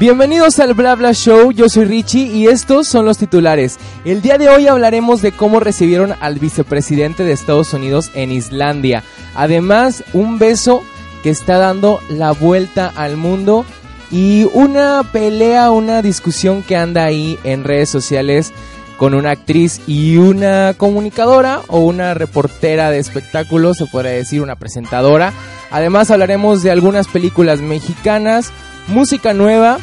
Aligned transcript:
Bienvenidos 0.00 0.60
al 0.60 0.74
Bla 0.74 0.94
Bla 0.94 1.12
Show, 1.12 1.50
yo 1.50 1.68
soy 1.68 1.84
Richie 1.84 2.26
y 2.26 2.46
estos 2.46 2.86
son 2.86 3.04
los 3.04 3.18
titulares. 3.18 3.80
El 4.04 4.22
día 4.22 4.38
de 4.38 4.48
hoy 4.48 4.68
hablaremos 4.68 5.22
de 5.22 5.32
cómo 5.32 5.58
recibieron 5.58 6.14
al 6.20 6.38
vicepresidente 6.38 7.24
de 7.24 7.32
Estados 7.32 7.74
Unidos 7.74 8.12
en 8.14 8.30
Islandia. 8.30 9.02
Además, 9.34 10.04
un 10.12 10.38
beso 10.38 10.84
que 11.24 11.30
está 11.30 11.58
dando 11.58 11.98
la 12.10 12.30
vuelta 12.30 12.92
al 12.94 13.16
mundo 13.16 13.64
y 14.12 14.46
una 14.52 15.02
pelea, 15.10 15.72
una 15.72 16.00
discusión 16.00 16.62
que 16.62 16.76
anda 16.76 17.02
ahí 17.02 17.36
en 17.42 17.64
redes 17.64 17.88
sociales 17.88 18.52
con 18.98 19.14
una 19.14 19.32
actriz 19.32 19.80
y 19.88 20.16
una 20.16 20.74
comunicadora 20.76 21.62
o 21.66 21.80
una 21.80 22.14
reportera 22.14 22.92
de 22.92 23.00
espectáculos, 23.00 23.78
se 23.78 23.86
puede 23.86 24.14
decir 24.14 24.42
una 24.42 24.54
presentadora. 24.54 25.32
Además 25.72 26.12
hablaremos 26.12 26.62
de 26.62 26.70
algunas 26.70 27.08
películas 27.08 27.60
mexicanas, 27.60 28.52
música 28.86 29.34
nueva. 29.34 29.78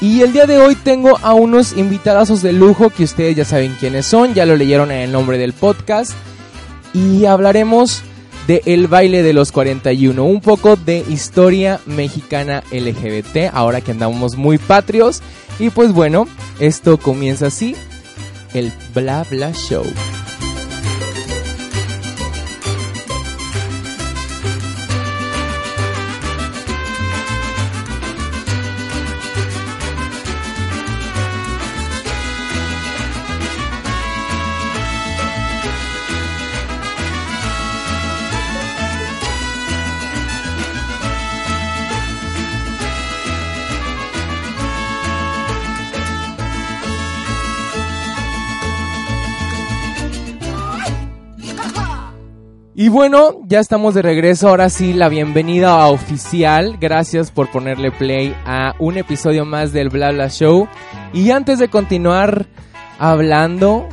Y 0.00 0.22
el 0.22 0.32
día 0.32 0.46
de 0.46 0.58
hoy 0.58 0.76
tengo 0.76 1.18
a 1.18 1.34
unos 1.34 1.76
invitadazos 1.76 2.40
de 2.40 2.52
lujo 2.52 2.90
que 2.90 3.02
ustedes 3.02 3.34
ya 3.34 3.44
saben 3.44 3.76
quiénes 3.80 4.06
son, 4.06 4.32
ya 4.32 4.46
lo 4.46 4.56
leyeron 4.56 4.92
en 4.92 5.00
el 5.00 5.12
nombre 5.12 5.38
del 5.38 5.52
podcast. 5.52 6.12
Y 6.94 7.24
hablaremos 7.24 8.02
de 8.46 8.62
El 8.64 8.86
baile 8.86 9.22
de 9.22 9.32
los 9.32 9.50
41, 9.50 10.24
un 10.24 10.40
poco 10.40 10.76
de 10.76 11.04
historia 11.08 11.80
mexicana 11.84 12.62
LGBT, 12.70 13.52
ahora 13.52 13.80
que 13.80 13.90
andamos 13.90 14.36
muy 14.36 14.58
patrios. 14.58 15.20
Y 15.58 15.70
pues 15.70 15.92
bueno, 15.92 16.28
esto 16.60 16.98
comienza 16.98 17.48
así, 17.48 17.74
el 18.54 18.72
Bla 18.94 19.26
Bla 19.28 19.52
Show. 19.52 19.84
Y 52.88 52.90
bueno, 52.90 53.42
ya 53.44 53.60
estamos 53.60 53.92
de 53.92 54.00
regreso. 54.00 54.48
Ahora 54.48 54.70
sí, 54.70 54.94
la 54.94 55.10
bienvenida 55.10 55.88
oficial. 55.88 56.78
Gracias 56.80 57.30
por 57.30 57.50
ponerle 57.50 57.90
play 57.90 58.34
a 58.46 58.72
un 58.78 58.96
episodio 58.96 59.44
más 59.44 59.74
del 59.74 59.90
Bla 59.90 60.10
Bla 60.10 60.30
Show. 60.30 60.66
Y 61.12 61.30
antes 61.30 61.58
de 61.58 61.68
continuar 61.68 62.46
hablando 62.98 63.86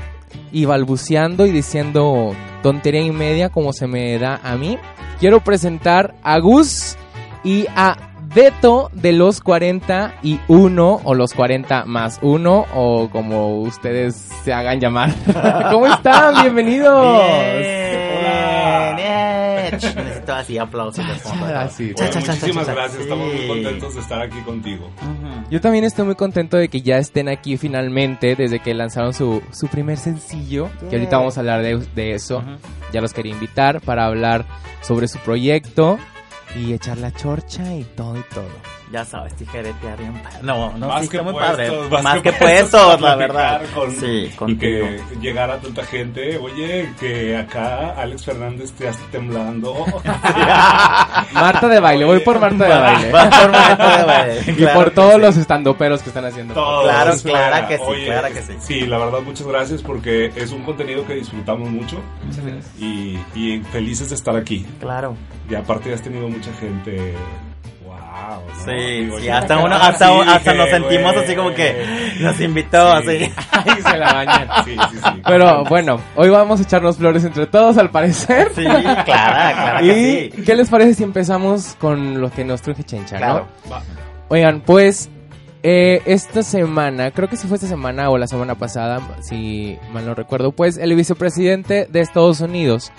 y 0.53 0.63
balbuceando 0.63 1.45
y 1.45 1.51
diciendo 1.51 2.33
tontería 2.63 3.01
y 3.01 3.11
media 3.11 3.49
como 3.49 3.73
se 3.73 3.85
me 3.85 4.17
da 4.17 4.39
a 4.41 4.55
mí, 4.55 4.77
quiero 5.19 5.41
presentar 5.41 6.15
a 6.23 6.39
Gus 6.39 6.95
y 7.43 7.65
a 7.75 7.97
Beto 8.33 8.89
de 8.93 9.11
los 9.11 9.41
41 9.41 11.01
o 11.03 11.13
los 11.13 11.33
40 11.33 11.83
más 11.83 12.19
1 12.21 12.65
o 12.73 13.09
como 13.09 13.59
ustedes 13.59 14.15
se 14.45 14.53
hagan 14.53 14.79
llamar. 14.79 15.13
¿Cómo 15.69 15.85
están? 15.85 16.43
Bienvenidos. 16.43 17.25
Bien, 17.27 17.59
bien. 17.59 17.84
Necesito 20.25 20.33
así 20.33 20.57
aplausos. 20.57 21.05
Así. 21.55 21.93
Bueno, 21.93 22.19
muchísimas 22.19 22.67
gracias, 22.67 23.01
estamos 23.01 23.33
muy 23.33 23.47
contentos 23.47 23.95
de 23.95 24.01
estar 24.01 24.21
aquí 24.21 24.39
contigo. 24.41 24.89
Yo 25.49 25.61
también 25.61 25.83
estoy 25.83 26.05
muy 26.05 26.15
contento 26.15 26.57
de 26.57 26.69
que 26.69 26.81
ya 26.81 26.97
estén 26.97 27.29
aquí 27.29 27.57
finalmente 27.57 28.35
desde 28.35 28.59
que 28.59 28.73
lanzaron 28.73 29.13
su, 29.13 29.41
su 29.51 29.67
primer 29.67 29.97
sencillo, 29.97 30.69
que 30.89 30.95
ahorita 30.95 31.17
vamos 31.17 31.37
a 31.37 31.41
hablar 31.41 31.61
de, 31.61 31.77
de 31.95 32.13
eso. 32.13 32.43
Ya 32.91 33.01
los 33.01 33.13
quería 33.13 33.33
invitar 33.33 33.81
para 33.81 34.05
hablar 34.05 34.45
sobre 34.81 35.07
su 35.07 35.19
proyecto 35.19 35.97
y 36.55 36.73
echar 36.73 36.97
la 36.97 37.11
chorcha 37.11 37.75
y 37.75 37.83
todo 37.83 38.17
y 38.17 38.23
todo. 38.33 38.47
Ya 38.91 39.03
sabes, 39.03 39.33
tijeretear 39.35 39.97
bien 39.97 40.13
padre. 40.21 40.37
No, 40.43 40.77
no, 40.77 40.87
más 40.87 41.01
sí, 41.01 41.09
que 41.09 41.17
está 41.17 41.23
muy 41.23 41.33
puestos, 41.33 41.57
padre. 41.89 42.03
Más, 42.03 42.21
que, 42.21 42.31
puestos 42.33 42.81
puestos, 42.81 43.01
la 43.01 43.15
verdad. 43.15 43.61
con- 43.73 43.91
sí, 43.91 44.29
y 44.31 44.35
contigo. 44.35 44.87
que 44.87 45.01
llegara 45.21 45.57
tanta 45.59 45.83
gente. 45.85 46.37
Oye, 46.37 46.93
que 46.99 47.35
acá 47.35 47.95
Alex 47.97 48.25
Fernández 48.25 48.71
te 48.73 48.87
está 48.87 49.03
temblando. 49.11 49.73
Marta 51.33 51.67
de 51.67 51.79
baile, 51.79 52.05
voy 52.05 52.19
por 52.19 52.39
Marta 52.39 52.63
de 52.63 52.69
baile. 52.79 53.11
Va 53.11 53.29
por 53.29 53.51
Marta 53.51 53.97
de 53.97 54.03
baile, 54.05 54.41
Y 54.47 54.53
claro 54.53 54.73
por 54.79 54.89
que 54.89 54.95
todos 54.95 55.13
sí. 55.15 55.19
los 55.21 55.37
estandoperos 55.37 56.01
que 56.03 56.09
están 56.09 56.25
haciendo. 56.25 56.53
Todos 56.53 56.85
Claro, 56.85 57.13
claro 57.23 57.67
que 57.67 57.77
sí, 57.77 57.83
Oye, 57.87 58.05
claro 58.05 58.27
que 58.33 58.41
sí. 58.43 58.53
Sí, 58.59 58.81
la 58.81 58.97
verdad, 58.99 59.19
muchas 59.21 59.47
gracias 59.47 59.81
porque 59.81 60.31
es 60.35 60.51
un 60.51 60.63
contenido 60.63 61.05
que 61.05 61.15
disfrutamos 61.15 61.69
mucho 61.69 61.99
y, 62.79 63.17
y 63.33 63.61
felices 63.71 64.09
de 64.09 64.15
estar 64.15 64.35
aquí. 64.35 64.65
Claro. 64.79 65.15
Y 65.49 65.55
aparte 65.55 65.93
has 65.93 66.01
tenido 66.01 66.27
mucha 66.29 66.53
gente. 66.53 67.13
Wow. 68.15 68.41
¿no? 68.47 68.63
Sí, 68.65 68.71
Digo, 69.01 69.19
sí, 69.19 69.29
hasta 69.29 69.57
uno, 69.63 69.75
hasta, 69.75 70.07
así, 70.07 70.29
hasta 70.29 70.51
dije, 70.53 70.55
nos 70.55 70.69
sentimos 70.69 71.17
así 71.17 71.35
como 71.35 71.53
que 71.53 72.13
nos 72.21 72.39
invitó, 72.39 73.01
Sí. 73.01 73.07
así. 73.09 73.33
Ay, 73.51 73.81
se 73.81 73.97
la 73.97 74.13
bañan. 74.13 74.47
Sí, 74.63 74.75
sí, 74.91 74.97
sí. 75.03 75.21
Pero 75.25 75.63
bueno, 75.65 75.99
hoy 76.15 76.29
vamos 76.29 76.59
a 76.59 76.63
echarnos 76.63 76.97
flores 76.97 77.23
entre 77.25 77.45
todos 77.47 77.77
al 77.77 77.89
parecer. 77.91 78.51
Sí, 78.55 78.63
claro, 78.63 79.03
claro 79.03 79.79
que 79.79 79.85
¿Y 79.85 80.31
sí. 80.31 80.41
qué 80.43 80.55
les 80.55 80.69
parece 80.69 80.93
si 80.93 81.03
empezamos 81.03 81.75
con 81.79 82.21
lo 82.21 82.31
que 82.31 82.43
nos 82.45 82.61
truje 82.61 82.83
Chencha, 82.83 83.15
no? 83.15 83.19
Claro. 83.19 83.47
Va. 83.71 83.81
Oigan, 84.29 84.61
pues 84.61 85.09
eh, 85.61 86.01
esta 86.05 86.41
semana, 86.41 87.11
creo 87.11 87.27
que 87.27 87.37
sí 87.37 87.47
fue 87.47 87.55
esta 87.55 87.67
semana 87.67 88.09
o 88.09 88.17
la 88.17 88.27
semana 88.27 88.55
pasada, 88.55 89.01
si 89.21 89.77
mal 89.91 90.05
no 90.05 90.15
recuerdo, 90.15 90.51
pues 90.51 90.77
el 90.77 90.95
vicepresidente 90.95 91.87
de 91.89 92.01
Estados 92.01 92.39
Unidos, 92.39 92.91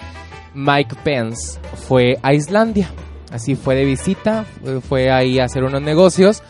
Mike 0.54 0.94
Pence, 1.04 1.58
fue 1.88 2.18
a 2.22 2.32
Islandia. 2.34 2.90
Así 3.30 3.54
fue 3.56 3.74
de 3.74 3.84
visita, 3.84 4.44
fue- 4.88 5.10
ahí 5.10 5.38
a 5.40 5.44
hacer 5.44 5.64
unos 5.64 5.82
negocios. 5.82 6.42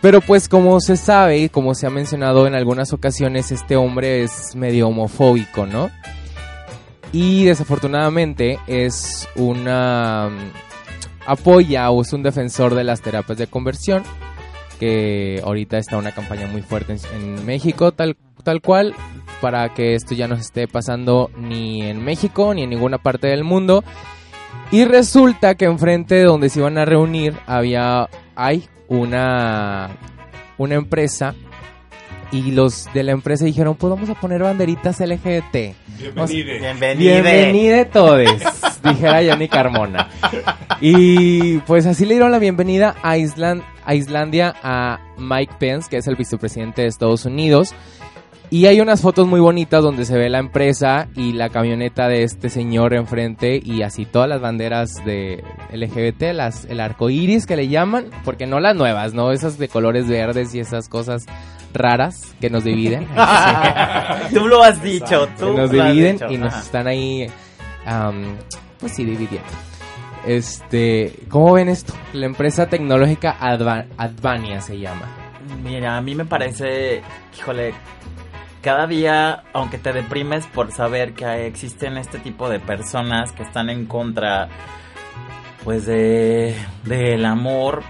Pero 0.00 0.20
pues 0.20 0.48
como 0.48 0.80
se 0.80 0.96
sabe 0.96 1.38
y 1.38 1.48
como 1.48 1.74
se 1.74 1.86
ha 1.86 1.90
mencionado 1.90 2.46
en 2.46 2.54
algunas 2.54 2.92
ocasiones, 2.92 3.50
este 3.50 3.74
hombre 3.76 4.22
es 4.22 4.54
medio 4.54 4.86
homofóbico, 4.88 5.66
¿no? 5.66 5.90
Y 7.12 7.44
desafortunadamente 7.44 8.58
es 8.68 9.28
una... 9.34 10.28
mm, 10.30 10.68
apoya 11.26 11.90
o 11.90 12.02
es 12.02 12.12
un 12.12 12.22
defensor 12.22 12.74
de 12.74 12.84
las 12.84 13.00
terapias 13.02 13.38
de 13.38 13.46
conversión 13.48 14.02
que 14.78 15.42
ahorita 15.44 15.76
está 15.78 15.96
una 15.98 16.12
campaña 16.12 16.46
muy 16.46 16.62
fuerte 16.62 16.96
en 17.16 17.44
México, 17.44 17.90
tal, 17.92 18.16
tal 18.44 18.60
cual, 18.62 18.94
para 19.40 19.74
que 19.74 19.94
esto 19.94 20.14
ya 20.14 20.28
no 20.28 20.36
se 20.36 20.42
esté 20.42 20.68
pasando 20.68 21.30
ni 21.36 21.82
en 21.82 22.04
México 22.04 22.54
ni 22.54 22.62
en 22.62 22.70
ninguna 22.70 22.98
parte 22.98 23.26
del 23.26 23.42
mundo. 23.42 23.82
Y 24.70 24.84
resulta 24.84 25.54
que 25.54 25.64
enfrente 25.64 26.16
de 26.16 26.24
donde 26.24 26.48
se 26.48 26.60
iban 26.60 26.78
a 26.78 26.84
reunir 26.84 27.34
había, 27.46 28.08
hay 28.36 28.68
una, 28.88 29.90
una 30.58 30.74
empresa 30.74 31.34
y 32.30 32.50
los 32.50 32.92
de 32.92 33.02
la 33.02 33.12
empresa 33.12 33.44
dijeron, 33.44 33.74
pues 33.76 33.90
vamos 33.90 34.10
a 34.10 34.14
poner 34.14 34.42
banderitas 34.42 35.00
LGBT. 35.00 35.74
Bienvenide. 36.98 37.84
Todes, 37.86 38.42
dijera 38.82 39.22
Yanni 39.22 39.48
Carmona. 39.48 40.08
Y 40.80 41.58
pues 41.60 41.86
así 41.86 42.04
le 42.04 42.14
dieron 42.14 42.30
la 42.30 42.38
bienvenida 42.38 42.96
a, 43.02 43.16
Island, 43.16 43.62
a 43.84 43.94
Islandia 43.94 44.54
a 44.62 45.00
Mike 45.16 45.54
Pence, 45.58 45.88
que 45.88 45.96
es 45.96 46.06
el 46.06 46.16
vicepresidente 46.16 46.82
de 46.82 46.88
Estados 46.88 47.24
Unidos. 47.24 47.74
Y 48.50 48.64
hay 48.64 48.80
unas 48.80 49.02
fotos 49.02 49.26
muy 49.26 49.40
bonitas 49.40 49.82
donde 49.82 50.06
se 50.06 50.16
ve 50.16 50.30
la 50.30 50.38
empresa 50.38 51.08
y 51.14 51.32
la 51.34 51.50
camioneta 51.50 52.08
de 52.08 52.22
este 52.22 52.48
señor 52.48 52.94
enfrente 52.94 53.60
y 53.62 53.82
así 53.82 54.06
todas 54.06 54.26
las 54.28 54.40
banderas 54.40 54.94
de 55.04 55.44
LGBT, 55.70 56.32
las, 56.32 56.64
el 56.64 56.80
arco 56.80 57.10
iris 57.10 57.44
que 57.44 57.56
le 57.56 57.68
llaman, 57.68 58.06
porque 58.24 58.46
no 58.46 58.58
las 58.58 58.74
nuevas, 58.74 59.12
¿no? 59.12 59.32
Esas 59.32 59.58
de 59.58 59.68
colores 59.68 60.08
verdes 60.08 60.54
y 60.54 60.60
esas 60.60 60.88
cosas 60.88 61.26
raras 61.74 62.34
que 62.40 62.48
nos 62.48 62.64
dividen. 62.64 63.06
Tú 64.32 64.46
lo 64.46 64.62
has 64.62 64.82
dicho, 64.82 65.28
tú 65.38 65.54
que 65.54 65.60
nos 65.60 65.72
lo 65.72 65.82
has 65.82 65.92
dividen 65.92 66.16
dicho. 66.16 66.30
y 66.32 66.38
nos 66.38 66.56
están 66.56 66.86
ahí, 66.86 67.26
am, 67.84 68.34
pues 68.80 68.92
sí, 68.94 69.04
dividiendo. 69.04 69.48
Este, 70.26 71.12
¿cómo 71.28 71.52
ven 71.52 71.68
esto? 71.68 71.92
La 72.14 72.26
empresa 72.26 72.66
tecnológica 72.66 73.36
Adva- 73.38 73.86
Advania 73.98 74.60
se 74.62 74.78
llama. 74.78 75.06
Mira, 75.62 75.96
a 75.96 76.00
mí 76.00 76.14
me 76.14 76.24
parece, 76.24 77.02
híjole, 77.38 77.72
cada 78.62 78.86
día, 78.86 79.44
aunque 79.52 79.78
te 79.78 79.92
deprimes 79.92 80.46
por 80.46 80.72
saber 80.72 81.14
que 81.14 81.46
existen 81.46 81.96
este 81.96 82.18
tipo 82.18 82.48
de 82.48 82.60
personas 82.60 83.32
que 83.32 83.42
están 83.42 83.70
en 83.70 83.86
contra, 83.86 84.48
pues 85.64 85.86
de 85.86 86.54
del 86.84 87.24
amor, 87.24 87.82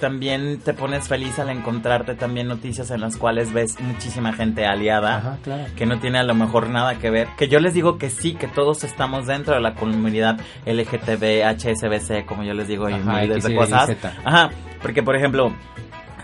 también 0.00 0.58
te 0.60 0.74
pones 0.74 1.06
feliz 1.06 1.38
al 1.38 1.50
encontrarte 1.50 2.14
también 2.14 2.48
noticias 2.48 2.90
en 2.90 3.00
las 3.00 3.16
cuales 3.16 3.52
ves 3.52 3.78
muchísima 3.80 4.32
gente 4.32 4.64
aliada. 4.64 5.38
claro. 5.42 5.64
que 5.76 5.86
no 5.86 6.00
tiene 6.00 6.18
a 6.18 6.24
lo 6.24 6.34
mejor 6.34 6.70
nada 6.70 6.98
que 6.98 7.10
ver. 7.10 7.28
Que 7.36 7.48
yo 7.48 7.60
les 7.60 7.74
digo 7.74 7.98
que 7.98 8.10
sí, 8.10 8.34
que 8.34 8.48
todos 8.48 8.82
estamos 8.82 9.26
dentro 9.26 9.54
de 9.54 9.60
la 9.60 9.74
comunidad 9.74 10.40
LGTB, 10.66 11.44
HSBC, 11.44 12.24
como 12.26 12.42
yo 12.42 12.54
les 12.54 12.66
digo, 12.66 12.88
y 12.88 12.94
Ajá, 12.94 13.20
miles 13.20 13.44
de 13.44 13.52
Y, 13.52 13.56
cosas. 13.56 13.86
Z. 13.86 14.12
Ajá, 14.24 14.50
porque 14.82 15.02
por 15.02 15.14
ejemplo, 15.14 15.52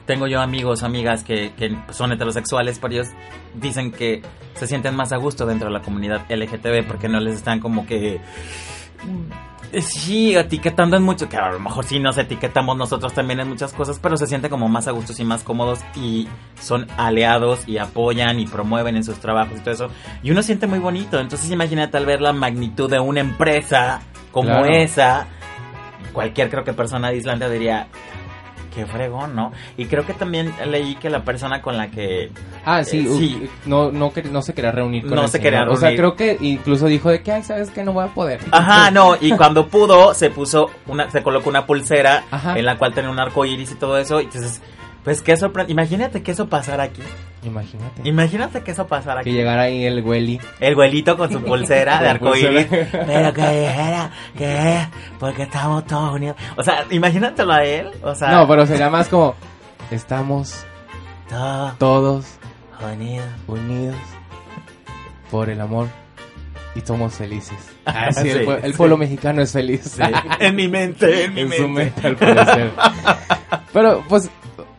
tengo 0.06 0.26
yo 0.26 0.40
amigos, 0.40 0.82
amigas 0.82 1.24
que, 1.24 1.52
que 1.56 1.76
son 1.90 2.12
heterosexuales, 2.12 2.78
pero 2.78 2.94
ellos 2.94 3.08
dicen 3.54 3.90
que 3.92 4.22
se 4.54 4.66
sienten 4.66 4.94
más 4.94 5.12
a 5.12 5.16
gusto 5.16 5.46
dentro 5.46 5.68
de 5.68 5.74
la 5.74 5.82
comunidad 5.82 6.22
LGTB 6.30 6.86
porque 6.86 7.08
no 7.08 7.20
les 7.20 7.34
están 7.34 7.60
como 7.60 7.86
que 7.86 8.20
eh, 9.72 9.82
Sí, 9.82 10.34
etiquetando 10.36 10.96
en 10.96 11.02
mucho, 11.02 11.28
que 11.28 11.36
a 11.36 11.50
lo 11.50 11.58
mejor 11.58 11.84
sí 11.84 11.98
nos 11.98 12.16
etiquetamos 12.16 12.76
nosotros 12.76 13.12
también 13.12 13.40
en 13.40 13.48
muchas 13.48 13.72
cosas, 13.72 13.98
pero 14.00 14.16
se 14.16 14.26
sienten 14.26 14.50
como 14.50 14.68
más 14.68 14.86
a 14.86 14.92
gustos 14.92 15.18
y 15.18 15.24
más 15.24 15.42
cómodos 15.42 15.80
y 15.96 16.28
son 16.60 16.86
aliados 16.96 17.66
y 17.66 17.78
apoyan 17.78 18.38
y 18.38 18.46
promueven 18.46 18.96
en 18.96 19.04
sus 19.04 19.18
trabajos 19.18 19.58
y 19.58 19.60
todo 19.60 19.74
eso. 19.74 19.88
Y 20.22 20.30
uno 20.30 20.42
siente 20.42 20.66
muy 20.66 20.78
bonito, 20.78 21.18
entonces 21.18 21.50
imagínate 21.50 21.96
al 21.96 22.06
ver 22.06 22.20
la 22.20 22.32
magnitud 22.32 22.88
de 22.88 23.00
una 23.00 23.20
empresa 23.20 24.00
como 24.30 24.48
Claro. 24.50 24.66
esa, 24.66 25.26
cualquier 26.12 26.48
creo 26.48 26.64
que 26.64 26.72
persona 26.72 27.10
de 27.10 27.16
Islandia 27.16 27.48
diría, 27.48 27.88
qué 28.76 28.86
fregón, 28.86 29.34
¿no? 29.34 29.52
Y 29.78 29.86
creo 29.86 30.04
que 30.06 30.12
también 30.12 30.52
leí 30.70 30.94
que 30.96 31.08
la 31.10 31.24
persona 31.24 31.62
con 31.62 31.76
la 31.78 31.88
que... 31.88 32.30
Ah, 32.64 32.84
sí, 32.84 33.06
Eh, 33.08 33.14
sí. 33.18 33.50
No, 33.64 33.90
no, 33.90 34.12
no 34.30 34.42
se 34.42 34.52
quería 34.52 34.70
reunir 34.70 35.02
con 35.06 35.14
No 35.16 35.22
el 35.22 35.28
se 35.28 35.40
quería 35.40 35.62
O 35.64 35.76
sea, 35.76 35.88
reunir. 35.90 35.98
creo 35.98 36.14
que 36.14 36.36
incluso 36.46 36.86
dijo 36.86 37.08
de 37.10 37.22
que, 37.22 37.32
ay, 37.32 37.42
¿sabes 37.42 37.70
que 37.70 37.82
No 37.82 37.92
voy 37.94 38.04
a 38.04 38.08
poder. 38.08 38.40
Ajá, 38.52 38.90
no, 38.92 39.16
y 39.20 39.32
cuando 39.32 39.66
pudo 39.68 40.12
se 40.14 40.28
puso 40.30 40.70
una, 40.86 41.10
se 41.10 41.22
colocó 41.22 41.48
una 41.48 41.66
pulsera 41.66 42.24
Ajá. 42.30 42.58
en 42.58 42.66
la 42.66 42.76
cual 42.76 42.92
tenía 42.92 43.10
un 43.10 43.18
arco 43.18 43.44
iris 43.46 43.72
y 43.72 43.74
todo 43.76 43.96
eso, 43.98 44.20
y 44.20 44.24
entonces, 44.24 44.60
pues 45.06 45.22
qué 45.22 45.36
sorprendente, 45.38 45.72
imagínate 45.72 46.22
que 46.22 46.32
eso 46.32 46.48
pasara 46.48 46.82
aquí, 46.82 47.00
Imagínate. 47.44 48.02
imagínate 48.04 48.60
que 48.62 48.72
eso 48.72 48.86
pasara 48.86 49.22
que 49.22 49.30
aquí, 49.30 49.32
llegara 49.38 49.62
ahí 49.62 49.84
el 49.86 50.02
güeli. 50.02 50.38
el 50.60 50.74
güelito 50.74 51.16
con 51.16 51.32
su 51.32 51.40
pulsera 51.44 51.94
de 51.94 51.98
Con 52.00 52.08
arco 52.08 52.36
iris, 52.36 52.66
pulsera. 52.66 53.04
pero 53.06 53.32
que 53.32 53.48
dijera 53.60 54.10
que 54.36 54.78
porque 55.18 55.42
estamos 55.44 55.86
todos 55.86 56.12
unidos, 56.14 56.36
o 56.56 56.62
sea, 56.62 56.84
imagínatelo 56.90 57.52
a 57.54 57.64
él, 57.64 57.90
o 58.02 58.14
sea, 58.14 58.32
No, 58.32 58.46
pero 58.46 58.66
sería 58.66 58.90
más 58.90 59.08
como, 59.08 59.34
estamos 59.90 60.66
todos 61.30 61.78
todos 61.78 62.26
unidos. 62.92 63.26
unidos 63.46 63.96
por 65.30 65.48
el 65.50 65.60
amor 65.60 65.88
y 66.74 66.80
somos 66.82 67.14
felices. 67.14 67.56
Ah, 67.88 68.10
sí, 68.10 68.22
Sí, 68.22 68.28
el, 68.30 68.44
pue- 68.46 68.58
el 68.64 68.72
sí. 68.72 68.76
pueblo 68.76 68.96
mexicano 68.96 69.42
es 69.42 69.52
feliz. 69.52 69.96
en 70.40 70.56
mi 70.56 70.66
mente, 70.66 71.24
en 71.26 71.34
mi 71.34 71.42
en 71.42 71.52
su 71.52 71.68
mente. 71.68 72.00
mente 72.02 72.06
al 72.08 72.16
parecer. 72.34 72.70
Pero 73.72 74.02
pues 74.08 74.28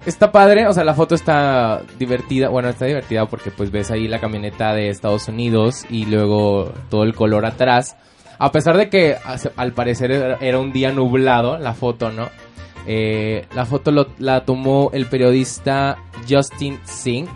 está 0.05 0.31
padre, 0.31 0.67
o 0.67 0.73
sea, 0.73 0.83
la 0.83 0.93
foto 0.93 1.15
está 1.15 1.81
divertida, 1.99 2.49
bueno, 2.49 2.69
está 2.69 2.85
divertida 2.85 3.25
porque 3.25 3.51
pues 3.51 3.71
ves 3.71 3.91
ahí 3.91 4.07
la 4.07 4.19
camioneta 4.19 4.73
de 4.73 4.89
Estados 4.89 5.27
Unidos 5.27 5.85
y 5.89 6.05
luego 6.05 6.71
todo 6.89 7.03
el 7.03 7.13
color 7.13 7.45
atrás. 7.45 7.97
A 8.39 8.51
pesar 8.51 8.77
de 8.77 8.89
que 8.89 9.15
al 9.55 9.71
parecer 9.73 10.37
era 10.41 10.59
un 10.59 10.71
día 10.71 10.91
nublado 10.91 11.57
la 11.57 11.73
foto, 11.73 12.11
¿no? 12.11 12.29
Eh, 12.85 13.45
la 13.53 13.65
foto 13.65 13.91
la 14.19 14.45
tomó 14.45 14.91
el 14.93 15.07
periodista 15.07 15.97
Justin 16.29 16.79
Sink 16.85 17.29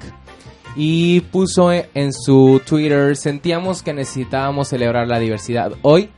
y 0.77 1.19
puso 1.21 1.73
e- 1.73 1.89
en 1.93 2.13
su 2.13 2.61
Twitter, 2.65 3.17
sentíamos 3.17 3.83
que 3.83 3.93
necesitábamos 3.93 4.69
celebrar 4.69 5.07
la 5.07 5.19
diversidad 5.19 5.73
hoy 5.81 6.09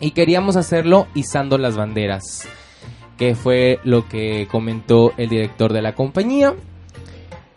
y 0.00 0.10
queríamos 0.10 0.56
hacerlo 0.56 1.06
izando 1.14 1.56
las 1.56 1.76
banderas, 1.76 2.46
que 3.18 3.34
fue 3.34 3.80
lo 3.84 4.08
que 4.08 4.46
comentó 4.50 5.12
el 5.18 5.28
director 5.28 5.72
de 5.72 5.82
la 5.82 5.94
compañía. 5.94 6.54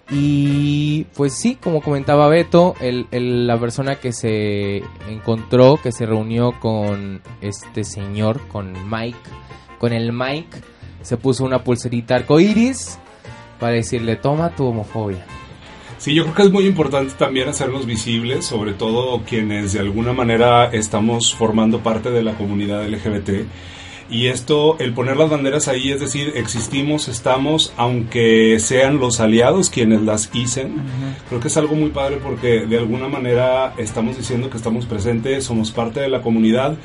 Y 0.10 1.06
pues 1.16 1.34
sí, 1.34 1.56
como 1.56 1.82
comentaba 1.82 2.28
Beto, 2.28 2.76
el- 2.82 3.08
la 3.48 3.58
persona 3.58 3.96
que 3.96 4.12
se 4.12 4.84
encontró, 5.10 5.80
que 5.82 5.94
se 5.94 6.06
reunió 6.06 6.52
con 6.60 7.22
este 7.40 7.86
señor, 7.86 8.42
con 8.50 8.74
Mike, 8.90 9.18
con 9.80 9.94
el 9.94 10.12
Mike, 10.12 10.58
se 11.02 11.16
puso 11.16 11.46
una 11.46 11.64
pulserita 11.64 12.16
arcoiris 12.16 13.00
para 13.60 13.74
decirle, 13.74 14.18
toma 14.18 14.50
tu 14.54 14.66
homofobia. 14.66 15.26
Sí, 15.98 16.14
yo 16.16 16.24
creo 16.24 16.36
que 16.36 16.42
es 16.44 16.52
muy 16.52 16.66
importante 16.66 17.14
también 17.18 17.48
hacernos 17.48 17.86
visibles, 17.86 18.44
sobre 18.46 18.74
todo 18.74 19.22
quienes 19.24 19.72
de 19.74 19.80
alguna 19.80 20.14
manera 20.14 20.66
estamos 20.74 21.34
formando 21.34 21.80
parte 21.82 22.10
de 22.10 22.24
la 22.24 22.34
comunidad 22.34 22.84
LGBT. 22.86 23.46
Y 24.12 24.28
esto, 24.28 24.78
el 24.80 24.94
poner 24.94 25.16
las 25.16 25.30
banderas 25.30 25.70
ahí, 25.70 25.90
es 25.90 26.02
decir, 26.02 26.34
existimos, 26.36 27.08
estamos, 27.08 27.72
aunque 27.78 28.60
sean 28.60 29.00
los 29.00 29.22
aliados 29.22 29.70
quienes 29.70 30.02
las 30.02 30.30
hicen, 30.34 30.76
creo 31.30 31.40
que 31.40 31.48
es 31.48 31.56
algo 31.56 31.76
muy 31.76 31.92
padre 31.92 32.20
porque 32.22 32.66
de 32.66 32.78
alguna 32.78 33.08
manera 33.08 33.74
estamos 33.78 34.18
diciendo 34.18 34.50
que 34.50 34.58
estamos 34.58 34.86
presentes, 34.86 35.46
somos 35.46 35.72
parte 35.72 36.02
de 36.02 36.10
la 36.10 36.22
comunidad 36.22 36.76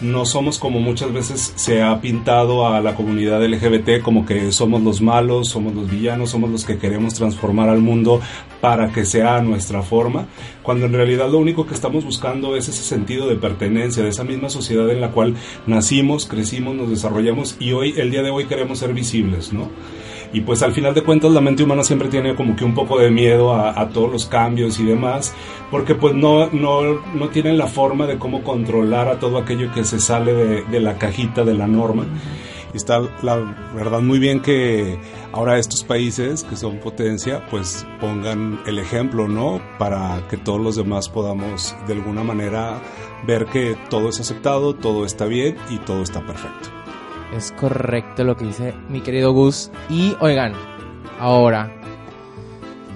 no 0.00 0.26
somos 0.26 0.58
como 0.58 0.80
muchas 0.80 1.12
veces 1.12 1.52
se 1.56 1.82
ha 1.82 2.00
pintado 2.00 2.66
a 2.68 2.80
la 2.80 2.94
comunidad 2.94 3.44
LGBT 3.44 4.02
como 4.02 4.26
que 4.26 4.52
somos 4.52 4.82
los 4.82 5.00
malos, 5.00 5.48
somos 5.48 5.74
los 5.74 5.90
villanos, 5.90 6.30
somos 6.30 6.50
los 6.50 6.64
que 6.64 6.78
queremos 6.78 7.14
transformar 7.14 7.68
al 7.68 7.80
mundo 7.80 8.20
para 8.60 8.92
que 8.92 9.04
sea 9.04 9.40
nuestra 9.40 9.82
forma, 9.82 10.26
cuando 10.62 10.86
en 10.86 10.92
realidad 10.92 11.30
lo 11.30 11.38
único 11.38 11.66
que 11.66 11.74
estamos 11.74 12.04
buscando 12.04 12.56
es 12.56 12.68
ese 12.68 12.82
sentido 12.82 13.28
de 13.28 13.36
pertenencia, 13.36 14.02
de 14.02 14.08
esa 14.08 14.24
misma 14.24 14.48
sociedad 14.48 14.88
en 14.90 15.00
la 15.00 15.10
cual 15.10 15.34
nacimos, 15.66 16.26
crecimos, 16.26 16.74
nos 16.74 16.90
desarrollamos 16.90 17.56
y 17.60 17.72
hoy, 17.72 17.94
el 17.96 18.10
día 18.10 18.22
de 18.22 18.30
hoy 18.30 18.46
queremos 18.46 18.78
ser 18.78 18.94
visibles, 18.94 19.52
¿no? 19.52 19.70
Y 20.34 20.40
pues 20.40 20.62
al 20.62 20.72
final 20.72 20.92
de 20.94 21.04
cuentas 21.04 21.30
la 21.30 21.40
mente 21.40 21.62
humana 21.62 21.84
siempre 21.84 22.08
tiene 22.08 22.34
como 22.34 22.56
que 22.56 22.64
un 22.64 22.74
poco 22.74 22.98
de 22.98 23.08
miedo 23.08 23.54
a, 23.54 23.88
todos 23.90 24.10
los 24.10 24.26
cambios 24.26 24.80
y 24.80 24.84
demás, 24.84 25.32
porque 25.70 25.94
pues 25.94 26.12
no, 26.12 26.50
no, 26.50 27.00
no 27.14 27.28
tienen 27.28 27.56
la 27.56 27.68
forma 27.68 28.08
de 28.08 28.18
cómo 28.18 28.42
controlar 28.42 29.06
a 29.06 29.20
todo 29.20 29.38
aquello 29.38 29.72
que 29.72 29.84
se 29.84 30.00
sale 30.00 30.34
de, 30.34 30.62
de 30.64 30.80
la 30.80 30.98
cajita 30.98 31.44
de 31.44 31.54
la 31.54 31.68
norma. 31.68 32.04
Está 32.74 33.00
la 33.22 33.36
verdad 33.76 34.00
muy 34.00 34.18
bien 34.18 34.40
que 34.40 34.98
ahora 35.30 35.56
estos 35.56 35.84
países 35.84 36.42
que 36.42 36.56
son 36.56 36.78
potencia 36.78 37.46
pues 37.48 37.86
pongan 38.00 38.58
el 38.66 38.80
ejemplo, 38.80 39.28
¿no? 39.28 39.60
Para 39.78 40.26
que 40.28 40.36
todos 40.36 40.60
los 40.60 40.74
demás 40.74 41.08
podamos 41.08 41.76
de 41.86 41.92
alguna 41.92 42.24
manera 42.24 42.82
ver 43.24 43.46
que 43.46 43.76
todo 43.88 44.08
es 44.08 44.18
aceptado, 44.18 44.74
todo 44.74 45.06
está 45.06 45.26
bien 45.26 45.56
y 45.70 45.78
todo 45.78 46.02
está 46.02 46.26
perfecto. 46.26 46.83
Es 47.36 47.50
correcto 47.52 48.22
lo 48.22 48.36
que 48.36 48.44
dice 48.44 48.74
mi 48.88 49.00
querido 49.00 49.32
Gus. 49.32 49.70
Y 49.90 50.16
oigan, 50.20 50.52
ahora 51.18 51.72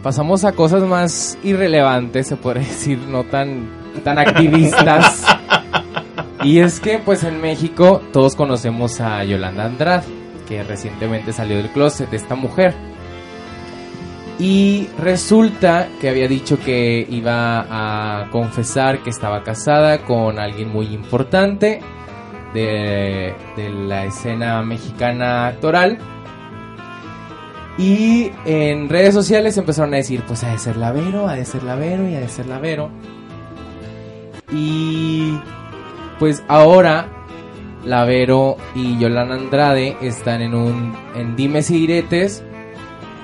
pasamos 0.02 0.44
a 0.44 0.52
cosas 0.52 0.84
más 0.84 1.36
irrelevantes, 1.42 2.28
se 2.28 2.36
puede 2.36 2.60
decir, 2.60 2.98
no 3.08 3.24
tan, 3.24 3.68
tan 4.04 4.18
activistas. 4.18 5.24
y 6.44 6.60
es 6.60 6.78
que 6.78 6.98
pues 6.98 7.24
en 7.24 7.40
México 7.40 8.00
todos 8.12 8.36
conocemos 8.36 9.00
a 9.00 9.24
Yolanda 9.24 9.64
Andrade, 9.64 10.04
que 10.46 10.62
recientemente 10.62 11.32
salió 11.32 11.56
del 11.56 11.70
closet, 11.70 12.12
esta 12.12 12.36
mujer. 12.36 12.74
Y 14.38 14.88
resulta 15.00 15.88
que 16.00 16.08
había 16.08 16.28
dicho 16.28 16.60
que 16.60 17.04
iba 17.10 17.66
a 18.22 18.30
confesar 18.30 19.02
que 19.02 19.10
estaba 19.10 19.42
casada 19.42 20.04
con 20.04 20.38
alguien 20.38 20.68
muy 20.68 20.86
importante 20.94 21.80
de, 22.54 23.34
de 23.56 23.70
la 23.70 24.04
escena 24.04 24.62
mexicana 24.62 25.48
actoral. 25.48 25.98
Y 27.78 28.32
en 28.44 28.88
redes 28.88 29.14
sociales 29.14 29.56
empezaron 29.56 29.94
a 29.94 29.98
decir, 29.98 30.22
pues 30.26 30.42
ha 30.42 30.50
de 30.50 30.58
ser 30.58 30.76
Lavero, 30.76 31.28
ha 31.28 31.34
de 31.34 31.44
ser 31.44 31.62
Lavero 31.62 32.08
y 32.08 32.14
ha 32.16 32.20
de 32.20 32.28
ser 32.28 32.46
Lavero. 32.46 32.90
Y 34.50 35.38
pues 36.18 36.42
ahora 36.48 37.08
Lavero 37.84 38.56
y 38.74 38.98
Yolanda 38.98 39.36
Andrade 39.36 39.96
están 40.02 40.42
en 40.42 40.54
un 40.54 40.96
en 41.14 41.36
dimes 41.36 41.70
y 41.70 41.78
diretes 41.78 42.42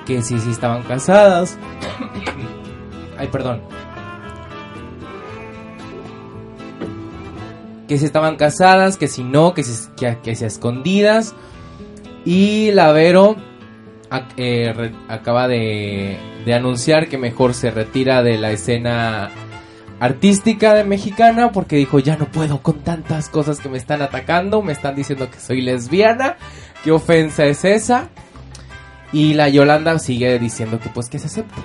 que 0.05 0.21
sí 0.21 0.39
sí 0.39 0.51
estaban 0.51 0.83
casadas. 0.83 1.57
Ay, 3.17 3.27
perdón. 3.27 3.61
Que 7.87 7.97
si 7.97 8.05
estaban 8.05 8.35
casadas, 8.35 8.97
que 8.97 9.07
si 9.07 9.23
no, 9.23 9.53
que 9.53 9.63
si, 9.63 9.87
que, 9.97 10.17
que 10.23 10.35
si 10.35 10.45
escondidas. 10.45 11.33
Y 12.25 12.71
Lavero 12.71 13.35
ac- 14.09 14.33
eh, 14.37 14.73
re- 14.75 14.91
acaba 15.07 15.47
de, 15.47 16.17
de 16.45 16.53
anunciar 16.53 17.07
que 17.07 17.17
mejor 17.17 17.53
se 17.53 17.71
retira 17.71 18.23
de 18.23 18.37
la 18.37 18.51
escena 18.51 19.29
artística 19.99 20.73
de 20.73 20.83
mexicana 20.83 21.51
porque 21.53 21.77
dijo 21.77 21.99
ya 21.99 22.17
no 22.17 22.25
puedo 22.25 22.61
con 22.61 22.79
tantas 22.79 23.29
cosas 23.29 23.59
que 23.59 23.69
me 23.69 23.77
están 23.77 24.01
atacando, 24.01 24.61
me 24.61 24.73
están 24.73 24.93
diciendo 24.95 25.29
que 25.31 25.39
soy 25.39 25.61
lesbiana, 25.61 26.35
qué 26.83 26.91
ofensa 26.91 27.45
es 27.45 27.63
esa. 27.63 28.09
Y 29.13 29.35
la 29.35 29.47
Yolanda 29.47 29.97
sigue 29.99 30.37
diciendo 30.39 30.79
que 30.79 30.89
pues 30.89 31.07
que 31.09 31.19
se 31.19 31.27
acepte. 31.27 31.61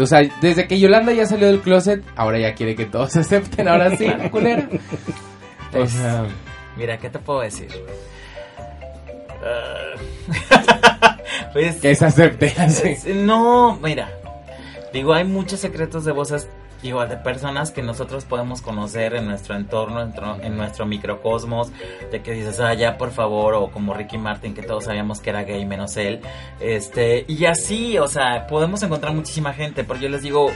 O 0.00 0.06
sea, 0.06 0.20
desde 0.40 0.66
que 0.66 0.80
Yolanda 0.80 1.12
ya 1.12 1.26
salió 1.26 1.46
del 1.48 1.60
closet, 1.60 2.02
ahora 2.16 2.38
ya 2.38 2.54
quiere 2.54 2.74
que 2.74 2.86
todos 2.86 3.12
se 3.12 3.20
acepten, 3.20 3.68
ahora 3.68 3.96
sí, 3.96 4.06
culera. 4.30 4.66
Pues, 5.74 5.96
Mira, 6.76 6.98
¿qué 6.98 7.10
te 7.10 7.18
puedo 7.18 7.40
decir? 7.40 7.68
Ah. 9.44 11.18
pues, 11.52 11.76
que 11.76 11.94
se 11.94 12.04
acepte 12.04 12.54
no, 13.14 13.76
mira. 13.82 14.10
Digo, 14.92 15.12
hay 15.12 15.24
muchos 15.24 15.60
secretos 15.60 16.04
de 16.04 16.12
voces 16.12 16.48
digo, 16.84 17.04
de 17.06 17.16
personas 17.16 17.70
que 17.70 17.82
nosotros 17.82 18.26
podemos 18.26 18.60
conocer 18.60 19.14
en 19.14 19.26
nuestro 19.26 19.56
entorno, 19.56 20.02
en 20.02 20.08
nuestro, 20.08 20.42
en 20.42 20.56
nuestro 20.56 20.86
microcosmos, 20.86 21.72
de 22.12 22.20
que 22.20 22.32
dices, 22.32 22.60
ah, 22.60 22.74
ya 22.74 22.98
por 22.98 23.10
favor, 23.10 23.54
o 23.54 23.70
como 23.70 23.94
Ricky 23.94 24.18
Martin, 24.18 24.54
que 24.54 24.62
todos 24.62 24.84
sabíamos 24.84 25.20
que 25.20 25.30
era 25.30 25.44
gay 25.44 25.64
menos 25.64 25.96
él, 25.96 26.20
este, 26.60 27.24
y 27.26 27.46
así, 27.46 27.98
o 27.98 28.06
sea, 28.06 28.46
podemos 28.46 28.82
encontrar 28.82 29.14
muchísima 29.14 29.54
gente, 29.54 29.82
pero 29.82 29.98
yo 29.98 30.10
les 30.10 30.20
digo, 30.20 30.50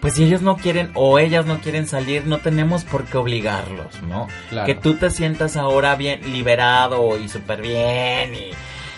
pues 0.00 0.14
si 0.14 0.24
ellos 0.24 0.42
no 0.42 0.56
quieren 0.56 0.90
o 0.94 1.18
ellas 1.18 1.46
no 1.46 1.60
quieren 1.60 1.86
salir, 1.86 2.26
no 2.26 2.38
tenemos 2.38 2.84
por 2.84 3.04
qué 3.04 3.18
obligarlos, 3.18 4.02
¿no? 4.02 4.28
Claro. 4.48 4.66
Que 4.66 4.74
tú 4.74 4.94
te 4.94 5.10
sientas 5.10 5.56
ahora 5.56 5.94
bien 5.96 6.32
liberado 6.32 7.18
y 7.18 7.28
súper 7.28 7.60
bien 7.62 8.34
y 8.34 8.50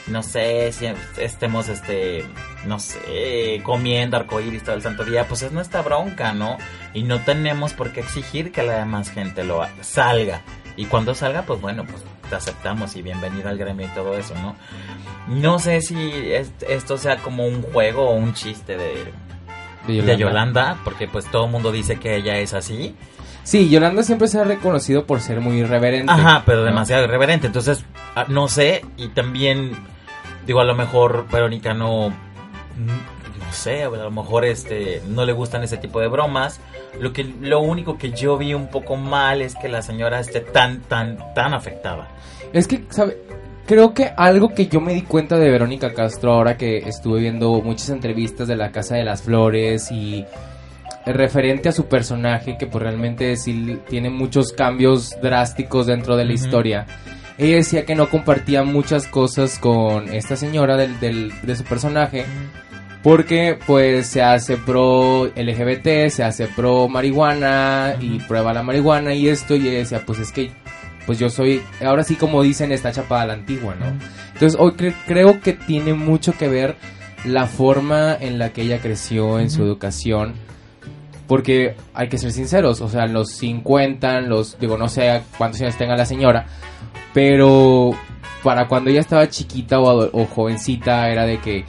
no 0.07 0.23
sé 0.25 0.73
si 0.73 0.87
estemos 1.19 1.69
este 1.69 2.25
no 2.67 2.81
sé 2.81 3.61
comiendo 3.63 4.17
arcoíris 4.17 4.65
todo 4.65 4.75
el 4.75 4.83
santo 4.83 5.05
día 5.05 5.29
pues 5.29 5.43
es 5.43 5.53
nuestra 5.53 5.81
bronca 5.83 6.33
no 6.33 6.59
y 6.93 7.05
no 7.05 7.21
tenemos 7.21 7.73
por 7.73 7.93
qué 7.93 8.01
exigir 8.01 8.51
que 8.51 8.65
la 8.65 8.79
demás 8.81 9.11
gente 9.11 9.45
lo 9.45 9.65
salga 9.81 10.43
y 10.77 10.87
cuando 10.87 11.15
salga 11.15 11.43
pues 11.43 11.61
bueno 11.61 11.85
pues 11.85 12.03
te 12.29 12.35
aceptamos 12.35 12.97
y 12.97 13.03
bienvenido 13.03 13.49
al 13.49 13.59
gremio 13.59 13.87
y 13.87 13.91
todo 13.91 14.19
eso 14.19 14.35
no 14.35 14.57
no 15.29 15.61
sé 15.61 15.81
si 15.83 16.33
es- 16.33 16.51
esto 16.69 16.99
sea 16.99 17.19
como 17.19 17.47
un 17.47 17.63
juego 17.63 18.11
o 18.11 18.15
un 18.15 18.35
chiste 18.35 18.77
de, 18.77 19.05
de 19.87 20.17
Yolanda 20.17 20.79
porque 20.85 21.09
pues 21.09 21.31
todo 21.31 21.47
el 21.47 21.51
mundo 21.51 21.73
dice 21.73 21.97
que 21.97 22.17
ella 22.17 22.39
es 22.39 22.55
así 22.55 22.95
Sí, 23.45 23.69
Yolanda 23.69 24.03
siempre 24.03 24.29
se 24.29 24.39
ha 24.39 24.45
reconocido 24.45 25.05
por 25.05 25.21
ser 25.21 25.41
muy 25.41 25.59
irreverente. 25.59 26.13
Ajá, 26.13 26.43
pero 26.47 26.61
¿no? 26.61 26.65
demasiado 26.67 27.05
irreverente. 27.05 27.47
Entonces, 27.47 27.85
ah, 28.15 28.27
no 28.29 28.49
sé, 28.49 28.85
y 28.97 29.09
también, 29.09 29.73
digo, 30.47 30.61
a 30.61 30.65
lo 30.65 30.75
mejor 30.75 31.27
Verónica 31.29 31.75
no, 31.75 32.11
no 32.11 33.53
sé, 33.53 33.83
a 33.83 33.91
lo 33.91 34.11
mejor 34.13 34.45
este, 34.45 35.03
no 35.09 35.25
le 35.25 35.33
gustan 35.33 35.65
ese 35.65 35.77
tipo 35.77 36.01
de 36.01 36.07
bromas. 36.07 36.61
Lo, 37.01 37.13
que, 37.13 37.25
lo 37.25 37.61
único 37.61 37.99
que 37.99 38.13
yo 38.13 38.39
vi 38.39 38.55
un 38.55 38.69
poco 38.69 38.97
mal 38.97 39.43
es 39.43 39.57
que 39.57 39.69
la 39.69 39.83
señora 39.83 40.21
esté 40.21 40.41
tan, 40.41 40.81
tan, 40.83 41.19
tan 41.35 41.53
afectada. 41.53 42.09
Es 42.53 42.69
que, 42.69 42.85
¿sabe? 42.91 43.19
Creo 43.67 43.95
que 43.95 44.11
algo 44.17 44.51
que 44.55 44.67
yo 44.67 44.81
me 44.81 44.93
di 44.93 45.03
cuenta 45.03 45.39
de 45.39 45.51
Verónica 45.51 45.95
Castro 45.95 46.33
ahora 46.33 46.57
que 46.57 46.79
estuve 46.79 47.21
viendo 47.21 47.61
muchas 47.63 47.91
entrevistas 47.91 48.49
de 48.49 48.57
la 48.57 48.71
Casa 48.73 48.97
de 48.97 49.05
las 49.05 49.23
Flores 49.23 49.91
y 49.93 50.25
referente 51.07 51.69
a 51.69 51.73
su 51.73 51.87
personaje, 51.87 52.57
que 52.59 52.67
pues 52.67 52.83
realmente 52.83 53.37
sí 53.37 53.79
tiene 53.89 54.11
muchos 54.11 54.53
cambios 54.53 55.17
drásticos 55.23 55.87
dentro 55.87 56.17
de 56.17 56.25
la 56.25 56.33
historia. 56.33 56.87
Ella 57.39 57.57
decía 57.57 57.85
que 57.87 57.95
no 57.95 58.11
compartía 58.11 58.63
muchas 58.63 59.07
cosas 59.07 59.59
con 59.59 60.13
esta 60.13 60.37
señora 60.37 60.77
del, 60.77 60.99
del- 61.01 61.33
de 61.43 61.57
su 61.57 61.65
personaje 61.65 62.25
porque 63.03 63.59
pues 63.67 64.07
se 64.07 64.23
hace 64.23 64.57
pro 64.59 65.27
LGBT, 65.35 66.09
se 66.11 66.23
hace 66.23 66.47
pro 66.47 66.89
marihuana 66.89 67.97
y 68.01 68.19
prueba 68.21 68.53
la 68.53 68.63
marihuana 68.63 69.13
y 69.15 69.29
esto 69.29 69.57
y 69.57 69.67
ella 69.69 69.79
decía 69.79 70.03
pues 70.07 70.19
es 70.21 70.31
que 70.31 70.53
pues 71.07 71.19
yo 71.19 71.29
soy, 71.31 71.63
ahora 71.85 72.05
sí 72.05 72.17
como 72.17 72.43
dicen, 72.43 72.73
está 72.73 72.93
chapada 72.93 73.23
a 73.23 73.27
la 73.27 73.33
antigua, 73.35 73.75
¿no? 73.75 73.87
Entonces 74.35 74.57
hoy 74.61 74.73
cre- 74.73 74.95
creo 75.07 75.41
que 75.41 75.53
tiene 75.53 75.95
mucho 75.95 76.33
que 76.37 76.49
ver 76.49 76.77
la 77.25 77.47
forma 77.47 78.17
en 78.19 78.39
la 78.39 78.53
que 78.53 78.63
ella 78.63 78.81
creció 78.81 79.39
en 79.39 79.51
su 79.51 79.63
educación. 79.63 80.35
Porque 81.29 81.77
hay 81.95 82.09
que 82.09 82.19
ser 82.19 82.31
sinceros, 82.33 82.81
o 82.81 82.89
sea, 82.89 83.07
los 83.07 83.31
50, 83.33 84.19
en 84.19 84.29
los, 84.29 84.59
digo, 84.59 84.77
no 84.77 84.89
sé 84.89 85.23
cuántos 85.39 85.61
años 85.63 85.77
tenga 85.77 85.97
la 85.97 86.05
señora, 86.05 86.47
pero 87.15 87.93
para 88.43 88.67
cuando 88.69 88.91
ella 88.91 89.01
estaba 89.01 89.29
chiquita 89.29 89.81
o, 89.81 90.11
o 90.13 90.27
jovencita 90.27 91.09
era 91.09 91.25
de 91.25 91.39
que 91.39 91.65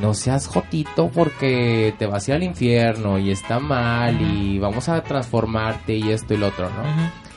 no 0.00 0.14
seas 0.14 0.46
jotito 0.46 1.08
porque 1.08 1.94
te 1.98 2.06
vas 2.06 2.26
a 2.26 2.30
ir 2.30 2.34
al 2.36 2.42
infierno 2.42 3.18
y 3.18 3.30
está 3.30 3.58
mal 3.58 4.20
y 4.20 4.58
vamos 4.58 4.88
a 4.88 5.02
transformarte 5.02 5.94
y 5.94 6.10
esto 6.12 6.34
y 6.34 6.36
lo 6.36 6.48
otro, 6.48 6.68
¿no? 6.70 6.82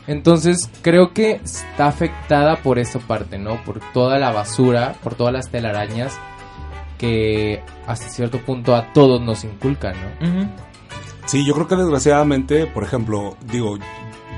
Entonces 0.07 0.69
creo 0.81 1.13
que 1.13 1.39
está 1.43 1.87
afectada 1.87 2.57
por 2.57 2.79
esa 2.79 2.99
parte, 2.99 3.37
¿no? 3.37 3.63
Por 3.63 3.79
toda 3.93 4.19
la 4.19 4.31
basura, 4.31 4.95
por 5.03 5.15
todas 5.15 5.33
las 5.33 5.49
telarañas 5.49 6.19
que 6.97 7.61
hasta 7.87 8.07
cierto 8.09 8.39
punto 8.39 8.75
a 8.75 8.93
todos 8.93 9.21
nos 9.21 9.43
inculcan, 9.43 9.95
¿no? 10.21 10.49
Sí, 11.25 11.45
yo 11.45 11.53
creo 11.53 11.67
que 11.67 11.75
desgraciadamente, 11.75 12.67
por 12.67 12.83
ejemplo, 12.83 13.37
digo, 13.45 13.77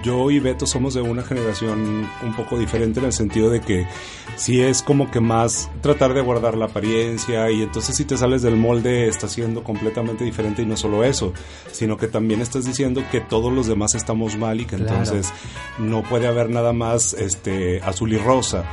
yo 0.06 0.30
y 0.30 0.40
Beto 0.40 0.68
somos 0.68 0.94
de 0.94 1.02
una 1.02 1.24
generación 1.24 2.08
un 2.24 2.36
poco 2.36 2.58
diferente 2.60 3.00
en 3.00 3.08
el 3.08 3.14
sentido 3.14 3.50
de 3.50 3.60
que 3.60 3.88
sí 4.36 4.62
es 4.62 4.82
como 4.84 5.10
que 5.10 5.20
más 5.20 5.70
tratar 5.82 6.14
de 6.14 6.22
guardar 6.22 6.56
la 6.56 6.66
apariencia 6.66 7.50
y 7.50 7.64
entonces 7.64 7.96
si 7.96 8.06
te 8.06 8.16
sales 8.16 8.42
del 8.44 8.56
molde 8.56 9.08
estás 9.08 9.32
siendo 9.32 9.64
completamente 9.64 10.24
diferente 10.24 10.62
y 10.62 10.66
no 10.66 10.78
solo 10.78 11.04
eso, 11.04 11.34
sino 11.72 11.98
que 11.98 12.08
también 12.08 12.42
estás 12.42 12.66
diciendo 12.66 13.04
que 13.12 13.20
todos 13.20 13.52
los 13.52 13.66
demás 13.68 13.96
estamos 13.96 14.38
mal 14.38 14.62
y 14.62 14.66
que 14.66 14.76
Claro. 14.76 14.92
entonces 15.00 15.34
no 15.80 16.04
puede 16.04 16.28
haber 16.28 16.50
nada 16.50 16.72
más 16.74 17.14
este 17.14 17.82
azul 17.82 18.14
y 18.14 18.18
rosa. 18.18 18.64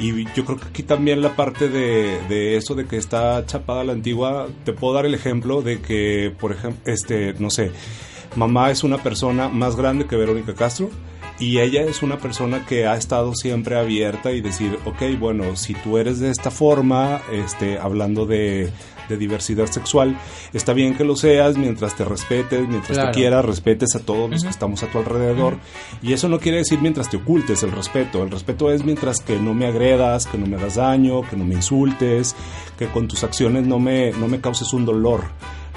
Y 0.00 0.24
yo 0.34 0.44
creo 0.44 0.56
que 0.58 0.66
aquí 0.68 0.82
también 0.84 1.20
la 1.20 1.34
parte 1.34 1.68
de, 1.68 2.20
de 2.28 2.56
eso 2.56 2.76
de 2.76 2.86
que 2.86 2.96
está 2.96 3.44
chapada 3.46 3.82
la 3.82 3.92
antigua, 3.92 4.46
te 4.64 4.72
puedo 4.72 4.94
dar 4.94 5.04
el 5.06 5.14
ejemplo 5.14 5.60
de 5.60 5.80
que, 5.80 6.32
por 6.38 6.52
ejemplo, 6.52 6.80
este, 6.90 7.34
no 7.40 7.50
sé, 7.50 7.72
mamá 8.36 8.70
es 8.70 8.84
una 8.84 8.98
persona 8.98 9.48
más 9.48 9.76
grande 9.76 10.06
que 10.06 10.16
Verónica 10.16 10.54
Castro 10.54 10.90
y 11.38 11.60
ella 11.60 11.82
es 11.82 12.02
una 12.02 12.18
persona 12.18 12.66
que 12.66 12.86
ha 12.86 12.96
estado 12.96 13.32
siempre 13.34 13.76
abierta 13.78 14.32
y 14.32 14.40
decir, 14.40 14.76
ok, 14.84 15.18
bueno, 15.20 15.54
si 15.56 15.74
tú 15.74 15.96
eres 15.98 16.18
de 16.18 16.30
esta 16.30 16.50
forma, 16.50 17.20
este, 17.32 17.78
hablando 17.78 18.26
de, 18.26 18.72
de 19.08 19.16
diversidad 19.16 19.66
sexual, 19.66 20.18
está 20.52 20.72
bien 20.72 20.96
que 20.96 21.04
lo 21.04 21.14
seas 21.14 21.56
mientras 21.56 21.94
te 21.94 22.04
respetes, 22.04 22.66
mientras 22.68 22.98
Claro. 22.98 23.12
te 23.12 23.18
quieras, 23.20 23.44
respetes 23.44 23.94
a 23.94 24.00
todos 24.00 24.28
los 24.28 24.42
que 24.42 24.50
estamos 24.50 24.82
a 24.82 24.88
tu 24.88 24.98
alrededor. 24.98 25.58
Y 26.02 26.12
eso 26.12 26.28
no 26.28 26.40
quiere 26.40 26.58
decir 26.58 26.80
mientras 26.82 27.08
te 27.08 27.18
ocultes 27.18 27.62
el 27.62 27.70
respeto. 27.70 28.24
El 28.24 28.32
respeto 28.32 28.72
es 28.72 28.84
mientras 28.84 29.20
que 29.20 29.38
no 29.38 29.54
me 29.54 29.66
agredas, 29.66 30.26
que 30.26 30.38
no 30.38 30.46
me 30.46 30.56
hagas 30.56 30.74
daño, 30.74 31.22
que 31.22 31.36
no 31.36 31.44
me 31.44 31.54
insultes, 31.54 32.34
que 32.76 32.88
con 32.88 33.06
tus 33.06 33.22
acciones 33.22 33.64
no 33.64 33.78
me, 33.78 34.10
no 34.10 34.26
me 34.26 34.40
causes 34.40 34.72
un 34.72 34.84
dolor, 34.84 35.22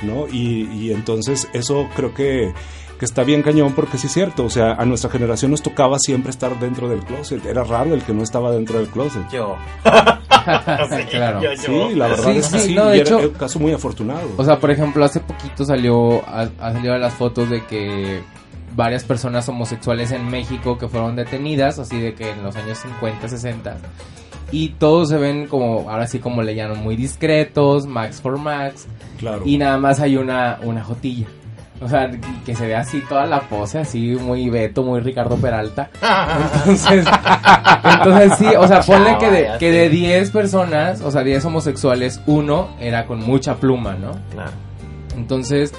¿no? 0.03 0.27
Y, 0.27 0.67
y 0.71 0.91
entonces 0.91 1.47
eso 1.53 1.87
creo 1.95 2.13
que, 2.13 2.53
que 2.99 3.05
está 3.05 3.23
bien 3.23 3.41
cañón 3.43 3.73
porque 3.73 3.97
sí 3.97 4.07
es 4.07 4.13
cierto. 4.13 4.45
O 4.45 4.49
sea, 4.49 4.73
a 4.73 4.85
nuestra 4.85 5.09
generación 5.09 5.51
nos 5.51 5.61
tocaba 5.61 5.97
siempre 5.99 6.29
estar 6.31 6.59
dentro 6.59 6.87
del 6.89 6.99
closet. 7.03 7.45
Era 7.45 7.63
raro 7.63 7.93
el 7.93 8.01
que 8.03 8.13
no 8.13 8.23
estaba 8.23 8.51
dentro 8.51 8.77
del 8.79 8.87
closet. 8.87 9.23
Yo. 9.31 9.55
Claro. 11.11 11.41
yo, 11.41 11.53
yo. 11.53 11.89
Sí, 11.89 11.95
la 11.95 12.07
verdad 12.07 12.23
Sí, 12.31 12.37
es 12.37 12.47
que 12.49 12.59
sí, 12.59 12.67
sí. 12.69 12.73
no, 12.73 12.85
de 12.87 12.95
era 12.99 13.03
hecho- 13.09 13.19
un 13.19 13.29
caso 13.35 13.59
muy 13.59 13.73
afortunado. 13.73 14.27
O 14.37 14.43
sea, 14.43 14.59
por 14.59 14.71
ejemplo, 14.71 15.05
hace 15.05 15.19
poquito 15.19 15.63
salió, 15.65 16.27
ha, 16.27 16.49
ha 16.59 16.73
salido 16.73 16.97
las 16.97 17.13
fotos 17.13 17.47
de 17.49 17.63
que 17.65 18.21
varias 18.75 19.03
personas 19.03 19.47
homosexuales 19.49 20.11
en 20.11 20.27
México 20.29 20.77
que 20.79 20.87
fueron 20.87 21.15
detenidas, 21.15 21.77
así 21.77 21.99
de 21.99 22.15
que 22.15 22.31
en 22.31 22.41
los 22.43 22.55
años 22.55 22.79
50, 22.79 23.27
60. 23.27 23.77
Y 24.51 24.69
todos 24.69 25.09
se 25.09 25.17
ven 25.17 25.47
como, 25.47 25.89
ahora 25.89 26.07
sí 26.07 26.19
como 26.19 26.41
le 26.41 26.55
llaman, 26.55 26.83
muy 26.83 26.95
discretos, 26.95 27.85
Max 27.85 28.21
for 28.21 28.37
Max. 28.37 28.87
claro. 29.19 29.43
Y 29.45 29.57
nada 29.57 29.77
más 29.77 29.99
hay 29.99 30.17
una, 30.17 30.59
una 30.63 30.83
jotilla. 30.83 31.27
O 31.81 31.89
sea, 31.89 32.11
que 32.45 32.55
se 32.55 32.67
ve 32.67 32.75
así 32.75 33.01
toda 33.09 33.25
la 33.25 33.41
pose, 33.41 33.79
así 33.79 34.15
muy 34.15 34.49
Beto, 34.51 34.83
muy 34.83 34.99
Ricardo 34.99 35.37
Peralta. 35.37 35.89
Entonces, 36.65 37.07
entonces 37.83 38.37
sí, 38.37 38.45
o 38.55 38.67
sea, 38.67 38.81
ponle 38.81 39.17
que 39.17 39.31
de, 39.31 39.49
que 39.57 39.71
de 39.71 39.89
10 39.89 40.29
personas, 40.29 41.01
o 41.01 41.09
sea, 41.09 41.23
10 41.23 41.43
homosexuales, 41.45 42.21
uno 42.27 42.69
era 42.79 43.07
con 43.07 43.19
mucha 43.21 43.55
pluma, 43.55 43.95
¿no? 43.95 44.11
Claro. 44.31 44.51
Entonces, 45.17 45.73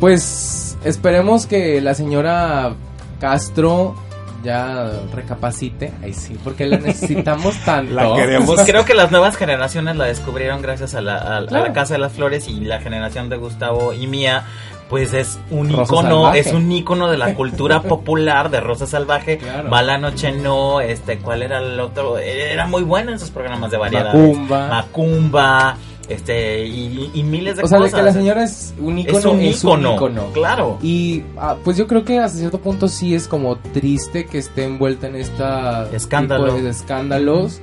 pues 0.00 0.76
esperemos 0.84 1.46
que 1.46 1.80
la 1.80 1.94
señora 1.94 2.72
Castro 3.20 3.94
ya 4.42 4.90
recapacite. 5.14 5.92
Ahí 6.02 6.12
sí, 6.14 6.36
porque 6.42 6.66
la 6.66 6.78
necesitamos 6.78 7.56
tanto. 7.64 7.94
La 7.94 8.14
queremos. 8.14 8.46
Pues 8.54 8.68
creo 8.68 8.84
que 8.84 8.94
las 8.94 9.10
nuevas 9.10 9.36
generaciones 9.36 9.96
la 9.96 10.04
descubrieron 10.06 10.62
gracias 10.62 10.94
a 10.94 11.00
la, 11.00 11.16
a- 11.16 11.40
la 11.40 11.72
Casa 11.72 11.94
de 11.94 12.00
las 12.00 12.12
Flores 12.12 12.48
y 12.48 12.60
la 12.60 12.80
generación 12.80 13.28
de 13.28 13.36
Gustavo 13.36 13.92
y 13.92 14.06
mía. 14.06 14.44
Pues 14.88 15.14
es 15.14 15.38
un 15.52 15.68
Rosa 15.70 15.82
icono, 15.84 16.08
Salvaje. 16.24 16.38
es 16.40 16.52
un 16.52 16.72
icono 16.72 17.08
de 17.08 17.16
la 17.16 17.34
cultura 17.34 17.80
popular 17.82 18.50
de 18.50 18.58
Rosa 18.58 18.86
Salvaje. 18.88 19.38
Claro. 19.38 19.70
Va 19.70 19.82
la 19.82 19.98
noche 19.98 20.32
no, 20.32 20.80
este, 20.80 21.18
¿cuál 21.18 21.42
era 21.42 21.58
el 21.58 21.78
otro? 21.78 22.18
Era 22.18 22.66
muy 22.66 22.82
bueno 22.82 23.10
en 23.10 23.16
esos 23.16 23.30
programas 23.30 23.70
de 23.70 23.76
variedades. 23.76 24.14
Macumba. 24.36 24.66
Macumba, 24.68 25.76
este, 26.10 26.66
y, 26.66 27.10
y 27.14 27.22
miles 27.22 27.56
de 27.56 27.62
O 27.62 27.66
sea, 27.66 27.78
de 27.78 27.84
cosas. 27.84 27.98
que 28.00 28.04
la 28.06 28.12
señora 28.12 28.44
es 28.44 28.74
un 28.78 28.98
ícono, 28.98 29.18
es 29.18 29.24
un 29.24 29.40
es 29.40 29.64
un 29.64 29.70
ícono, 29.70 29.94
ícono. 29.94 30.26
claro. 30.32 30.78
Y 30.82 31.22
ah, 31.38 31.56
pues 31.64 31.76
yo 31.76 31.86
creo 31.86 32.04
que 32.04 32.18
hasta 32.18 32.38
cierto 32.38 32.58
punto 32.60 32.88
sí 32.88 33.14
es 33.14 33.26
como 33.28 33.56
triste 33.56 34.26
que 34.26 34.38
esté 34.38 34.64
envuelta 34.64 35.06
en 35.06 35.16
esta 35.16 35.88
Escándalo. 35.92 36.46
tipo 36.54 36.62
de 36.62 36.70
escándalos. 36.70 37.60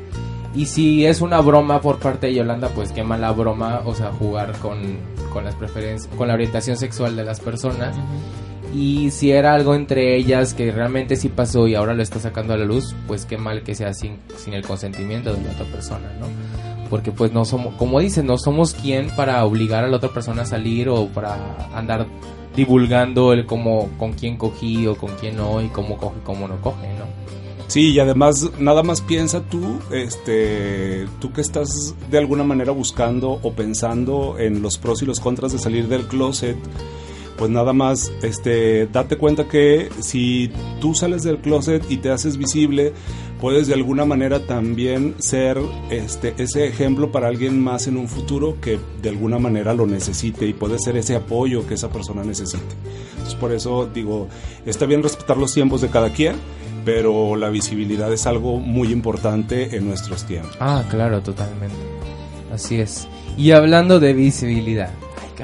Y 0.56 0.66
si 0.66 1.06
es 1.06 1.22
una 1.22 1.40
broma 1.42 1.82
por 1.82 2.00
parte 2.00 2.28
de 2.28 2.34
Yolanda, 2.34 2.70
pues 2.70 2.92
qué 2.92 3.04
mala 3.04 3.32
broma, 3.32 3.82
o 3.86 3.94
sea, 3.94 4.12
jugar 4.12 4.54
con, 4.60 4.80
con 5.32 5.44
las 5.44 5.54
preferencias, 5.54 6.12
con 6.16 6.28
la 6.30 6.34
orientación 6.34 6.78
sexual 6.78 7.16
de 7.16 7.24
las 7.26 7.40
personas. 7.42 7.96
Y 8.74 9.12
si 9.12 9.32
era 9.32 9.54
algo 9.54 9.76
entre 9.76 10.16
ellas 10.18 10.54
que 10.54 10.72
realmente 10.72 11.16
sí 11.16 11.30
pasó 11.30 11.68
y 11.68 11.76
ahora 11.76 11.94
lo 11.94 12.02
está 12.02 12.20
sacando 12.20 12.54
a 12.54 12.58
la 12.58 12.66
luz, 12.66 12.96
pues 13.08 13.26
qué 13.26 13.38
mal 13.38 13.62
que 13.64 13.76
sea 13.76 13.94
sin, 13.94 14.18
sin 14.36 14.54
el 14.54 14.64
consentimiento 14.66 15.34
de 15.34 15.44
la 15.44 15.52
otra 15.52 15.66
persona, 15.66 16.12
¿no? 16.20 16.28
Porque 16.90 17.12
pues 17.12 17.32
no 17.32 17.46
somos, 17.46 17.76
como 17.76 18.00
dicen, 18.00 18.26
no 18.26 18.38
somos 18.38 18.74
quien 18.74 19.10
para 19.16 19.44
obligar 19.46 19.84
a 19.84 19.88
la 19.88 19.98
otra 19.98 20.10
persona 20.10 20.44
a 20.44 20.46
salir 20.46 20.90
o 20.90 21.08
para 21.08 21.70
andar 21.76 22.08
divulgando 22.56 23.34
el 23.34 23.46
cómo, 23.46 23.90
con 23.98 24.14
quién 24.14 24.38
cogí 24.38 24.88
o 24.88 24.96
con 24.96 25.12
quién 25.20 25.38
no 25.38 25.62
y 25.62 25.68
cómo 25.68 25.98
coge 25.98 26.18
cómo 26.24 26.48
no 26.48 26.60
coge, 26.62 26.88
¿no? 26.98 27.06
Sí, 27.68 27.92
y 27.92 28.00
además 28.00 28.50
nada 28.60 28.82
más 28.82 29.02
piensa 29.02 29.42
tú, 29.42 29.80
este, 29.92 31.06
tú 31.20 31.34
que 31.34 31.42
estás 31.42 31.96
de 32.10 32.18
alguna 32.18 32.44
manera 32.44 32.72
buscando 32.72 33.40
o 33.44 33.54
pensando 33.54 34.38
en 34.40 34.62
los 34.62 34.78
pros 34.78 35.02
y 35.02 35.06
los 35.06 35.20
contras 35.20 35.52
de 35.52 35.60
salir 35.60 35.90
del 35.90 36.08
closet, 36.08 36.58
pues 37.38 37.52
nada 37.52 37.74
más, 37.74 38.12
este, 38.24 38.88
date 38.88 39.18
cuenta 39.18 39.48
que 39.48 39.90
si 40.00 40.50
tú 40.80 40.96
sales 40.96 41.24
del 41.24 41.40
closet 41.40 41.84
y 41.90 41.98
te 41.98 42.10
haces 42.10 42.38
visible, 42.38 42.94
puedes 43.40 43.68
de 43.68 43.74
alguna 43.74 44.06
manera 44.06 44.40
también 44.40 45.16
ser, 45.20 45.60
este, 45.90 46.34
ese 46.38 46.68
ejemplo 46.68 47.12
para 47.12 47.28
alguien 47.28 47.62
más 47.62 47.88
en 47.88 47.98
un 47.98 48.08
futuro 48.08 48.58
que 48.62 48.80
de 49.02 49.10
alguna 49.10 49.40
manera 49.40 49.74
lo 49.74 49.86
necesite 49.86 50.46
y 50.46 50.54
puede 50.54 50.80
ser 50.80 50.98
ese 50.98 51.16
apoyo 51.16 51.68
que 51.68 51.76
esa 51.76 51.90
persona 51.90 52.24
necesite. 52.24 52.76
Entonces 53.12 53.36
por 53.36 53.52
eso 53.52 53.90
digo, 53.94 54.28
está 54.66 54.86
bien 54.86 55.04
respetar 55.04 55.38
los 55.38 55.54
tiempos 55.54 55.82
de 55.82 55.90
cada 55.90 56.10
quien 56.12 56.36
pero 56.88 57.36
la 57.36 57.50
visibilidad 57.50 58.14
es 58.14 58.26
algo 58.28 58.60
muy 58.60 58.94
importante 58.94 59.76
en 59.76 59.86
nuestros 59.86 60.24
tiempos. 60.24 60.56
Ah, 60.62 60.86
claro, 60.90 61.22
totalmente. 61.22 61.76
Así 62.50 62.80
es. 62.80 63.10
Y 63.36 63.52
hablando 63.52 64.00
de 64.00 64.14
visibilidad. 64.14 64.94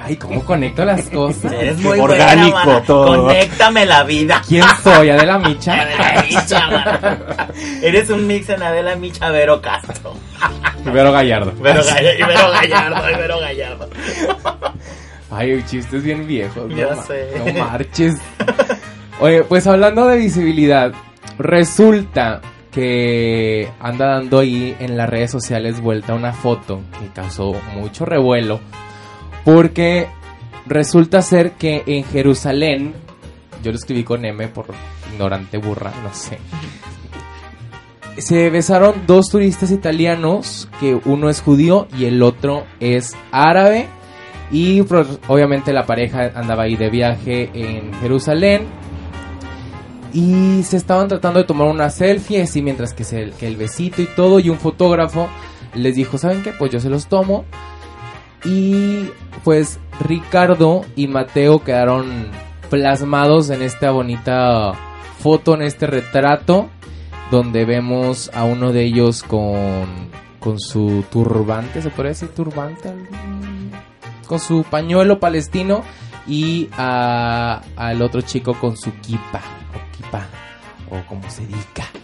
Ay, 0.06 0.18
¿cómo 0.18 0.44
conecto 0.44 0.84
las 0.84 1.10
cosas? 1.10 1.52
Es 1.62 1.78
muy 1.78 1.98
orgánico 2.00 2.62
buena, 2.64 2.84
todo. 2.84 3.24
Conéctame 3.26 3.86
la 3.86 4.04
vida. 4.04 4.42
¿Quién 4.48 4.64
soy? 4.84 5.10
¿Adela 5.10 5.40
Micha? 5.40 5.74
Adela 5.82 6.26
Micha. 6.30 7.50
Eres 7.82 8.10
un 8.10 8.28
mix 8.28 8.50
en 8.50 8.62
Adela 8.64 8.96
Micha, 8.96 9.30
Vero 9.30 9.62
Castro. 9.62 10.14
Ibero 10.86 11.12
Gallardo. 11.12 11.54
Vero 11.62 11.82
Gallardo, 11.84 12.20
Ibero 12.20 12.52
Gallardo, 12.52 13.10
Ibero 13.12 13.40
Gallardo. 13.40 13.90
Ay, 15.32 15.64
chistes 15.68 16.04
bien 16.04 16.28
viejos. 16.28 16.70
No, 16.70 16.76
Ya 16.76 16.96
sé. 17.04 17.32
no 17.38 17.66
marches. 17.66 18.16
Oye, 19.20 19.44
pues 19.44 19.66
hablando 19.68 20.08
de 20.08 20.18
visibilidad, 20.18 20.92
resulta 21.40 22.42
que 22.72 23.70
anda 23.80 24.08
dando 24.16 24.40
ahí 24.40 24.76
en 24.80 24.98
las 24.98 25.10
redes 25.10 25.32
sociales 25.32 25.80
vuelta 25.80 26.14
una 26.14 26.34
foto 26.34 26.82
que 27.00 27.08
causó 27.14 27.54
mucho 27.76 28.04
revuelo 28.06 28.60
porque 29.46 30.08
resulta 30.66 31.22
ser 31.22 31.52
que 31.54 31.84
en 31.86 32.04
Jerusalén, 32.06 32.94
yo 33.64 33.72
lo 33.72 33.78
escribí 33.78 34.04
con 34.04 34.24
M 34.26 34.48
por 34.50 34.68
ignorante 35.14 35.58
burra, 35.58 35.92
no 36.04 36.14
sé. 36.14 36.38
Se 38.18 38.50
besaron 38.52 39.08
dos 39.08 39.30
turistas 39.30 39.72
italianos, 39.72 40.70
que 40.80 41.00
uno 41.06 41.30
es 41.30 41.42
judío 41.42 41.88
y 41.98 42.06
el 42.06 42.22
otro 42.22 42.64
es 42.80 43.16
árabe. 43.32 43.88
Y 44.52 44.84
pues, 44.84 45.08
obviamente 45.28 45.74
la 45.74 45.86
pareja 45.88 46.32
andaba 46.36 46.64
ahí 46.64 46.76
de 46.76 46.90
viaje 46.92 47.50
en 47.54 47.92
Jerusalén. 48.02 48.68
Y 50.14 50.62
se 50.62 50.78
estaban 50.78 51.08
tratando 51.08 51.40
de 51.40 51.46
tomar 51.46 51.68
una 51.70 51.90
selfie, 51.90 52.44
así 52.44 52.62
mientras 52.62 52.94
que, 52.94 53.04
se- 53.04 53.32
que 53.32 53.48
el 53.48 53.58
besito 53.58 54.00
y 54.04 54.06
todo. 54.16 54.40
Y 54.40 54.50
un 54.50 54.60
fotógrafo 54.60 55.28
les 55.74 55.96
dijo, 55.96 56.20
¿saben 56.20 56.44
qué? 56.44 56.52
Pues 56.52 56.72
yo 56.72 56.80
se 56.80 56.90
los 56.92 57.08
tomo. 57.08 57.46
Y 58.46 59.10
pues 59.44 59.80
Ricardo 60.00 60.82
y 60.96 61.08
Mateo 61.08 61.64
quedaron 61.64 62.32
plasmados 62.70 63.50
en 63.50 63.62
esta 63.62 63.92
bonita 63.92 64.74
foto, 65.20 65.56
en 65.56 65.62
este 65.64 65.88
retrato. 65.88 66.70
Donde 67.32 67.66
vemos 67.66 68.30
a 68.34 68.44
uno 68.44 68.72
de 68.72 68.84
ellos 68.84 69.24
con, 69.24 70.10
con 70.40 70.60
su 70.60 71.04
turbante, 71.10 71.82
¿se 71.82 71.90
puede 71.90 72.10
decir 72.10 72.30
turbante? 72.30 72.94
Con 74.28 74.40
su 74.40 74.64
pañuelo 74.64 75.20
palestino 75.20 75.84
y 76.28 76.70
al 76.76 78.02
otro 78.02 78.22
chico 78.22 78.54
con 78.54 78.78
su 78.78 78.92
kipa 79.00 79.42
o 79.74 79.98
kipa 79.98 80.28
o 80.92 81.08
como 81.08 81.28
se 81.30 81.46
diga. 81.48 82.03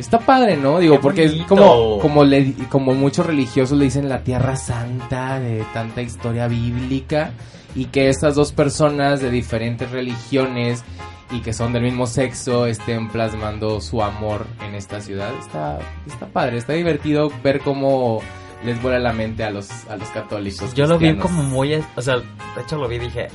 Está 0.00 0.18
padre, 0.18 0.56
¿no? 0.56 0.78
Digo, 0.78 0.96
Qué 0.96 1.00
porque 1.00 1.24
es 1.24 1.34
como 1.46 1.98
como 1.98 2.24
le, 2.24 2.54
como 2.70 2.94
muchos 2.94 3.26
religiosos 3.26 3.78
le 3.78 3.84
dicen 3.84 4.08
la 4.08 4.24
tierra 4.24 4.56
santa 4.56 5.38
de 5.38 5.64
tanta 5.74 6.00
historia 6.00 6.48
bíblica 6.48 7.32
y 7.74 7.86
que 7.86 8.08
estas 8.08 8.34
dos 8.34 8.52
personas 8.52 9.20
de 9.20 9.30
diferentes 9.30 9.90
religiones 9.90 10.82
y 11.30 11.40
que 11.40 11.52
son 11.52 11.74
del 11.74 11.82
mismo 11.82 12.06
sexo 12.06 12.66
estén 12.66 13.08
plasmando 13.08 13.80
su 13.82 14.02
amor 14.02 14.46
en 14.66 14.74
esta 14.74 15.00
ciudad. 15.00 15.32
Está 15.38 15.78
está 16.06 16.26
padre, 16.26 16.56
está 16.56 16.72
divertido 16.72 17.30
ver 17.44 17.60
cómo 17.60 18.22
les 18.64 18.80
vuela 18.80 18.98
la 18.98 19.12
mente 19.12 19.44
a 19.44 19.50
los 19.50 19.70
a 19.90 19.96
los 19.96 20.08
católicos. 20.08 20.74
Yo 20.74 20.86
lo 20.86 20.98
vi 20.98 21.14
como 21.16 21.42
muy, 21.42 21.74
o 21.74 22.02
sea, 22.02 22.16
de 22.16 22.62
hecho 22.62 22.78
lo 22.78 22.88
vi 22.88 22.96
y 22.96 23.00
dije, 23.00 23.28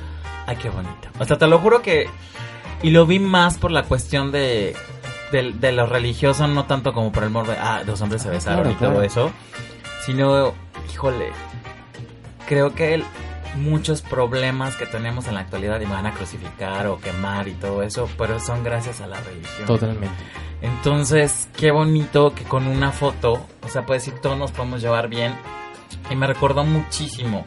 ay, 0.48 0.58
qué 0.58 0.70
bonito. 0.70 1.10
O 1.20 1.26
sea, 1.26 1.38
te 1.38 1.46
lo 1.46 1.60
juro 1.60 1.84
que, 1.84 2.08
y 2.82 2.90
lo 2.90 3.06
vi 3.06 3.20
más 3.20 3.58
por 3.58 3.72
la 3.72 3.84
cuestión 3.84 4.32
de, 4.32 4.76
de, 5.36 5.52
de 5.54 5.72
lo 5.72 5.86
religioso, 5.86 6.48
no 6.48 6.66
tanto 6.66 6.94
como 6.94 7.12
por 7.12 7.24
el 7.24 7.30
morbo 7.30 7.52
de, 7.52 7.58
ah, 7.60 7.84
dos 7.86 8.02
hombres 8.02 8.22
se 8.22 8.30
Ah, 8.30 8.32
besaron 8.32 8.64
claro, 8.64 8.72
y 8.72 8.76
todo 8.94 9.02
eso, 9.04 9.32
sino, 10.06 10.54
híjole, 10.92 11.32
creo 12.48 12.74
que 12.74 12.94
el- 12.96 13.06
muchos 13.56 14.02
problemas 14.02 14.76
que 14.76 14.86
tenemos 14.86 15.28
en 15.28 15.36
la 15.36 15.40
actualidad 15.42 15.80
y 15.80 15.86
me 15.86 15.94
van 15.94 16.06
a 16.06 16.14
crucificar 16.14 16.88
o 16.88 16.98
quemar 17.00 17.48
y 17.48 17.54
todo 17.54 17.84
eso, 17.84 18.10
pero 18.18 18.38
son 18.40 18.64
gracias 18.66 19.00
a 19.00 19.08
la 19.08 19.20
religión. 19.22 19.66
Totalmente. 19.66 20.16
Entonces, 20.62 21.48
qué 21.56 21.72
bonito 21.72 22.34
que 22.36 22.44
con 22.44 22.68
una 22.68 22.92
foto, 22.92 23.46
o 23.64 23.70
sea, 23.70 23.86
puedes 23.86 24.06
decir, 24.06 24.20
todos 24.22 24.38
nos 24.38 24.52
podemos 24.52 24.82
llevar 24.82 25.08
bien. 25.08 25.34
Y 26.10 26.16
me 26.16 26.28
recordó 26.28 26.66
muchísimo, 26.66 27.46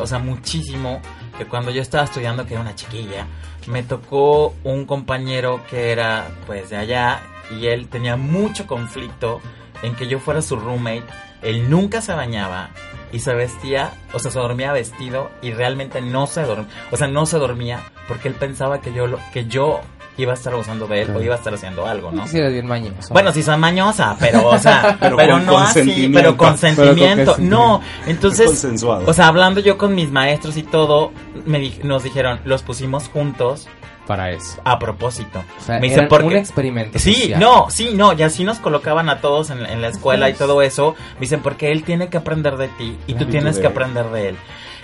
o 0.00 0.06
sea, 0.06 0.18
muchísimo, 0.18 1.00
que 1.36 1.46
cuando 1.46 1.70
yo 1.70 1.82
estaba 1.82 2.04
estudiando, 2.04 2.46
que 2.46 2.54
era 2.54 2.62
una 2.62 2.74
chiquilla, 2.74 3.26
me 3.66 3.82
tocó 3.82 4.54
un 4.64 4.84
compañero 4.86 5.60
que 5.68 5.92
era, 5.92 6.28
pues, 6.46 6.70
de 6.70 6.76
allá, 6.76 7.22
y 7.50 7.66
él 7.66 7.88
tenía 7.88 8.16
mucho 8.16 8.66
conflicto 8.66 9.40
en 9.82 9.94
que 9.94 10.06
yo 10.06 10.18
fuera 10.18 10.42
su 10.42 10.56
roommate. 10.56 11.04
Él 11.42 11.68
nunca 11.68 12.00
se 12.00 12.14
bañaba 12.14 12.70
y 13.12 13.20
se 13.20 13.34
vestía, 13.34 13.92
o 14.12 14.18
sea, 14.18 14.30
se 14.30 14.38
dormía 14.38 14.72
vestido 14.72 15.30
y 15.42 15.52
realmente 15.52 16.00
no 16.00 16.26
se 16.26 16.42
dormía, 16.42 16.68
o 16.90 16.96
sea, 16.96 17.06
no 17.06 17.26
se 17.26 17.38
dormía 17.38 17.80
porque 18.08 18.28
él 18.28 18.34
pensaba 18.34 18.80
que 18.80 18.92
yo, 18.92 19.06
lo, 19.06 19.18
que 19.32 19.46
yo 19.46 19.80
iba 20.16 20.32
a 20.32 20.34
estar 20.34 20.52
abusando 20.52 20.86
de 20.86 21.02
él 21.02 21.10
o 21.16 21.20
iba 21.22 21.34
a 21.34 21.38
estar 21.38 21.52
haciendo 21.54 21.86
algo, 21.86 22.12
¿no? 22.12 22.26
Sí, 22.28 22.38
eres 22.38 22.52
bien 22.52 22.66
mañoso. 22.66 23.12
Bueno, 23.12 23.32
sí 23.32 23.42
son 23.42 23.58
mañosa, 23.60 24.16
pero, 24.20 24.46
o 24.48 24.58
sea, 24.58 24.96
pero, 25.00 25.16
Pero 25.16 25.40
no 25.40 25.58
así, 25.58 26.10
pero 26.12 26.36
con 26.36 26.56
sentimiento. 26.56 27.36
No, 27.38 27.80
entonces, 28.06 28.64
o 29.06 29.12
sea, 29.12 29.26
hablando 29.28 29.60
yo 29.60 29.76
con 29.78 29.94
mis 29.94 30.10
maestros 30.10 30.56
y 30.56 30.62
todo, 30.62 31.12
me 31.46 31.58
di- 31.58 31.80
nos 31.82 32.02
dijeron, 32.04 32.40
los 32.44 32.62
pusimos 32.62 33.08
juntos 33.08 33.68
para 34.06 34.30
eso. 34.30 34.60
a 34.64 34.78
propósito. 34.78 35.42
O 35.58 35.62
sea, 35.62 35.78
me 35.80 35.86
era 35.86 35.94
dicen, 35.96 36.08
¿por 36.08 36.22
un 36.24 36.36
experimento. 36.36 36.98
Sí, 36.98 37.14
social. 37.14 37.40
no, 37.40 37.66
sí, 37.70 37.90
no, 37.94 38.12
y 38.12 38.22
así 38.22 38.44
nos 38.44 38.58
colocaban 38.58 39.08
a 39.08 39.20
todos 39.20 39.50
en, 39.50 39.64
en 39.66 39.80
la 39.82 39.88
escuela 39.88 40.28
y 40.30 40.34
todo 40.34 40.62
eso. 40.62 40.94
Me 41.14 41.20
dicen, 41.20 41.40
porque 41.40 41.72
él 41.72 41.84
tiene 41.84 42.08
que 42.08 42.16
aprender 42.16 42.56
de 42.56 42.68
ti 42.68 42.98
y 43.06 43.14
tú 43.14 43.26
tienes 43.26 43.58
que 43.58 43.66
aprender 43.66 44.06
de 44.10 44.30
él. 44.30 44.36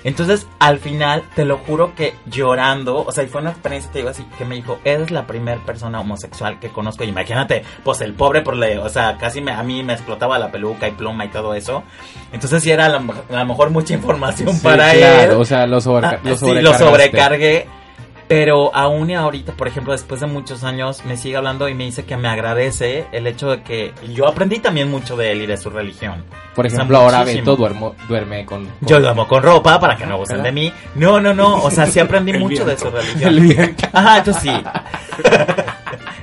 Entonces, 0.02 0.46
al 0.60 0.78
final, 0.78 1.22
te 1.34 1.44
lo 1.44 1.58
juro 1.58 1.94
que 1.94 2.14
llorando, 2.24 3.04
o 3.04 3.12
sea, 3.12 3.22
y 3.22 3.26
fue 3.26 3.42
una 3.42 3.50
experiencia, 3.50 3.92
te 3.92 3.98
digo 3.98 4.08
así, 4.08 4.24
que 4.38 4.46
me 4.46 4.54
dijo, 4.54 4.78
eres 4.82 5.10
la 5.10 5.26
primera 5.26 5.60
persona 5.66 6.00
homosexual 6.00 6.58
que 6.58 6.70
conozco. 6.70 7.04
Imagínate, 7.04 7.64
pues 7.84 8.00
el 8.00 8.14
pobre, 8.14 8.40
por 8.40 8.56
le, 8.56 8.78
o 8.78 8.88
sea, 8.88 9.18
casi 9.18 9.42
me, 9.42 9.52
a 9.52 9.62
mí 9.62 9.82
me 9.82 9.92
explotaba 9.92 10.38
la 10.38 10.50
peluca 10.50 10.88
y 10.88 10.92
pluma 10.92 11.26
y 11.26 11.28
todo 11.28 11.52
eso. 11.52 11.82
Entonces, 12.32 12.62
sí 12.62 12.70
era 12.70 12.86
a 12.86 12.88
lo, 12.88 12.96
a 12.98 13.40
lo 13.40 13.44
mejor 13.44 13.68
mucha 13.68 13.92
información 13.92 14.54
Sí, 14.54 14.60
para 14.62 14.90
claro, 14.94 15.32
él. 15.34 15.38
o 15.38 15.44
sea, 15.44 15.66
lo, 15.66 15.82
sobreca 15.82 16.14
Ah, 16.16 16.20
lo 16.24 16.34
sí, 16.38 16.50
lo 16.50 16.72
sobrecargué. 16.78 17.68
Pero 18.30 18.72
aún 18.76 19.10
y 19.10 19.14
ahorita, 19.16 19.54
por 19.54 19.66
ejemplo, 19.66 19.90
después 19.92 20.20
de 20.20 20.28
muchos 20.28 20.62
años, 20.62 21.04
me 21.04 21.16
sigue 21.16 21.36
hablando 21.36 21.68
y 21.68 21.74
me 21.74 21.82
dice 21.84 22.04
que 22.04 22.16
me 22.16 22.28
agradece 22.28 23.06
el 23.10 23.26
hecho 23.26 23.50
de 23.50 23.62
que 23.64 23.92
yo 24.14 24.28
aprendí 24.28 24.60
también 24.60 24.88
mucho 24.88 25.16
de 25.16 25.32
él 25.32 25.42
y 25.42 25.46
de 25.46 25.56
su 25.56 25.68
religión. 25.68 26.22
Por 26.54 26.64
O 26.66 26.70
sea, 26.70 26.76
ejemplo, 26.78 26.98
ahora. 26.98 27.24
Beto 27.24 27.56
duermo, 27.56 27.96
duerme 28.06 28.46
con... 28.46 28.66
con- 28.66 28.88
Yo 28.88 29.00
duermo 29.00 29.26
con 29.26 29.42
ropa 29.42 29.80
para 29.80 29.96
que 29.96 30.06
no 30.06 30.14
abusen 30.14 30.44
de 30.44 30.52
mí. 30.52 30.72
No, 30.94 31.18
no, 31.20 31.34
no. 31.34 31.56
O 31.56 31.72
sea, 31.72 31.86
sí 31.86 31.98
aprendí 31.98 32.32
mucho 32.38 32.64
de 32.64 32.78
su 32.78 32.88
religión. 32.88 33.36
el. 33.36 33.76
Ajá, 33.92 34.18
eso 34.18 34.32
sí. 34.32 34.52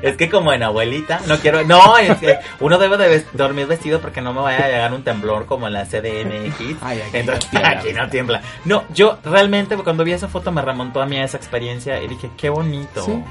es 0.01 0.17
que 0.17 0.29
como 0.29 0.53
en 0.53 0.63
abuelita, 0.63 1.21
no 1.27 1.37
quiero, 1.37 1.63
no, 1.63 1.97
es 1.97 2.17
que 2.17 2.37
uno 2.59 2.77
debe 2.77 2.97
de 2.97 3.25
dormir 3.33 3.67
vestido 3.67 3.99
porque 3.99 4.21
no 4.21 4.33
me 4.33 4.41
vaya 4.41 4.65
a 4.65 4.67
llegar 4.67 4.93
un 4.93 5.03
temblor 5.03 5.45
como 5.45 5.67
en 5.67 5.73
la 5.73 5.85
CDMX. 5.85 6.77
Ay, 6.81 7.01
aquí 7.01 7.17
Entonces, 7.17 7.51
no 7.53 7.59
tiembla. 7.59 7.79
aquí 7.79 7.93
no 7.93 8.09
tiembla. 8.09 8.41
No, 8.65 8.83
yo 8.93 9.19
realmente 9.23 9.77
cuando 9.77 10.03
vi 10.03 10.13
esa 10.13 10.27
foto 10.27 10.51
me 10.51 10.61
remontó 10.61 11.01
a 11.01 11.05
mí 11.05 11.17
a 11.17 11.23
esa 11.23 11.37
experiencia 11.37 12.01
y 12.01 12.07
dije, 12.07 12.29
qué 12.37 12.49
bonito. 12.49 13.01
Sí. 13.03 13.23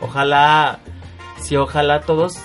Ojalá, 0.00 0.78
si 1.40 1.56
ojalá 1.56 2.00
todos 2.00 2.38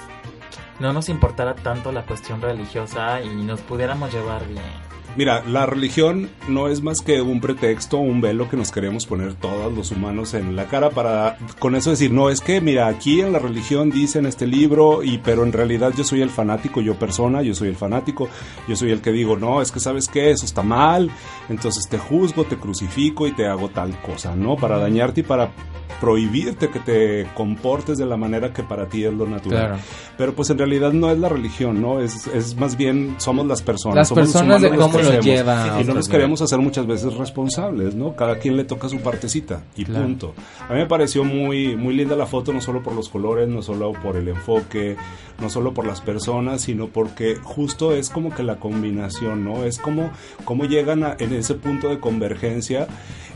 no 0.79 0.93
nos 0.93 1.09
importara 1.09 1.55
tanto 1.55 1.91
la 1.91 2.03
cuestión 2.03 2.41
religiosa 2.41 3.21
y 3.21 3.29
nos 3.29 3.61
pudiéramos 3.61 4.13
llevar 4.13 4.47
bien. 4.47 4.88
Mira, 5.15 5.43
la 5.45 5.65
religión 5.65 6.29
no 6.47 6.67
es 6.67 6.81
más 6.81 7.01
que 7.01 7.21
un 7.21 7.41
pretexto, 7.41 7.97
un 7.97 8.21
velo 8.21 8.49
que 8.49 8.57
nos 8.57 8.71
queremos 8.71 9.05
poner 9.05 9.33
todos 9.33 9.73
los 9.73 9.91
humanos 9.91 10.33
en 10.33 10.55
la 10.55 10.65
cara 10.65 10.91
para 10.91 11.37
con 11.57 11.75
eso 11.75 11.89
decir, 11.89 12.11
no, 12.11 12.29
es 12.29 12.41
que 12.41 12.61
mira, 12.61 12.87
aquí 12.87 13.21
en 13.21 13.33
la 13.33 13.39
religión 13.39 13.89
dicen 13.89 14.25
este 14.25 14.47
libro 14.47 15.03
y 15.03 15.17
pero 15.17 15.43
en 15.43 15.51
realidad 15.51 15.93
yo 15.97 16.03
soy 16.03 16.21
el 16.21 16.29
fanático, 16.29 16.79
yo 16.79 16.95
persona, 16.95 17.41
yo 17.41 17.53
soy 17.53 17.69
el 17.69 17.75
fanático, 17.75 18.29
yo 18.67 18.75
soy 18.75 18.91
el 18.91 19.01
que 19.01 19.11
digo, 19.11 19.35
no, 19.35 19.61
es 19.61 19.71
que 19.71 19.79
sabes 19.79 20.07
qué, 20.07 20.31
eso 20.31 20.45
está 20.45 20.61
mal, 20.61 21.09
entonces 21.49 21.87
te 21.89 21.97
juzgo, 21.97 22.45
te 22.45 22.57
crucifico 22.57 23.27
y 23.27 23.31
te 23.31 23.47
hago 23.47 23.69
tal 23.69 23.99
cosa, 24.01 24.35
¿no? 24.35 24.55
Para 24.55 24.77
dañarte 24.77 25.21
y 25.21 25.23
para 25.23 25.51
prohibirte 25.99 26.69
que 26.69 26.79
te 26.79 27.27
comportes 27.33 27.97
de 27.97 28.05
la 28.05 28.17
manera 28.17 28.53
que 28.53 28.63
para 28.63 28.87
ti 28.87 29.03
es 29.03 29.13
lo 29.13 29.27
natural. 29.27 29.79
Pero 30.17 30.33
pues 30.33 30.49
en 30.49 30.57
realidad 30.57 30.93
no 30.93 31.11
es 31.11 31.19
la 31.19 31.29
religión, 31.29 31.81
¿no? 31.81 31.99
Es, 31.99 32.27
es 32.27 32.55
más 32.55 32.77
bien 32.77 33.15
somos 33.17 33.45
las 33.45 33.61
personas. 33.61 33.97
Las 33.97 34.07
somos 34.07 34.25
personas 34.31 34.61
de 34.61 34.69
cómo 34.69 34.98
lo 35.03 35.19
lleva. 35.21 35.77
Y 35.81 35.83
no 35.83 35.93
nos 35.93 36.07
queremos 36.07 36.41
hacer 36.41 36.59
muchas 36.59 36.85
veces 36.87 37.13
responsables, 37.15 37.95
¿no? 37.95 38.15
Cada 38.15 38.39
quien 38.39 38.57
le 38.57 38.63
toca 38.63 38.89
su 38.89 38.99
partecita 38.99 39.61
y 39.75 39.85
punto. 39.85 40.33
A 40.67 40.73
mí 40.73 40.79
me 40.79 40.85
pareció 40.85 41.23
muy, 41.23 41.75
muy 41.75 41.95
linda 41.95 42.15
la 42.15 42.25
foto, 42.25 42.53
no 42.53 42.61
solo 42.61 42.81
por 42.83 42.93
los 42.93 43.09
colores, 43.09 43.47
no 43.47 43.61
solo 43.61 43.93
por 43.93 44.17
el 44.17 44.27
enfoque, 44.27 44.95
no 45.39 45.49
solo 45.49 45.73
por 45.73 45.85
las 45.85 46.01
personas, 46.01 46.61
sino 46.61 46.87
porque 46.87 47.35
justo 47.35 47.93
es 47.93 48.09
como 48.09 48.33
que 48.33 48.43
la 48.43 48.57
combinación, 48.57 49.43
¿no? 49.43 49.63
Es 49.63 49.77
como 49.79 50.11
cómo 50.45 50.65
llegan 50.65 51.15
en 51.19 51.33
ese 51.33 51.55
punto 51.55 51.89
de 51.89 51.99
convergencia 51.99 52.87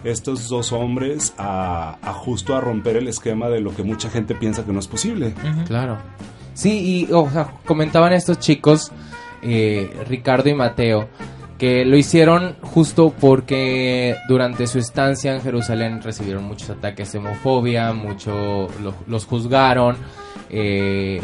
estos 0.04 0.50
dos 0.50 0.74
hombres 0.74 1.34
a, 1.38 1.98
justo 2.16 2.56
a 2.56 2.62
romper 2.62 2.98
el 2.98 3.08
esquema 3.08 3.50
de 3.50 3.62
lo 3.62 3.76
que 3.76 3.84
mucha 3.84 4.10
gente 4.10 4.36
piensa 4.36 4.66
que 4.66 4.74
no 4.74 4.80
es 4.80 4.88
posible. 4.88 5.34
Claro. 5.68 5.98
Sí, 6.54 7.08
y 7.10 7.12
o 7.12 7.30
sea, 7.30 7.50
comentaban 7.66 8.14
estos 8.14 8.40
chicos, 8.40 8.92
eh, 9.42 9.92
Ricardo 10.08 10.50
y 10.50 10.54
Mateo, 10.54 11.08
que 11.58 11.86
lo 11.86 11.98
hicieron 11.98 12.56
justo 12.62 13.14
porque 13.20 14.16
durante 14.28 14.68
su 14.68 14.80
estancia 14.80 15.34
en 15.34 15.42
Jerusalén 15.42 16.02
recibieron 16.02 16.44
muchos 16.44 16.70
ataques 16.70 17.12
de 17.12 17.20
homofobia, 17.20 17.94
mucho 17.94 18.68
los 19.08 19.26
juzgaron 19.26 19.96
eh, 20.50 21.22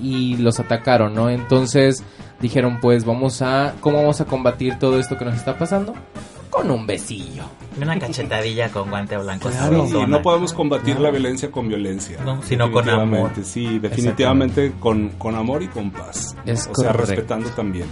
y 0.00 0.36
los 0.38 0.60
atacaron, 0.60 1.14
¿no? 1.14 1.30
Entonces 1.30 2.02
dijeron, 2.40 2.78
pues 2.80 3.04
vamos 3.04 3.42
a, 3.42 3.74
¿cómo 3.80 3.98
vamos 3.98 4.20
a 4.20 4.24
combatir 4.24 4.78
todo 4.78 4.98
esto 4.98 5.18
que 5.18 5.24
nos 5.24 5.36
está 5.36 5.58
pasando? 5.58 5.94
con 6.52 6.70
un 6.70 6.86
besillo. 6.86 7.44
Una 7.80 7.98
cachetadilla 7.98 8.68
con 8.68 8.90
guante 8.90 9.16
blanco. 9.16 9.48
Claro, 9.48 9.86
no 10.06 10.20
podemos 10.20 10.52
combatir 10.52 11.00
la 11.00 11.10
violencia 11.10 11.50
con 11.50 11.66
violencia. 11.66 12.18
sino 12.44 12.70
con 12.70 12.88
amor. 12.90 13.30
Sí, 13.42 13.78
definitivamente 13.78 14.74
con, 14.78 15.08
con 15.10 15.34
amor 15.34 15.62
y 15.62 15.68
con 15.68 15.90
paz. 15.90 16.36
Es 16.44 16.68
o 16.70 16.74
sea, 16.74 16.92
respetando 16.92 17.48
también. 17.50 17.86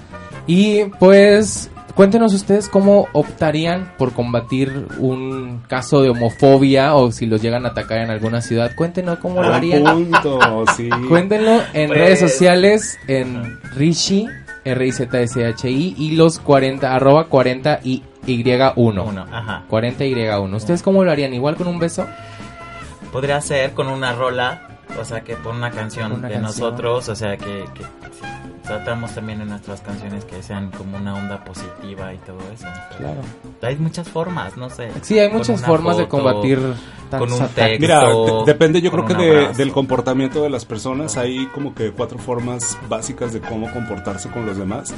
Y 0.46 0.84
pues 0.84 1.70
cuéntenos 2.00 2.32
ustedes 2.32 2.70
cómo 2.70 3.08
optarían 3.12 3.92
por 3.98 4.14
combatir 4.14 4.86
un 5.00 5.60
caso 5.68 6.00
de 6.00 6.08
homofobia 6.08 6.94
o 6.94 7.12
si 7.12 7.26
los 7.26 7.42
llegan 7.42 7.66
a 7.66 7.68
atacar 7.68 7.98
en 7.98 8.08
alguna 8.08 8.40
ciudad. 8.40 8.74
Cuéntenos 8.74 9.18
cómo 9.18 9.42
lo 9.42 9.52
harían. 9.52 9.84
Punto, 9.84 10.64
sí. 10.78 10.88
Cuéntenlo 11.10 11.60
en 11.74 11.88
pues, 11.88 12.00
redes 12.00 12.20
sociales, 12.20 12.98
en 13.06 13.60
Rishi, 13.74 14.26
R-I-Z-S-H-I 14.64 15.94
y 15.98 16.12
los 16.12 16.38
40, 16.38 16.90
arroba 16.90 17.24
40 17.24 17.80
y 17.84 18.02
y1. 18.26 19.26
ajá. 19.30 19.64
40Y1. 19.68 20.54
¿Ustedes 20.54 20.82
cómo 20.82 21.04
lo 21.04 21.10
harían? 21.10 21.34
¿Igual 21.34 21.56
con 21.56 21.66
un 21.66 21.78
beso? 21.78 22.06
Podría 23.12 23.42
ser 23.42 23.72
con 23.72 23.88
una 23.88 24.14
rola, 24.14 24.69
o 24.98 25.04
sea, 25.04 25.22
que 25.22 25.36
por 25.36 25.54
una 25.54 25.70
canción 25.70 26.22
de 26.22 26.38
nosotros, 26.38 27.08
o 27.08 27.16
sea, 27.16 27.36
que, 27.36 27.64
que 27.74 27.84
tratamos 28.70 29.12
también 29.12 29.40
en 29.40 29.48
nuestras 29.48 29.80
canciones 29.80 30.24
que 30.24 30.42
sean 30.42 30.70
como 30.70 30.96
una 30.96 31.14
onda 31.14 31.44
positiva 31.44 32.14
y 32.14 32.18
todo 32.18 32.38
eso. 32.54 32.68
Claro. 32.98 33.20
Hay 33.62 33.76
muchas 33.76 34.08
formas, 34.08 34.56
no 34.56 34.70
sé. 34.70 34.90
Sí, 35.02 35.18
hay 35.18 35.28
muchas 35.28 35.60
formas 35.62 35.96
de 35.96 36.06
combatir 36.06 36.60
con 37.10 37.32
un 37.32 37.48
texto. 37.48 37.80
Mira, 37.80 38.02
depende 38.46 38.80
yo 38.80 38.90
creo 38.90 39.04
que 39.04 39.48
del 39.56 39.72
comportamiento 39.72 40.42
de 40.42 40.50
las 40.50 40.64
personas. 40.64 41.16
Hay 41.16 41.46
como 41.46 41.74
que 41.74 41.90
cuatro 41.90 42.18
formas 42.18 42.78
básicas 42.88 43.32
de 43.32 43.40
cómo 43.40 43.70
comportarse 43.72 44.28
con 44.30 44.46
los 44.46 44.56
demás. 44.56 44.94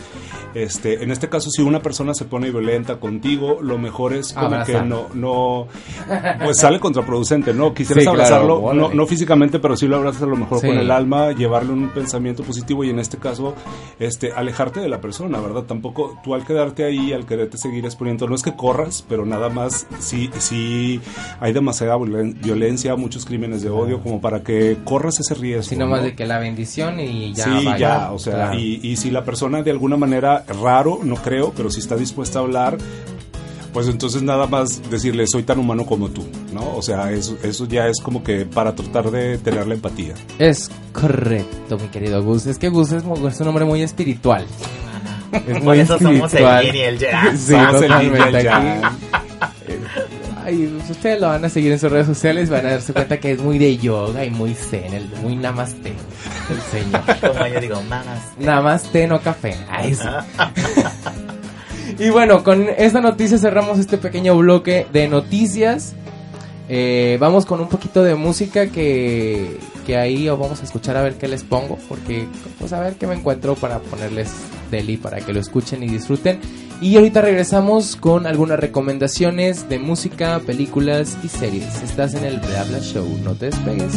Este, 0.55 1.03
en 1.03 1.11
este 1.11 1.29
caso, 1.29 1.51
si 1.51 1.63
una 1.63 1.81
persona 1.81 2.13
se 2.15 2.27
pone 2.27 2.51
violenta 2.51 2.97
contigo, 2.97 3.59
lo 3.63 3.79
mejor 3.79 4.13
es 4.13 4.33
como 4.33 4.63
que 4.65 4.83
no, 4.83 5.07
no, 5.15 5.67
pues 6.45 6.59
sale 6.59 6.79
contraproducente, 6.79 7.55
¿no? 7.55 7.73
Quisieras 7.73 8.07
abrazarlo, 8.07 8.73
no, 8.75 8.93
no, 8.93 9.07
físicamente, 9.07 9.59
pero 9.59 9.77
sí 9.83 9.88
lo 9.88 9.97
abrazas 9.97 10.23
a 10.23 10.27
lo 10.27 10.37
mejor 10.37 10.61
con 10.61 10.79
el 10.79 10.92
alma, 10.92 11.33
llevarle 11.33 11.73
un 11.73 11.88
pensamiento 11.88 12.45
positivo 12.45 12.85
y 12.85 12.90
en 12.90 13.01
este 13.01 13.18
caso 13.18 13.57
este, 13.99 14.31
alejarte 14.33 14.79
de 14.79 14.88
la 14.88 15.01
persona, 15.01 15.40
¿verdad? 15.40 15.64
Tampoco 15.64 16.21
tú 16.23 16.35
al 16.35 16.47
quedarte 16.47 16.85
ahí, 16.85 17.12
al 17.12 17.27
quererte 17.27 17.59
seguir 17.59 17.85
exponiendo, 17.85 18.29
no 18.29 18.37
es 18.37 18.45
que 18.45 18.55
corras, 18.55 19.05
pero 19.09 19.27
nada 19.27 19.49
más 19.49 19.88
sí, 19.99 20.31
sí 20.38 21.01
hay 21.40 21.53
demasiada 21.53 21.97
violencia, 21.99 22.95
muchos 22.95 23.27
crímenes 23.27 23.62
de 23.62 23.71
odio 23.71 24.01
como 24.01 24.21
para 24.21 24.45
que 24.45 24.79
corras 24.85 25.18
ese 25.18 25.35
riesgo. 25.35 25.71
Sino 25.71 25.88
más 25.88 26.05
de 26.05 26.14
que 26.14 26.27
la 26.27 26.38
bendición 26.38 27.01
y 27.01 27.35
ya. 27.35 27.45
Sí, 27.45 27.68
ya, 27.77 28.12
o 28.12 28.21
sea, 28.21 28.55
y, 28.55 28.79
y 28.85 28.97
si 28.97 29.11
la 29.11 29.25
persona 29.25 29.62
de 29.62 29.73
alguna 29.73 29.97
manera, 29.97 30.45
raro, 30.62 31.01
no 31.03 31.16
creo, 31.16 31.53
pero 31.57 31.71
si 31.71 31.81
está 31.81 31.97
dispuesta 31.97 32.38
a 32.38 32.42
hablar, 32.42 32.79
pues 33.73 33.89
entonces 33.89 34.23
nada 34.23 34.47
más 34.47 34.83
decirle 34.91 35.25
soy 35.27 35.43
tan 35.43 35.59
humano 35.59 35.87
como 35.87 36.09
tú, 36.11 36.25
¿no? 36.53 36.77
O 36.77 36.83
sea, 36.83 37.11
eso, 37.11 37.37
eso 37.43 37.67
ya 37.67 37.89
es 37.89 38.01
como 38.01 38.23
que 38.23 38.45
para 38.45 38.75
tratar 38.75 39.11
de 39.11 39.39
tener 39.39 39.67
la 39.67 39.75
empatía. 39.75 40.15
Es 40.39 40.71
correcto, 40.93 41.79
mi 41.79 41.89
querido 41.89 42.23
Gus. 42.23 42.47
Es 42.47 42.59
que 42.59 42.69
Gus 42.69 42.93
es, 42.93 43.05
un 43.05 43.49
hombre 43.49 43.65
muy 43.65 43.83
espiritual. 43.83 44.47
Es 45.47 45.63
muy 45.63 45.81
eso 45.81 45.99
somos 45.99 46.35
el 46.35 46.75
y 46.75 46.81
el. 46.81 46.99
Sí, 47.37 47.55
somos 47.55 47.83
el 47.83 47.91
y 47.91 48.43
Ay, 50.45 50.67
ustedes 50.91 51.21
lo 51.21 51.29
van 51.29 51.45
a 51.45 51.49
seguir 51.49 51.71
en 51.71 51.79
sus 51.79 51.91
redes 51.91 52.07
sociales, 52.07 52.51
van 52.51 52.67
a 52.67 52.71
darse 52.71 52.93
cuenta 52.93 53.19
que 53.21 53.31
es 53.31 53.41
muy 53.41 53.59
de 53.59 53.77
yoga 53.77 54.25
y 54.25 54.31
muy 54.31 54.55
zen, 54.55 54.93
el, 54.93 55.09
muy 55.23 55.37
namaste, 55.37 55.93
el 56.51 56.61
señor. 56.63 57.03
Como 57.21 57.47
yo 57.47 57.61
digo, 57.61 57.83
namaste. 57.89 58.45
Namaste, 58.45 59.07
no 59.07 59.21
café. 59.21 59.57
Ay, 59.71 59.95
sí. 59.95 60.03
Y 62.03 62.11
bueno, 62.11 62.43
con 62.43 62.67
esta 62.79 63.01
noticia 63.01 63.38
cerramos 63.38 63.79
este 63.79 63.97
pequeño 63.97 64.37
bloque 64.37 64.88
de 64.93 65.07
noticias. 65.07 65.95
Eh, 66.69 67.17
vamos 67.21 67.47
con 67.47 67.61
un 67.61 67.69
poquito 67.69 68.03
de 68.03 68.17
música 68.17 68.67
que, 68.67 69.61
que 69.87 69.97
ahí 69.97 70.29
vamos 70.29 70.61
a 70.61 70.65
escuchar 70.65 70.97
a 70.97 71.03
ver 71.03 71.15
qué 71.15 71.29
les 71.29 71.45
pongo. 71.45 71.79
Porque, 71.88 72.27
pues 72.59 72.73
a 72.73 72.81
ver 72.81 72.95
qué 72.95 73.07
me 73.07 73.15
encuentro 73.15 73.55
para 73.55 73.79
ponerles 73.79 74.33
deli 74.69 74.97
para 74.97 75.21
que 75.21 75.33
lo 75.33 75.38
escuchen 75.38 75.85
y 75.85 75.87
disfruten. 75.87 76.41
Y 76.81 76.97
ahorita 76.97 77.21
regresamos 77.21 77.95
con 77.95 78.27
algunas 78.27 78.59
recomendaciones 78.59 79.69
de 79.69 79.79
música, 79.79 80.41
películas 80.45 81.17
y 81.23 81.29
series. 81.29 81.85
Estás 81.85 82.15
en 82.15 82.25
el 82.25 82.43
Reabla 82.43 82.81
Show, 82.81 83.07
no 83.23 83.37
te 83.37 83.47
despegues. 83.47 83.95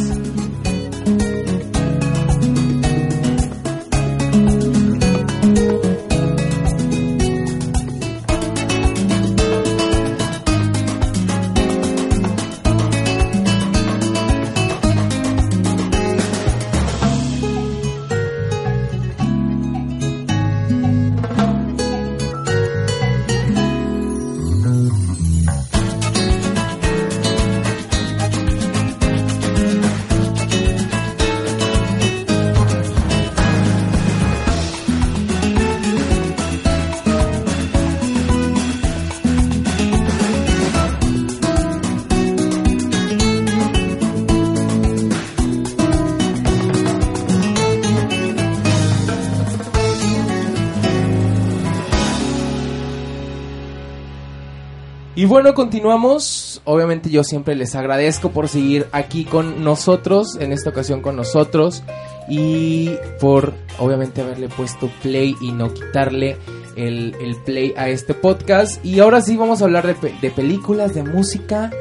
Y 55.26 55.28
bueno, 55.28 55.54
continuamos. 55.54 56.60
Obviamente 56.62 57.10
yo 57.10 57.24
siempre 57.24 57.56
les 57.56 57.74
agradezco 57.74 58.30
por 58.30 58.48
seguir 58.48 58.86
aquí 58.92 59.24
con 59.24 59.64
nosotros, 59.64 60.36
en 60.38 60.52
esta 60.52 60.70
ocasión 60.70 61.02
con 61.02 61.16
nosotros, 61.16 61.82
y 62.28 62.92
por 63.18 63.52
obviamente 63.80 64.20
haberle 64.20 64.48
puesto 64.48 64.88
play 65.02 65.34
y 65.40 65.50
no 65.50 65.74
quitarle 65.74 66.36
el, 66.76 67.36
play 67.44 67.74
a 67.76 67.88
este 67.88 68.14
podcast. 68.14 68.84
Y 68.84 69.00
ahora 69.00 69.20
sí 69.20 69.36
vamos 69.36 69.62
a 69.62 69.64
hablar 69.64 69.84
de, 69.84 70.12
de 70.20 70.30
películas, 70.30 70.94
de 70.94 71.02
música 71.02 71.72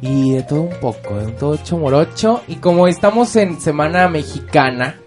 y 0.00 0.30
de 0.30 0.44
todo 0.44 0.60
un 0.60 0.78
poco, 0.80 1.16
de 1.16 1.32
todo 1.32 1.56
chomorocho. 1.56 2.42
Y 2.46 2.58
como 2.58 2.86
estamos 2.86 3.34
en 3.34 3.60
Semana 3.60 4.08
Mexicana, 4.08 5.00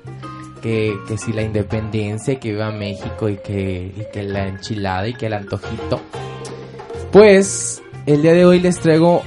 que, 0.61 0.93
que 1.07 1.17
si 1.17 1.31
la 1.31 1.43
independencia, 1.43 2.37
que 2.37 2.51
viva 2.51 2.69
México 2.69 3.29
y 3.29 3.37
que, 3.37 3.93
y 3.95 4.11
que 4.11 4.23
la 4.23 4.45
enchilada 4.45 5.07
y 5.07 5.13
que 5.13 5.27
el 5.27 5.35
antojito. 5.35 6.01
Pues 7.17 7.81
el 8.05 8.21
día 8.21 8.33
de 8.33 8.45
hoy 8.45 8.59
les 8.59 8.79
traigo 8.79 9.23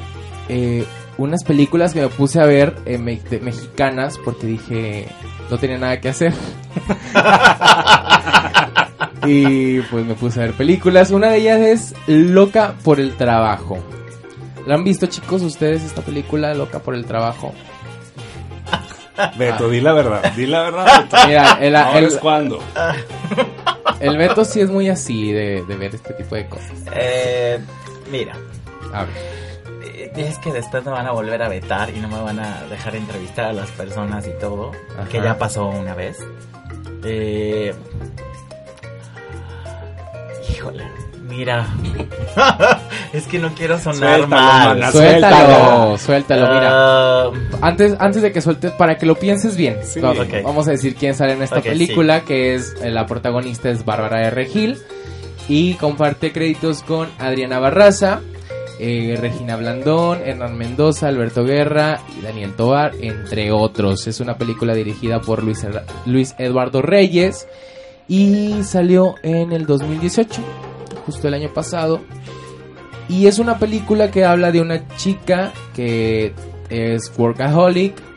eh, 0.49 0.85
unas 1.19 1.43
películas 1.43 1.93
que 1.93 2.01
me 2.01 2.07
puse 2.07 2.41
a 2.41 2.47
ver 2.47 2.77
eh, 2.87 2.99
me- 2.99 3.19
de- 3.19 3.41
mexicanas 3.41 4.17
porque 4.25 4.47
dije 4.47 5.09
no 5.51 5.59
tenía 5.59 5.77
nada 5.77 6.01
que 6.01 6.11
hacer. 6.11 6.33
y 9.27 9.81
pues 9.81 10.07
me 10.07 10.15
puse 10.15 10.39
a 10.39 10.43
ver 10.45 10.53
películas. 10.55 11.11
Una 11.11 11.31
de 11.31 11.39
ellas 11.39 11.59
es 11.59 11.95
Loca 12.07 12.75
por 12.85 13.01
el 13.01 13.17
Trabajo. 13.17 13.79
¿La 14.69 14.77
han 14.77 14.85
visto 14.85 15.07
chicos 15.07 15.43
ustedes 15.43 15.83
esta 15.83 16.03
película 16.03 16.55
Loca 16.55 16.79
por 16.79 16.95
el 16.95 17.05
Trabajo? 17.07 17.53
Beto, 19.37 19.69
di 19.69 19.81
la 19.81 19.95
verdad, 19.95 20.33
di 20.35 20.47
la 20.47 20.63
verdad. 20.63 20.87
Beto. 21.11 21.17
Mira, 21.27 21.59
el, 21.61 21.75
Ahora 21.75 21.99
el- 21.99 22.05
es 22.05 22.15
cuando. 22.19 22.61
el 23.99 24.17
Beto 24.17 24.45
sí 24.45 24.61
es 24.61 24.71
muy 24.71 24.89
así 24.89 25.33
de, 25.33 25.65
de 25.67 25.77
ver 25.77 25.93
este 25.97 26.15
tipo 26.15 26.37
de 26.37 26.47
cosas. 26.47 26.71
Eh, 26.95 27.59
mira, 28.11 28.35
A 28.93 29.05
ver. 29.05 29.15
eh, 29.85 30.13
es 30.17 30.39
que 30.39 30.53
después 30.53 30.85
me 30.85 30.91
van 30.93 31.07
a 31.07 31.13
volver 31.13 31.43
a 31.43 31.49
vetar 31.49 31.91
y 31.91 32.01
no 32.01 32.09
me 32.09 32.21
van 32.21 32.41
a 32.41 32.63
dejar 32.69 32.97
entrevistar 32.97 33.47
a 33.47 33.53
las 33.53 33.71
personas 33.71 34.27
y 34.27 34.33
todo, 34.41 34.73
Ajá. 34.99 35.09
que 35.09 35.21
ya 35.21 35.39
pasó 35.39 35.67
una 35.69 35.95
vez. 35.95 36.19
Eh, 37.05 37.73
híjole, 40.51 40.85
mira, 41.23 41.67
es 43.13 43.27
que 43.27 43.39
no 43.39 43.55
quiero 43.55 43.79
sonar 43.79 44.19
Suéltalo, 44.19 44.27
mal. 44.29 44.69
mana, 44.79 44.91
Suéltalo, 44.93 45.99
suéltalo, 45.99 46.43
mira. 46.55 46.69
Ah, 46.73 47.31
Antes, 47.63 47.97
antes 47.99 48.23
de 48.23 48.33
que 48.33 48.41
sueltes, 48.41 48.73
para 48.73 48.97
que 48.99 49.07
lo 49.07 49.15
pienses 49.15 49.57
bien, 49.57 49.79
Sí. 49.85 50.01
vamos, 50.01 50.27
Ok. 50.27 50.43
vamos 50.45 50.69
a 50.69 50.73
decir 50.73 50.95
quién 50.95 51.15
sale 51.15 51.33
en 51.35 51.43
esta 51.43 51.61
película, 51.61 52.23
que 52.23 52.55
es 52.55 52.75
eh, 52.83 52.91
la 52.91 53.07
protagonista 53.07 53.71
es 53.71 53.85
Bárbara 53.85 54.27
R. 54.27 54.45
Gil 54.47 54.79
y 55.49 55.75
comparte 55.75 56.33
créditos 56.33 56.83
con 56.83 57.09
Adriana 57.19 57.59
Barraza, 57.59 58.21
eh, 58.79 59.17
Regina 59.21 59.57
Blandón, 59.57 60.21
Hernán 60.25 60.57
Mendoza, 60.57 61.09
Alberto 61.09 61.45
Guerra 61.45 62.01
y 62.19 62.23
Daniel 62.23 62.55
Tobar, 62.55 62.93
entre 63.01 63.53
otros. 63.53 64.07
Es 64.07 64.21
una 64.21 64.39
película 64.39 64.75
dirigida 64.75 65.21
por 65.21 65.43
Luis, 65.43 65.67
Luis 66.07 66.35
Eduardo 66.39 66.81
Reyes 66.81 67.47
y 68.09 68.63
salió 68.63 69.17
en 69.23 69.53
el 69.53 69.67
2018, 69.67 70.43
justo 71.07 71.29
el 71.29 71.35
año 71.35 71.53
pasado. 71.53 72.01
Y 73.09 73.27
es 73.27 73.39
una 73.39 73.59
película 73.59 74.11
que 74.11 74.25
habla 74.25 74.51
de 74.53 74.61
una 74.61 74.89
chica 74.97 75.53
que 75.75 76.33
es 76.71 77.13
workaholic 77.19 78.10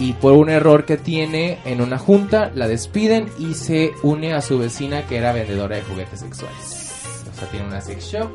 y 0.00 0.14
por 0.14 0.32
un 0.32 0.48
error 0.48 0.86
que 0.86 0.96
tiene 0.96 1.58
en 1.64 1.80
una 1.80 1.98
junta 1.98 2.50
la 2.54 2.66
despiden 2.66 3.28
y 3.38 3.54
se 3.54 3.92
une 4.02 4.32
a 4.32 4.40
su 4.40 4.58
vecina 4.58 5.06
que 5.06 5.18
era 5.18 5.32
vendedora 5.32 5.76
de 5.76 5.82
juguetes 5.82 6.20
sexuales. 6.20 7.22
O 7.30 7.38
sea, 7.38 7.48
tiene 7.48 7.66
una 7.66 7.80
sex 7.80 8.04
shop 8.04 8.30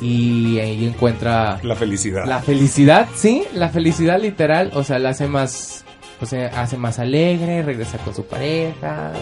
y 0.00 0.58
ahí 0.60 0.86
encuentra 0.86 1.58
La 1.64 1.74
felicidad. 1.74 2.24
la 2.24 2.40
felicidad, 2.40 3.08
sí, 3.14 3.42
la 3.52 3.68
felicidad 3.68 4.20
literal, 4.20 4.70
o 4.74 4.84
sea, 4.84 5.00
la 5.00 5.10
hace 5.10 5.26
más, 5.26 5.84
o 6.20 6.26
sea, 6.26 6.46
hace 6.62 6.76
más 6.76 7.00
alegre, 7.00 7.62
regresa 7.62 7.98
con 7.98 8.14
su 8.14 8.24
pareja, 8.24 9.12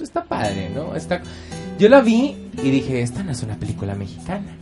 está 0.00 0.22
padre, 0.22 0.70
¿no? 0.72 0.94
Está, 0.94 1.20
yo 1.78 1.88
la 1.88 2.00
vi 2.00 2.36
y 2.62 2.70
dije, 2.70 3.02
esta 3.02 3.24
no 3.24 3.32
es 3.32 3.42
una 3.42 3.56
película 3.56 3.96
mexicana. 3.96 4.56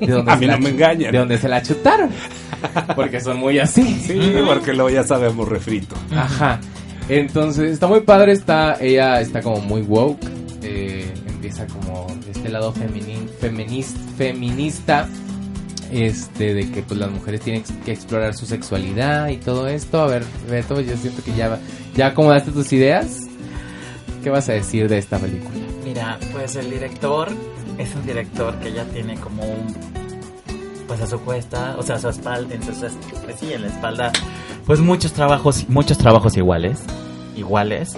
¿De 0.00 0.06
dónde 0.06 0.32
A 0.32 0.36
mí 0.36 0.46
no 0.46 0.58
me 0.58 0.70
engañan. 0.70 1.12
De 1.12 1.18
donde 1.18 1.38
se 1.38 1.48
la 1.48 1.62
chutaron, 1.62 2.10
porque 2.96 3.20
son 3.20 3.38
muy 3.38 3.58
así. 3.58 3.82
Sí, 4.06 4.34
porque 4.46 4.72
luego 4.72 4.90
ya 4.90 5.04
sabemos 5.04 5.48
refrito. 5.48 5.94
Ajá. 6.10 6.60
Entonces, 7.08 7.72
está 7.72 7.86
muy 7.86 8.00
padre, 8.00 8.32
está, 8.32 8.78
ella 8.80 9.20
está 9.20 9.42
como 9.42 9.60
muy 9.60 9.82
woke, 9.82 10.24
eh, 10.62 11.12
empieza 11.26 11.66
como 11.66 12.06
de 12.24 12.32
este 12.32 12.48
lado 12.48 12.72
feminin, 12.72 13.28
feminist, 13.38 13.96
feminista, 14.16 15.06
este, 15.92 16.54
de 16.54 16.70
que 16.70 16.82
pues 16.82 16.98
las 16.98 17.10
mujeres 17.10 17.42
tienen 17.42 17.62
que 17.84 17.92
explorar 17.92 18.34
su 18.34 18.46
sexualidad 18.46 19.28
y 19.28 19.36
todo 19.36 19.68
esto. 19.68 20.00
A 20.00 20.06
ver, 20.06 20.24
Beto, 20.50 20.80
yo 20.80 20.96
siento 20.96 21.22
que 21.22 21.34
ya, 21.34 21.58
ya 21.94 22.08
acomodaste 22.08 22.52
tus 22.52 22.72
ideas. 22.72 23.20
¿Qué 24.22 24.30
vas 24.30 24.48
a 24.48 24.54
decir 24.54 24.88
de 24.88 24.96
esta 24.96 25.18
película? 25.18 25.50
Mira, 25.84 26.18
pues 26.32 26.56
el 26.56 26.70
director 26.70 27.28
es 27.78 27.94
un 27.94 28.04
director 28.06 28.54
que 28.60 28.72
ya 28.72 28.84
tiene 28.84 29.14
como 29.16 29.42
un 29.44 29.74
pues 30.86 31.00
a 31.00 31.06
su 31.06 31.18
cuesta, 31.20 31.76
o 31.78 31.82
sea, 31.82 31.96
a 31.96 31.98
su 31.98 32.08
espalda, 32.10 32.54
entonces 32.54 32.92
pues 33.24 33.36
sí, 33.40 33.52
en 33.52 33.62
la 33.62 33.68
espalda, 33.68 34.12
pues 34.66 34.80
muchos 34.80 35.12
trabajos, 35.14 35.66
muchos 35.68 35.96
trabajos 35.96 36.36
iguales, 36.36 36.80
iguales. 37.36 37.96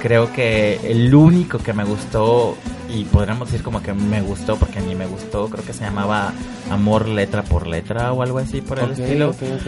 Creo 0.00 0.32
que 0.32 0.80
el 0.90 1.14
único 1.14 1.58
que 1.58 1.72
me 1.72 1.84
gustó 1.84 2.56
y 2.88 3.04
podríamos 3.04 3.50
decir 3.50 3.62
como 3.64 3.82
que 3.82 3.92
me 3.92 4.22
gustó 4.22 4.56
porque 4.56 4.80
ni 4.80 4.94
me 4.94 5.06
gustó, 5.06 5.48
creo 5.50 5.64
que 5.64 5.72
se 5.72 5.84
llamaba 5.84 6.32
Amor 6.70 7.08
letra 7.08 7.42
por 7.42 7.66
letra 7.66 8.12
o 8.12 8.22
algo 8.22 8.38
así 8.38 8.60
por 8.62 8.78
el 8.78 8.92
Ok, 8.92 8.98
estilo. 8.98 9.30
ok, 9.30 9.42
ok. 9.60 9.66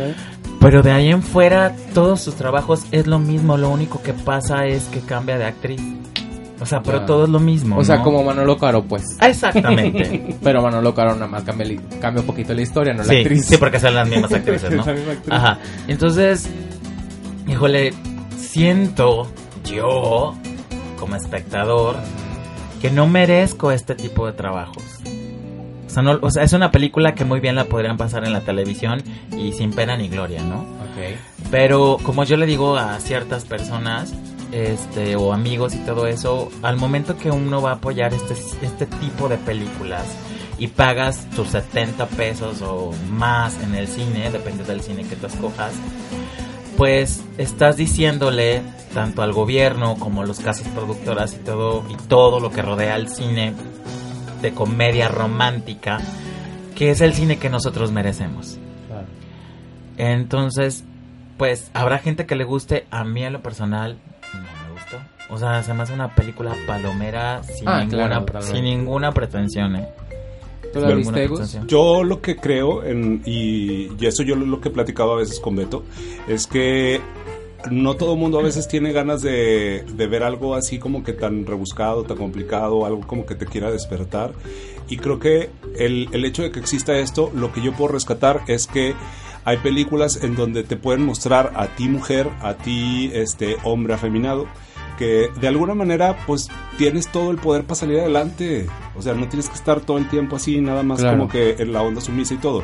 Pero 0.60 0.82
de 0.82 0.92
ahí 0.92 1.08
en 1.10 1.22
fuera, 1.22 1.74
todos 1.94 2.20
sus 2.20 2.34
trabajos 2.36 2.84
es 2.92 3.06
lo 3.06 3.18
mismo. 3.18 3.56
Lo 3.56 3.70
único 3.70 4.02
que 4.02 4.12
pasa 4.12 4.66
es 4.66 4.84
que 4.84 5.00
cambia 5.00 5.36
de 5.38 5.46
actriz. 5.46 5.80
O 6.60 6.66
sea, 6.66 6.82
pero 6.82 7.00
Ya. 7.00 7.06
todo 7.06 7.24
es 7.24 7.30
lo 7.30 7.40
mismo. 7.40 7.78
O 7.78 7.84
sea, 7.84 7.96
¿no? 7.96 8.04
como 8.04 8.22
Manolo 8.22 8.58
Caro, 8.58 8.82
pues. 8.82 9.16
Ah, 9.18 9.28
Exactamente. 9.28 10.36
Pero 10.42 10.60
Manolo 10.60 10.94
Caro 10.94 11.14
nada 11.14 11.26
más 11.26 11.42
cambia, 11.42 11.66
cambia 12.02 12.20
un 12.20 12.26
poquito 12.26 12.52
la 12.52 12.60
historia, 12.60 12.92
no 12.92 12.98
la 13.02 13.08
sí, 13.08 13.16
actriz. 13.16 13.46
sí, 13.46 13.56
porque 13.56 13.80
son 13.80 13.94
las 13.94 14.06
mismas 14.08 14.30
actrices, 14.34 14.70
¿no? 14.70 14.80
Es 14.80 14.86
la 14.86 14.92
misma 14.92 15.12
actriz. 15.12 15.32
Ajá. 15.32 15.58
Entonces, 15.88 16.50
híjole, 17.48 17.94
siento 18.36 19.28
yo, 19.64 20.34
como 20.98 21.16
espectador, 21.16 21.96
que 22.80 22.90
no 22.90 23.06
merezco 23.06 23.72
este 23.72 23.94
tipo 23.94 24.26
de 24.26 24.32
trabajos. 24.32 24.82
O 25.86 25.90
sea, 25.92 26.02
no- 26.02 26.18
o 26.22 26.30
sea, 26.30 26.42
es 26.44 26.52
una 26.52 26.70
película 26.70 27.14
que 27.14 27.24
muy 27.24 27.40
bien 27.40 27.54
la 27.56 27.64
podrían 27.64 27.96
pasar 27.96 28.24
en 28.24 28.32
la 28.32 28.40
televisión 28.42 29.02
y 29.36 29.52
sin 29.52 29.72
pena 29.72 29.96
ni 29.96 30.08
gloria, 30.08 30.42
¿no? 30.42 30.60
Ok. 30.60 31.16
Pero 31.50 31.96
como 32.02 32.24
yo 32.24 32.36
le 32.36 32.46
digo 32.46 32.76
a 32.76 33.00
ciertas 33.00 33.44
personas, 33.44 34.12
este, 34.52 35.16
o 35.16 35.32
amigos 35.32 35.74
y 35.74 35.78
todo 35.78 36.06
eso, 36.06 36.50
al 36.62 36.76
momento 36.76 37.16
que 37.16 37.30
uno 37.30 37.62
va 37.62 37.70
a 37.70 37.74
apoyar 37.74 38.12
este, 38.14 38.34
este 38.62 38.86
tipo 38.86 39.28
de 39.28 39.38
películas 39.38 40.04
y 40.58 40.68
pagas 40.68 41.28
tus 41.30 41.48
70 41.48 42.06
pesos 42.06 42.62
o 42.62 42.92
más 43.10 43.62
en 43.62 43.74
el 43.74 43.88
cine, 43.88 44.30
depende 44.30 44.64
del 44.64 44.80
cine 44.80 45.04
que 45.04 45.16
tú 45.16 45.26
escojas, 45.26 45.72
pues 46.76 47.22
estás 47.38 47.76
diciéndole 47.76 48.62
tanto 48.94 49.22
al 49.22 49.32
gobierno 49.32 49.96
como 49.98 50.22
a 50.22 50.26
los 50.26 50.40
casas 50.40 50.68
productoras 50.68 51.34
y 51.34 51.38
todo, 51.38 51.84
y 51.88 51.96
todo 52.08 52.40
lo 52.40 52.50
que 52.50 52.62
rodea 52.62 52.94
al 52.94 53.08
cine 53.08 53.54
de 54.42 54.52
comedia 54.52 55.08
romántica, 55.08 56.00
que 56.74 56.90
es 56.90 57.00
el 57.00 57.14
cine 57.14 57.38
que 57.38 57.50
nosotros 57.50 57.92
merecemos. 57.92 58.58
Entonces, 59.96 60.84
pues 61.36 61.70
habrá 61.74 61.98
gente 61.98 62.24
que 62.24 62.36
le 62.36 62.44
guste. 62.44 62.86
A 62.90 63.04
mí 63.04 63.22
en 63.22 63.34
lo 63.34 63.42
personal. 63.42 63.98
O 65.30 65.38
sea, 65.38 65.62
se 65.62 65.72
me 65.74 65.82
hace 65.82 65.92
una 65.92 66.14
película 66.14 66.54
palomera 66.66 67.42
sin, 67.42 67.68
Ah, 67.68 67.84
ninguna, 67.84 68.24
claro, 68.24 68.46
sin 68.46 68.64
ninguna 68.64 69.12
pretensión. 69.12 69.76
¿eh? 69.76 69.88
¿Tú 70.72 70.80
la 70.80 70.94
viste, 70.94 71.12
pretensión. 71.28 71.66
Yo 71.66 72.02
lo 72.04 72.20
que 72.20 72.36
creo, 72.36 72.84
en, 72.84 73.22
y, 73.24 73.90
y 73.98 74.06
eso 74.06 74.22
yo 74.22 74.36
lo, 74.36 74.46
lo 74.46 74.60
que 74.60 74.68
he 74.68 74.72
platicado 74.72 75.12
a 75.12 75.16
veces 75.16 75.40
con 75.40 75.56
Beto, 75.56 75.84
es 76.28 76.46
que 76.46 77.00
no 77.70 77.94
todo 77.94 78.14
el 78.14 78.18
mundo 78.18 78.38
a 78.38 78.42
veces 78.42 78.68
tiene 78.68 78.92
ganas 78.92 79.20
de, 79.22 79.84
de 79.86 80.06
ver 80.06 80.22
algo 80.22 80.54
así 80.54 80.78
como 80.78 81.02
que 81.04 81.12
tan 81.12 81.46
rebuscado, 81.46 82.04
tan 82.04 82.16
complicado, 82.16 82.86
algo 82.86 83.06
como 83.06 83.26
que 83.26 83.34
te 83.34 83.46
quiera 83.46 83.70
despertar. 83.70 84.32
Y 84.88 84.96
creo 84.96 85.18
que 85.18 85.50
el, 85.78 86.08
el 86.12 86.24
hecho 86.24 86.42
de 86.42 86.50
que 86.50 86.58
exista 86.58 86.96
esto, 86.98 87.30
lo 87.34 87.52
que 87.52 87.62
yo 87.62 87.72
puedo 87.72 87.92
rescatar 87.92 88.40
es 88.48 88.66
que 88.66 88.94
hay 89.44 89.58
películas 89.58 90.22
en 90.22 90.34
donde 90.36 90.64
te 90.64 90.76
pueden 90.76 91.04
mostrar 91.04 91.52
a 91.54 91.68
ti 91.68 91.88
mujer, 91.88 92.28
a 92.40 92.54
ti 92.54 93.10
este 93.14 93.56
hombre 93.64 93.94
afeminado, 93.94 94.46
que 95.00 95.30
de 95.40 95.48
alguna 95.48 95.74
manera 95.74 96.16
pues 96.26 96.48
tienes 96.78 97.08
todo 97.08 97.30
el 97.30 97.38
poder 97.38 97.64
para 97.64 97.74
salir 97.76 97.98
adelante. 97.98 98.66
O 98.94 99.00
sea, 99.02 99.14
no 99.14 99.26
tienes 99.28 99.48
que 99.48 99.54
estar 99.56 99.80
todo 99.80 99.96
el 99.98 100.08
tiempo 100.08 100.36
así, 100.36 100.60
nada 100.60 100.82
más 100.82 101.00
Claro. 101.00 101.16
como 101.18 101.30
que 101.30 101.56
en 101.58 101.72
la 101.72 101.82
onda 101.82 102.00
sumisa 102.02 102.34
y 102.34 102.36
todo. 102.36 102.62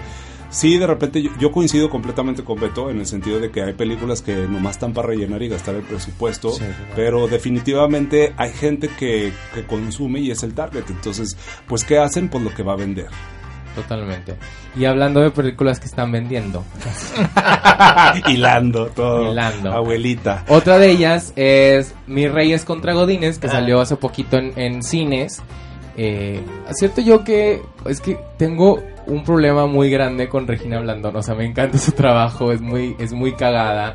Sí, 0.49 0.79
de 0.79 0.87
repente 0.87 1.21
yo, 1.21 1.31
yo 1.41 1.51
coincido 1.51 1.91
completamente 1.91 2.45
con 2.45 2.61
Beto 2.61 2.89
en 2.89 3.01
el 3.01 3.07
sentido 3.07 3.41
de 3.41 3.51
que 3.51 3.63
hay 3.63 3.73
películas 3.73 4.23
que 4.23 4.35
nomás 4.47 4.77
están 4.77 4.93
para 4.93 5.09
rellenar 5.09 5.43
y 5.43 5.49
gastar 5.49 5.75
el 5.75 5.83
presupuesto, 5.83 6.51
Sí, 6.53 6.59
claro. 6.61 6.75
pero 6.95 7.27
definitivamente 7.27 8.33
hay 8.37 8.53
gente 8.53 8.89
que, 8.97 9.33
que 9.55 9.65
consume 9.67 10.21
y 10.21 10.31
es 10.31 10.43
el 10.45 10.55
target. 10.55 10.85
Entonces, 10.89 11.37
pues, 11.67 11.83
¿qué 11.85 11.99
hacen? 11.99 12.29
Pues 12.29 12.45
lo 12.45 12.55
que 12.55 12.63
va 12.63 12.75
a 12.75 12.77
vender. 12.77 13.09
Totalmente. 13.77 14.35
Y 14.75 14.85
hablando 14.87 15.21
de 15.21 15.31
películas 15.31 15.79
que 15.79 15.87
están 15.87 16.11
vendiendo, 16.11 16.65
Hilando 18.27 18.87
todo. 18.89 19.31
Hilando. 19.31 19.73
Abuelita. 19.73 20.45
otra 20.49 20.79
de 20.79 20.91
ellas 20.91 21.33
es 21.37 21.95
Mis 22.07 22.31
Reyes 22.33 22.65
contra 22.65 22.93
Godines, 22.95 23.39
que 23.39 23.47
Ah. 23.47 23.51
salió 23.53 23.81
hace 23.81 23.97
poquito 23.97 24.37
en, 24.39 24.53
en 24.59 24.83
cines. 24.83 25.43
Eh, 25.99 26.41
cierto 26.73 27.01
yo 27.01 27.23
que 27.25 27.63
es 27.87 28.01
que 28.01 28.19
tengo 28.39 28.83
un 29.07 29.25
problema 29.25 29.67
muy 29.67 29.89
grande 29.89 30.29
con 30.29 30.47
Regina 30.47 30.79
Blandón, 30.81 31.17
o 31.17 31.23
sea, 31.23 31.35
me 31.35 31.45
encanta 31.47 31.79
su 31.79 31.93
trabajo, 31.93 32.53
es 32.53 32.61
muy, 32.61 32.97
es 32.99 33.13
muy 33.13 33.33
cagada. 33.33 33.95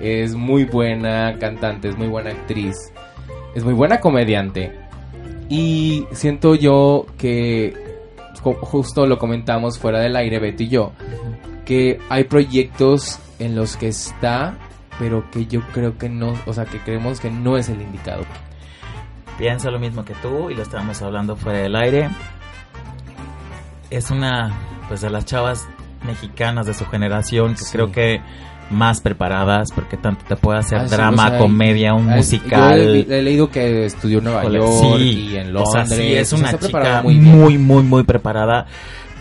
es 0.00 0.34
muy 0.34 0.64
buena 0.64 1.34
cantante, 1.38 1.88
es 1.88 1.96
muy 1.98 2.06
buena 2.06 2.30
actriz, 2.30 2.76
es 3.54 3.64
muy 3.64 3.72
buena 3.74 3.98
comediante. 4.00 4.72
Y 5.48 6.06
siento 6.12 6.54
yo 6.54 7.06
que, 7.18 7.72
justo 8.54 9.06
lo 9.06 9.18
comentamos 9.18 9.78
fuera 9.78 10.00
del 10.00 10.16
aire, 10.16 10.38
Beto 10.38 10.62
y 10.62 10.68
yo, 10.68 10.92
que 11.64 11.98
hay 12.08 12.24
proyectos 12.24 13.18
en 13.38 13.54
los 13.56 13.76
que 13.76 13.88
está, 13.88 14.56
pero 14.98 15.30
que 15.30 15.46
yo 15.46 15.60
creo 15.72 15.98
que 15.98 16.08
no, 16.08 16.34
o 16.46 16.52
sea, 16.52 16.64
que 16.64 16.78
creemos 16.80 17.20
que 17.20 17.30
no 17.30 17.56
es 17.56 17.68
el 17.68 17.82
indicado. 17.82 18.24
Pienso 19.38 19.70
lo 19.70 19.78
mismo 19.78 20.04
que 20.04 20.14
tú 20.14 20.48
y 20.50 20.54
lo 20.54 20.62
estábamos 20.62 21.02
hablando 21.02 21.36
fuera 21.36 21.58
del 21.58 21.76
aire. 21.76 22.08
Es 23.90 24.10
una, 24.10 24.52
pues, 24.88 25.00
de 25.02 25.10
las 25.10 25.24
chavas 25.26 25.68
mexicanas 26.06 26.66
de 26.66 26.74
su 26.74 26.86
generación 26.86 27.52
que 27.54 27.58
Sí. 27.64 27.72
creo 27.72 27.92
que 27.92 28.20
más 28.70 29.00
preparadas 29.00 29.70
porque 29.72 29.96
tanto 29.96 30.24
te 30.26 30.36
puede 30.36 30.58
hacer 30.58 30.78
Ah, 30.78 30.88
sí, 30.88 30.94
drama, 30.94 31.26
o 31.26 31.28
sea, 31.30 31.38
comedia, 31.38 31.94
un 31.94 32.10
Ah, 32.10 32.16
musical. 32.16 32.76
Yo 32.82 32.94
he, 33.14 33.18
he 33.18 33.22
leído 33.22 33.50
que 33.50 33.86
estudió 33.86 34.18
en 34.18 34.24
Nueva 34.24 34.44
York 34.44 34.98
sí, 34.98 35.28
y 35.32 35.36
en 35.36 35.56
o 35.56 35.66
sea, 35.66 35.80
Londres. 35.82 36.00
sí, 36.00 36.14
es 36.14 36.32
o 36.32 36.36
sea, 36.36 36.48
una 36.50 36.58
chica 36.58 37.02
muy 37.02 37.14
muy, 37.16 37.58
muy, 37.58 37.82
muy, 37.82 38.02
preparada. 38.02 38.66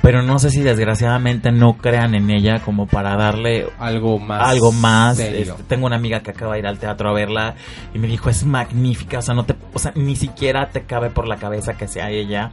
Pero 0.06 0.22
no 0.22 0.38
sé 0.38 0.52
si 0.52 0.62
desgraciadamente 0.62 1.52
no 1.52 1.78
crean 1.78 2.13
en 2.13 2.30
ella 2.30 2.60
como 2.63 2.86
para 2.86 3.15
darle 3.18 3.65
algo 3.80 4.20
más. 4.20 4.48
algo 4.48 4.72
más. 4.72 5.18
Este, 5.20 5.52
tengo 5.68 5.88
una 5.88 5.96
amiga 5.96 6.20
que 6.20 6.30
acaba 6.30 6.54
de 6.54 6.60
ir 6.60 6.68
al 6.68 6.78
teatro 6.78 7.10
a 7.10 7.13
verla 7.13 7.56
y 7.91 7.98
me 7.98 8.08
dijo, 8.08 8.30
es 8.30 8.46
magnífica, 8.46 9.18
o 9.18 9.22
sea, 9.24 9.34
no 9.34 9.46
te, 9.46 9.56
o 9.74 9.80
sea, 9.80 9.94
ni 9.96 10.15
siquiera 10.15 10.70
te 10.70 10.84
cabe 10.84 11.10
por 11.10 11.28
la 11.28 11.38
cabeza 11.38 11.74
que 11.74 11.88
sea 11.88 12.12
ella. 12.12 12.52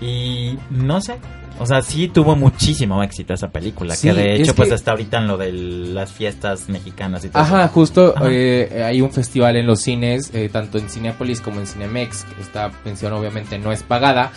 Y 0.00 0.58
no 0.70 1.00
sé, 1.00 1.20
o 1.60 1.66
sea, 1.66 1.82
sí 1.82 2.08
tuvo 2.08 2.34
muchísimo 2.34 3.00
éxito 3.02 3.32
esa 3.32 3.48
película, 3.48 3.94
Sí, 3.94 4.08
que 4.08 4.14
de 4.14 4.34
hecho 4.34 4.54
pues 4.56 4.68
que- 4.68 4.74
está 4.74 4.90
ahorita 4.90 5.18
en 5.18 5.28
lo 5.28 5.36
de 5.36 5.52
las 5.52 6.10
fiestas 6.12 6.68
mexicanas 6.68 7.24
y 7.24 7.28
todo. 7.28 7.40
Ajá, 7.42 7.64
eso. 7.66 7.74
justo 7.74 8.14
Ajá. 8.16 8.26
eh, 8.28 8.82
hay 8.84 9.00
un 9.02 9.12
festival 9.12 9.54
en 9.54 9.68
los 9.68 9.80
cines, 9.82 10.34
eh, 10.34 10.48
tanto 10.52 10.78
en 10.78 10.90
Cinepolis 10.90 11.40
como 11.40 11.60
en 11.60 11.66
Cinemex. 11.68 12.26
Esta 12.40 12.70
pensión 12.70 13.12
obviamente 13.12 13.56
no 13.58 13.70
es 13.70 13.84
pagada. 13.84 14.32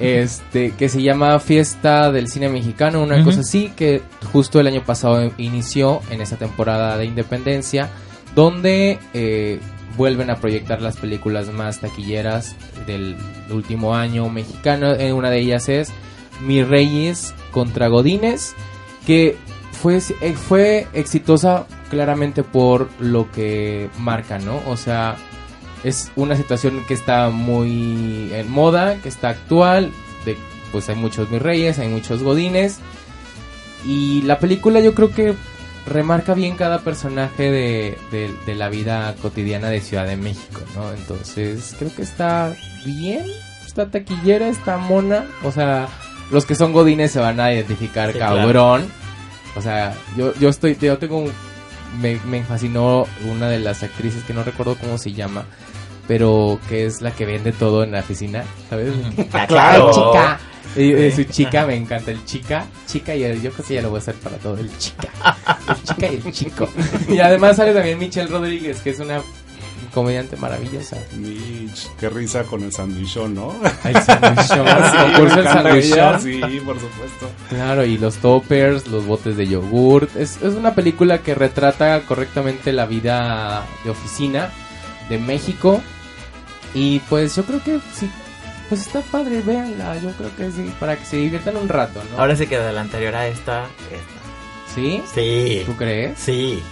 Este 0.00 0.72
que 0.72 0.88
se 0.88 1.02
llama 1.02 1.38
Fiesta 1.40 2.12
del 2.12 2.28
Cine 2.28 2.48
Mexicano, 2.48 3.02
una 3.02 3.22
cosa 3.24 3.40
así, 3.40 3.72
que 3.74 4.02
justo 4.32 4.60
el 4.60 4.66
año 4.66 4.82
pasado 4.84 5.32
inició 5.38 6.00
en 6.10 6.20
esa 6.20 6.36
temporada 6.36 6.96
de 6.96 7.06
Independencia, 7.06 7.90
donde 8.34 8.98
eh, 9.12 9.60
vuelven 9.96 10.30
a 10.30 10.36
proyectar 10.36 10.82
las 10.82 10.96
películas 10.96 11.52
más 11.52 11.80
taquilleras 11.80 12.56
del 12.86 13.16
último 13.50 13.94
año 13.94 14.28
mexicano. 14.28 14.92
Eh, 14.94 15.12
una 15.12 15.30
de 15.30 15.40
ellas 15.40 15.68
es 15.68 15.92
Mis 16.40 16.66
Reyes 16.66 17.34
contra 17.50 17.88
Godines, 17.88 18.54
que 19.06 19.36
fue, 19.72 19.98
eh, 20.20 20.32
fue 20.32 20.86
exitosa 20.92 21.66
claramente 21.90 22.42
por 22.42 22.88
lo 22.98 23.30
que 23.30 23.88
marca, 23.98 24.38
¿no? 24.38 24.60
O 24.66 24.76
sea, 24.76 25.16
es 25.84 26.10
una 26.16 26.34
situación 26.36 26.82
que 26.88 26.94
está 26.94 27.28
muy 27.30 28.30
en 28.32 28.50
moda, 28.50 28.96
que 29.02 29.08
está 29.08 29.28
actual, 29.28 29.92
de, 30.24 30.36
pues 30.72 30.88
hay 30.88 30.96
muchos 30.96 31.30
mis 31.30 31.40
reyes, 31.42 31.78
hay 31.78 31.88
muchos 31.88 32.22
godines, 32.22 32.78
y 33.86 34.22
la 34.22 34.38
película 34.38 34.80
yo 34.80 34.94
creo 34.94 35.10
que 35.10 35.34
remarca 35.86 36.32
bien 36.34 36.56
cada 36.56 36.80
personaje 36.80 37.50
de, 37.50 37.98
de- 38.10 38.34
de 38.46 38.54
la 38.54 38.70
vida 38.70 39.14
cotidiana 39.20 39.68
de 39.68 39.80
Ciudad 39.80 40.06
de 40.06 40.16
México, 40.16 40.60
¿no? 40.74 40.92
Entonces 40.94 41.74
creo 41.78 41.94
que 41.94 42.02
está 42.02 42.54
bien, 42.86 43.26
está 43.66 43.90
taquillera, 43.90 44.48
está 44.48 44.78
mona, 44.78 45.26
o 45.44 45.52
sea, 45.52 45.86
los 46.30 46.46
que 46.46 46.54
son 46.54 46.72
godines 46.72 47.10
se 47.12 47.20
van 47.20 47.38
a 47.40 47.52
identificar 47.52 48.12
Sí, 48.12 48.18
cabrón. 48.18 48.86
O 49.56 49.60
sea, 49.60 49.94
yo, 50.16 50.32
yo 50.40 50.48
estoy, 50.48 50.76
yo 50.80 50.96
tengo 50.96 51.18
un- 51.18 51.32
me, 52.00 52.18
me 52.24 52.42
fascinó 52.42 53.06
una 53.30 53.48
de 53.48 53.58
las 53.60 53.82
actrices 53.82 54.24
que 54.24 54.32
no 54.32 54.42
recuerdo 54.42 54.76
cómo 54.76 54.96
se 54.98 55.12
llama, 55.12 55.44
pero 56.08 56.58
que 56.68 56.86
es 56.86 57.00
la 57.02 57.10
que 57.12 57.24
vende 57.26 57.52
todo 57.52 57.82
en 57.84 57.92
la 57.92 58.00
oficina, 58.00 58.44
¿sabes? 58.70 58.92
Ah, 59.32 59.40
¡Ay, 59.40 59.46
claro. 59.46 59.90
chica! 59.92 60.40
Y, 60.76 60.90
eh, 60.92 61.12
su 61.14 61.22
chica, 61.24 61.66
me 61.66 61.76
encanta 61.76 62.10
el 62.10 62.24
chica, 62.24 62.66
chica 62.86 63.14
y 63.14 63.22
el- 63.22 63.40
yo 63.40 63.52
creo 63.52 63.64
que 63.66 63.74
ya 63.74 63.82
lo 63.82 63.90
voy 63.90 63.98
a 63.98 64.02
hacer 64.02 64.14
para 64.16 64.36
todo, 64.38 64.56
el 64.58 64.76
chica, 64.78 65.08
el 65.68 65.82
chica 65.84 66.06
y 66.08 66.14
el 66.16 66.32
chico. 66.32 66.68
Y 67.08 67.18
además 67.20 67.56
sale 67.56 67.72
también 67.72 67.96
Michelle 67.98 68.26
Rodríguez, 68.28 68.80
que 68.80 68.90
es 68.90 68.98
una 68.98 69.20
comediante 69.92 70.36
maravillosa. 70.36 70.96
Mitch, 71.16 71.88
qué 72.00 72.08
risa 72.08 72.42
con 72.42 72.64
el 72.64 72.72
sandwichón, 72.72 73.34
¿no? 73.34 73.54
El 73.84 74.02
sandwichón, 74.02 74.66
Sí, 76.20 76.40
por 76.64 76.80
supuesto. 76.80 77.30
Claro, 77.50 77.84
y 77.84 77.96
los 77.98 78.16
toppers, 78.16 78.88
los 78.88 79.06
botes 79.06 79.36
de 79.36 79.46
yogurt. 79.46 80.16
Es, 80.16 80.38
es 80.42 80.54
una 80.54 80.74
película 80.74 81.18
que 81.18 81.36
retrata 81.36 82.00
correctamente 82.00 82.72
la 82.72 82.86
vida 82.86 83.64
de 83.84 83.90
oficina 83.90 84.50
de 85.08 85.18
México. 85.18 85.80
Y 86.74 86.98
pues 87.00 87.36
yo 87.36 87.44
creo 87.44 87.62
que 87.62 87.78
sí, 87.94 88.10
pues 88.68 88.82
está 88.82 89.00
padre, 89.00 89.40
véanla. 89.40 89.96
Yo 89.98 90.10
creo 90.12 90.34
que 90.36 90.50
sí, 90.50 90.72
para 90.80 90.96
que 90.96 91.04
se 91.04 91.16
diviertan 91.16 91.56
un 91.56 91.68
rato, 91.68 92.02
¿no? 92.10 92.18
Ahora 92.18 92.36
sí 92.36 92.46
que 92.46 92.58
de 92.58 92.72
la 92.72 92.80
anterior 92.80 93.14
a 93.14 93.28
esta, 93.28 93.66
esta. 93.90 94.74
¿Sí? 94.74 95.02
Sí. 95.14 95.62
¿Tú 95.64 95.76
crees? 95.76 96.18
Sí. 96.18 96.62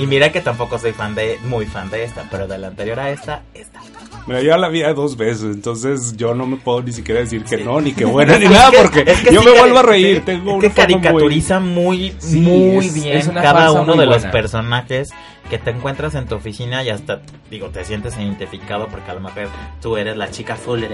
Y 0.00 0.06
mira 0.06 0.30
que 0.32 0.40
tampoco 0.40 0.78
soy 0.78 0.92
fan 0.92 1.14
de, 1.14 1.38
muy 1.44 1.66
fan 1.66 1.90
de 1.90 2.04
esta, 2.04 2.24
pero 2.30 2.46
de 2.46 2.58
la 2.58 2.68
anterior 2.68 2.98
a 3.00 3.10
esta, 3.10 3.42
esta. 3.54 3.80
Mira, 4.26 4.40
yo 4.40 4.48
ya 4.48 4.58
la 4.58 4.68
vi 4.68 4.82
dos 4.82 5.16
veces, 5.16 5.44
entonces 5.54 6.16
yo 6.16 6.34
no 6.34 6.46
me 6.46 6.56
puedo 6.56 6.82
ni 6.82 6.92
siquiera 6.92 7.20
decir 7.20 7.44
que 7.44 7.58
Sí. 7.58 7.64
no, 7.64 7.80
ni 7.80 7.92
que 7.92 8.04
buena, 8.06 8.38
ni 8.38 8.46
nada, 8.46 8.70
porque 8.82 9.04
Es 9.06 9.20
que 9.20 9.32
yo 9.34 9.42
sí 9.42 9.48
me 9.48 9.58
vuelvo 9.58 9.78
a 9.78 9.82
reír. 9.82 10.16
sí, 10.16 10.22
Tengo 10.24 10.50
es 10.52 10.56
una 10.58 10.68
que 10.68 10.70
caricaturiza 10.74 11.60
muy, 11.60 12.14
Sí, 12.18 12.40
muy 12.40 12.86
es- 12.86 12.94
bien 12.94 13.16
es 13.18 13.28
cada 13.28 13.70
uno 13.72 13.94
de 13.94 14.06
los 14.06 14.24
personajes 14.26 15.10
que 15.48 15.58
te 15.58 15.70
encuentras 15.70 16.16
en 16.16 16.26
tu 16.26 16.34
oficina 16.34 16.82
y 16.82 16.88
hasta, 16.90 17.20
digo, 17.48 17.68
te 17.68 17.84
sientes 17.84 18.16
identificado 18.16 18.88
porque 18.88 19.12
a 19.12 19.14
lo 19.14 19.20
mejor 19.20 19.44
tú 19.80 19.96
eres 19.96 20.16
la 20.16 20.28
chica 20.28 20.56
fuller 20.56 20.90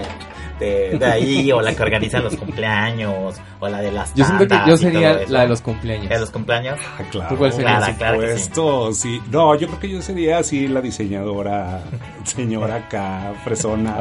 de, 0.59 0.95
de 0.99 1.05
ahí 1.07 1.51
o 1.51 1.59
la 1.59 1.73
que 1.73 1.81
organiza 1.81 2.19
los 2.19 2.35
cumpleaños 2.35 3.35
o 3.59 3.67
la 3.67 3.81
de 3.81 3.91
las 3.91 4.13
Yo 4.13 4.25
siento 4.25 4.47
que 4.47 4.59
yo 4.67 4.77
sería 4.77 5.21
la 5.27 5.41
de 5.41 5.47
los 5.47 5.61
cumpleaños. 5.61 6.07
¿De 6.09 6.19
los 6.19 6.29
cumpleaños? 6.29 6.79
Ah, 6.99 7.01
claro, 7.09 7.29
¿Tú 7.29 7.37
cuál 7.37 7.51
serías? 7.51 7.73
por 7.85 7.95
Claro, 7.95 7.97
claro 7.97 8.19
que 8.19 8.37
sí. 8.37 8.43
Sí. 8.93 9.21
No, 9.31 9.55
yo 9.55 9.67
creo 9.67 9.79
que 9.79 9.89
yo 9.89 10.01
sería 10.01 10.39
así 10.39 10.67
la 10.67 10.81
diseñadora, 10.81 11.79
señora 12.23 12.75
acá, 12.75 13.33
fresona, 13.43 13.95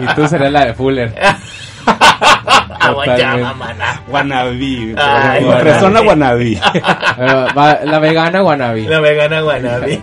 y 0.00 0.14
tú 0.14 0.26
serías 0.28 0.52
la 0.52 0.64
de 0.66 0.74
Fuller. 0.74 1.14
Ay, 4.96 5.44
fresona 5.60 6.00
va- 7.56 7.80
la 7.84 7.98
vegana 7.98 8.42
wannabe. 8.42 8.82
La 8.82 9.00
vegana 9.00 9.40
guanabí. 9.40 10.00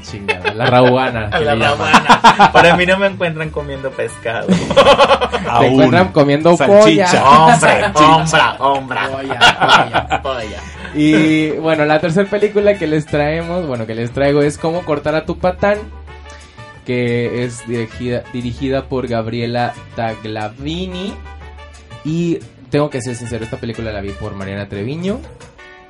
La 0.56 0.66
rabuana. 0.66 1.30
que 1.30 1.44
La 1.46 1.56
rabana. 1.56 2.52
Para 2.52 2.76
mí 2.76 2.86
no 2.86 2.98
me 2.98 3.08
encuentran 3.08 3.50
comiendo 3.50 3.90
pescado. 3.92 4.48
Te 4.48 5.68
encuentran 5.68 6.12
comiendo 6.12 6.56
Salchicha. 6.58 7.24
polla. 7.24 7.94
Hombre, 7.94 7.94
hombre, 7.94 8.50
hombre. 8.60 9.00
Polla, 9.12 9.40
polla. 9.60 10.22
Polla. 10.22 10.60
Y 10.96 11.52
bueno, 11.52 11.86
la 11.86 12.00
tercera 12.00 12.30
película 12.30 12.78
que 12.78 12.88
les 12.88 13.06
traemos, 13.06 13.66
bueno, 13.68 13.88
que 13.88 13.96
les 13.96 14.12
traigo 14.12 14.42
es 14.42 14.58
Cómo 14.58 14.84
cortar 14.84 15.16
a 15.16 15.26
tu 15.26 15.40
patán, 15.40 15.78
que 16.86 17.44
es 17.44 17.68
dirigida, 17.68 18.24
dirigida 18.32 18.88
por 18.88 19.08
Gabriela 19.08 19.74
Taglavini. 19.96 21.14
Y 22.06 22.40
tengo 22.70 22.90
que 22.90 23.02
ser 23.02 23.16
sincero, 23.16 23.44
esta 23.44 23.58
película 23.58 23.92
la 23.92 24.02
vi 24.02 24.10
por 24.10 24.36
Mariana 24.36 24.68
Treviño, 24.68 25.20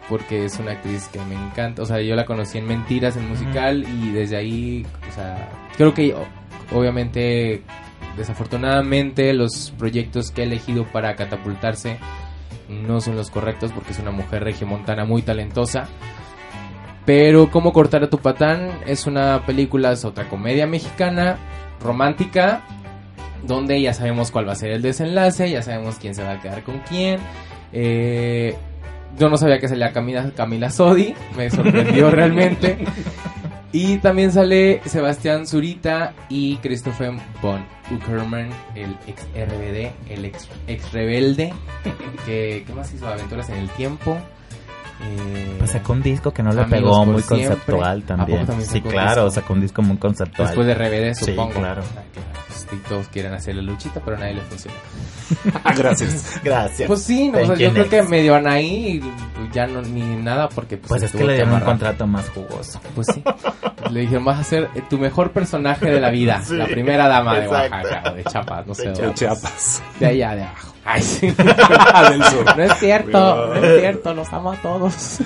porque 0.10 0.46
es 0.46 0.60
una 0.60 0.74
actriz 0.74 1.08
que 1.08 1.20
me 1.20 1.36
encanta. 1.36 1.82
O 1.82 1.86
sea, 1.86 2.02
yo 2.02 2.16
la 2.16 2.26
conocí 2.26 2.58
en 2.58 2.68
Mentiras, 2.68 3.18
en 3.18 3.28
musical, 3.28 3.84
y 3.84 4.12
desde 4.12 4.38
ahí, 4.38 4.86
o 5.10 5.14
sea, 5.14 5.50
creo 5.76 5.94
que 5.94 6.16
obviamente, 6.72 7.62
desafortunadamente, 8.16 9.34
los 9.34 9.74
proyectos 9.78 10.32
que 10.32 10.42
he 10.42 10.46
elegido 10.46 10.86
para 10.86 11.16
catapultarse 11.16 11.98
no 12.70 13.02
son 13.02 13.16
los 13.16 13.30
correctos 13.30 13.72
porque 13.72 13.92
es 13.92 14.00
una 14.00 14.12
mujer 14.12 14.44
regiomontana 14.44 15.06
muy 15.06 15.22
talentosa. 15.22 15.88
Pero 17.06 17.52
Cómo 17.52 17.74
cortar 17.74 18.04
a 18.04 18.10
tu 18.10 18.20
patán 18.20 18.70
es 18.86 19.08
una 19.08 19.46
película, 19.46 19.92
es 19.92 20.06
otra 20.06 20.30
comedia 20.30 20.66
mexicana, 20.66 21.38
romántica, 21.82 22.62
donde 23.46 23.82
ya 23.82 23.94
sabemos 23.94 24.32
cuál 24.32 24.48
va 24.48 24.54
a 24.54 24.56
ser 24.56 24.72
el 24.72 24.82
desenlace, 24.82 25.50
ya 25.50 25.62
sabemos 25.62 25.96
quién 26.00 26.16
se 26.16 26.24
va 26.24 26.34
a 26.34 26.42
quedar 26.42 26.64
con 26.64 26.80
quién. 26.80 27.20
Eh, 27.74 28.56
yo 29.20 29.30
no 29.30 29.38
sabía 29.38 29.60
que 29.60 29.68
salía 29.68 29.92
Camila, 29.92 30.32
Camila 30.36 30.70
Sodi, 30.70 31.14
me 31.36 31.50
sorprendió 31.50 32.10
realmente. 32.12 32.78
Y 33.72 33.98
también 33.98 34.32
sale 34.32 34.82
Sebastián 34.86 35.46
Zurita 35.46 36.14
y 36.30 36.58
Christopher 36.58 37.12
von 37.42 37.73
Uckerman, 37.96 38.50
el 38.76 38.98
ex 39.08 39.24
RBD, 39.36 39.92
el 40.10 40.26
ex, 40.26 40.48
ex 40.68 40.92
rebelde, 40.92 41.54
que 42.26 42.64
¿qué 42.66 42.74
más 42.74 42.94
hizo? 42.94 43.08
Aventuras 43.08 43.50
en 43.50 43.56
el 43.58 43.70
tiempo. 43.72 44.18
Eh, 45.02 45.56
Pues 45.60 45.72
sacó 45.72 45.94
un 45.94 46.02
disco 46.04 46.32
que 46.34 46.44
no 46.44 46.54
le 46.54 46.64
pegó, 46.66 47.06
muy 47.06 47.22
siempre. 47.22 47.48
conceptual 47.48 47.98
¿A 47.98 48.02
poco 48.02 48.08
también. 48.18 48.46
también 48.46 48.70
Sí, 48.70 48.82
claro, 48.82 49.26
disco? 49.26 49.42
sacó 49.42 49.54
un 49.54 49.62
disco 49.62 49.82
muy 49.82 49.98
conceptual. 49.98 50.48
después 50.48 50.68
de 50.68 50.74
RBD, 50.76 51.14
Sí, 51.16 51.26
supongo. 51.26 51.52
claro. 51.60 51.82
Ah, 51.98 52.02
claro. 52.14 52.30
Y 52.74 52.78
todos 52.88 53.08
quieren 53.08 53.34
hacer 53.34 53.56
la 53.56 53.62
luchita, 53.62 54.02
pero 54.04 54.18
a 54.18 54.20
nadie 54.20 54.36
le 54.36 54.42
funciona. 54.42 54.78
Gracias. 55.78 56.40
Gracias. 56.44 56.88
Pues 56.88 57.04
sí, 57.04 57.30
no, 57.30 57.40
o 57.40 57.42
Thank 57.42 57.58
sea, 57.58 57.68
you, 57.68 57.74
yo 57.76 57.88
creo 57.88 57.90
que 57.90 58.10
medio 58.10 58.36
Anaí 58.36 59.02
ya 59.52 59.68
no 59.68 59.82
ni 59.82 60.02
nada 60.02 60.50
porque 60.50 60.78
pues, 60.78 60.90
Pues 60.90 61.04
es 61.04 61.12
que 61.12 61.24
le 61.24 61.36
dieron 61.36 61.54
un 61.54 61.62
contrato 61.62 62.08
más 62.08 62.30
jugoso. 62.30 62.80
Pues 62.96 63.08
sí. 63.14 63.24
Le 63.92 64.02
dijeron, 64.02 64.26
vas 64.26 64.40
a 64.40 64.44
ser 64.44 64.70
eh, 64.76 64.84
tu 64.90 64.98
mejor 64.98 65.32
personaje 65.32 65.86
de 65.90 66.00
la 66.00 66.10
vida. 66.10 66.42
Sí. 66.44 66.56
La 66.56 66.66
primera 66.66 67.08
dama 67.08 67.40
de. 67.40 67.48
Oaxaca 67.48 68.12
o 68.12 68.16
de 68.16 68.24
Chiapas, 68.24 68.68
no 68.68 68.74
sé. 68.74 68.84
De 68.84 68.90
dónde. 68.90 69.08
De 69.08 69.14
Chiapas. 69.14 69.84
De 70.00 70.06
allá, 70.08 70.36
de 70.36 70.44
abajo. 70.44 70.74
Ay, 70.86 71.02
sí. 71.02 71.28
Del 72.10 72.24
sur. 72.26 72.58
No 72.58 72.64
es 72.64 72.74
cierto, 72.80 73.48
no 73.48 73.64
es 73.64 73.80
cierto, 73.80 74.14
los 74.14 74.34
amo 74.34 74.52
a 74.52 74.56
todos. 74.58 75.20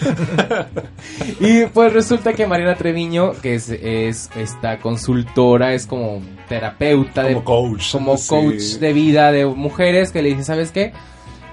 y 1.39 1.65
pues 1.65 1.93
resulta 1.93 2.33
que 2.33 2.45
Mariana 2.45 2.75
Treviño, 2.75 3.33
que 3.41 3.55
es, 3.55 3.69
es 3.69 4.29
esta 4.35 4.77
consultora, 4.79 5.73
es 5.73 5.87
como 5.87 6.21
terapeuta, 6.47 7.23
de, 7.23 7.33
Como 7.33 7.45
coach. 7.45 7.91
como 7.91 8.17
sí. 8.17 8.29
coach 8.29 8.61
de 8.79 8.93
vida 8.93 9.31
de 9.31 9.45
mujeres, 9.45 10.11
que 10.11 10.21
le 10.21 10.29
dice, 10.29 10.43
¿sabes 10.43 10.71
qué? 10.71 10.91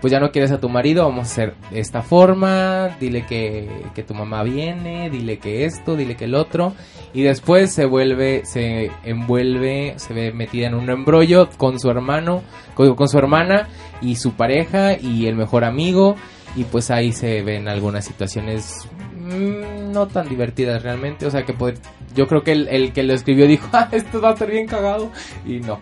Pues 0.00 0.10
ya 0.12 0.20
no 0.20 0.32
quieres 0.32 0.50
a 0.52 0.60
tu 0.60 0.68
marido, 0.68 1.04
vamos 1.04 1.20
a 1.28 1.32
hacer 1.32 1.54
de 1.70 1.80
esta 1.80 2.02
forma, 2.02 2.90
dile 3.00 3.24
que, 3.26 3.70
que 3.94 4.02
tu 4.02 4.12
mamá 4.12 4.42
viene, 4.42 5.08
dile 5.08 5.38
que 5.38 5.64
esto, 5.64 5.96
dile 5.96 6.14
que 6.14 6.26
el 6.26 6.34
otro, 6.34 6.74
y 7.14 7.22
después 7.22 7.72
se 7.72 7.86
vuelve, 7.86 8.42
se 8.44 8.90
envuelve, 9.04 9.94
se 9.96 10.12
ve 10.12 10.30
metida 10.32 10.66
en 10.66 10.74
un 10.74 10.90
embrollo 10.90 11.48
con 11.56 11.80
su 11.80 11.88
hermano, 11.90 12.42
con, 12.74 12.94
con 12.96 13.08
su 13.08 13.16
hermana 13.16 13.68
y 14.02 14.16
su 14.16 14.32
pareja 14.34 14.92
y 15.00 15.26
el 15.26 15.36
mejor 15.36 15.64
amigo, 15.64 16.16
y 16.54 16.64
pues 16.64 16.90
ahí 16.90 17.12
se 17.12 17.40
ven 17.42 17.66
algunas 17.66 18.04
situaciones 18.04 18.86
mm, 19.18 19.90
no 19.90 20.06
tan 20.06 20.28
divertidas 20.28 20.82
realmente, 20.82 21.24
o 21.24 21.30
sea 21.30 21.44
que 21.44 21.56
pod- 21.56 21.78
yo 22.14 22.26
creo 22.26 22.42
que 22.42 22.52
el, 22.52 22.68
el 22.68 22.92
que 22.92 23.02
lo 23.02 23.14
escribió 23.14 23.46
dijo, 23.46 23.68
ah, 23.72 23.88
esto 23.92 24.20
va 24.20 24.30
a 24.30 24.32
estar 24.32 24.50
bien 24.50 24.66
cagado, 24.66 25.10
y 25.46 25.60
no, 25.60 25.80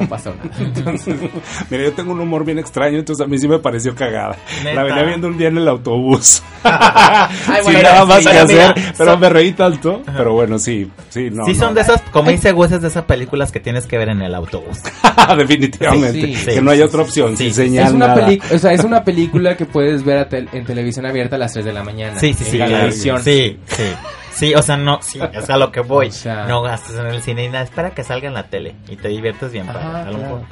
no 0.00 0.08
pasó 0.08 0.34
nada. 0.34 0.50
Entonces, 0.60 1.16
Mira, 1.70 1.82
yo 1.84 1.92
tengo 1.92 2.12
un 2.12 2.20
humor 2.20 2.44
bien 2.44 2.58
extraño, 2.58 2.98
entonces 2.98 3.24
a 3.24 3.28
mí 3.28 3.38
sí 3.38 3.46
me 3.48 3.58
pareció 3.58 3.94
cagada. 3.94 4.36
¿Neta? 4.64 4.74
La 4.74 4.82
venía 4.84 5.02
viendo 5.04 5.28
un 5.28 5.36
día 5.36 5.48
en 5.48 5.58
el 5.58 5.68
autobús. 5.68 6.42
Ay, 6.64 7.28
Sin 7.62 7.72
bueno, 7.74 7.82
nada 7.82 8.00
sí, 8.02 8.06
más 8.06 8.18
que 8.18 8.24
pero 8.30 8.46
mira, 8.46 8.70
hacer, 8.70 8.94
pero 8.96 9.10
son- 9.12 9.20
me 9.20 9.28
reí 9.28 9.52
tanto. 9.52 10.02
Pero 10.16 10.32
bueno, 10.32 10.58
sí, 10.58 10.88
sí, 11.10 11.28
no. 11.30 11.44
sí, 11.44 11.52
no. 11.52 11.58
son 11.58 11.74
de 11.74 11.80
esas, 11.82 12.00
como 12.12 12.30
dice 12.30 12.52
Gus, 12.52 12.72
es 12.72 12.80
de 12.82 12.88
esas 12.88 13.04
películas 13.04 13.50
que 13.52 13.60
tienes 13.60 13.86
que 13.86 13.98
ver 13.98 14.08
en 14.10 14.22
el 14.22 14.34
autobús. 14.34 14.78
Definitivamente. 15.36 16.12
Sí, 16.12 16.34
sí, 16.36 16.44
que 16.46 16.52
sí, 16.52 16.60
no 16.62 16.70
hay 16.70 16.78
sí, 16.78 16.82
otra 16.84 17.02
sí, 17.02 17.08
opción, 17.08 17.36
sí. 17.36 17.44
sin 17.46 17.54
señal, 17.54 17.86
es 17.88 17.92
una 17.92 18.06
nada. 18.08 18.24
película, 18.24 18.54
o 18.54 18.58
sea, 18.58 18.72
es 18.72 18.84
una 18.84 19.04
película 19.04 19.56
que 19.56 19.66
puedes 19.66 20.04
ver 20.04 20.18
a 20.18 20.28
tel- 20.28 20.48
en 20.52 20.64
televisión 20.64 21.04
abierta 21.06 21.36
a 21.36 21.38
las 21.38 21.52
3 21.52 21.64
de 21.64 21.72
la 21.72 21.82
mañana. 21.84 22.18
Sí, 22.18 22.32
sí, 22.34 22.44
en 22.44 22.50
sí. 22.52 22.58
Galavisión. 22.58 23.22
Sí, 23.22 23.58
sí. 23.66 23.82
Sí, 24.32 24.54
o 24.54 24.62
sea, 24.62 24.76
no, 24.76 25.00
sí, 25.02 25.20
es 25.32 25.48
a 25.50 25.56
lo 25.56 25.70
que 25.72 25.80
voy. 25.80 26.06
O 26.08 26.12
sea- 26.12 26.46
no 26.46 26.62
gastes 26.62 26.96
en 26.96 27.06
el 27.06 27.22
cine 27.22 27.44
y 27.44 27.48
nada, 27.48 27.64
espera 27.64 27.90
que 27.90 28.02
salga 28.02 28.28
en 28.28 28.34
la 28.34 28.44
tele 28.48 28.74
y 28.88 28.96
te 28.96 29.08
diviertes 29.08 29.52
bien, 29.52 29.68
Ajá, 29.68 30.02
a 30.06 30.10
lo 30.10 30.18
claro. 30.18 30.42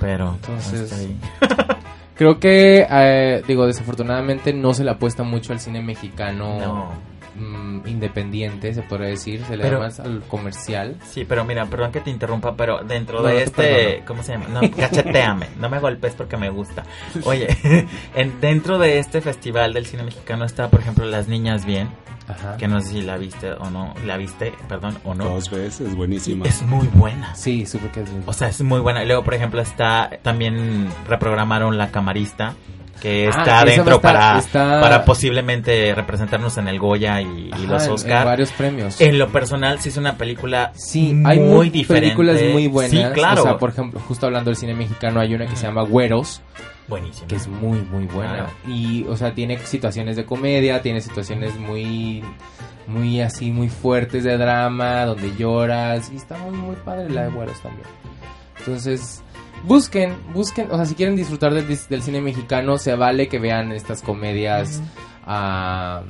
Pero, 0.00 0.34
Entonces-. 0.34 1.08
Creo 2.14 2.38
que, 2.40 2.84
eh, 2.90 3.42
digo, 3.46 3.66
desafortunadamente 3.66 4.52
no 4.52 4.74
se 4.74 4.82
le 4.84 4.90
apuesta 4.90 5.22
mucho 5.22 5.52
al 5.52 5.60
cine 5.60 5.80
mexicano 5.82 6.58
No. 6.58 6.92
mm, 7.36 7.86
independiente, 7.86 8.74
se 8.74 8.82
podría 8.82 9.08
decir, 9.10 9.44
se 9.46 9.56
le 9.56 9.62
Pero- 9.62 9.78
da 9.78 9.84
más 9.86 10.00
al 10.00 10.22
comercial. 10.22 10.96
Sí, 11.08 11.24
pero 11.24 11.44
mira, 11.44 11.66
perdón 11.66 11.92
que 11.92 12.00
te 12.00 12.10
interrumpa, 12.10 12.56
pero 12.56 12.82
dentro 12.82 13.22
No, 13.22 13.28
de 13.28 13.34
no 13.34 13.38
este. 13.40 14.02
¿cómo 14.04 14.24
se 14.24 14.32
llama? 14.32 14.46
No, 14.48 14.60
cacheteame, 14.68 15.46
no 15.60 15.68
me 15.68 15.78
golpes 15.78 16.14
porque 16.14 16.36
me 16.36 16.50
gusta. 16.50 16.82
Oye, 17.24 17.46
en, 18.16 18.40
dentro 18.40 18.78
de 18.78 18.98
este 18.98 19.20
festival 19.20 19.72
del 19.72 19.86
cine 19.86 20.02
mexicano 20.02 20.44
está, 20.44 20.68
por 20.70 20.80
ejemplo, 20.80 21.04
Las 21.06 21.28
Niñas 21.28 21.64
Bien, 21.66 21.88
Ajá. 22.28 22.56
que 22.56 22.68
no 22.68 22.80
sé 22.80 22.88
si 22.88 23.02
la 23.02 23.16
viste 23.16 23.52
o 23.52 23.70
no, 23.70 23.94
la 24.04 24.16
viste, 24.16 24.52
perdón, 24.68 24.98
o 25.04 25.14
no. 25.14 25.24
Dos 25.24 25.50
veces, 25.50 25.94
buenísima. 25.94 26.46
Es 26.46 26.62
muy 26.62 26.86
buena. 26.88 27.34
Sí, 27.34 27.66
supe 27.66 27.88
que 27.88 28.02
es 28.02 28.10
muy 28.10 28.22
O 28.26 28.32
sea, 28.32 28.48
es 28.48 28.60
muy 28.62 28.80
buena. 28.80 29.02
Y 29.02 29.06
luego, 29.06 29.24
por 29.24 29.34
ejemplo, 29.34 29.60
está, 29.60 30.10
también 30.22 30.88
reprogramaron 31.08 31.78
La 31.78 31.90
Camarista, 31.90 32.54
que 33.00 33.26
Ah, 33.26 33.30
está 33.30 33.42
esa 33.42 33.52
va 33.52 33.60
a 33.60 33.64
dentro 33.64 33.94
estar- 33.96 34.00
para, 34.00 34.38
está- 34.38 34.80
para 34.80 35.04
posiblemente 35.04 35.94
representarnos 35.94 36.56
en 36.58 36.68
el 36.68 36.78
Goya 36.78 37.20
y, 37.20 37.50
los 37.66 37.86
Oscar. 37.88 38.18
en 38.22 38.24
varios 38.24 38.50
premios. 38.52 39.00
En 39.00 39.18
lo 39.18 39.28
personal, 39.28 39.78
sí 39.80 39.88
es 39.90 39.96
una 39.96 40.16
película 40.16 40.72
Sí, 40.74 41.14
muy 41.14 41.30
hay 41.30 41.38
muy 41.40 41.70
diferente. 41.70 42.06
películas 42.16 42.40
muy 42.52 42.66
buenas. 42.68 42.90
Sí, 42.90 43.02
claro. 43.14 43.40
O 43.42 43.44
sea, 43.44 43.58
por 43.58 43.70
ejemplo, 43.70 44.00
justo 44.06 44.26
hablando 44.26 44.50
del 44.50 44.56
cine 44.56 44.74
mexicano, 44.74 45.20
hay 45.20 45.34
una 45.34 45.46
que 45.46 45.56
se 45.56 45.66
llama 45.66 45.82
Güeros, 45.82 46.42
Buenísimo. 46.88 47.28
que 47.28 47.36
es 47.36 47.46
muy, 47.48 47.78
muy 47.82 48.04
buena. 48.06 48.46
Y, 48.66 49.04
o 49.08 49.16
sea, 49.16 49.32
tiene 49.34 49.58
situaciones 49.58 50.16
de 50.16 50.24
comedia, 50.24 50.82
tiene 50.82 51.00
situaciones 51.00 51.54
muy, 51.56 52.24
muy 52.86 53.20
así, 53.20 53.50
muy 53.52 53.68
fuertes 53.68 54.24
de 54.24 54.36
drama, 54.38 55.04
donde 55.04 55.32
lloras. 55.36 56.10
Y 56.12 56.16
está 56.16 56.36
muy, 56.38 56.56
muy 56.56 56.76
padre 56.76 57.10
la 57.10 57.24
de 57.24 57.30
Güeros 57.30 57.60
también. 57.60 57.86
Entonces, 58.58 59.22
busquen, 59.64 60.16
busquen, 60.32 60.70
o 60.70 60.76
sea, 60.76 60.86
si 60.86 60.94
quieren 60.94 61.16
disfrutar 61.16 61.52
del, 61.54 62.02
cine 62.02 62.20
mexicano, 62.20 62.78
se 62.78 62.94
vale 62.94 63.28
que 63.28 63.38
vean 63.38 63.72
estas 63.72 64.02
comedias 64.02 64.82
ah, 65.26 66.02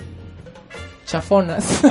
chafonas. 1.04 1.82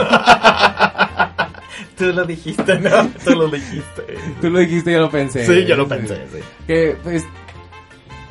Tú 1.98 2.06
lo 2.14 2.26
dijiste, 2.26 2.80
¿no? 2.80 3.10
Tú 3.26 3.32
lo 3.32 3.50
dijiste. 3.50 4.04
Tú 4.40 4.52
lo 4.52 4.60
dijiste, 4.60 4.92
yo 4.92 5.00
lo 5.00 5.10
pensé. 5.10 5.46
Sí, 5.46 5.66
yo 5.66 5.76
lo 5.76 5.88
pensé, 5.88 6.16
sí. 6.32 6.40
Que, 6.68 6.96
pues, 7.04 7.26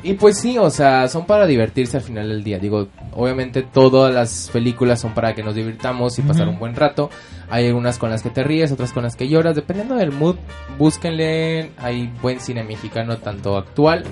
y 0.03 0.13
pues 0.13 0.39
sí, 0.39 0.57
o 0.57 0.69
sea, 0.69 1.07
son 1.07 1.25
para 1.25 1.45
divertirse 1.45 1.97
al 1.97 2.03
final 2.03 2.29
del 2.29 2.43
día. 2.43 2.59
Digo, 2.59 2.87
obviamente 3.13 3.61
todas 3.63 4.13
las 4.13 4.49
películas 4.53 5.01
son 5.01 5.13
para 5.13 5.33
que 5.33 5.43
nos 5.43 5.55
divirtamos 5.55 6.17
y 6.19 6.21
pasar 6.21 6.47
un 6.47 6.59
buen 6.59 6.75
rato. 6.75 7.09
Hay 7.49 7.67
algunas 7.67 7.97
con 7.97 8.09
las 8.09 8.21
que 8.23 8.29
te 8.29 8.43
ríes, 8.43 8.71
otras 8.71 8.91
con 8.93 9.03
las 9.03 9.15
que 9.15 9.27
lloras. 9.27 9.55
Dependiendo 9.55 9.95
del 9.95 10.11
mood, 10.11 10.35
búsquenle. 10.77 11.71
Hay 11.77 12.11
buen 12.21 12.39
cine 12.39 12.63
mexicano, 12.63 13.17
tanto 13.17 13.57
actual 13.57 14.03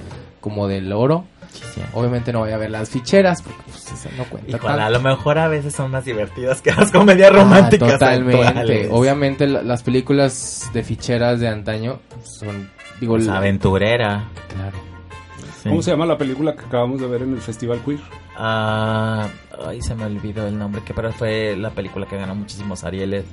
como 0.42 0.68
del 0.68 0.92
oro. 0.92 1.26
Sí. 1.74 1.82
Obviamente 1.94 2.34
no 2.34 2.40
voy 2.40 2.52
a 2.52 2.58
ver 2.58 2.70
las 2.70 2.90
ficheras, 2.90 3.42
porque 3.42 3.62
pues, 3.72 3.90
eso 3.92 4.10
no 4.18 4.26
cuenta 4.26 4.58
Híjole, 4.58 4.82
a 4.82 4.90
lo 4.90 5.00
mejor 5.00 5.38
a 5.38 5.48
veces 5.48 5.74
son 5.74 5.90
más 5.92 6.04
divertidas 6.04 6.62
que 6.62 6.72
las 6.72 6.92
comedias 6.92 7.32
Ah, 7.34 7.38
románticas. 7.38 7.94
totalmente. 7.94 8.46
actuales. 8.46 8.88
Obviamente 8.92 9.48
la- 9.48 9.62
las 9.64 9.82
películas 9.82 10.70
de 10.74 10.84
ficheras 10.84 11.40
de 11.40 11.48
antaño 11.48 12.00
son, 12.24 12.70
digo, 13.00 13.14
Pues, 13.14 13.26
la- 13.28 13.38
aventurera. 13.38 14.26
claro. 14.54 14.78
Sí. 15.62 15.70
¿Cómo 15.70 15.82
se 15.82 15.92
llama 15.92 16.06
la 16.06 16.18
película 16.18 16.56
que 16.56 16.66
acabamos 16.66 17.00
de 17.02 17.08
ver 17.08 17.22
en 17.24 17.34
el 17.34 17.42
Festival 17.42 17.80
Queer? 17.84 18.00
Ah, 18.38 19.28
ay, 19.66 19.82
se 19.82 19.96
me 19.96 20.06
olvidó 20.06 20.48
el 20.48 20.58
nombre, 20.58 20.82
que 20.84 20.94
pero 20.94 21.12
fue 21.14 21.56
la 21.58 21.70
película 21.72 22.06
que 22.06 22.18
ganó 22.18 22.36
muchísimos 22.36 22.84
Arieles. 22.84 23.26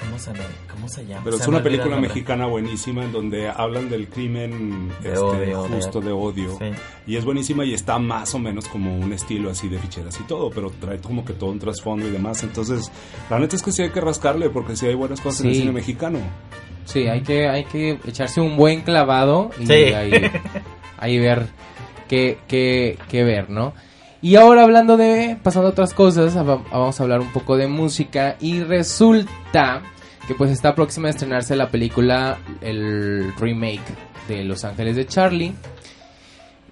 ¿Cómo 0.00 0.16
se, 0.16 0.30
me- 0.32 0.38
cómo 0.72 0.88
se 0.88 1.04
llama? 1.06 1.22
Pero 1.24 1.36
Se 1.38 1.42
es 1.42 1.48
una 1.48 1.60
película 1.60 1.96
mexicana 2.00 2.46
buenísima 2.46 3.02
en 3.02 3.10
donde 3.10 3.48
hablan 3.48 3.88
del 3.90 4.06
crimen 4.08 4.90
De 5.02 5.08
este, 5.08 5.18
odio, 5.18 5.62
justo 5.64 6.00
de, 6.00 6.12
odio. 6.12 6.56
Sí. 6.56 6.66
Y 7.08 7.16
es 7.16 7.24
buenísima 7.24 7.64
y 7.64 7.74
está 7.74 7.98
más 7.98 8.32
o 8.36 8.38
menos 8.38 8.68
como 8.68 8.96
un 8.96 9.12
estilo 9.12 9.50
así 9.50 9.68
de 9.68 9.76
ficheras 9.80 10.18
y 10.20 10.22
todo, 10.22 10.50
pero 10.50 10.70
trae 10.70 10.98
como 10.98 11.24
que 11.24 11.32
todo 11.32 11.50
un 11.50 11.58
trasfondo 11.58 12.06
y 12.06 12.10
demás. 12.12 12.44
Entonces, 12.44 12.92
la 13.28 13.40
neta 13.40 13.56
es 13.56 13.62
que 13.64 13.72
sí 13.72 13.82
hay 13.82 13.90
que 13.90 14.00
rascarle 14.00 14.50
porque 14.50 14.76
sí 14.76 14.86
hay 14.86 14.94
buenas 14.94 15.20
cosas 15.20 15.40
en 15.40 15.48
el 15.48 15.54
Sí. 15.54 15.60
cine 15.62 15.72
mexicano. 15.72 16.20
Sí, 16.84 17.08
hay 17.08 17.22
que, 17.22 17.48
hay 17.48 17.64
que 17.64 17.98
echarse 18.06 18.40
un 18.40 18.56
buen 18.56 18.82
clavado 18.82 19.50
y 19.58 19.66
Sí. 19.66 19.72
ahí, 19.72 20.30
ahí 20.98 21.18
ver 21.18 21.46
qué, 22.08 22.38
qué, 22.48 22.98
qué 23.08 23.24
ver, 23.24 23.50
¿no? 23.50 23.74
Y 24.20 24.36
ahora 24.36 24.64
hablando 24.64 24.96
de, 24.96 25.38
pasando 25.42 25.68
a 25.68 25.70
otras 25.70 25.94
cosas, 25.94 26.34
vamos 26.34 26.98
a 26.98 27.02
hablar 27.02 27.20
un 27.20 27.32
poco 27.32 27.56
de 27.56 27.68
música 27.68 28.36
y 28.40 28.60
resulta 28.60 29.82
que 30.26 30.34
pues 30.34 30.50
está 30.50 30.74
próxima 30.74 31.08
a 31.08 31.10
estrenarse 31.12 31.54
la 31.54 31.70
película, 31.70 32.38
el 32.60 33.32
remake 33.38 33.80
de 34.28 34.44
Los 34.44 34.64
Ángeles 34.64 34.96
de 34.96 35.06
Charlie. 35.06 35.54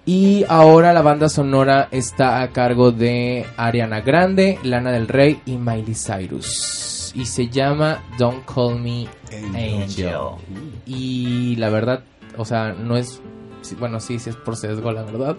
Y 0.05 0.45
ahora 0.47 0.93
la 0.93 1.01
banda 1.01 1.27
sonora 1.27 1.89
está 1.91 2.41
a 2.41 2.49
cargo 2.49 2.91
de 2.91 3.45
Ariana 3.57 4.01
Grande, 4.01 4.57
Lana 4.63 4.91
del 4.91 5.07
Rey 5.07 5.41
y 5.45 5.57
Miley 5.57 5.95
Cyrus. 5.95 7.11
Y 7.15 7.25
se 7.25 7.49
llama 7.49 8.03
Don't 8.17 8.45
Call 8.45 8.79
Me 8.79 9.07
Angel. 9.53 10.15
Y 10.85 11.55
la 11.57 11.69
verdad, 11.69 12.03
o 12.37 12.45
sea, 12.45 12.73
no 12.73 12.95
es. 12.95 13.21
Bueno, 13.75 13.99
sí, 13.99 14.19
sí 14.19 14.29
es 14.29 14.35
por 14.35 14.55
sesgo, 14.55 14.91
la 14.91 15.03
verdad. 15.03 15.35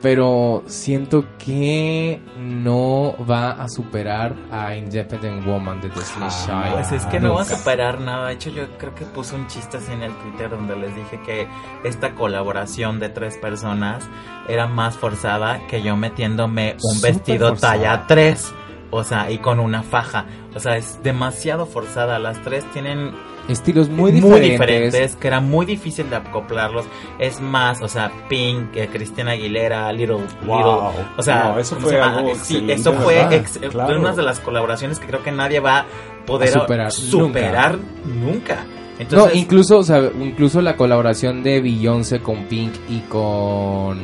Pero 0.00 0.64
siento 0.66 1.24
que 1.38 2.20
no 2.36 3.14
va 3.30 3.52
a 3.52 3.68
superar 3.68 4.34
a 4.50 4.74
Independent 4.74 5.46
Woman 5.46 5.80
de 5.80 5.90
Destiny 5.90 6.26
Ah, 6.28 6.44
Child. 6.64 6.72
Pues 6.74 6.92
es 6.92 7.06
que 7.06 7.20
no 7.20 7.34
va 7.34 7.42
a 7.42 7.44
superar 7.44 8.00
nada. 8.00 8.26
De 8.26 8.34
hecho, 8.34 8.50
yo 8.50 8.66
creo 8.78 8.92
que 8.96 9.04
puse 9.04 9.36
un 9.36 9.46
chiste 9.46 9.76
así 9.76 9.92
en 9.92 10.02
el 10.02 10.12
Twitter 10.16 10.50
donde 10.50 10.74
les 10.74 10.92
dije 10.96 11.20
que 11.24 11.46
esta 11.84 12.16
colaboración 12.16 12.98
de 12.98 13.10
tres 13.10 13.36
personas 13.38 14.08
era 14.48 14.66
más 14.66 14.96
forzada 14.96 15.64
que 15.68 15.82
yo 15.82 15.96
metiéndome 15.96 16.76
un 16.82 17.00
vestido 17.00 17.50
forzada. 17.50 17.72
talla 17.74 18.04
3. 18.08 18.54
O 18.90 19.04
sea, 19.04 19.30
y 19.30 19.38
con 19.38 19.60
una 19.60 19.84
faja. 19.84 20.26
O 20.56 20.58
sea, 20.58 20.76
es 20.76 21.00
demasiado 21.04 21.64
forzada. 21.64 22.18
Las 22.18 22.42
tres 22.42 22.64
tienen 22.72 23.12
Estilos 23.48 23.88
muy 23.88 24.12
muy 24.12 24.40
diferentes. 24.40 24.50
diferentes, 24.92 25.16
que 25.16 25.26
era 25.26 25.40
muy 25.40 25.66
difícil 25.66 26.08
de 26.08 26.16
acoplarlos. 26.16 26.86
Es 27.18 27.40
más, 27.40 27.82
o 27.82 27.88
sea, 27.88 28.10
Pink, 28.28 28.76
eh, 28.76 28.88
Cristina 28.92 29.32
Aguilera, 29.32 29.92
Little, 29.92 30.18
Wow. 30.46 30.56
Little, 30.58 31.04
o 31.16 31.22
sea, 31.22 31.44
No, 31.44 31.58
eso 31.58 31.74
¿cómo 31.74 31.88
fue 31.88 32.00
algo 32.00 32.34
sí, 32.36 32.64
eso 32.68 32.92
fue 32.94 33.14
¿verdad? 33.16 33.32
ex- 33.34 33.58
Claro. 33.70 33.98
una 33.98 34.12
de 34.12 34.22
las 34.22 34.38
colaboraciones 34.40 34.98
que 35.00 35.06
creo 35.06 35.22
que 35.22 35.32
nadie 35.32 35.58
va 35.60 35.80
a 35.80 35.86
poder 36.24 36.50
A 36.56 36.60
superar, 36.60 36.92
superar 36.92 37.78
nunca. 38.04 38.64
Entonces, 38.98 39.34
no, 39.34 39.38
incluso, 39.40 39.78
o 39.78 39.82
sea, 39.82 40.10
incluso 40.20 40.60
la 40.62 40.76
colaboración 40.76 41.42
de 41.42 41.60
Beyoncé 41.60 42.20
con 42.20 42.44
Pink 42.44 42.72
y 42.88 43.00
con 43.00 43.98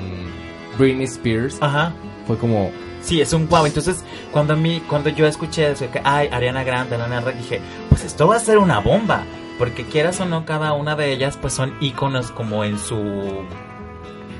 Britney 0.76 1.04
Spears 1.04 1.58
Ajá. 1.60 1.92
fue 2.26 2.36
como 2.38 2.70
Sí, 3.08 3.22
es 3.22 3.32
un 3.32 3.48
wow. 3.48 3.64
Entonces, 3.64 4.04
cuando 4.32 4.52
a 4.52 4.56
mí, 4.56 4.82
cuando 4.86 5.08
yo 5.08 5.26
escuché 5.26 5.70
eso, 5.70 5.90
que, 5.90 6.02
ay, 6.04 6.28
Ariana 6.30 6.62
Grande, 6.62 6.98
Lana 6.98 7.20
Rey, 7.20 7.36
dije, 7.36 7.58
pues 7.88 8.04
esto 8.04 8.28
va 8.28 8.36
a 8.36 8.38
ser 8.38 8.58
una 8.58 8.80
bomba. 8.80 9.22
Porque 9.58 9.84
quieras 9.84 10.20
o 10.20 10.26
no, 10.26 10.44
cada 10.44 10.74
una 10.74 10.94
de 10.94 11.10
ellas, 11.10 11.38
pues 11.40 11.54
son 11.54 11.74
íconos 11.80 12.30
como 12.30 12.64
en 12.64 12.78
su 12.78 13.44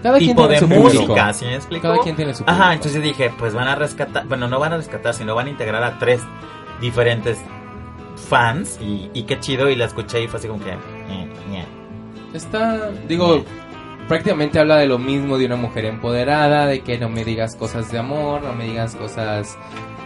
cada 0.02 0.18
quien 0.18 0.30
tipo 0.30 0.46
tiene 0.46 0.54
de 0.54 0.60
su 0.60 0.68
música, 0.68 1.32
¿sí 1.32 1.46
me 1.46 1.54
explico? 1.54 1.88
Cada 1.88 1.98
quien 2.02 2.14
tiene 2.14 2.34
su 2.34 2.44
público. 2.44 2.62
Ajá, 2.62 2.74
entonces 2.74 3.02
dije, 3.02 3.32
pues 3.38 3.54
van 3.54 3.68
a 3.68 3.74
rescatar, 3.74 4.26
bueno, 4.26 4.48
no 4.48 4.60
van 4.60 4.74
a 4.74 4.76
rescatar, 4.76 5.14
sino 5.14 5.34
van 5.34 5.46
a 5.46 5.50
integrar 5.50 5.82
a 5.82 5.98
tres 5.98 6.20
diferentes 6.80 7.38
fans 8.28 8.78
y, 8.82 9.10
y 9.14 9.22
qué 9.22 9.40
chido 9.40 9.70
y 9.70 9.76
la 9.76 9.86
escuché 9.86 10.22
y 10.22 10.28
fue 10.28 10.38
así 10.38 10.46
como 10.46 10.62
que... 10.62 10.70
eh, 10.72 11.28
ñe. 11.50 11.66
Está, 12.34 12.90
digo, 13.08 13.42
prácticamente 14.09 14.59
habla 14.59 14.76
de 14.78 14.86
lo 14.86 14.98
mismo 14.98 15.38
de 15.38 15.46
una 15.46 15.56
mujer 15.56 15.84
empoderada, 15.84 16.66
de 16.66 16.80
que 16.80 16.98
no 16.98 17.09
me 17.09 17.24
digas 17.24 17.54
cosas 17.56 17.92
de 17.92 17.98
amor, 17.98 18.42
no 18.42 18.52
me 18.54 18.64
digas 18.64 18.96
cosas, 18.96 19.56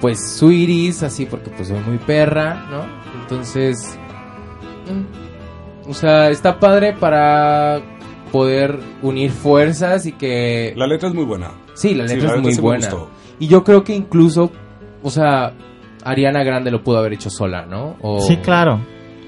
pues, 0.00 0.36
sweeties, 0.38 1.02
así, 1.02 1.26
porque 1.26 1.50
pues 1.50 1.68
soy 1.68 1.78
muy 1.80 1.98
perra, 1.98 2.66
¿no? 2.70 2.84
Entonces, 3.22 3.96
mm, 4.86 5.90
o 5.90 5.94
sea, 5.94 6.30
está 6.30 6.58
padre 6.60 6.92
para 6.92 7.80
poder 8.32 8.78
unir 9.02 9.30
fuerzas 9.30 10.06
y 10.06 10.12
que... 10.12 10.72
La 10.76 10.86
letra 10.86 11.08
es 11.08 11.14
muy 11.14 11.24
buena. 11.24 11.50
Sí, 11.74 11.94
la 11.94 12.08
Sí, 12.08 12.14
letra 12.14 12.30
la 12.30 12.36
es 12.36 12.42
letra 12.42 12.42
muy 12.42 12.54
buena. 12.56 12.86
gustó. 12.90 13.10
Y 13.38 13.46
yo 13.46 13.62
creo 13.64 13.84
que 13.84 13.94
incluso, 13.94 14.50
o 15.02 15.10
sea, 15.10 15.52
Ariana 16.04 16.42
Grande 16.42 16.70
lo 16.70 16.82
pudo 16.82 16.98
haber 16.98 17.12
hecho 17.12 17.30
sola, 17.30 17.66
¿no? 17.66 17.96
O 18.00 18.20
Sí, 18.20 18.36
claro. 18.38 18.80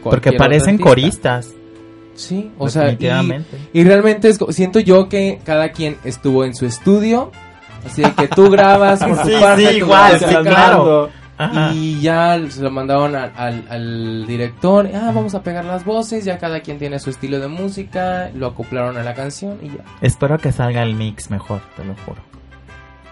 Porque 0.02 0.32
parecen 0.32 0.78
coristas. 0.78 1.54
Sí, 2.14 2.50
o 2.58 2.68
sea, 2.68 2.92
y, 2.92 2.98
y 3.72 3.84
realmente 3.84 4.28
es, 4.28 4.38
siento 4.50 4.78
yo 4.80 5.08
que 5.08 5.40
cada 5.44 5.70
quien 5.70 5.96
estuvo 6.04 6.44
en 6.44 6.54
su 6.54 6.64
estudio, 6.66 7.32
así 7.84 8.02
que 8.16 8.28
tú 8.28 8.50
grabas 8.50 9.00
por 9.02 9.16
tu 9.22 9.28
Sí, 9.28 9.34
parte, 9.40 9.62
sí, 9.62 9.68
tú 9.80 9.84
igual, 9.84 10.18
grabas 10.18 10.30
sí, 10.30 10.48
claro. 10.48 11.10
Ajá. 11.36 11.72
Y 11.74 12.00
ya 12.00 12.40
se 12.48 12.62
lo 12.62 12.70
mandaron 12.70 13.16
al, 13.16 13.32
al, 13.36 13.64
al 13.68 14.26
director, 14.28 14.88
ah, 14.94 15.10
vamos 15.12 15.34
a 15.34 15.42
pegar 15.42 15.64
las 15.64 15.84
voces, 15.84 16.24
ya 16.24 16.38
cada 16.38 16.60
quien 16.60 16.78
tiene 16.78 17.00
su 17.00 17.10
estilo 17.10 17.40
de 17.40 17.48
música, 17.48 18.30
lo 18.36 18.46
acoplaron 18.46 18.96
a 18.96 19.02
la 19.02 19.14
canción 19.14 19.58
y 19.60 19.66
ya. 19.70 19.82
Espero 20.00 20.38
que 20.38 20.52
salga 20.52 20.84
el 20.84 20.94
mix 20.94 21.30
mejor, 21.30 21.60
te 21.76 21.84
lo 21.84 21.94
juro. 22.06 22.22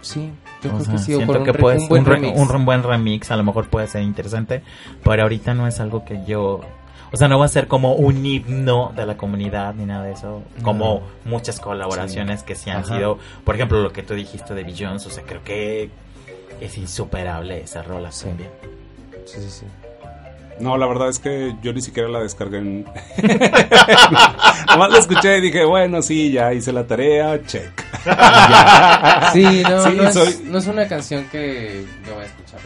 Sí, 0.00 0.30
yo 0.62 0.70
O 0.70 0.74
creo 0.74 0.84
sea, 0.84 0.92
que 0.94 0.98
sí, 1.00 1.14
siento 1.16 1.42
que 1.42 1.52
re- 1.52 1.58
puede 1.58 1.74
un 1.76 1.80
ser 1.80 1.88
buen 1.88 2.02
un, 2.02 2.06
re- 2.06 2.14
remix. 2.14 2.38
un 2.38 2.64
buen 2.64 2.82
remix 2.84 3.30
a 3.32 3.36
lo 3.36 3.42
mejor 3.42 3.66
puede 3.68 3.88
ser 3.88 4.02
interesante, 4.02 4.62
pero 5.02 5.22
ahorita 5.22 5.54
no 5.54 5.66
es 5.66 5.80
algo 5.80 6.04
que 6.04 6.20
yo... 6.24 6.60
O 7.12 7.16
sea, 7.16 7.28
no 7.28 7.38
va 7.38 7.44
a 7.44 7.48
ser 7.48 7.68
como 7.68 7.94
un 7.94 8.24
himno 8.24 8.92
de 8.96 9.04
la 9.04 9.16
comunidad 9.18 9.74
ni 9.74 9.84
nada 9.84 10.04
de 10.04 10.12
eso, 10.12 10.42
como 10.62 11.02
muchas 11.26 11.60
colaboraciones 11.60 12.42
que 12.42 12.54
sí 12.54 12.70
han 12.70 12.78
Ajá. 12.84 12.96
sido, 12.96 13.18
por 13.44 13.54
ejemplo, 13.54 13.80
lo 13.82 13.92
que 13.92 14.02
tú 14.02 14.14
dijiste 14.14 14.54
de 14.54 14.64
Beyoncé, 14.64 15.08
o 15.08 15.10
sea, 15.10 15.22
creo 15.24 15.44
que 15.44 15.90
es 16.60 16.78
insuperable 16.78 17.60
esa 17.60 17.82
rola 17.82 18.10
Sí. 18.12 18.24
también. 18.26 18.50
Sí, 19.26 19.40
sí, 19.42 19.50
sí. 19.50 19.66
No, 20.60 20.76
la 20.76 20.86
verdad 20.86 21.08
es 21.08 21.18
que 21.18 21.54
yo 21.62 21.72
ni 21.72 21.80
siquiera 21.82 22.08
la 22.08 22.20
descargué 22.20 22.58
en... 22.58 22.84
Nomás 24.68 24.90
la 24.90 24.98
escuché 24.98 25.38
y 25.38 25.40
dije, 25.40 25.64
bueno, 25.64 26.02
sí, 26.02 26.30
ya 26.32 26.52
hice 26.52 26.72
la 26.72 26.86
tarea, 26.86 27.42
check. 27.46 27.72
Sí, 29.32 29.62
no, 29.68 29.82
Sí, 29.82 29.90
no, 29.96 30.02
es, 30.08 30.14
soy- 30.14 30.40
no 30.44 30.58
es 30.58 30.66
una 30.66 30.86
canción 30.88 31.24
que 31.30 31.84
yo 32.06 32.14
voy 32.14 32.22
a 32.24 32.26
escuchar. 32.26 32.60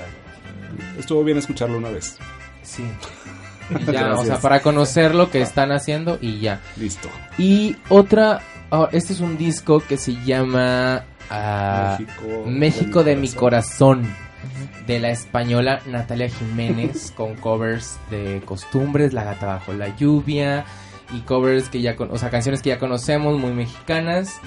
Estuvo 0.99 1.23
bien 1.25 1.39
escucharlo 1.39 1.79
una 1.79 1.91
vez. 1.91 2.19
Sí. 2.63 2.85
Y 3.71 3.93
ya, 3.93 4.15
o 4.15 4.25
sea, 4.25 4.39
para 4.39 4.61
conocer 4.61 5.15
lo 5.15 5.31
que 5.31 5.41
están 5.43 5.73
haciendo 5.73 6.19
y 6.21 6.41
ya. 6.41 6.61
Listo. 6.77 7.09
Y 7.39 7.77
otra, 7.89 8.41
ah, 8.71 8.89
este 8.93 9.13
es 9.13 9.21
un 9.21 9.37
disco 9.37 9.81
que 9.81 9.97
se 9.97 10.15
llama 10.25 11.05
ah, 11.31 11.99
México, 11.99 12.45
México 12.47 13.05
de 13.05 13.17
mi 13.17 13.29
corazón, 13.29 14.07
de 14.87 15.01
la 15.01 15.11
española 15.11 15.81
Natalia 15.87 16.29
Jiménez, 16.29 17.13
con 17.17 17.35
covers 17.35 17.99
de 18.11 18.43
Costumbres, 18.45 19.13
La 19.13 19.25
gata 19.25 19.47
bajo 19.47 19.73
la 19.73 19.95
lluvia, 19.97 20.65
y 21.13 21.21
covers 21.21 21.69
que 21.69 21.81
ya, 21.81 21.97
con, 21.97 22.11
o 22.11 22.19
sea, 22.19 22.31
canciones 22.31 22.63
que 22.63 22.71
ya 22.71 22.79
conocemos, 22.79 23.39
muy 23.39 23.53
mexicanas, 23.53 24.41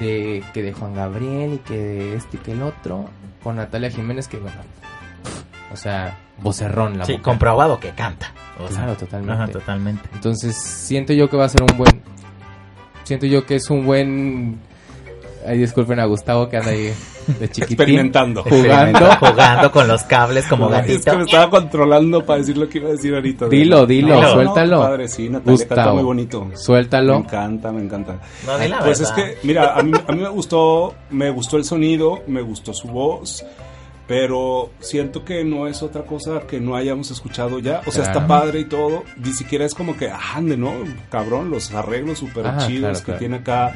de 0.00 0.42
que 0.52 0.62
de 0.62 0.72
Juan 0.72 0.94
Gabriel 0.94 1.54
y 1.54 1.58
que 1.58 1.76
de 1.76 2.16
este 2.16 2.36
y 2.36 2.40
que 2.40 2.52
el 2.52 2.62
otro, 2.62 3.08
con 3.42 3.56
Natalia 3.56 3.90
Jiménez, 3.90 4.28
que 4.28 4.38
bueno, 4.38 4.60
o 5.72 5.76
sea, 5.76 6.16
vocerrón 6.42 6.98
la 6.98 7.04
Sí, 7.04 7.12
mujer. 7.12 7.22
comprobado 7.24 7.78
que 7.80 7.90
canta. 7.90 8.32
O 8.58 8.68
sea, 8.68 8.78
Claro, 8.78 8.94
totalmente. 8.96 9.32
Ajá, 9.42 9.48
totalmente. 9.52 10.08
Entonces, 10.14 10.56
siento 10.56 11.12
yo 11.12 11.28
que 11.30 11.36
va 11.36 11.44
a 11.44 11.48
ser 11.48 11.62
un 11.62 11.76
buen. 11.78 12.02
Siento 13.04 13.26
yo 13.26 13.44
que 13.46 13.56
es 13.56 13.70
un 13.70 13.84
buen. 13.86 14.58
Ay, 15.46 15.58
disculpen 15.58 15.98
a 16.00 16.04
Gustavo 16.04 16.48
que 16.48 16.56
anda 16.58 16.70
ahí 16.72 16.92
de 17.38 17.48
chiquitín. 17.48 17.74
Experimentando. 17.76 18.42
Jugando. 18.42 19.16
Jugando 19.20 19.70
con 19.72 19.86
los 19.88 20.02
cables 20.02 20.44
como 20.46 20.66
Es 20.74 20.82
que 20.82 20.92
gatito. 20.94 21.16
me 21.16 21.22
estaba 21.24 21.48
controlando 21.48 22.26
para 22.26 22.40
decir 22.40 22.58
lo 22.58 22.68
que 22.68 22.78
iba 22.78 22.88
a 22.88 22.92
decir 22.92 23.14
ahorita. 23.14 23.48
Dilo, 23.48 23.86
dilo, 23.86 24.16
Dilo. 24.16 24.32
suéltalo. 24.32 24.80
padre, 24.80 25.08
sí, 25.08 25.28
Natalia 25.30 25.58
canta 25.58 25.74
Gustavo. 25.76 25.94
muy 25.94 26.04
bonito. 26.04 26.44
Me 26.44 26.56
Suéltalo. 26.56 27.16
encanta, 27.18 27.72
me 27.72 27.82
encanta. 27.82 28.18
No, 28.46 28.58
di 28.58 28.68
la 28.68 28.80
Pues 28.80 29.00
es 29.00 29.10
que, 29.12 29.38
mira, 29.44 29.74
a 29.74 29.82
mí, 29.82 29.92
a 30.06 30.12
mí 30.12 30.20
me 30.22 30.28
gustó, 30.28 30.94
me 31.10 31.30
gustó 31.30 31.56
el 31.56 31.64
sonido, 31.64 32.22
me 32.26 32.42
gustó 32.42 32.74
su 32.74 32.88
voz, 32.88 33.46
pero 34.08 34.70
siento 34.80 35.22
que 35.24 35.44
no 35.44 35.66
es 35.68 35.82
otra 35.82 36.02
cosa 36.02 36.40
que 36.48 36.58
no 36.60 36.74
hayamos 36.74 37.10
escuchado 37.10 37.58
ya. 37.58 37.82
O 37.86 37.90
sea, 37.92 38.04
Claro. 38.04 38.18
está 38.20 38.26
padre 38.26 38.60
y 38.60 38.64
todo, 38.64 39.04
ni 39.18 39.34
siquiera 39.34 39.66
es 39.66 39.74
como 39.74 39.96
que, 39.98 40.08
ah, 40.08 40.18
ande, 40.36 40.56
¿no? 40.56 40.72
Cabrón, 41.10 41.50
los 41.50 41.72
arreglos 41.74 42.18
súper 42.18 42.46
chidos 42.66 42.80
claro, 42.80 42.98
que 42.98 43.04
claro. 43.04 43.18
tiene 43.18 43.36
acá. 43.36 43.74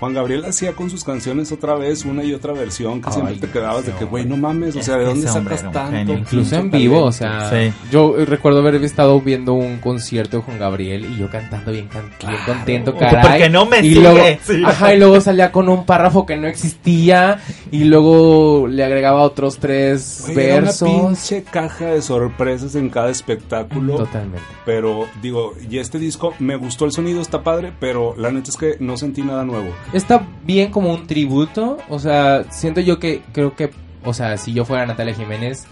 Juan 0.00 0.14
Gabriel 0.14 0.44
hacía 0.46 0.72
con 0.72 0.88
sus 0.90 1.04
canciones 1.04 1.52
otra 1.52 1.74
vez 1.74 2.04
una 2.04 2.24
y 2.24 2.32
otra 2.34 2.52
versión 2.54 3.00
que 3.00 3.08
Ay, 3.08 3.12
siempre 3.12 3.36
te 3.36 3.48
quedabas 3.50 3.86
de 3.86 3.92
que, 3.92 4.04
güey, 4.06 4.24
no 4.24 4.36
mames, 4.36 4.74
o 4.74 4.82
sea, 4.82 4.96
¿de 4.96 5.04
dónde 5.04 5.28
hombre 5.30 5.56
sacas 5.58 5.72
tanto? 5.72 6.12
Incluso 6.14 6.56
en 6.56 6.70
vivo, 6.70 7.04
o 7.04 7.12
sea, 7.12 7.50
Sí. 7.50 7.72
yo 7.92 8.14
recuerdo 8.24 8.60
haber 8.60 8.76
estado 8.76 9.20
viendo 9.20 9.52
un 9.54 9.78
concierto 9.78 10.38
de 10.38 10.42
Juan 10.42 10.58
Gabriel 10.58 11.04
y 11.04 11.18
yo 11.18 11.28
cantando 11.30 11.70
bien, 11.70 11.86
can- 11.88 12.10
bien 12.26 12.40
contento, 12.46 12.92
Porque 12.94 13.06
caray. 13.10 13.50
no 13.50 13.66
me 13.66 13.78
y 13.80 13.82
sigue, 13.94 14.00
luego, 14.00 14.18
sí. 14.42 14.62
ajá, 14.64 14.94
y 14.94 14.98
luego 14.98 15.20
salía 15.20 15.52
con 15.52 15.68
un 15.68 15.84
párrafo 15.84 16.24
que 16.26 16.36
no 16.36 16.46
existía 16.48 17.38
y 17.70 17.84
luego 17.84 18.66
le 18.68 18.84
agregaba 18.84 19.22
otros 19.22 19.58
tres 19.58 20.22
Güey, 20.32 20.38
era 20.46 20.54
una 20.56 20.64
versos. 20.66 20.88
pinche 20.88 21.42
caja 21.42 21.86
de 21.86 22.02
sorpresas 22.02 22.74
en 22.74 22.88
cada 22.88 23.10
espectáculo. 23.10 23.96
Totalmente. 23.96 24.40
Pero 24.64 25.06
digo, 25.20 25.54
y 25.68 25.78
este 25.78 25.98
disco 25.98 26.32
me 26.38 26.56
gustó 26.56 26.84
el 26.86 26.92
sonido, 26.92 27.20
está 27.20 27.42
padre, 27.42 27.72
pero 27.78 28.14
la 28.16 28.30
neta 28.30 28.50
es 28.50 28.56
que 28.56 28.76
no 28.80 28.96
sentí 28.96 29.22
nada 29.22 29.44
nuevo. 29.44 29.68
Está 29.92 30.26
bien 30.44 30.70
como 30.70 30.92
un 30.92 31.06
tributo, 31.06 31.78
o 31.88 31.98
sea, 31.98 32.44
siento 32.50 32.80
yo 32.80 32.98
que 32.98 33.22
creo 33.32 33.56
que, 33.56 33.70
o 34.04 34.14
sea, 34.14 34.36
si 34.36 34.52
yo 34.52 34.64
fuera 34.64 34.86
Natalia 34.86 35.14
Jiménez 35.14 35.66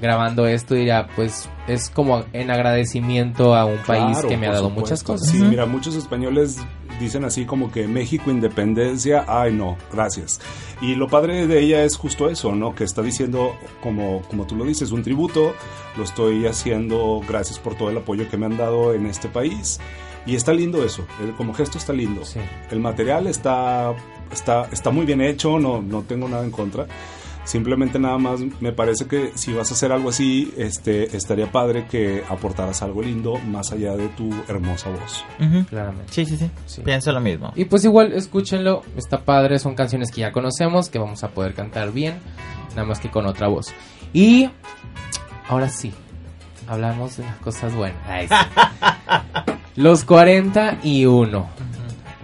grabando 0.00 0.46
esto 0.48 0.74
diría, 0.74 1.06
pues 1.14 1.48
es 1.68 1.88
como 1.88 2.24
en 2.32 2.50
agradecimiento 2.50 3.54
a 3.54 3.64
un 3.64 3.78
país 3.78 4.16
Claro, 4.16 4.28
que 4.28 4.36
me 4.36 4.48
ha 4.48 4.50
dado 4.50 4.64
supuesto. 4.64 4.80
muchas 4.80 5.02
cosas. 5.04 5.28
Sí, 5.28 5.38
mira, 5.38 5.64
muchos 5.64 5.94
españoles 5.94 6.58
dicen 6.98 7.24
así 7.24 7.46
como 7.46 7.70
que 7.70 7.86
México 7.86 8.30
independencia, 8.30 9.24
ay 9.28 9.52
no, 9.52 9.76
gracias. 9.92 10.40
Y 10.80 10.96
lo 10.96 11.06
padre 11.06 11.46
de 11.46 11.60
ella 11.60 11.84
es 11.84 11.96
justo 11.96 12.28
eso, 12.28 12.52
¿no? 12.54 12.74
Que 12.74 12.82
está 12.82 13.00
diciendo, 13.00 13.54
como, 13.80 14.22
como 14.22 14.44
tú 14.44 14.56
lo 14.56 14.64
dices, 14.64 14.90
un 14.90 15.04
tributo, 15.04 15.54
lo 15.96 16.02
estoy 16.02 16.46
haciendo 16.46 17.20
gracias 17.26 17.60
por 17.60 17.76
todo 17.76 17.88
el 17.90 17.96
apoyo 17.96 18.28
que 18.28 18.36
me 18.36 18.46
han 18.46 18.56
dado 18.56 18.92
en 18.94 19.06
este 19.06 19.28
país. 19.28 19.78
Y 20.26 20.36
está 20.36 20.52
lindo 20.52 20.84
eso, 20.84 21.04
el- 21.22 21.32
como 21.34 21.52
gesto 21.54 21.78
está 21.78 21.92
lindo. 21.92 22.24
Sí. 22.24 22.40
El 22.70 22.80
material 22.80 23.26
está, 23.26 23.92
está, 24.30 24.68
está 24.70 24.90
muy 24.90 25.04
bien 25.06 25.20
hecho, 25.20 25.58
no, 25.58 25.82
no 25.82 26.02
tengo 26.02 26.28
nada 26.28 26.44
en 26.44 26.50
contra. 26.50 26.86
Simplemente 27.44 27.98
nada 27.98 28.18
más 28.18 28.38
me 28.60 28.70
parece 28.70 29.06
que 29.06 29.32
si 29.34 29.52
vas 29.52 29.68
a 29.72 29.74
hacer 29.74 29.90
algo 29.90 30.10
así, 30.10 30.54
este, 30.56 31.16
estaría 31.16 31.50
padre 31.50 31.86
que 31.90 32.22
aportaras 32.28 32.82
algo 32.82 33.02
lindo 33.02 33.36
más 33.38 33.72
allá 33.72 33.96
de 33.96 34.06
tu 34.10 34.30
hermosa 34.46 34.90
voz. 34.90 35.24
Ujú. 35.40 35.64
Claramente. 35.64 36.12
Sí, 36.12 36.24
sí, 36.24 36.36
sí, 36.36 36.48
Sí. 36.66 36.82
Pienso 36.82 37.10
lo 37.10 37.20
mismo. 37.20 37.52
Y 37.56 37.64
pues 37.64 37.84
igual, 37.84 38.12
escúchenlo, 38.12 38.82
está 38.96 39.24
padre, 39.24 39.58
son 39.58 39.74
canciones 39.74 40.12
que 40.12 40.20
ya 40.20 40.30
conocemos, 40.30 40.88
que 40.88 41.00
vamos 41.00 41.24
a 41.24 41.30
poder 41.30 41.52
cantar 41.54 41.90
bien, 41.90 42.14
nada 42.76 42.84
más 42.84 43.00
que 43.00 43.10
con 43.10 43.26
otra 43.26 43.48
voz. 43.48 43.74
Y 44.12 44.48
ahora 45.48 45.68
sí, 45.68 45.92
hablamos 46.68 47.16
de 47.16 47.24
las 47.24 47.36
cosas 47.38 47.74
buenas. 47.74 47.98
Ay, 48.06 48.28
sí. 48.28 49.52
Los 49.74 50.04
41, 50.04 51.48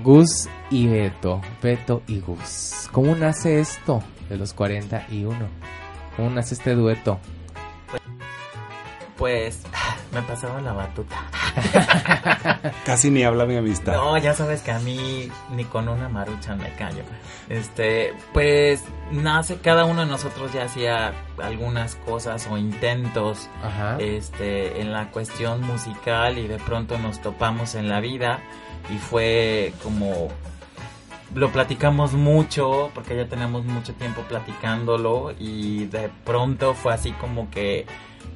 Gus 0.04 0.48
y 0.70 0.86
Beto, 0.86 1.40
Beto 1.62 2.02
y 2.06 2.20
Gus. 2.20 2.90
¿Cómo 2.92 3.16
nace 3.16 3.58
esto 3.58 4.02
de 4.28 4.36
los 4.36 4.52
41? 4.52 5.34
¿Cómo 6.14 6.28
nace 6.28 6.52
este 6.52 6.74
dueto? 6.74 7.18
Pues 9.18 9.60
me 10.12 10.22
pasaron 10.22 10.64
la 10.64 10.72
batuta. 10.72 11.16
Casi 12.86 13.10
ni 13.10 13.24
habla 13.24 13.44
mi 13.44 13.56
amistad. 13.56 13.92
No, 13.92 14.16
ya 14.16 14.32
sabes 14.32 14.62
que 14.62 14.70
a 14.70 14.78
mí 14.78 15.30
ni 15.50 15.64
con 15.64 15.88
una 15.88 16.08
marucha 16.08 16.54
me 16.54 16.72
callo. 16.74 17.02
Este, 17.48 18.14
pues 18.32 18.84
nace 19.10 19.56
cada 19.56 19.84
uno 19.84 20.02
de 20.02 20.06
nosotros 20.06 20.52
ya 20.52 20.64
hacía 20.64 21.12
algunas 21.42 21.96
cosas 21.96 22.46
o 22.50 22.56
intentos 22.56 23.48
Ajá. 23.62 23.96
este 23.98 24.80
en 24.80 24.92
la 24.92 25.10
cuestión 25.10 25.62
musical 25.62 26.38
y 26.38 26.46
de 26.46 26.58
pronto 26.58 26.98
nos 26.98 27.20
topamos 27.20 27.74
en 27.74 27.88
la 27.88 28.00
vida 28.00 28.40
y 28.90 28.98
fue 28.98 29.72
como 29.82 30.28
lo 31.34 31.50
platicamos 31.50 32.12
mucho 32.14 32.90
porque 32.94 33.16
ya 33.16 33.26
tenemos 33.26 33.64
mucho 33.64 33.94
tiempo 33.94 34.22
platicándolo 34.22 35.32
y 35.38 35.86
de 35.86 36.10
pronto 36.24 36.74
fue 36.74 36.94
así 36.94 37.12
como 37.12 37.50
que 37.50 37.86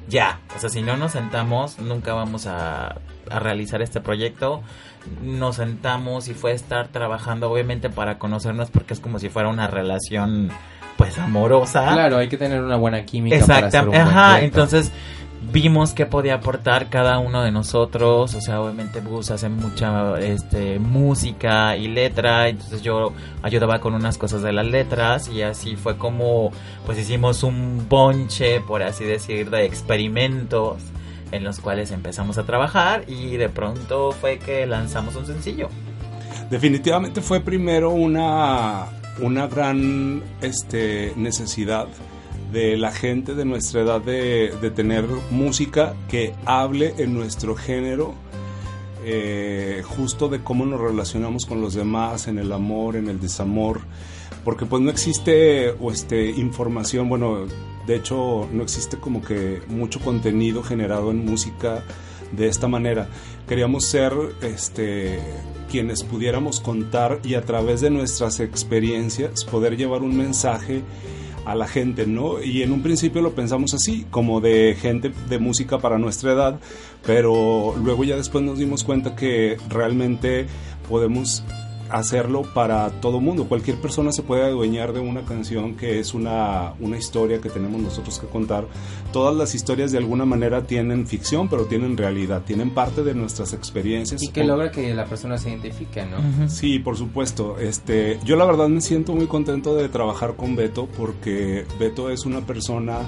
ya, 0.07 0.39
o 0.55 0.59
sea, 0.59 0.69
si 0.69 0.81
no 0.81 0.97
nos 0.97 1.13
sentamos 1.13 1.79
nunca 1.79 2.13
vamos 2.13 2.47
a, 2.47 2.95
a 3.29 3.39
realizar 3.39 3.81
este 3.81 4.01
proyecto. 4.01 4.61
Nos 5.21 5.57
sentamos 5.57 6.29
y 6.29 6.33
fue 6.33 6.53
estar 6.53 6.87
trabajando 6.87 7.51
obviamente 7.51 7.89
para 7.89 8.17
conocernos 8.17 8.71
porque 8.71 8.93
es 8.93 8.99
como 8.99 9.19
si 9.19 9.29
fuera 9.29 9.49
una 9.49 9.67
relación 9.67 10.49
pues 10.97 11.17
amorosa. 11.17 11.91
Claro, 11.93 12.17
hay 12.17 12.29
que 12.29 12.37
tener 12.37 12.61
una 12.61 12.77
buena 12.77 13.03
química 13.03 13.35
Exactamente, 13.35 13.97
ajá, 13.97 14.41
entonces 14.41 14.91
vimos 15.51 15.93
qué 15.93 16.05
podía 16.05 16.35
aportar 16.35 16.89
cada 16.89 17.19
uno 17.19 17.43
de 17.43 17.51
nosotros, 17.51 18.33
o 18.33 18.41
sea, 18.41 18.61
obviamente 18.61 19.01
Gus 19.01 19.31
hace 19.31 19.49
mucha 19.49 20.19
este 20.19 20.79
música 20.79 21.75
y 21.77 21.87
letra, 21.87 22.49
entonces 22.49 22.81
yo 22.81 23.13
ayudaba 23.41 23.79
con 23.79 23.93
unas 23.93 24.17
cosas 24.17 24.41
de 24.41 24.53
las 24.53 24.65
letras 24.65 25.27
y 25.27 25.41
así 25.41 25.75
fue 25.75 25.97
como 25.97 26.51
pues 26.85 26.97
hicimos 26.97 27.43
un 27.43 27.87
bonche, 27.89 28.61
por 28.61 28.83
así 28.83 29.03
decir, 29.03 29.49
de 29.49 29.65
experimentos 29.65 30.77
en 31.31 31.43
los 31.43 31.59
cuales 31.59 31.91
empezamos 31.91 32.37
a 32.37 32.43
trabajar 32.43 33.05
y 33.07 33.37
de 33.37 33.49
pronto 33.49 34.11
fue 34.11 34.37
que 34.37 34.65
lanzamos 34.65 35.15
un 35.15 35.25
sencillo. 35.25 35.69
Definitivamente 36.49 37.21
fue 37.21 37.39
primero 37.39 37.89
una, 37.89 38.85
una 39.19 39.47
gran 39.47 40.21
este, 40.41 41.13
necesidad 41.15 41.87
de 42.53 42.77
la 42.77 42.91
gente 42.91 43.33
de 43.33 43.43
nuestra 43.45 43.81
edad 43.81 44.01
de, 44.01 44.53
de 44.61 44.71
tener 44.71 45.05
música 45.31 45.95
que 46.07 46.33
hable 46.45 46.93
en 46.97 47.13
nuestro 47.13 47.55
género, 47.55 48.13
eh, 49.05 49.81
justo 49.83 50.29
de 50.29 50.43
cómo 50.43 50.65
nos 50.65 50.79
relacionamos 50.79 51.45
con 51.45 51.59
los 51.59 51.73
demás, 51.73 52.27
en 52.27 52.37
el 52.37 52.53
amor, 52.53 52.95
en 52.95 53.09
el 53.09 53.19
desamor, 53.19 53.81
porque 54.45 54.65
pues 54.65 54.81
no 54.81 54.89
existe 54.89 55.71
o 55.71 55.91
este, 55.91 56.29
información, 56.29 57.09
bueno, 57.09 57.45
de 57.85 57.95
hecho 57.95 58.47
no 58.53 58.63
existe 58.63 58.97
como 58.97 59.21
que 59.21 59.61
mucho 59.67 59.99
contenido 59.99 60.63
generado 60.63 61.11
en 61.11 61.25
música 61.25 61.83
de 62.31 62.47
esta 62.47 62.67
manera. 62.67 63.09
Queríamos 63.47 63.85
ser 63.85 64.13
este, 64.41 65.19
quienes 65.69 66.03
pudiéramos 66.03 66.61
contar 66.61 67.19
y 67.23 67.33
a 67.33 67.41
través 67.41 67.81
de 67.81 67.89
nuestras 67.89 68.39
experiencias 68.39 69.43
poder 69.43 69.75
llevar 69.75 70.01
un 70.01 70.15
mensaje 70.15 70.81
a 71.45 71.55
la 71.55 71.67
gente, 71.67 72.05
¿no? 72.07 72.41
Y 72.41 72.61
en 72.61 72.71
un 72.71 72.81
principio 72.81 73.21
lo 73.21 73.33
pensamos 73.33 73.73
así, 73.73 74.05
como 74.09 74.41
de 74.41 74.75
gente 74.79 75.11
de 75.29 75.39
música 75.39 75.79
para 75.79 75.97
nuestra 75.97 76.33
edad, 76.33 76.59
pero 77.05 77.75
luego 77.81 78.03
ya 78.03 78.15
después 78.15 78.43
nos 78.43 78.57
dimos 78.57 78.83
cuenta 78.83 79.15
que 79.15 79.57
realmente 79.69 80.47
podemos 80.87 81.43
hacerlo 81.93 82.41
para 82.41 82.89
todo 83.01 83.21
mundo. 83.21 83.45
Cualquier 83.47 83.77
persona 83.77 84.11
se 84.11 84.23
puede 84.23 84.43
adueñar 84.43 84.93
de 84.93 84.99
una 84.99 85.21
canción 85.23 85.75
que 85.75 85.99
es 85.99 86.13
una, 86.13 86.73
una 86.79 86.97
historia 86.97 87.39
que 87.39 87.49
tenemos 87.49 87.81
nosotros 87.81 88.19
que 88.19 88.27
contar. 88.27 88.65
Todas 89.11 89.35
las 89.35 89.53
historias 89.55 89.91
de 89.91 89.99
alguna 89.99 90.25
manera 90.25 90.65
tienen 90.65 91.05
ficción, 91.07 91.47
pero 91.49 91.65
tienen 91.65 91.95
realidad, 91.95 92.41
tienen 92.45 92.71
parte 92.71 93.03
de 93.03 93.13
nuestras 93.13 93.53
experiencias. 93.53 94.21
Y 94.23 94.29
que 94.29 94.41
O- 94.41 94.45
logra 94.47 94.71
que 94.71 94.93
la 94.93 95.05
persona 95.05 95.37
se 95.37 95.49
identifique, 95.49 96.03
¿no? 96.05 96.49
Sí, 96.49 96.79
por 96.79 96.97
supuesto. 96.97 97.57
Este, 97.59 98.19
yo 98.25 98.35
la 98.35 98.45
verdad 98.45 98.67
me 98.69 98.81
siento 98.81 99.13
muy 99.13 99.27
contento 99.27 99.75
de 99.75 99.87
trabajar 99.89 100.35
con 100.35 100.55
Beto 100.55 100.87
porque 100.97 101.65
Beto 101.79 102.09
es 102.09 102.25
una 102.25 102.41
persona 102.41 102.99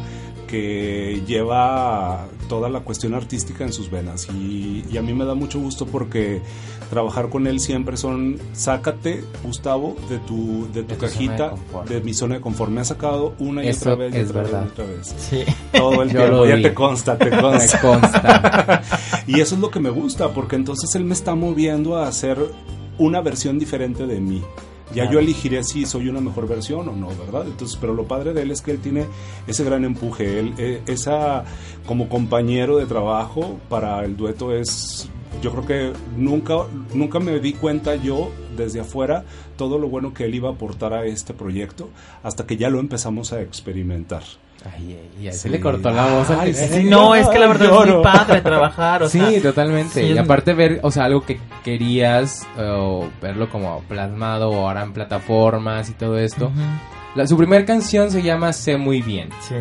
que 0.47 1.21
lleva 1.27 2.25
toda 2.49 2.69
la 2.69 2.81
cuestión 2.81 3.13
artística 3.13 3.63
en 3.63 3.73
sus 3.73 3.89
venas 3.89 4.27
y, 4.33 4.83
y 4.91 4.97
a 4.97 5.01
mí 5.01 5.13
me 5.13 5.25
da 5.25 5.33
mucho 5.35 5.59
gusto 5.59 5.85
porque 5.85 6.41
trabajar 6.89 7.29
con 7.29 7.47
él 7.47 7.59
siempre 7.59 7.97
son 7.97 8.37
sácate 8.53 9.23
Gustavo 9.43 9.95
de 10.09 10.19
tu 10.19 10.67
de 10.73 10.83
tu 10.83 10.87
De 10.89 10.95
tu 10.95 10.95
zona 10.95 10.95
de 10.95 10.97
cajita 10.97 11.53
de 11.89 12.01
mi 12.01 12.13
zona 12.13 12.35
de 12.35 12.41
confort 12.41 12.71
me 12.71 12.81
ha 12.81 12.85
sacado 12.85 13.33
una 13.39 13.63
y 13.63 13.69
Eso 13.69 13.91
otra 13.91 13.95
vez 14.05 14.15
y 14.15 14.17
es 14.19 14.29
otra 14.29 14.41
vez 14.43 14.49
y 14.49 14.53
verdad. 14.53 14.69
otra 14.71 14.85
vez 14.85 15.15
Sí. 15.17 15.43
todo 15.73 16.03
el 16.03 16.09
tiempo 16.11 16.45
ya 16.45 16.55
vi. 16.55 16.63
te 16.63 16.73
consta 16.73 17.17
te 17.17 17.25
Me 17.31 17.41
consta 17.41 17.81
consta. 17.81 18.81
y 19.27 19.39
eso 19.39 19.55
es 19.55 19.61
lo 19.61 19.71
que 19.71 19.79
me 19.79 19.89
gusta, 19.89 20.29
porque 20.33 20.55
entonces 20.55 20.93
él 20.95 21.03
me 21.05 21.13
está 21.13 21.33
moviendo 21.35 21.97
a 21.97 22.07
hacer 22.07 22.37
una 22.97 23.21
versión 23.21 23.57
diferente 23.59 24.05
de 24.05 24.19
mí. 24.21 24.43
Ya 24.89 25.03
Claro. 25.03 25.13
yo 25.13 25.19
elegiré 25.19 25.63
si 25.63 25.85
soy 25.85 26.09
una 26.09 26.21
mejor 26.21 26.47
versión 26.47 26.87
o 26.87 26.95
no, 26.95 27.07
¿verdad? 27.07 27.45
Entonces, 27.47 27.77
pero 27.81 27.93
lo 27.93 28.07
padre 28.07 28.33
de 28.33 28.43
él 28.43 28.51
es 28.51 28.61
que 28.61 28.71
él 28.71 28.79
tiene 28.79 29.05
ese 29.47 29.63
gran 29.63 29.83
empuje, 29.83 30.39
él, 30.39 30.53
eh, 30.57 30.81
esa 30.85 31.43
como 31.87 32.07
compañero 32.07 32.77
de 32.77 32.85
trabajo 32.85 33.59
para 33.67 34.03
el 34.05 34.15
dueto 34.15 34.53
es, 34.53 35.09
yo 35.41 35.51
creo 35.51 35.65
que 35.65 35.93
nunca, 36.15 36.55
nunca 36.93 37.19
me 37.19 37.39
di 37.39 37.53
cuenta 37.53 37.95
yo 37.95 38.31
desde 38.55 38.79
afuera 38.79 39.25
todo 39.57 39.79
lo 39.79 39.89
bueno 39.89 40.13
que 40.13 40.25
él 40.25 40.35
iba 40.35 40.49
a 40.49 40.53
aportar 40.53 40.93
a 40.93 41.05
este 41.05 41.33
proyecto 41.33 41.89
hasta 42.23 42.45
que 42.45 42.57
ya 42.57 42.69
lo 42.69 42.79
empezamos 42.79 43.33
a 43.33 43.41
experimentar. 43.41 44.23
Ay, 44.65 44.97
ay, 45.19 45.27
ay, 45.27 45.31
se 45.33 45.39
Sí. 45.39 45.49
le 45.49 45.59
cortó 45.59 45.91
la 45.91 46.07
voz. 46.07 46.29
al. 46.31 46.53
Sí, 46.55 46.83
no, 46.85 47.13
es 47.15 47.27
que 47.29 47.37
la 47.39 47.47
verdad 47.47 47.65
es 47.67 47.71
Lloro. 47.71 47.93
muy 47.95 48.03
padre 48.03 48.41
trabajar, 48.41 49.03
o 49.03 49.09
sí, 49.09 49.19
sea, 49.19 49.41
totalmente. 49.41 50.01
sí, 50.01 50.07
y 50.07 50.11
es- 50.13 50.17
aparte 50.19 50.53
ver, 50.53 50.79
o 50.81 50.89
sea, 50.91 51.05
algo 51.05 51.21
que 51.21 51.39
querías 51.63 52.47
eh, 52.57 52.61
o 52.75 53.09
verlo 53.21 53.49
como 53.49 53.81
plasmado 53.87 54.49
o 54.49 54.67
ahora 54.67 54.81
en 54.83 54.93
plataformas 54.93 55.89
y 55.89 55.93
todo 55.93 56.17
esto. 56.17 56.51
La- 57.15 57.27
su 57.27 57.37
primera 57.37 57.63
canción 57.65 58.09
se 58.11 58.21
llama 58.23 58.53
Sé 58.53 58.77
muy 58.77 59.01
bien. 59.01 59.29
Sí. 59.47 59.55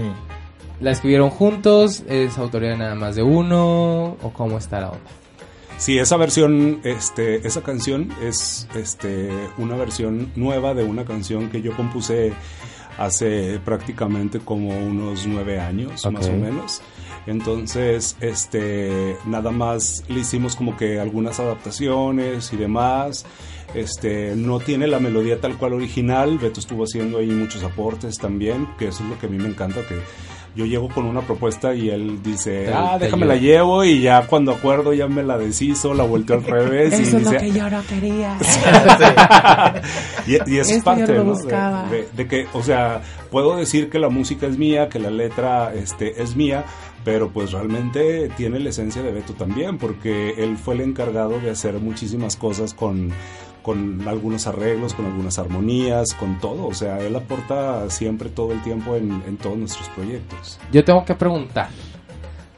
¿La 0.81 0.91
escribieron 0.91 1.31
juntos? 1.31 2.03
¿Es 2.09 2.37
autoría 2.39 2.71
de 2.71 2.77
nada 2.79 2.95
más 2.95 3.15
de 3.15 3.23
uno? 3.23 4.17
¿O 4.23 4.31
cómo 4.33 4.59
está 4.59 4.81
la 4.81 4.89
onda? 4.91 5.01
Sí, 5.77 5.99
esa 5.99 6.17
versión, 6.17 6.81
este, 6.85 7.47
esa 7.47 7.61
canción 7.63 8.09
es 8.23 8.69
este, 8.77 9.29
una 9.59 9.77
versión 9.77 10.31
nueva 10.37 10.73
de 10.73 10.85
una 10.85 11.05
canción 11.05 11.49
que 11.51 11.63
yo 11.63 11.77
compuse 11.77 12.33
hace 12.99 13.61
prácticamente 13.65 14.41
como 14.41 14.71
unos 14.71 15.27
nueve 15.27 15.61
años, 15.61 16.05
más 16.11 16.29
o 16.29 16.33
menos. 16.33 16.83
Entonces, 17.27 18.17
este, 18.21 19.17
nada 19.27 19.51
más 19.51 20.05
le 20.09 20.21
hicimos 20.21 20.57
como 20.57 20.77
que 20.77 21.01
algunas 21.01 21.41
adaptaciones 21.41 22.53
y 22.53 22.57
demás. 22.57 23.25
Este, 23.75 24.37
no 24.37 24.61
tiene 24.61 24.87
la 24.87 25.01
melodía 25.01 25.41
tal 25.41 25.57
cual 25.57 25.73
original. 25.73 26.39
Beto 26.39 26.61
estuvo 26.61 26.85
haciendo 26.85 27.19
ahí 27.19 27.31
muchos 27.31 27.63
aportes 27.65 28.19
también, 28.19 28.69
que 28.79 28.89
eso 28.89 29.03
es 29.03 29.11
lo 29.11 29.19
que 29.19 29.27
a 29.27 29.29
mí 29.31 29.39
me 29.39 29.49
encanta, 29.49 29.81
que 29.87 29.99
yo 30.57 30.67
llego 30.67 30.89
con 30.89 31.05
una 31.07 31.21
propuesta 31.23 31.75
y 31.75 31.91
él 31.91 32.21
dice, 32.23 32.67
Te- 32.67 32.73
ah, 32.73 32.97
te 32.99 33.05
déjame 33.07 33.27
la 33.27 33.37
llevo 33.37 33.85
y 33.85 34.01
ya 34.03 34.27
cuando 34.27 34.53
acuerdo 34.53 34.93
ya 34.93 35.07
me 35.09 35.23
la 35.23 35.37
deshizo, 35.37 35.95
la 35.95 36.05
volteo 36.05 36.37
al 36.37 36.45
revés 36.45 36.95
y 36.95 37.03
dice, 37.19 37.53
yo 37.53 37.69
no 37.71 37.83
quería. 37.89 38.39
y, 40.27 40.33
y 40.33 40.59
eso 40.59 40.71
es 40.71 40.71
Esto 40.71 40.85
parte 40.85 41.07
yo 41.07 41.15
lo 41.15 41.25
¿no? 41.25 41.37
de, 41.37 41.45
de- 41.91 42.09
de 42.17 42.27
que, 42.29 42.47
o 42.53 42.63
sea, 42.63 43.03
puedo 43.31 43.57
decir 43.57 43.91
que 43.91 43.99
la 43.99 44.09
música 44.09 44.47
es 44.47 44.57
mía, 44.59 44.89
que 44.89 44.99
la 44.99 45.11
letra 45.11 45.73
este, 45.75 46.23
es 46.23 46.37
mía, 46.37 46.65
pero 47.05 47.29
pues 47.31 47.53
realmente 47.53 48.31
tiene 48.37 48.59
la 48.61 48.71
esencia 48.71 49.03
de 49.03 49.13
Beto 49.13 49.35
también, 49.35 49.77
porque 49.79 50.35
él 50.39 50.57
fue 50.57 50.75
el 50.75 50.81
encargado 50.81 51.39
de 51.41 51.51
hacer 51.51 51.75
muchísimas 51.81 52.37
cosas 52.37 52.73
con, 52.75 53.11
con 53.65 54.07
algunos 54.07 54.47
arreglos, 54.47 54.93
con 54.93 55.07
algunas 55.07 55.39
armonías, 55.39 56.13
con 56.13 56.39
todo. 56.39 56.67
O 56.67 56.75
sea, 56.75 56.99
él 56.99 57.17
aporta 57.17 57.89
siempre 57.89 58.29
todo 58.29 58.53
el 58.53 58.63
tiempo 58.63 58.95
en, 58.95 59.23
en 59.27 59.39
todos 59.39 59.57
nuestros 59.57 59.89
proyectos. 59.89 60.61
Yo 60.71 60.85
tengo 60.85 61.03
que 61.07 61.15
preguntar, 61.15 61.69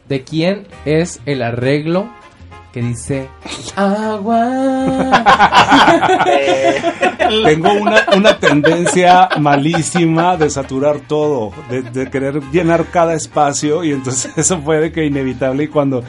¿de 0.09 0.25
quién 0.25 0.67
es 0.85 1.21
el 1.25 1.43
arreglo 1.43 2.09
que 2.73 2.83
dice 2.83 3.29
agua? 3.77 4.51
Tengo 7.45 7.73
una, 7.75 8.05
una 8.17 8.39
tendencia 8.41 9.29
malísima 9.41 10.37
de 10.37 10.51
saturar 10.51 11.01
todo, 11.07 11.53
de, 11.71 11.83
de 11.83 12.11
querer 12.11 12.43
llenar 12.51 12.87
cada 12.87 13.15
espacio 13.15 13.85
y 13.85 13.93
entonces 13.93 14.33
eso 14.37 14.59
puede 14.59 14.91
que 14.91 15.07
inevitable 15.07 15.65
y 15.65 15.69
cuando 15.69 16.03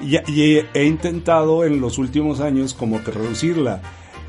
y, 0.00 0.16
y 0.30 0.60
he 0.74 0.84
intentado 0.84 1.64
en 1.64 1.80
los 1.80 1.98
últimos 1.98 2.40
años 2.40 2.72
como 2.72 3.02
que 3.02 3.10
reducirla 3.10 3.80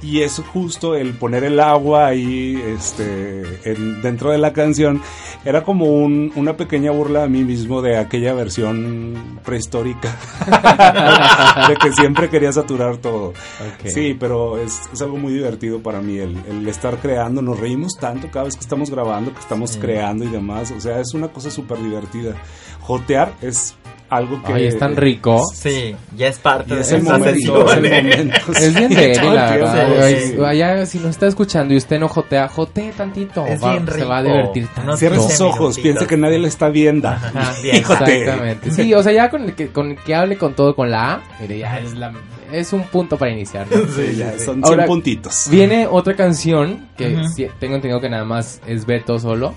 y 0.01 0.21
es 0.21 0.41
justo 0.53 0.95
el 0.95 1.13
poner 1.13 1.43
el 1.43 1.59
agua 1.59 2.07
ahí 2.07 2.61
este 2.67 3.43
en- 3.69 4.01
dentro 4.01 4.31
de 4.31 4.37
la 4.37 4.53
canción 4.53 5.01
era 5.45 5.63
como 5.63 5.85
un- 5.85 6.31
una 6.35 6.55
pequeña 6.57 6.91
burla 6.91 7.23
a 7.23 7.27
mí 7.27 7.43
mismo 7.43 7.81
de 7.81 7.97
aquella 7.97 8.33
versión 8.33 9.39
prehistórica 9.43 10.15
de 11.67 11.75
que 11.75 11.91
siempre 11.93 12.29
quería 12.29 12.51
saturar 12.51 12.97
todo. 12.97 13.33
Sí, 13.85 14.15
pero 14.19 14.57
es, 14.57 14.81
es 14.93 15.01
algo 15.01 15.17
muy 15.17 15.33
divertido 15.33 15.79
para 15.79 16.01
mí 16.01 16.17
el, 16.17 16.37
el 16.49 16.67
estar 16.67 16.97
creando. 16.97 17.41
Nos 17.41 17.59
reímos 17.59 17.93
tanto 17.99 18.29
cada 18.31 18.45
vez 18.45 18.55
que 18.55 18.61
estamos 18.61 18.89
grabando, 18.89 19.33
que 19.33 19.39
estamos 19.39 19.71
Sí. 19.71 19.79
creando 19.79 20.23
y 20.25 20.29
demás. 20.29 20.71
O 20.71 20.79
sea, 20.79 20.99
es 20.99 21.13
una 21.13 21.27
cosa 21.29 21.51
súper 21.51 21.77
divertida. 21.81 22.35
Jotear 22.81 23.33
es 23.41 23.75
algo 24.09 24.41
que... 24.43 24.53
Ay, 24.53 24.65
es 24.67 24.77
tan 24.79 24.95
rico. 24.95 25.41
Sí, 25.53 25.95
ya 26.15 26.27
es 26.27 26.37
parte 26.39 26.75
de 26.75 26.81
es 26.81 26.91
el 26.91 27.03
momento, 27.03 27.69
es 27.71 27.77
el 27.77 27.81
momento. 28.03 28.51
Es 28.53 28.73
bien 28.75 28.89
todo 28.89 29.29
el 29.29 29.35
la 29.35 29.51
verdad. 29.51 30.85
sí. 30.85 30.85
Si 30.85 30.97
nos 30.99 31.09
está 31.11 31.27
escuchando 31.27 31.73
y 31.73 31.77
usted 31.77 31.99
no 31.99 32.07
jotea, 32.07 32.47
jotee 32.47 32.91
tantito. 32.91 33.45
Es 33.45 33.63
Va- 33.63 33.73
bien 33.73 33.87
Se 33.87 34.03
va 34.03 34.17
a 34.17 34.21
rico. 34.21 34.33
divertir 34.33 34.67
tanto. 34.75 34.97
Cierre 34.97 35.15
sus 35.17 35.25
15 35.27 35.43
ojos, 35.43 35.79
piense 35.79 36.07
que 36.07 36.17
nadie 36.17 36.39
le 36.39 36.47
está 36.47 36.69
viendo. 36.69 37.07
Ajá, 37.07 37.53
bien. 37.63 37.75
Exactamente. 37.77 38.71
Sí, 38.71 38.93
o 38.93 39.03
sea, 39.03 39.11
ya 39.11 39.29
con 39.29 39.43
el 39.43 39.53
que, 39.55 39.67
con 39.69 39.91
el 39.91 39.97
que 39.97 40.15
hable 40.15 40.37
con 40.37 40.53
todo 40.55 40.75
con 40.75 40.89
la 40.89 41.13
A, 41.13 41.21
mire, 41.39 41.59
ya 41.59 41.79
es, 41.79 41.93
la, 41.93 42.11
es 42.51 42.73
un 42.73 42.83
punto 42.83 43.17
para 43.17 43.31
iniciar. 43.31 43.67
¿no? 43.69 43.77
Sí, 43.95 44.15
ya, 44.17 44.31
son 44.39 44.55
100 44.55 44.63
Ahora, 44.65 44.85
puntitos. 44.85 45.47
Viene 45.51 45.87
otra 45.87 46.15
canción 46.15 46.87
que 46.97 47.15
Ujú. 47.15 47.27
sí- 47.29 47.47
tengo 47.59 47.75
entendido 47.75 48.01
que 48.01 48.09
nada 48.09 48.25
más 48.25 48.61
es 48.65 48.85
Beto 48.85 49.19
solo. 49.19 49.53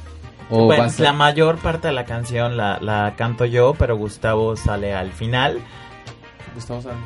O 0.54 0.70
a 0.72 0.88
ser- 0.90 1.04
la 1.06 1.12
mayor 1.12 1.56
parte 1.58 1.88
de 1.88 1.94
la 1.94 2.04
canción 2.04 2.56
la, 2.56 2.78
la 2.80 3.14
canto 3.16 3.44
yo, 3.44 3.74
pero 3.78 3.96
Gustavo 3.96 4.56
sale 4.56 4.94
al 4.94 5.10
final. 5.12 5.60
Gustavo 6.54 6.80
Sánchez. 6.82 7.00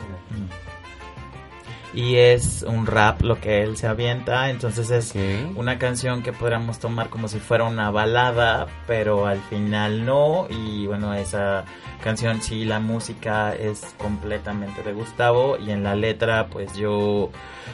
Y 1.96 2.16
es 2.16 2.62
un 2.62 2.86
rap 2.86 3.22
lo 3.22 3.40
que 3.40 3.62
él 3.62 3.78
se 3.78 3.86
avienta. 3.86 4.50
Entonces 4.50 4.90
es 4.90 5.14
una 5.56 5.78
canción 5.78 6.22
que 6.22 6.30
podríamos 6.30 6.78
tomar 6.78 7.08
como 7.08 7.26
si 7.26 7.40
fuera 7.40 7.64
una 7.64 7.90
balada, 7.90 8.66
pero 8.86 9.26
al 9.26 9.40
final 9.40 10.04
no. 10.04 10.46
Y 10.50 10.86
bueno, 10.86 11.14
esa 11.14 11.64
canción 12.04 12.42
sí, 12.42 12.66
la 12.66 12.80
música 12.80 13.54
es 13.54 13.94
completamente 13.96 14.82
de 14.82 14.92
Gustavo. 14.92 15.56
Y 15.56 15.70
en 15.70 15.82
la 15.82 15.94
letra, 15.94 16.48
pues 16.48 16.76
yo. 16.76 17.30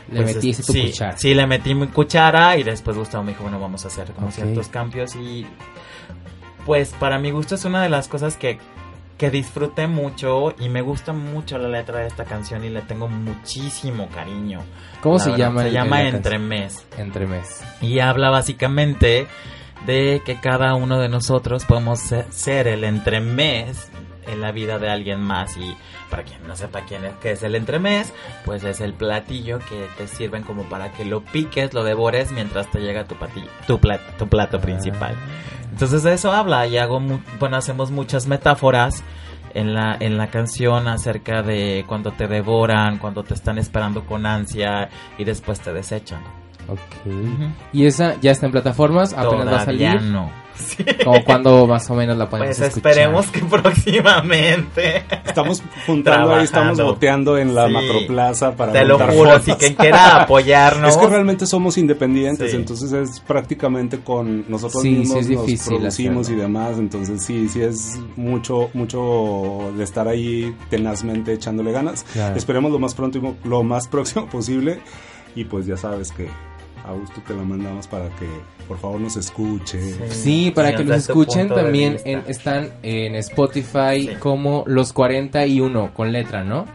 Le 0.08 0.22
pues, 0.22 0.36
metiste 0.36 0.62
tu 0.62 0.72
sí, 0.72 0.86
cuchara. 0.86 1.18
Sí, 1.18 1.34
le 1.34 1.46
metí 1.48 1.74
mi 1.74 1.88
cuchara. 1.88 2.56
Y 2.56 2.62
después 2.62 2.96
Gustavo 2.96 3.24
me 3.24 3.32
dijo, 3.32 3.42
bueno, 3.42 3.58
vamos 3.58 3.84
a 3.84 3.88
hacer 3.88 4.12
como 4.12 4.30
ciertos 4.30 4.68
cambios. 4.68 5.16
Y 5.16 5.44
pues 6.64 6.94
para 6.98 7.18
mi 7.18 7.32
gusto 7.32 7.56
es 7.56 7.64
una 7.64 7.82
de 7.82 7.88
las 7.88 8.06
cosas 8.06 8.36
que 8.36 8.60
que 9.22 9.30
disfruté 9.30 9.86
mucho 9.86 10.52
y 10.58 10.68
me 10.68 10.80
gusta 10.80 11.12
mucho 11.12 11.56
la 11.56 11.68
letra 11.68 12.00
de 12.00 12.08
esta 12.08 12.24
canción 12.24 12.64
y 12.64 12.70
le 12.70 12.82
tengo 12.82 13.06
muchísimo 13.06 14.08
cariño. 14.12 14.58
¿Cómo 15.00 15.18
La 15.18 15.22
se 15.22 15.30
verdad, 15.30 15.44
llama? 15.46 15.62
Se 15.62 15.70
llama 15.70 16.02
la 16.02 16.08
Entremés. 16.08 16.86
Entremés. 16.98 17.62
Y 17.80 18.00
habla 18.00 18.30
básicamente 18.30 19.28
de 19.86 20.22
que 20.26 20.40
cada 20.40 20.74
uno 20.74 20.98
de 20.98 21.08
nosotros 21.08 21.64
podemos 21.66 22.00
se- 22.00 22.24
ser 22.32 22.66
el 22.66 22.82
entremés 22.82 23.92
en 24.26 24.40
la 24.40 24.50
vida 24.50 24.80
de 24.80 24.90
alguien 24.90 25.20
más 25.20 25.56
y 25.56 25.76
para 26.10 26.24
quien 26.24 26.44
no 26.48 26.56
sepa 26.56 26.80
quién 26.80 27.04
es 27.04 27.12
qué 27.22 27.30
es 27.30 27.44
el 27.44 27.54
entremés, 27.54 28.12
pues 28.44 28.64
es 28.64 28.80
el 28.80 28.92
platillo 28.92 29.60
que 29.60 29.86
te 29.98 30.08
sirven 30.08 30.42
como 30.42 30.64
para 30.64 30.90
que 30.90 31.04
lo 31.04 31.20
piques, 31.22 31.74
lo 31.74 31.84
devores 31.84 32.32
mientras 32.32 32.68
te 32.72 32.80
llega 32.80 33.04
tu 33.04 33.14
patillo, 33.14 33.46
tu 33.68 33.78
tu 34.18 34.26
plato 34.28 34.60
principal. 34.60 35.14
Entonces 35.72 36.02
de 36.04 36.12
eso 36.14 36.30
habla 36.32 36.66
y 36.68 36.78
hago 36.78 37.00
mu- 37.00 37.18
bueno, 37.40 37.56
hacemos 37.56 37.90
muchas 37.90 38.26
metáforas 38.28 39.02
en 39.54 39.74
la 39.74 39.96
en 39.98 40.16
la 40.16 40.28
canción 40.28 40.86
acerca 40.88 41.42
de 41.42 41.84
cuando 41.88 42.12
te 42.12 42.26
devoran, 42.28 42.98
cuando 42.98 43.22
te 43.24 43.34
están 43.34 43.58
esperando 43.58 44.04
con 44.06 44.24
ansia 44.26 44.88
y 45.18 45.24
después 45.24 45.60
te 45.60 45.72
desechan. 45.72 46.20
Ok. 46.68 47.12
Y 47.72 47.86
esa 47.86 48.14
ya 48.20 48.30
está 48.30 48.46
en 48.46 48.52
plataformas, 48.52 49.12
apenas 49.14 49.46
va 49.46 49.56
a 49.56 49.64
Todavía 49.64 49.92
salir. 49.92 50.02
no. 50.12 50.30
Sí. 50.54 50.84
Como 51.04 51.24
cuando 51.24 51.66
más 51.66 51.88
o 51.90 51.94
menos 51.94 52.16
la 52.16 52.28
podemos 52.28 52.56
Pues 52.56 52.68
escuchar. 52.68 52.92
esperemos 52.92 53.26
que 53.30 53.40
próximamente. 53.50 55.02
Estamos 55.24 55.62
juntando 55.86 56.34
ahí, 56.34 56.44
estamos 56.44 56.78
boteando 56.80 57.38
en 57.38 57.54
la 57.54 57.66
Sí. 57.68 57.72
macroplaza 57.72 58.54
para 58.56 58.72
Te 58.72 58.84
lo 58.84 58.98
juro, 58.98 59.38
si 59.40 59.52
quien 59.52 59.74
quiera 59.74 60.22
apoyarnos. 60.22 60.90
Es 60.90 60.96
que 60.96 61.06
realmente 61.06 61.46
somos 61.46 61.78
independientes, 61.78 62.50
Sí. 62.50 62.56
entonces 62.56 62.92
es 62.92 63.20
prácticamente 63.20 64.00
con 64.00 64.44
nosotros 64.50 64.82
Sí, 64.82 64.90
sí 64.92 64.98
mismos 64.98 65.18
es 65.18 65.28
nos 65.30 65.66
producimos 65.68 66.30
y 66.30 66.34
demás, 66.34 66.78
entonces 66.78 67.22
sí, 67.22 67.48
sí 67.48 67.62
es 67.62 67.98
mucho, 68.16 68.70
mucho 68.74 69.72
de 69.76 69.84
estar 69.84 70.08
ahí 70.08 70.54
tenazmente 70.70 71.32
echándole 71.32 71.72
ganas. 71.72 72.04
Claro. 72.12 72.36
Esperemos 72.36 72.72
lo 72.72 72.78
más 72.78 72.94
pronto, 72.94 73.36
lo 73.44 73.62
más 73.62 73.88
próximo 73.88 74.26
posible 74.26 74.80
y 75.34 75.44
pues 75.44 75.66
ya 75.66 75.76
sabes 75.76 76.12
que 76.12 76.28
a 76.84 76.92
gusto 76.92 77.20
te 77.26 77.34
la 77.34 77.42
mandamos 77.42 77.86
para 77.86 78.08
que 78.16 78.26
por 78.68 78.78
favor 78.78 79.00
nos 79.00 79.16
escuche. 79.16 79.80
Sí, 80.10 80.50
para 80.54 80.70
Sí, 80.70 80.76
que 80.76 80.84
nos 80.84 80.96
escuchen 80.98 81.48
también 81.48 81.98
en- 82.04 82.22
están 82.26 82.70
en 82.82 83.14
Spotify 83.16 84.08
Sí. 84.08 84.10
como 84.18 84.64
los 84.66 84.92
41 84.92 85.92
con 85.94 86.12
letra, 86.12 86.44
¿no? 86.44 86.66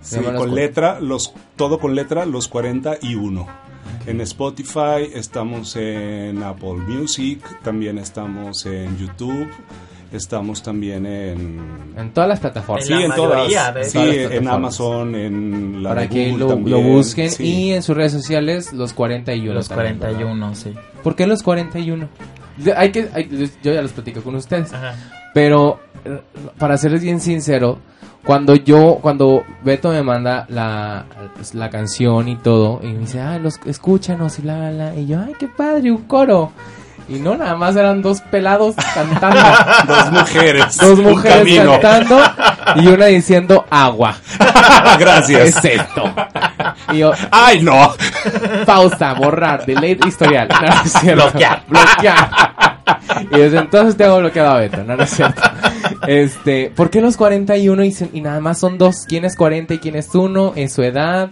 Sí, 0.00 0.16
los 0.16 0.32
con 0.34 0.50
cu- 0.50 0.54
letra, 0.54 1.00
los, 1.00 1.32
todo 1.56 1.78
con 1.78 1.94
letra, 1.94 2.26
los 2.26 2.48
41. 2.48 3.46
En 4.06 4.20
Spotify, 4.20 5.08
estamos 5.14 5.76
en 5.76 6.42
Apple 6.42 6.74
Music, 6.86 7.40
también 7.62 7.98
estamos 7.98 8.66
en 8.66 8.96
YouTube, 8.98 9.48
estamos 10.16 10.62
también 10.62 11.06
en... 11.06 11.60
En 11.96 12.10
todas 12.12 12.28
las 12.28 12.40
plataformas. 12.40 12.88
En 12.88 12.96
Sí, 12.96 13.02
la 13.02 13.06
en 13.06 13.14
todas. 13.14 13.74
de 13.74 13.84
Sí, 13.84 13.92
todas 13.98 14.32
en. 14.32 14.48
Amazon, 14.48 15.14
en 15.14 15.82
la 15.82 15.88
para 15.90 16.00
de 16.02 16.08
que 16.08 16.30
Google 16.30 16.38
lo, 16.44 16.48
también, 16.48 16.70
lo 16.76 16.82
busquen 16.96 17.30
sí. 17.30 17.44
y 17.44 17.72
en 17.72 17.82
sus 17.82 17.96
redes 17.96 18.12
sociales 18.12 18.72
los 18.72 18.92
41 18.92 19.54
Los 19.54 19.68
también, 19.68 19.98
¿verdad? 19.98 20.16
41, 20.18 20.54
sí. 20.54 20.74
¿Por 21.02 21.14
qué 21.16 21.26
los 21.26 21.42
41? 21.42 22.08
De- 22.58 22.72
Hay 22.74 22.90
que 22.92 23.08
hay- 23.12 23.28
yo 23.62 23.72
ya 23.72 23.82
los 23.82 23.92
platico 23.92 24.22
con 24.22 24.34
ustedes, 24.36 24.72
Ajá. 24.72 24.94
pero 25.34 25.80
para 26.58 26.76
serles 26.78 27.02
bien 27.02 27.20
sincero, 27.20 27.78
cuando 28.24 28.54
yo 28.54 28.98
cuando 29.02 29.42
Beto 29.64 29.90
me 29.90 30.02
manda 30.02 30.46
la, 30.48 31.04
la 31.52 31.68
canción 31.70 32.28
y 32.28 32.36
todo 32.36 32.80
y 32.82 32.86
me 32.92 33.00
dice, 33.00 33.20
"Ah, 33.20 33.38
los 33.38 33.58
escúchanos" 33.66 34.38
y 34.38 34.42
la 34.42 34.70
la", 34.70 34.94
y 34.94 35.06
yo, 35.06 35.20
"Ay, 35.20 35.34
qué 35.38 35.48
padre, 35.48 35.90
un 35.90 36.04
coro." 36.04 36.52
Y 37.08 37.14
no, 37.14 37.36
nada 37.36 37.54
más 37.56 37.76
eran 37.76 38.00
dos 38.00 38.20
pelados 38.22 38.74
cantando. 38.94 39.40
Dos 39.86 40.10
mujeres. 40.10 40.76
Dos 40.78 40.98
mujeres 41.00 41.60
cantando 41.60 42.20
y 42.76 42.86
una 42.86 43.06
diciendo 43.06 43.66
agua. 43.68 44.16
Gracias. 44.98 45.56
Es 45.56 45.64
esto. 45.64 46.10
Y 46.92 46.98
yo, 46.98 47.12
¡Ay, 47.30 47.62
no! 47.62 47.92
pausa, 48.64 49.12
borrar, 49.14 49.66
delete 49.66 50.08
historial. 50.08 50.48
No, 50.48 50.60
no 50.60 50.82
es 50.82 50.92
cierto. 50.92 51.30
Bloquear. 51.30 51.62
Bloquear. 51.68 52.30
Y 53.30 53.38
desde 53.38 53.58
entonces 53.58 53.96
tengo 53.96 54.18
bloqueado 54.18 54.50
a 54.50 54.60
Beto, 54.60 54.82
no, 54.84 54.96
no 54.96 55.02
es 55.02 55.10
cierto. 55.10 55.42
Este, 56.06 56.72
¿por 56.74 56.90
qué 56.90 57.00
los 57.00 57.16
41 57.16 57.84
y, 57.84 57.96
y 58.14 58.20
nada 58.20 58.40
más 58.40 58.58
son 58.58 58.78
dos? 58.78 59.04
¿Quién 59.06 59.24
es 59.24 59.36
40 59.36 59.74
y 59.74 59.78
quién 59.78 59.96
es 59.96 60.14
uno? 60.14 60.52
¿Es 60.56 60.72
su 60.72 60.82
edad? 60.82 61.30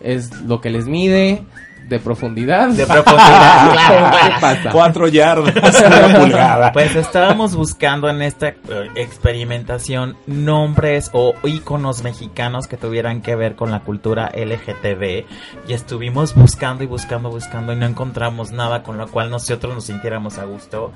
¿Es 0.00 0.30
lo 0.42 0.60
que 0.60 0.70
les 0.70 0.86
mide? 0.86 1.42
¿De 1.88 2.00
profundidad? 2.00 2.70
De 2.70 2.84
profundidad, 2.84 3.70
claro. 3.72 4.16
¿Qué 4.20 4.40
pasa? 4.40 4.70
Cuatro 4.70 5.06
yardas, 5.06 5.54
una 5.86 6.18
pulgada. 6.18 6.72
Pues 6.72 6.96
estábamos 6.96 7.54
buscando 7.54 8.08
en 8.08 8.22
esta 8.22 8.48
eh, 8.48 8.56
experimentación 8.96 10.16
nombres 10.26 11.10
o 11.12 11.34
íconos 11.44 12.02
mexicanos 12.02 12.66
que 12.66 12.76
tuvieran 12.76 13.22
que 13.22 13.36
ver 13.36 13.54
con 13.54 13.70
la 13.70 13.80
cultura 13.80 14.32
LGTB 14.34 15.26
y 15.68 15.72
estuvimos 15.72 16.34
buscando 16.34 16.82
y 16.82 16.88
buscando, 16.88 17.30
buscando 17.30 17.72
y 17.72 17.76
no 17.76 17.86
encontramos 17.86 18.50
nada 18.50 18.82
con 18.82 18.98
lo 18.98 19.06
cual 19.06 19.30
nosotros 19.30 19.72
nos 19.72 19.84
sintiéramos 19.84 20.38
a 20.38 20.44
gusto 20.44 20.92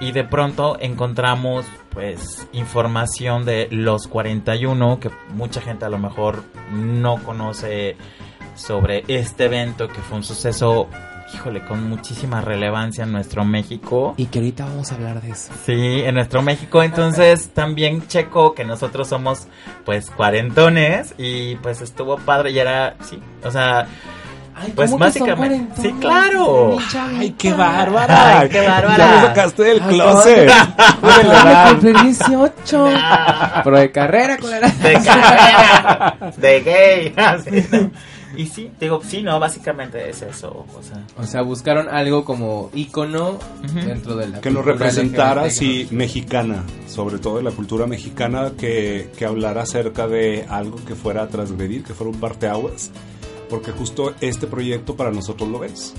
y 0.00 0.12
de 0.12 0.22
pronto 0.22 0.76
encontramos 0.80 1.66
pues 1.90 2.46
información 2.52 3.44
de 3.44 3.66
los 3.72 4.06
41 4.06 5.00
que 5.00 5.10
mucha 5.30 5.60
gente 5.60 5.84
a 5.84 5.88
lo 5.88 5.98
mejor 5.98 6.44
no 6.70 7.16
conoce 7.24 7.96
sobre 8.58 9.04
este 9.08 9.46
evento 9.46 9.88
que 9.88 10.00
fue 10.00 10.18
un 10.18 10.24
suceso 10.24 10.88
híjole 11.34 11.62
con 11.64 11.86
muchísima 11.90 12.40
relevancia 12.40 13.04
en 13.04 13.12
nuestro 13.12 13.44
México 13.44 14.14
Y 14.16 14.26
que 14.26 14.38
ahorita 14.38 14.64
vamos 14.64 14.90
a 14.90 14.94
hablar 14.94 15.20
de 15.20 15.30
eso. 15.30 15.52
Sí, 15.66 16.00
en 16.02 16.14
nuestro 16.14 16.40
México, 16.42 16.82
entonces 16.82 17.50
también 17.52 18.06
checo 18.08 18.54
que 18.54 18.64
nosotros 18.64 19.08
somos 19.08 19.46
pues 19.84 20.10
cuarentones 20.10 21.14
y 21.18 21.56
pues 21.56 21.82
estuvo 21.82 22.16
padre 22.16 22.50
y 22.52 22.58
era, 22.58 22.96
sí, 23.02 23.20
o 23.44 23.50
sea, 23.50 23.86
Ay, 24.60 24.72
Pues 24.74 24.90
¿cómo 24.90 25.04
que 25.04 25.12
son 25.12 25.28
básicamente- 25.28 25.80
sí, 25.80 25.92
claro. 26.00 26.78
¡Ay, 27.16 27.30
qué 27.38 27.52
bárbara! 27.52 28.40
Ay, 28.40 28.48
qué 28.48 28.66
bárbara. 28.66 28.96
Ya 28.96 29.14
me 29.14 29.20
sacaste 29.28 29.62
del 29.62 29.80
Ay, 29.84 29.88
closet. 29.94 30.50
Acabo 30.50 31.48
de 31.48 31.70
cumplir 31.70 31.96
18. 32.02 32.88
Pero 33.62 33.78
de 33.78 33.92
carrera, 33.92 34.36
culera. 34.36 34.68
de 34.68 34.92
carrera, 34.94 36.16
de 36.36 36.60
gay, 36.62 37.14
así, 37.24 37.64
¿no? 37.70 37.90
Y 38.36 38.46
sí, 38.46 38.70
digo, 38.78 39.00
sí, 39.02 39.22
no, 39.22 39.38
básicamente 39.40 40.08
es 40.10 40.22
eso, 40.22 40.66
o 40.76 40.82
sea, 40.82 41.04
O 41.16 41.24
sea, 41.26 41.42
buscaron 41.42 41.88
algo 41.88 42.24
como 42.24 42.70
ícono 42.74 43.38
Ujú. 43.64 43.74
dentro 43.86 44.16
de 44.16 44.28
la 44.28 44.40
que 44.40 44.50
nos 44.50 44.62
cultura 44.64 44.86
representara 44.86 45.42
LGBT, 45.46 45.58
sí 45.58 45.88
mexicana, 45.90 46.64
sobre 46.88 47.18
todo 47.18 47.38
de 47.38 47.42
la 47.44 47.50
cultura 47.50 47.86
mexicana, 47.86 48.52
que, 48.58 49.10
que 49.16 49.24
hablara 49.24 49.62
acerca 49.62 50.06
de 50.06 50.44
algo 50.48 50.78
que 50.84 50.94
fuera 50.94 51.22
a 51.22 51.28
transgredir, 51.28 51.84
que 51.84 51.94
fuera 51.94 52.10
un 52.12 52.20
parteaguas, 52.20 52.90
porque 53.48 53.72
justo 53.72 54.14
este 54.20 54.46
proyecto 54.46 54.94
para 54.94 55.10
nosotros 55.10 55.48
lo 55.48 55.64
es. 55.64 55.94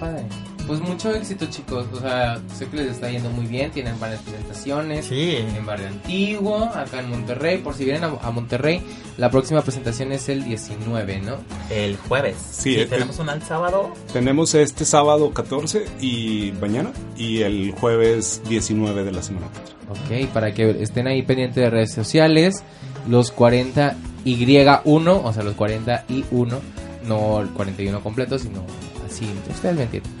Padre. 0.00 0.24
Pues 0.68 0.78
mucho 0.80 1.12
éxito, 1.12 1.46
chicos. 1.46 1.86
O 1.92 1.98
sea, 2.00 2.38
sé 2.56 2.66
que 2.68 2.76
les 2.76 2.86
está 2.92 3.10
yendo 3.10 3.28
muy 3.30 3.46
bien. 3.46 3.72
Tienen 3.72 3.98
varias 3.98 4.20
presentaciones. 4.22 5.06
Sí. 5.06 5.36
En 5.56 5.66
Barrio 5.66 5.88
Antiguo, 5.88 6.62
acá 6.66 7.00
en 7.00 7.10
Monterrey. 7.10 7.58
Por 7.58 7.74
si 7.74 7.84
vienen 7.84 8.04
a, 8.04 8.08
a 8.22 8.30
Monterrey, 8.30 8.80
la 9.16 9.30
próxima 9.30 9.62
presentación 9.62 10.12
es 10.12 10.28
el 10.28 10.44
19, 10.44 11.20
¿no? 11.22 11.38
El 11.70 11.96
jueves. 11.96 12.36
Sí, 12.38 12.74
Sí, 12.74 12.80
el- 12.82 12.88
tenemos 12.88 13.18
una 13.18 13.32
el 13.32 13.42
sábado. 13.42 13.90
Tenemos 14.12 14.54
este 14.54 14.84
sábado 14.84 15.32
14 15.32 15.86
y 16.00 16.52
mañana 16.60 16.92
y 17.16 17.40
el 17.40 17.72
jueves 17.72 18.40
19 18.48 19.02
de 19.02 19.10
la 19.12 19.22
semana 19.22 19.46
que 19.52 19.58
entra. 19.58 20.24
Ok, 20.26 20.32
para 20.34 20.52
que 20.54 20.70
estén 20.82 21.06
ahí 21.08 21.22
pendientes 21.22 21.56
de 21.56 21.70
redes 21.70 21.92
sociales. 21.92 22.62
Los 23.08 23.34
40Y1, 23.34 25.20
o 25.24 25.32
sea, 25.32 25.42
los 25.42 25.54
40 25.54 26.04
y 26.08 26.24
1, 26.30 26.58
no 27.06 27.40
el 27.40 27.48
41 27.48 28.00
completo, 28.02 28.38
sino 28.38 28.64
así, 29.06 29.26
ustedes 29.50 29.76
me 29.76 29.84
entienden. 29.84 30.12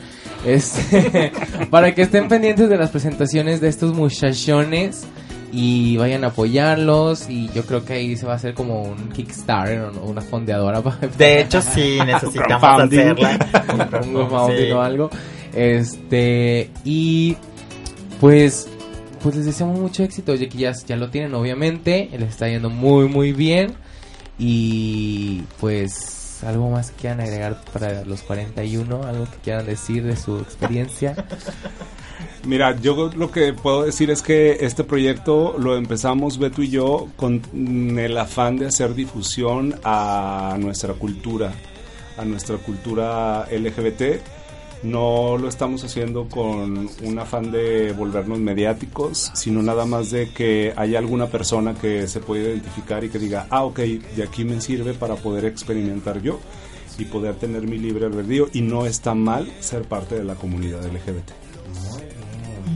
Este, 0.44 1.32
para 1.70 1.94
que 1.94 2.02
estén 2.02 2.28
pendientes 2.28 2.68
de 2.68 2.76
las 2.76 2.90
presentaciones 2.90 3.60
de 3.60 3.68
estos 3.68 3.94
muchachones 3.94 5.06
y 5.52 5.96
vayan 5.96 6.24
a 6.24 6.28
apoyarlos. 6.28 7.28
Y 7.28 7.50
yo 7.52 7.64
creo 7.64 7.84
que 7.84 7.94
ahí 7.94 8.16
se 8.16 8.26
va 8.26 8.32
a 8.32 8.36
hacer 8.36 8.54
como 8.54 8.82
un 8.82 9.08
Kickstarter 9.10 9.80
o 9.80 10.06
una 10.06 10.20
fondeadora 10.20 10.82
para 10.82 10.98
De 11.06 11.40
hecho, 11.40 11.60
sí, 11.62 11.98
necesitamos 12.06 12.82
hacerla. 12.82 13.38
un 14.02 14.56
Sí. 14.56 14.70
o 14.70 14.80
algo. 14.80 15.10
Este, 15.54 16.70
y 16.84 17.36
pues, 18.20 18.68
pues 19.22 19.36
les 19.36 19.46
deseamos 19.46 19.78
mucho 19.78 20.02
éxito. 20.02 20.34
Ya 20.34 20.48
que 20.48 20.58
ya, 20.58 20.72
ya 20.86 20.96
lo 20.96 21.10
tienen, 21.10 21.34
obviamente. 21.34 22.08
Les 22.12 22.30
está 22.30 22.48
yendo 22.48 22.70
muy, 22.70 23.08
muy 23.08 23.32
bien. 23.32 23.74
Y 24.38 25.42
pues, 25.60 26.17
algo 26.44 26.70
más 26.70 26.90
que 26.90 27.02
quieran 27.02 27.20
agregar 27.20 27.60
para 27.72 28.04
los 28.04 28.22
41, 28.22 29.02
algo 29.02 29.24
que 29.24 29.36
quieran 29.38 29.66
decir 29.66 30.04
de 30.04 30.16
su 30.16 30.38
experiencia. 30.38 31.14
Mira, 32.44 32.76
yo 32.80 33.10
lo 33.14 33.30
que 33.30 33.52
puedo 33.52 33.82
decir 33.82 34.10
es 34.10 34.22
que 34.22 34.58
este 34.60 34.84
proyecto 34.84 35.56
lo 35.58 35.76
empezamos 35.76 36.38
Beto 36.38 36.62
y 36.62 36.70
yo 36.70 37.08
con 37.16 37.42
el 37.98 38.16
afán 38.16 38.56
de 38.56 38.66
hacer 38.66 38.94
difusión 38.94 39.78
a 39.84 40.56
nuestra 40.58 40.94
cultura, 40.94 41.52
a 42.16 42.24
nuestra 42.24 42.56
cultura 42.56 43.46
LGBT. 43.50 44.37
No 44.82 45.36
lo 45.38 45.48
estamos 45.48 45.82
haciendo 45.84 46.28
con 46.28 46.88
un 47.02 47.18
afán 47.18 47.50
de 47.50 47.92
volvernos 47.92 48.38
mediáticos, 48.38 49.30
sino 49.34 49.62
nada 49.62 49.86
más 49.86 50.10
de 50.10 50.30
que 50.30 50.72
haya 50.76 50.98
alguna 50.98 51.26
persona 51.26 51.74
que 51.74 52.06
se 52.06 52.20
pueda 52.20 52.48
identificar 52.50 53.02
y 53.02 53.08
que 53.08 53.18
diga, 53.18 53.46
ah, 53.50 53.64
ok, 53.64 53.78
de 53.78 54.22
aquí 54.22 54.44
me 54.44 54.60
sirve 54.60 54.94
para 54.94 55.16
poder 55.16 55.44
experimentar 55.46 56.22
yo 56.22 56.38
y 56.98 57.04
poder 57.04 57.34
tener 57.36 57.62
mi 57.62 57.78
libre 57.78 58.06
albedrío 58.06 58.48
y 58.52 58.60
no 58.60 58.86
está 58.86 59.14
mal 59.14 59.50
ser 59.60 59.82
parte 59.82 60.14
de 60.14 60.24
la 60.24 60.34
comunidad 60.34 60.84
LGBT. 60.84 61.47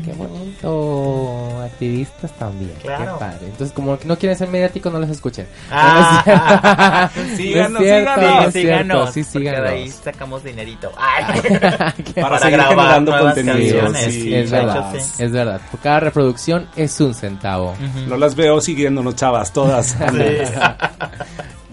Qué 0.04 0.12
bonito. 0.12 1.60
Activistas 1.62 2.32
también. 2.38 2.72
Claro. 2.82 3.14
Qué 3.14 3.20
padre. 3.20 3.38
Entonces, 3.46 3.72
como 3.72 3.98
que 3.98 4.06
no 4.06 4.16
quieren 4.18 4.36
ser 4.36 4.48
mediáticos, 4.48 4.92
no 4.92 4.98
los 4.98 5.10
escuchen. 5.10 5.46
Ah, 5.70 7.08
Síganos, 7.36 7.70
No 7.80 7.80
es 7.80 7.84
cierto, 7.84 8.50
síganos. 8.52 8.96
no 8.96 9.04
es 9.08 9.14
sí, 9.14 9.24
cierto, 9.24 9.38
síganos. 9.38 9.68
sí, 9.70 9.74
ahí 9.76 9.90
sacamos 9.90 10.44
dinerito. 10.44 10.90
Para, 12.14 12.28
Para 12.28 12.38
seguir 12.38 12.56
grabar 12.58 12.76
generando 12.76 13.10
nuevas 13.12 13.34
contenido. 13.34 13.80
canciones, 13.80 14.04
sí, 14.14 14.22
sí, 14.22 14.34
es 14.34 14.50
de 14.50 14.56
verdad, 14.58 14.94
hecho, 14.94 15.04
sí. 15.04 15.22
es 15.22 15.32
verdad. 15.32 15.60
Por 15.70 15.80
cada 15.80 16.00
reproducción 16.00 16.68
es 16.76 17.00
un 17.00 17.14
centavo. 17.14 17.74
No 18.08 18.16
las 18.16 18.34
veo 18.34 18.60
siguiéndonos, 18.60 19.14
chavas, 19.16 19.52
todas. 19.52 19.96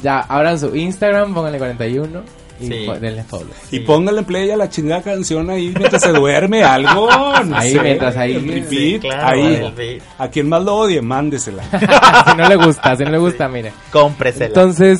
Ya, 0.02 0.20
abran 0.22 0.58
su 0.58 0.74
Instagram, 0.78 1.34
pónganle 1.34 1.58
41 1.58 2.22
y 2.60 2.68
Sí. 2.68 2.88
denle 3.00 3.24
follow. 3.24 3.50
Y 3.72 3.80
póngale 3.82 4.24
play 4.24 4.50
a 4.52 4.58
la 4.58 4.70
chingada 4.70 5.02
canción 5.02 5.50
ahí 5.50 5.74
mientras 5.78 6.02
se 6.02 6.12
duerme, 6.12 6.64
algo. 6.64 7.10
no 7.46 7.56
Ahí, 7.58 7.72
sé, 7.74 7.80
mientras 7.82 8.18
ahí- 8.18 8.38
repeat, 8.38 8.70
Sí, 8.70 9.00
claro, 9.00 9.28
ahí. 9.28 10.02
A 10.18 10.28
quien 10.30 10.50
más 10.50 10.64
lo 10.64 10.76
odie, 10.76 11.02
mándesela. 11.02 11.64
si 12.32 12.38
no 12.38 12.48
le 12.50 12.56
gusta, 12.56 12.96
si 12.96 13.04
no 13.04 13.12
le 13.12 13.18
gusta, 13.18 13.48
mire. 13.48 13.72
Cómpresela. 13.92 14.46
Entonces, 14.48 15.00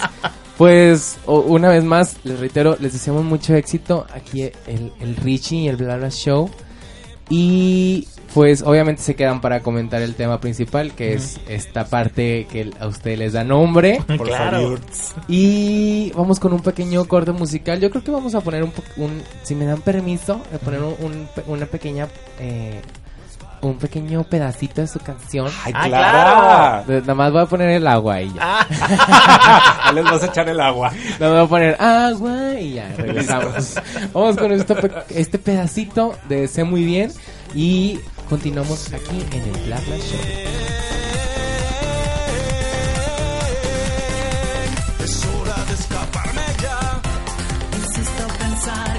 pues, 0.58 1.18
una 1.26 1.70
vez 1.70 1.84
más, 1.84 2.18
les 2.24 2.40
reitero, 2.40 2.78
les 2.80 2.94
deseamos 2.94 3.24
mucho 3.24 3.54
éxito. 3.56 4.06
Aquí 4.14 4.44
el, 4.68 4.92
el 5.00 5.16
Richie 5.16 5.58
y 5.60 5.68
el 5.68 5.76
Blabla 5.78 6.10
Show. 6.10 6.50
Y 7.30 8.08
pues 8.34 8.62
obviamente 8.62 9.02
se 9.02 9.16
quedan 9.16 9.42
para 9.42 9.62
comentar 9.62 10.02
el 10.02 10.16
tema 10.16 10.40
principal, 10.40 10.94
que 10.94 11.14
es 11.14 11.40
esta 11.48 11.86
parte 11.86 12.46
que 12.52 12.72
a 12.80 12.88
ustedes 12.88 13.18
les 13.20 13.34
da 13.34 13.44
nombre. 13.44 14.02
Por 14.08 14.28
claro. 14.28 14.58
favor. 14.62 14.80
Y 15.28 16.12
vamos 16.16 16.40
con 16.40 16.54
un 16.54 16.62
pequeño 16.62 17.06
corte 17.06 17.32
musical. 17.32 17.80
Yo 17.80 17.90
creo 17.90 18.04
que 18.04 18.12
vamos 18.12 18.36
a 18.36 18.42
poner 18.42 18.64
un, 18.64 18.72
un 18.98 19.22
si 19.44 19.56
me 19.56 19.66
dan 19.66 19.82
permiso, 19.82 20.42
de 20.52 20.60
poner 20.60 20.82
un, 20.82 20.96
un 21.00 21.28
pe- 21.34 21.44
una 21.48 21.66
pequeña, 21.66 22.08
eh, 22.40 22.82
un 23.62 23.78
pequeño 23.78 24.24
pedacito 24.24 24.82
de 24.82 24.88
su 24.88 25.00
canción. 25.00 25.48
Ay, 25.66 25.74
Ah, 25.76 25.88
claro. 26.86 27.02
Nada 27.02 27.16
más 27.16 27.32
voy 27.32 27.42
a 27.42 27.46
poner 27.46 27.70
el 27.72 27.88
agua 27.88 28.22
y 28.22 28.32
ya. 28.34 28.40
Ah, 28.42 29.82
Ya 29.88 29.92
les 29.94 30.04
vas 30.04 30.24
a 30.24 30.26
echar 30.28 30.48
el 30.50 30.60
agua. 30.60 30.92
Nada 31.20 31.32
más 31.32 31.32
voy 31.32 31.46
a 31.46 31.48
poner 31.48 31.82
agua 31.82 32.60
y 32.60 32.74
ya, 32.74 32.94
regresamos. 32.96 33.76
vamos 34.14 34.38
con 34.38 34.52
este, 34.52 34.76
pe- 34.76 34.92
este 35.10 35.38
pedacito 35.40 36.14
de 36.30 36.48
Sé 36.48 36.64
Muy 36.64 36.84
Bien 36.86 37.12
y 37.56 38.00
continuamos 38.30 38.94
aquí 38.94 39.26
en 39.32 39.42
el 39.42 39.62
Bla 39.66 39.80
Bla 39.82 39.98
Show. 39.98 40.20
Insisto 47.76 48.28
pensar 48.38 48.92
que 48.92 48.99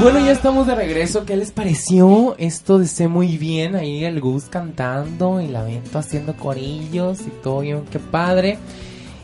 Bueno, 0.00 0.24
ya 0.24 0.30
estamos 0.30 0.68
de 0.68 0.76
regreso. 0.76 1.24
¿Qué 1.24 1.36
les 1.36 1.50
pareció 1.50 2.36
esto 2.38 2.78
de 2.78 2.86
Sé 2.86 3.08
Muy 3.08 3.36
Bien? 3.36 3.74
Ahí 3.74 4.04
el 4.04 4.20
Gus 4.20 4.44
cantando 4.44 5.40
y 5.40 5.48
la 5.48 5.64
Vento 5.64 5.98
haciendo 5.98 6.36
corillos 6.36 7.22
y 7.22 7.30
todo 7.42 7.60
bien, 7.60 7.82
qué 7.90 7.98
padre. 7.98 8.58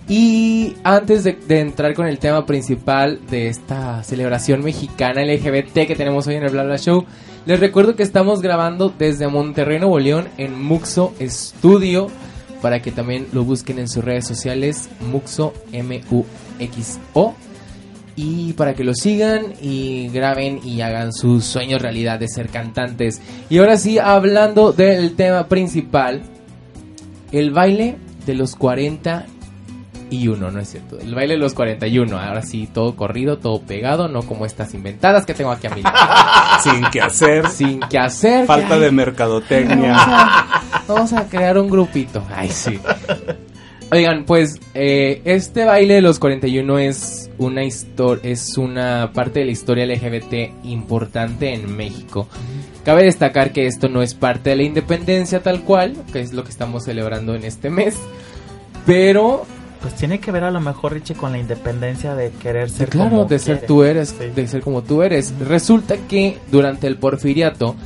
Y 0.08 0.74
antes 0.82 1.22
de, 1.22 1.34
de 1.34 1.60
entrar 1.60 1.94
con 1.94 2.08
el 2.08 2.18
tema 2.18 2.44
principal 2.44 3.20
de 3.30 3.46
esta 3.46 4.02
celebración 4.02 4.64
mexicana 4.64 5.24
LGBT 5.24 5.86
que 5.86 5.94
tenemos 5.94 6.26
hoy 6.26 6.34
en 6.34 6.42
el 6.42 6.50
Bla 6.50 6.64
Bla 6.64 6.76
Show, 6.76 7.04
les 7.46 7.60
recuerdo 7.60 7.94
que 7.94 8.02
estamos 8.02 8.42
grabando 8.42 8.92
desde 8.98 9.28
Monterrey, 9.28 9.78
Nuevo 9.78 10.00
León, 10.00 10.28
en 10.38 10.60
Muxo 10.60 11.14
Studio, 11.20 12.08
para 12.60 12.82
que 12.82 12.90
también 12.90 13.28
lo 13.32 13.44
busquen 13.44 13.78
en 13.78 13.88
sus 13.88 14.04
redes 14.04 14.26
sociales, 14.26 14.88
Muxo, 15.08 15.54
M-U-X-O 15.70 17.43
y 18.16 18.52
para 18.52 18.74
que 18.74 18.84
lo 18.84 18.94
sigan 18.94 19.54
y 19.60 20.08
graben 20.08 20.60
y 20.64 20.80
hagan 20.80 21.12
sus 21.12 21.44
sueños 21.44 21.82
realidad 21.82 22.18
de 22.18 22.28
ser 22.28 22.48
cantantes. 22.48 23.20
Y 23.50 23.58
ahora 23.58 23.76
sí, 23.76 23.98
hablando 23.98 24.72
del 24.72 25.14
tema 25.16 25.48
principal, 25.48 26.22
el 27.32 27.50
baile 27.50 27.96
de 28.26 28.34
los 28.34 28.54
40 28.56 29.26
41, 30.10 30.50
no 30.50 30.60
es 30.60 30.68
cierto. 30.68 30.98
El 30.98 31.14
baile 31.14 31.34
de 31.34 31.40
los 31.40 31.54
41, 31.54 32.18
ahora 32.18 32.42
sí, 32.42 32.68
todo 32.72 32.94
corrido, 32.94 33.38
todo 33.38 33.60
pegado, 33.62 34.06
no 34.08 34.22
como 34.22 34.46
estas 34.46 34.74
inventadas 34.74 35.26
que 35.26 35.34
tengo 35.34 35.50
aquí 35.50 35.66
a 35.66 35.70
mi 35.70 35.82
lado. 35.82 35.96
Sin 36.62 36.84
que 36.90 37.00
hacer, 37.00 37.48
Sin 37.48 37.80
que 37.80 37.98
hacer. 37.98 38.46
falta 38.46 38.74
de 38.78 38.86
Vamos 38.86 38.92
mercadotecnia. 38.92 39.96
a, 39.96 40.62
vamos 40.86 41.12
a 41.12 41.26
crear 41.28 41.58
un 41.58 41.68
grupito. 41.68 42.22
Ay, 42.34 42.50
sí. 42.50 42.78
Oigan, 43.94 44.24
pues 44.24 44.58
eh, 44.74 45.22
este 45.24 45.64
baile 45.64 45.94
de 45.94 46.02
los 46.02 46.18
41 46.18 46.78
es 46.80 47.30
una 47.38 47.62
es 47.62 48.58
una 48.58 49.12
parte 49.14 49.38
de 49.38 49.44
la 49.46 49.52
historia 49.52 49.86
LGBT 49.86 50.64
importante 50.64 51.54
en 51.54 51.76
México. 51.76 52.26
Cabe 52.84 53.04
destacar 53.04 53.52
que 53.52 53.66
esto 53.68 53.88
no 53.88 54.02
es 54.02 54.14
parte 54.14 54.50
de 54.50 54.56
la 54.56 54.62
independencia 54.64 55.44
tal 55.44 55.62
cual, 55.62 55.94
que 56.12 56.20
es 56.20 56.32
lo 56.32 56.42
que 56.42 56.50
estamos 56.50 56.82
celebrando 56.84 57.36
en 57.36 57.44
este 57.44 57.70
mes, 57.70 57.94
pero 58.84 59.46
Pues 59.80 59.94
tiene 59.94 60.18
que 60.18 60.32
ver 60.32 60.42
a 60.42 60.50
lo 60.50 60.60
mejor, 60.60 60.94
Richie, 60.94 61.14
con 61.14 61.30
la 61.30 61.38
independencia 61.38 62.16
de 62.16 62.30
querer 62.30 62.70
ser 62.70 62.88
claro, 62.88 63.10
como 63.10 63.24
de 63.26 63.38
ser 63.38 63.58
quieres. 63.58 63.68
tú 63.68 63.84
eres, 63.84 64.08
Sí. 64.18 64.24
de 64.34 64.48
ser 64.48 64.62
como 64.62 64.82
tú 64.82 65.02
eres. 65.04 65.32
Resulta 65.38 65.96
que 66.08 66.38
durante 66.50 66.88
el 66.88 66.96
porfiriato 66.96 67.76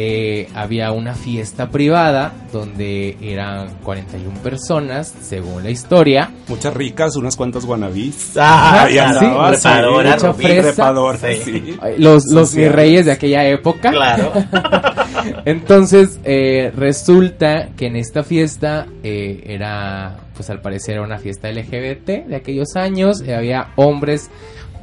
eh, 0.00 0.48
había 0.54 0.92
una 0.92 1.14
fiesta 1.14 1.70
privada 1.70 2.32
donde 2.52 3.16
eran 3.20 3.78
41 3.82 4.38
personas, 4.44 5.12
según 5.22 5.64
la 5.64 5.70
historia. 5.70 6.30
Muchas 6.46 6.72
ricas, 6.72 7.16
unas 7.16 7.34
cuantas 7.34 7.66
guanabís. 7.66 8.34
Ah, 8.38 8.86
sí, 8.88 8.94
trepadora, 8.94 10.14
mucha 10.14 10.32
rubí, 10.32 10.44
fresa. 10.44 10.62
trepadora, 10.62 11.18
Sí. 11.18 11.36
sí. 11.44 11.76
Ay, 11.82 11.94
Los, 11.98 12.22
los 12.32 12.50
Sociales. 12.50 12.72
reyes 12.76 13.06
de 13.06 13.12
aquella 13.12 13.44
época. 13.48 13.90
Claro. 13.90 14.32
Entonces, 15.44 16.20
eh, 16.24 16.72
resulta 16.76 17.70
que 17.76 17.86
en 17.86 17.96
esta 17.96 18.22
fiesta 18.22 18.86
eh, 19.02 19.42
era, 19.46 20.16
pues 20.36 20.48
al 20.50 20.60
parecer 20.60 20.94
era 20.94 21.02
una 21.02 21.18
fiesta 21.18 21.50
LGBT 21.50 22.26
de 22.28 22.36
aquellos 22.36 22.76
años. 22.76 23.22
había 23.22 23.72
hombres 23.76 24.30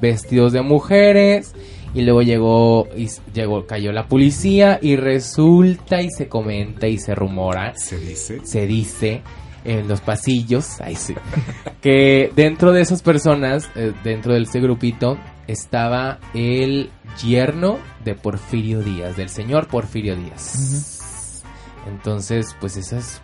vestidos 0.02 0.52
de 0.54 0.62
mujeres. 0.62 1.54
Y 1.96 2.02
luego 2.04 2.22
llegó, 2.22 2.88
y 2.96 3.10
llegó, 3.34 3.66
cayó 3.66 3.92
la 3.92 4.08
policía. 4.08 4.78
Y 4.82 4.96
resulta 4.98 6.02
y 6.02 6.10
se 6.12 6.28
comenta 6.28 6.88
y 6.88 6.98
se 7.00 7.16
rumora 7.16 7.74
Se 7.76 7.98
dice. 7.98 8.42
se 8.46 8.68
dice 8.68 9.22
en 9.64 9.88
los 9.88 10.00
pasillos 10.02 10.80
ay, 10.80 10.96
sí, 10.96 11.16
que 11.82 12.32
dentro 12.36 12.72
de 12.72 12.82
esas 12.82 13.02
personas, 13.02 13.68
eh, 13.76 13.94
dentro 14.04 14.34
de 14.34 14.42
ese 14.44 14.60
grupito, 14.60 15.18
estaba 15.48 16.20
el 16.36 16.92
yerno 17.24 17.80
de 18.04 18.14
Porfirio 18.14 18.82
Díaz, 18.82 19.18
del 19.18 19.30
señor 19.30 19.68
Porfirio 19.68 20.16
Díaz. 20.16 21.44
Entonces, 21.88 22.56
pues 22.60 22.78
esa 22.78 22.98
es 22.98 23.22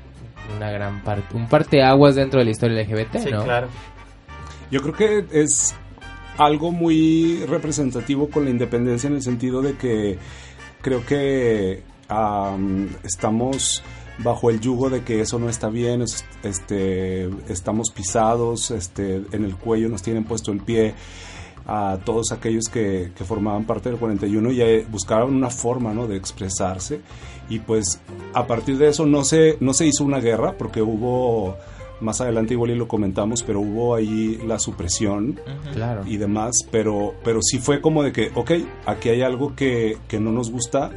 una 0.58 0.72
gran 0.72 1.04
parte, 1.04 1.36
un 1.36 1.48
parteaguas 1.48 2.16
dentro 2.16 2.40
de 2.40 2.46
la 2.46 2.52
historia 2.52 2.82
LGBT, 2.84 3.18
Sí, 3.20 3.32
¿no? 3.32 3.44
claro. 3.44 3.68
Yo 4.72 4.82
creo 4.82 4.94
que 4.96 5.26
es 5.42 5.76
algo 6.38 6.72
muy 6.72 7.44
representativo 7.48 8.30
con 8.30 8.46
la 8.46 8.52
independencia 8.52 9.08
en 9.08 9.16
el 9.16 9.22
sentido 9.22 9.62
de 9.62 9.76
que 9.76 10.18
creo 10.82 11.06
que 11.06 11.84
am, 12.08 12.90
estamos 13.04 13.84
bajo 14.24 14.50
el 14.50 14.60
yugo 14.60 14.90
de 14.90 15.04
que 15.04 15.22
eso 15.22 15.40
no 15.40 15.50
está 15.50 15.70
bien, 15.70 16.02
es- 16.02 16.26
este, 16.44 17.30
estamos 17.50 17.90
pisados, 17.92 18.72
este, 18.72 19.22
en 19.32 19.46
el 19.46 19.56
cuello 19.56 19.90
nos 19.90 20.02
tienen 20.04 20.24
puesto 20.26 20.52
el 20.52 20.60
pie 20.60 20.94
a 21.68 22.00
todos 22.04 22.32
aquellos 22.32 22.66
que, 22.70 23.12
que 23.16 23.24
formaban 23.24 23.66
parte 23.66 23.90
del 23.90 23.98
41 24.00 24.52
y 24.52 24.62
eh, 24.62 24.86
buscaban 24.90 25.34
una 25.34 25.50
forma 25.50 25.94
¿no? 25.94 26.08
de 26.08 26.18
expresarse 26.18 27.02
y 27.50 27.60
pues 27.60 28.00
a 28.34 28.48
partir 28.48 28.78
de 28.78 28.90
eso 28.90 29.06
no 29.06 29.24
se, 29.24 29.58
no 29.60 29.74
se 29.74 29.86
hizo 29.88 30.04
una 30.04 30.20
guerra 30.20 30.58
porque 30.58 30.82
hubo 30.82 31.56
más 32.02 32.20
adelante 32.22 32.54
igual 32.54 32.72
y 32.72 32.76
lo 32.76 32.88
comentamos 32.88 33.44
pero 33.44 33.60
hubo 33.62 33.96
ahí 33.96 34.40
la 34.46 34.60
supresión 34.60 35.40
Claro. 35.74 36.04
y 36.06 36.18
demás 36.18 36.68
pero 36.72 37.14
pero 37.24 37.40
sí 37.42 37.60
fue 37.60 37.82
como 37.82 38.04
de 38.04 38.12
que 38.12 38.32
ok 38.36 38.52
aquí 38.86 39.10
hay 39.10 39.22
algo 39.22 39.56
que, 39.56 39.98
que 40.08 40.20
no 40.20 40.32
nos 40.32 40.52
gusta 40.52 40.92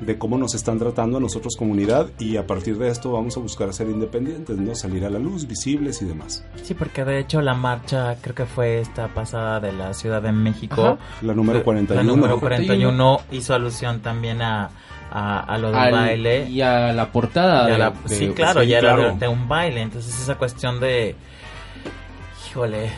de 0.00 0.18
cómo 0.18 0.36
nos 0.36 0.54
están 0.54 0.78
tratando 0.78 1.16
a 1.16 1.20
nosotros 1.20 1.56
comunidad 1.56 2.08
y 2.18 2.36
a 2.36 2.46
partir 2.46 2.76
de 2.76 2.88
esto 2.88 3.12
vamos 3.12 3.34
a 3.38 3.40
buscar 3.40 3.72
ser 3.72 3.88
independientes 3.88 4.58
no 4.58 4.74
salir 4.74 5.06
a 5.06 5.10
la 5.10 5.18
luz 5.18 5.46
visibles 5.46 6.02
y 6.02 6.04
demás 6.04 6.44
Sí, 6.62 6.74
porque 6.74 7.02
de 7.04 7.18
hecho 7.18 7.40
la 7.40 7.54
marcha 7.54 8.16
creo 8.20 8.34
que 8.34 8.44
fue 8.44 8.78
esta 8.80 9.08
pasada 9.14 9.58
de 9.58 9.72
la 9.72 9.94
Ciudad 9.94 10.20
de 10.20 10.32
México. 10.32 10.82
Ajá. 10.84 10.98
la 11.22 11.32
número 11.34 11.64
41 11.64 12.02
La 12.02 12.06
número 12.14 12.38
41 12.38 13.20
hizo 13.32 13.54
alusión 13.54 14.00
también 14.00 14.42
a, 14.42 14.68
a, 15.10 15.40
a 15.40 15.58
lo 15.58 15.68
del 15.68 15.76
Al- 15.80 15.92
baile. 15.92 16.48
y 16.48 16.60
a 16.62 16.92
la 16.92 17.12
portada 17.12 17.66
de- 17.66 17.78
la- 17.78 17.90
de- 17.90 18.08
sí, 18.14 18.28
claro, 18.34 18.62
sí, 18.62 18.68
ya 18.68 18.78
era 18.78 18.94
claro. 18.94 19.12
de, 19.12 19.18
de 19.18 19.28
un 19.28 19.48
baile. 19.48 19.82
Entonces 19.82 20.18
esa 20.20 20.34
cuestión 20.36 20.80
de, 20.80 21.14
híjole, 22.48 22.90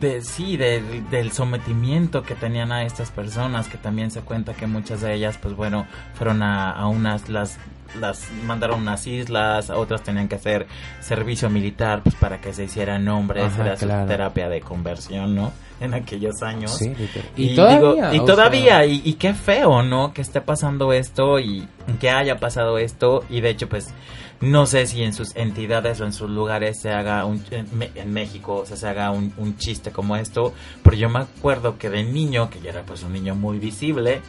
de 0.00 0.22
sí, 0.22 0.56
de- 0.56 1.02
del 1.10 1.32
sometimiento 1.32 2.22
que 2.22 2.34
tenían 2.34 2.72
a 2.72 2.84
estas 2.84 3.10
personas, 3.10 3.68
que 3.68 3.76
también 3.78 4.10
se 4.10 4.20
cuenta 4.22 4.54
que 4.54 4.66
muchas 4.66 5.00
de 5.02 5.12
ellas, 5.14 5.38
pues 5.40 5.54
bueno, 5.54 5.86
fueron 6.14 6.42
a, 6.42 6.70
a 6.72 6.86
unas, 6.86 7.28
las 7.28 7.58
las 7.98 8.30
mandaron 8.46 8.78
a 8.78 8.82
unas 8.82 9.06
islas, 9.08 9.68
a 9.68 9.76
otras 9.76 10.02
tenían 10.04 10.28
que 10.28 10.36
hacer 10.36 10.68
servicio 11.00 11.50
militar 11.50 12.02
pues 12.04 12.14
para 12.14 12.40
que 12.40 12.52
se 12.54 12.62
hicieran 12.62 13.04
nombres, 13.04 13.46
Ajá, 13.52 13.64
era 13.66 13.76
su 13.76 13.86
claro. 13.86 14.06
terapia 14.06 14.48
de 14.48 14.60
conversión, 14.60 15.34
¿no? 15.34 15.50
En 15.84 15.94
aquellos 15.94 16.42
años. 16.42 16.76
Sí. 16.76 16.92
Y, 17.36 17.52
Y, 17.52 17.56
todavía. 17.56 18.10
digo, 18.10 18.22
y 18.22 18.26
todavía, 18.26 18.76
sea, 18.76 18.86
y, 18.86 19.00
y 19.04 19.14
qué 19.14 19.32
feo, 19.32 19.82
¿no? 19.82 20.12
Que 20.12 20.20
esté 20.20 20.40
pasando 20.40 20.92
esto 20.92 21.38
y 21.38 21.66
que 22.00 22.10
haya 22.10 22.36
pasado 22.36 22.78
esto. 22.78 23.24
Y 23.30 23.40
de 23.40 23.50
hecho, 23.50 23.68
pues, 23.68 23.94
no 24.40 24.66
sé 24.66 24.86
si 24.86 25.02
en 25.02 25.12
sus 25.12 25.34
entidades 25.36 26.00
o 26.00 26.04
en 26.04 26.12
sus 26.12 26.30
lugares 26.30 26.80
se 26.80 26.90
haga 26.90 27.24
un, 27.24 27.44
en, 27.50 28.12
México, 28.12 28.56
o 28.56 28.66
sea, 28.66 28.76
se 28.76 28.88
haga 28.88 29.10
un, 29.10 29.32
un 29.36 29.56
chiste 29.56 29.90
como 29.90 30.16
esto. 30.16 30.52
Pero 30.82 30.96
yo 30.96 31.08
me 31.08 31.20
acuerdo 31.20 31.78
que 31.78 31.90
de 31.90 32.02
niño, 32.04 32.50
que 32.50 32.60
yo 32.60 32.70
era 32.70 32.82
pues 32.82 33.02
un 33.02 33.12
niño 33.12 33.34
muy 33.34 33.58
visible, 33.58 34.20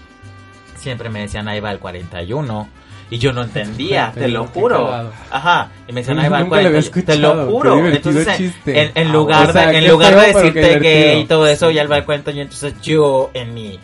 siempre 0.76 1.10
me 1.10 1.22
decían, 1.22 1.48
ahí 1.48 1.60
va 1.60 1.72
el 1.72 1.80
41. 1.80 2.68
Y 3.12 3.18
yo 3.20 3.34
no 3.34 3.44
entendía, 3.44 4.12
te 4.14 4.28
lo 4.30 4.46
41, 4.48 4.54
qué 4.54 4.60
juro. 4.60 5.12
Ajá. 5.30 5.70
Y 5.88 5.92
me 5.94 6.00
decían, 6.02 6.18
ahí 6.20 6.30
va 6.30 6.38
el 6.40 6.44
Nunca 6.46 6.62
lo 6.62 6.68
había 6.70 6.80
41. 6.80 7.04
Te 7.04 7.18
lo 7.20 7.52
juro. 7.52 7.88
Entonces, 7.88 8.54
en- 8.66 8.92
en, 8.96 9.08
Ah, 9.08 9.12
lugar 9.12 9.50
o 9.50 9.54
sea, 9.54 9.68
de, 9.68 9.78
en 9.78 9.88
lugar 9.88 10.16
de 10.16 10.22
decirte 10.28 10.62
gay 10.62 10.80
divertido. 10.80 11.20
y 11.20 11.26
todo 11.26 11.48
eso, 11.48 11.70
ya 11.72 11.86
va 11.88 11.98
el 11.98 12.06
cuento. 12.06 12.32
Y 12.32 12.40
entonces 12.40 12.74
yo, 12.82 13.30
en 13.34 13.54
mi. 13.54 13.80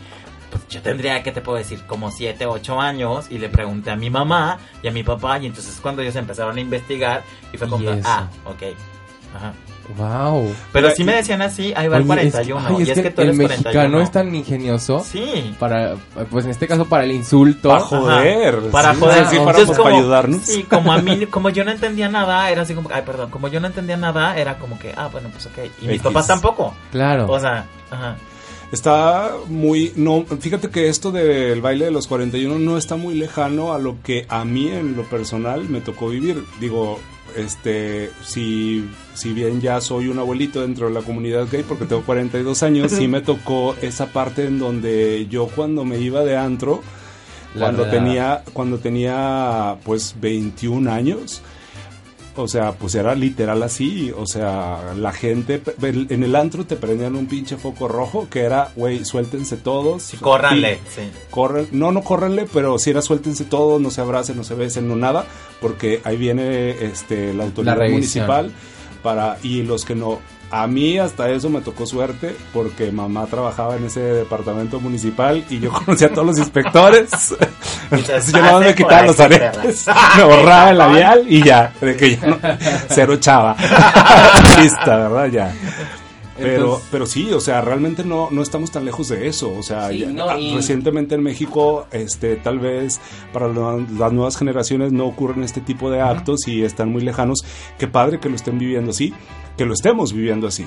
Pues 0.49 0.65
yo 0.69 0.81
tendría, 0.81 1.21
que 1.23 1.33
te 1.33 1.41
puedo 1.41 1.57
decir? 1.57 1.81
Como 1.85 2.09
7, 2.09 2.45
8 2.45 2.79
años. 2.79 3.27
Y 3.29 3.37
le 3.37 3.49
pregunté 3.49 3.91
a 3.91 3.97
mi 3.97 4.09
mamá 4.09 4.59
y 4.81 4.87
a 4.87 4.91
mi 4.91 5.03
papá. 5.03 5.37
Y 5.39 5.45
entonces 5.47 5.77
cuando 5.81 6.01
ellos 6.01 6.15
empezaron 6.15 6.57
a 6.57 6.61
investigar. 6.61 7.21
Y 7.51 7.57
fue 7.57 7.67
como, 7.67 7.89
ah, 8.05 8.27
ok. 8.45 8.63
Ajá. 9.35 9.53
Wow. 9.95 10.53
Pero 10.73 10.91
sí 10.91 11.03
me 11.03 11.13
decían 11.15 11.41
así, 11.41 11.73
ahí 11.75 11.87
va 11.87 11.97
el 11.97 12.03
Oye, 12.09 12.27
es 12.27 12.33
que- 12.35 12.53
41. 12.53 12.67
ay, 12.67 12.75
y 12.79 12.91
es 12.91 12.99
que, 12.99 13.09
tú 13.11 13.21
el 13.21 13.27
eres 13.27 13.37
mexicano 13.37 13.63
41. 13.63 14.01
es 14.01 14.11
tan 14.11 14.35
ingenioso 14.35 14.99
Sí. 15.09 15.55
para, 15.59 15.95
pues 16.29 16.45
en 16.45 16.51
este 16.51 16.67
caso 16.67 16.85
para 16.85 17.03
el 17.05 17.11
insulto. 17.13 17.69
para 17.69 17.81
joder 17.81 18.59
Para 18.71 18.93
sí, 18.93 18.99
joder, 18.99 19.25
sí, 19.27 19.35
sí, 19.37 19.37
para, 19.43 19.57
pues, 19.57 19.65
como- 19.77 19.83
para 19.83 19.95
ayudarnos 19.97 20.41
Sí, 20.41 20.63
como 20.63 20.91
a 20.93 20.97
mí, 20.97 21.25
como 21.27 21.49
yo 21.49 21.63
no 21.63 21.71
entendía 21.71 22.09
nada, 22.09 22.49
era 22.51 22.63
así 22.63 22.73
como, 22.73 22.89
ay, 22.93 23.03
perdón, 23.05 23.29
como 23.29 23.47
yo 23.47 23.59
no 23.59 23.67
entendía 23.67 23.97
nada, 23.97 24.37
era 24.37 24.57
como 24.59 24.77
que, 24.77 24.93
ah, 24.97 25.07
bueno, 25.11 25.29
pues 25.31 25.45
ok. 25.45 25.71
Y 25.81 25.87
mis 25.87 26.01
papás 26.01 26.27
tampoco. 26.27 26.73
Claro. 26.91 27.27
O 27.31 27.39
sea, 27.39 27.65
ajá. 27.89 28.15
Está 28.71 29.31
muy... 29.47 29.93
no 29.95 30.25
Fíjate 30.41 30.69
que 30.69 30.89
esto 30.89 31.11
del 31.11 31.61
baile 31.61 31.85
de 31.85 31.91
los 31.91 32.05
41 32.07 32.59
no 32.59 32.77
está 32.77 32.97
muy 32.97 33.15
lejano 33.15 33.71
a 33.73 33.79
lo 33.79 33.95
que 34.03 34.25
a 34.27 34.43
mí 34.43 34.67
en 34.67 34.97
lo 34.97 35.03
personal 35.03 35.63
me 35.69 35.79
tocó 35.79 36.09
vivir. 36.09 36.43
Digo, 36.59 36.99
este, 37.37 38.11
si, 38.23 38.89
si 39.13 39.31
bien 39.33 39.61
ya 39.61 39.79
soy 39.79 40.07
un 40.07 40.19
abuelito 40.19 40.61
dentro 40.61 40.87
de 40.87 40.93
la 40.93 41.01
comunidad 41.01 41.47
gay 41.51 41.63
porque 41.63 41.85
tengo 41.85 42.01
42 42.01 42.63
años, 42.63 42.91
sí 42.91 43.07
me 43.07 43.21
tocó 43.21 43.75
esa 43.81 44.07
parte 44.07 44.45
en 44.45 44.59
donde 44.59 45.27
yo 45.29 45.47
cuando 45.47 45.85
me 45.85 45.99
iba 45.99 46.23
de 46.23 46.35
antro, 46.35 46.81
La 47.53 47.65
cuando 47.65 47.83
verdad. 47.83 47.97
tenía, 47.97 48.43
cuando 48.53 48.79
tenía 48.79 49.77
pues 49.85 50.15
21 50.19 50.91
años, 50.91 51.41
o 52.37 52.47
sea, 52.47 52.73
pues 52.73 52.95
era 52.95 53.15
literal 53.15 53.63
así, 53.63 54.11
o 54.15 54.25
sea, 54.25 54.93
la 54.95 55.11
gente 55.11 55.61
en 55.81 56.23
el 56.23 56.35
antro 56.35 56.65
te 56.65 56.75
prendían 56.75 57.15
un 57.15 57.27
pinche 57.27 57.57
foco 57.57 57.87
rojo 57.87 58.27
que 58.29 58.41
era, 58.41 58.71
güey, 58.75 59.03
suéltense 59.05 59.57
todos. 59.57 60.03
Sí, 60.03 60.17
córranle. 60.17 60.79
Sí. 60.95 61.01
corren, 61.29 61.67
no, 61.71 61.91
no 61.91 62.03
córrenle, 62.03 62.47
pero 62.51 62.79
si 62.79 62.91
era 62.91 63.01
suéltense 63.01 63.45
todos, 63.45 63.81
no 63.81 63.91
se 63.91 64.01
abracen, 64.01 64.37
no 64.37 64.43
se 64.43 64.55
besen, 64.55 64.87
no 64.87 64.95
nada, 64.95 65.25
porque 65.61 66.01
ahí 66.03 66.17
viene 66.17 66.71
este 66.83 67.33
la 67.33 67.43
autoridad 67.45 67.77
municipal 67.89 68.51
para 69.03 69.37
y 69.43 69.63
los 69.63 69.85
que 69.85 69.95
no 69.95 70.19
a 70.49 70.65
mí 70.67 70.97
hasta 70.97 71.29
eso 71.29 71.49
me 71.49 71.61
tocó 71.61 71.85
suerte 71.85 72.35
porque 72.53 72.91
mamá 72.91 73.25
trabajaba 73.25 73.75
en 73.75 73.85
ese 73.85 73.99
departamento 73.99 74.79
municipal 74.79 75.43
y 75.49 75.59
yo 75.59 75.71
conocía 75.85 76.07
a 76.07 76.11
todos 76.11 76.27
los 76.27 76.37
inspectores. 76.37 77.09
Entonces 77.91 78.31
yo 78.31 78.39
nada 78.41 78.53
más 78.53 78.61
me 78.61 78.67
"Pase 78.67 78.75
por 78.75 78.75
quitaba 78.75 79.05
los 79.07 79.19
aretes, 79.19 79.85
me 80.17 80.23
borraba 80.23 80.69
el 80.71 80.77
labial 80.77 81.25
y 81.27 81.43
ya, 81.43 81.73
de 81.81 81.95
que 81.95 82.15
ya 82.17 82.27
no, 82.27 82.37
cero 82.89 83.15
chava. 83.17 83.55
Lista, 84.61 84.97
¿verdad? 84.97 85.27
Ya. 85.27 85.53
Pero, 86.37 86.53
Entonces- 86.65 86.87
pero 86.91 87.05
sí, 87.07 87.33
o 87.33 87.39
sea, 87.39 87.61
realmente 87.61 88.03
no, 88.03 88.29
no 88.29 88.43
estamos 88.43 88.69
tan 88.71 88.85
lejos 88.85 89.07
de 89.09 89.27
eso. 89.27 89.51
O 89.57 89.63
sea, 89.63 89.89
Sí, 89.89 89.99
ya- 89.99 90.07
no, 90.11 90.29
ah, 90.29 90.39
y- 90.39 90.55
recientemente 90.55 91.15
en 91.15 91.23
México, 91.23 91.87
este, 91.91 92.35
tal 92.35 92.59
vez 92.59 92.99
para 93.33 93.47
lo- 93.47 93.79
las 93.97 94.11
nuevas 94.13 94.37
generaciones 94.37 94.91
no 94.91 95.05
ocurren 95.07 95.43
este 95.43 95.61
tipo 95.61 95.89
de 95.89 95.99
actos 96.01 96.47
y 96.47 96.63
están 96.63 96.89
muy 96.91 97.01
lejanos. 97.01 97.43
Qué 97.79 97.87
padre 97.87 98.19
que 98.19 98.29
lo 98.29 98.35
estén 98.35 98.59
viviendo 98.59 98.91
así. 98.91 99.13
Que 99.57 99.65
lo 99.65 99.73
estemos 99.73 100.13
viviendo 100.13 100.47
así. 100.47 100.65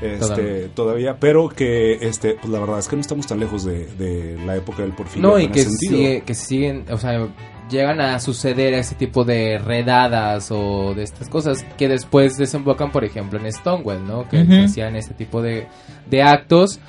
Este, 0.00 0.68
todavía, 0.74 1.16
pero 1.18 1.48
que 1.48 1.94
este, 2.06 2.34
pues 2.34 2.52
la 2.52 2.58
verdad 2.58 2.78
es 2.78 2.88
que 2.88 2.96
no 2.96 3.00
estamos 3.00 3.26
tan 3.26 3.40
lejos 3.40 3.64
de, 3.64 3.86
de 3.94 4.38
la 4.44 4.56
época 4.56 4.82
del 4.82 4.92
porfirio. 4.92 5.28
No, 5.28 5.38
y 5.38 5.44
en 5.44 5.52
que, 5.52 5.64
sigue, 5.64 6.22
que 6.26 6.34
siguen, 6.34 6.84
o 6.90 6.98
sea, 6.98 7.28
llegan 7.70 8.00
a 8.00 8.18
suceder 8.20 8.74
ese 8.74 8.96
tipo 8.96 9.24
de 9.24 9.58
redadas 9.58 10.50
o 10.50 10.94
de 10.94 11.04
estas 11.04 11.28
cosas 11.28 11.64
que 11.78 11.88
después 11.88 12.36
desembocan, 12.36 12.92
por 12.92 13.04
ejemplo, 13.04 13.38
en 13.38 13.50
Stonewall, 13.50 14.06
¿no? 14.06 14.28
Que 14.28 14.40
hacían 14.64 14.96
este 14.96 15.14
tipo 15.14 15.40
de, 15.40 15.68
de 16.10 16.22
actos 16.22 16.80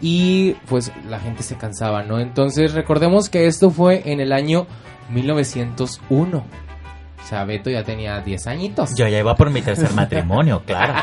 y 0.00 0.52
pues 0.68 0.92
la 1.08 1.20
gente 1.20 1.42
se 1.42 1.56
cansaba, 1.56 2.02
¿no? 2.02 2.20
Entonces 2.20 2.74
recordemos 2.74 3.30
que 3.30 3.46
esto 3.46 3.70
fue 3.70 4.02
en 4.04 4.20
el 4.20 4.32
año 4.32 4.66
1901. 5.10 6.67
O 7.28 7.30
sea, 7.30 7.44
Beto 7.44 7.68
ya 7.68 7.84
tenía 7.84 8.20
10 8.20 8.46
añitos. 8.46 8.96
Yo 8.96 9.06
ya 9.06 9.18
iba 9.18 9.36
por 9.36 9.50
mi 9.50 9.60
tercer 9.60 9.92
matrimonio, 9.92 10.62
claro. 10.66 10.94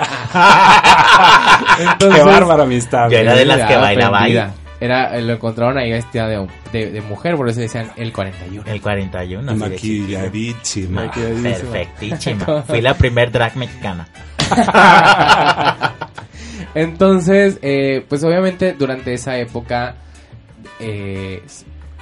Entonces, 1.78 2.20
Qué 2.20 2.26
bárbara 2.26 2.64
amistad. 2.64 3.12
Yo 3.12 3.20
era 3.20 3.36
de 3.36 3.46
las 3.46 3.68
que 3.68 3.78
bailaba 3.78 4.24
ahí. 4.24 4.44
Era, 4.80 5.20
lo 5.20 5.34
encontraron 5.34 5.78
ahí 5.78 5.92
vestida 5.92 6.28
de, 6.28 6.48
de, 6.74 6.90
de 6.90 7.02
mujer, 7.02 7.36
por 7.36 7.48
eso 7.48 7.60
decían 7.60 7.92
el 7.96 8.12
41. 8.12 8.64
El 8.66 8.82
41. 8.82 9.52
así 9.52 9.60
de 9.60 9.76
chiquito. 9.76 10.20
Maquilladísima. 10.20 11.06
Maquilladísima. 11.06 11.72
Perfectísima. 11.72 12.64
Fui 12.68 12.82
la 12.82 12.96
primer 12.96 13.32
drag 13.32 13.56
mexicana. 13.56 14.08
Entonces, 16.74 17.60
eh, 17.62 18.04
pues 18.10 18.24
obviamente 18.24 18.74
durante 18.74 19.14
esa 19.14 19.38
época, 19.38 19.94
eh, 20.80 21.44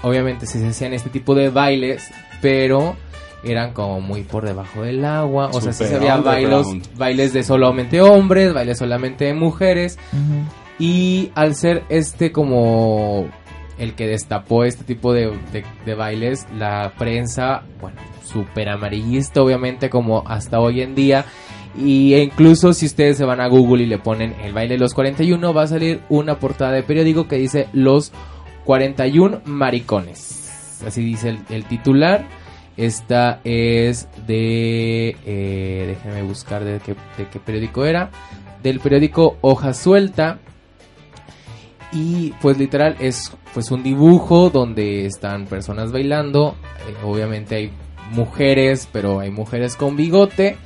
obviamente 0.01 0.45
se 0.45 0.65
hacían 0.65 0.93
este 0.93 1.09
tipo 1.09 1.35
de 1.35 1.49
bailes, 1.49 2.09
pero 2.41 2.95
eran 3.43 3.73
como 3.73 3.99
muy 4.01 4.23
por 4.23 4.45
debajo 4.45 4.81
del 4.83 5.03
agua. 5.05 5.49
O 5.53 5.61
sea, 5.61 5.73
sí 5.73 5.83
había 5.95 6.15
bailos, 6.31 6.67
bailes 6.97 7.33
de 7.33 7.43
solamente 7.43 8.01
hombres, 8.01 8.53
bailes 8.53 8.77
solamente 8.77 9.25
de 9.25 9.33
mujeres. 9.33 9.97
Y 10.79 11.31
al 11.35 11.55
ser 11.55 11.83
este 11.89 12.31
como 12.31 13.25
el 13.77 13.93
que 13.95 14.07
destapó 14.07 14.63
este 14.63 14.83
tipo 14.83 15.13
de, 15.13 15.31
de- 15.51 15.65
de 15.85 15.95
bailes, 15.95 16.47
la 16.57 16.93
prensa, 16.97 17.63
bueno, 17.81 17.97
súper 18.23 18.69
amarillista 18.69 19.41
obviamente 19.41 19.89
como 19.89 20.23
hasta 20.27 20.59
hoy 20.59 20.81
en 20.81 20.95
día. 20.95 21.25
Y 21.77 22.13
e 22.13 22.21
incluso 22.23 22.73
si 22.73 22.85
ustedes 22.85 23.17
se 23.17 23.25
van 23.25 23.41
a 23.41 23.47
Google 23.47 23.83
y 23.83 23.87
le 23.87 23.97
ponen 23.97 24.35
el 24.43 24.53
baile 24.53 24.75
de 24.75 24.79
los 24.79 24.93
41, 24.93 25.53
va 25.53 25.63
a 25.63 25.67
salir 25.67 26.01
una 26.09 26.37
portada 26.39 26.71
de 26.71 26.83
periódico 26.83 27.27
que 27.27 27.37
dice 27.37 27.67
los 27.73 28.11
41 28.63 29.41
maricones. 29.45 30.79
Así 30.85 31.03
dice 31.03 31.29
el, 31.29 31.39
el 31.49 31.65
titular. 31.65 32.25
Esta 32.77 33.39
es 33.43 34.07
de... 34.25 35.15
Eh, 35.25 35.85
déjenme 35.87 36.23
buscar 36.23 36.63
de 36.63 36.79
qué, 36.79 37.39
periódico 37.39 37.85
era. 37.85 38.09
Del 38.63 38.79
periódico 38.79 39.37
Hoja 39.41 39.73
Suelta. 39.73 40.39
Y 41.91 42.31
pues 42.41 42.57
literal 42.57 42.95
es 42.99 43.31
pues 43.53 43.69
un 43.69 43.83
dibujo 43.83 44.49
donde 44.49 45.05
están 45.05 45.45
personas 45.45 45.91
bailando. 45.91 46.55
Eh, 46.87 47.05
obviamente 47.05 47.55
hay 47.55 47.71
mujeres, 48.11 48.89
pero 48.91 49.19
hay 49.19 49.29
mujeres 49.29 49.75
con 49.75 49.95
bigote. 49.95 50.57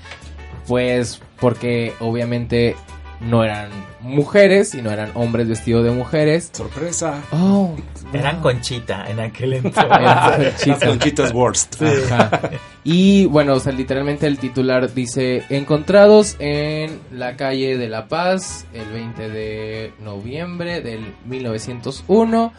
Pues 0.67 1.21
porque 1.39 1.93
obviamente 1.99 2.75
no 3.19 3.43
eran 3.43 3.69
mujeres 4.01 4.75
y 4.75 4.81
no 4.81 4.91
eran 4.91 5.11
hombres 5.15 5.47
vestidos 5.47 5.83
de 5.83 5.91
mujeres. 5.91 6.49
Sorpresa. 6.53 7.21
Oh, 7.31 7.75
Eran 8.13 8.41
Conchita 8.41 9.09
en 9.09 9.19
aquel 9.19 9.53
entonces. 9.55 10.53
conchitas. 10.53 10.83
Conchitas 10.89 11.33
Worst. 11.33 11.81
Ajá. 11.81 12.51
Y 12.83 13.25
bueno, 13.25 13.55
o 13.55 13.59
sea, 13.59 13.73
literalmente 13.73 14.27
el 14.27 14.37
titular 14.37 14.93
dice 14.93 15.43
encontrados 15.49 16.35
en 16.39 16.99
la 17.11 17.35
calle 17.35 17.77
de 17.77 17.89
La 17.89 18.07
Paz 18.07 18.65
el 18.73 18.87
20 18.91 19.29
de 19.29 19.93
noviembre 19.99 20.81
del 20.81 21.13
1901. 21.25 22.53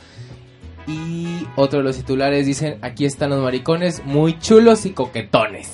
Y 0.87 1.47
otro 1.57 1.79
de 1.81 1.85
los 1.85 1.97
titulares 1.97 2.47
dicen 2.47 2.79
aquí 2.83 3.05
están 3.05 3.31
los 3.31 3.43
maricones 3.43 4.03
muy 4.05 4.39
chulos 4.39 4.87
y 4.87 4.91
coquetones. 4.91 5.71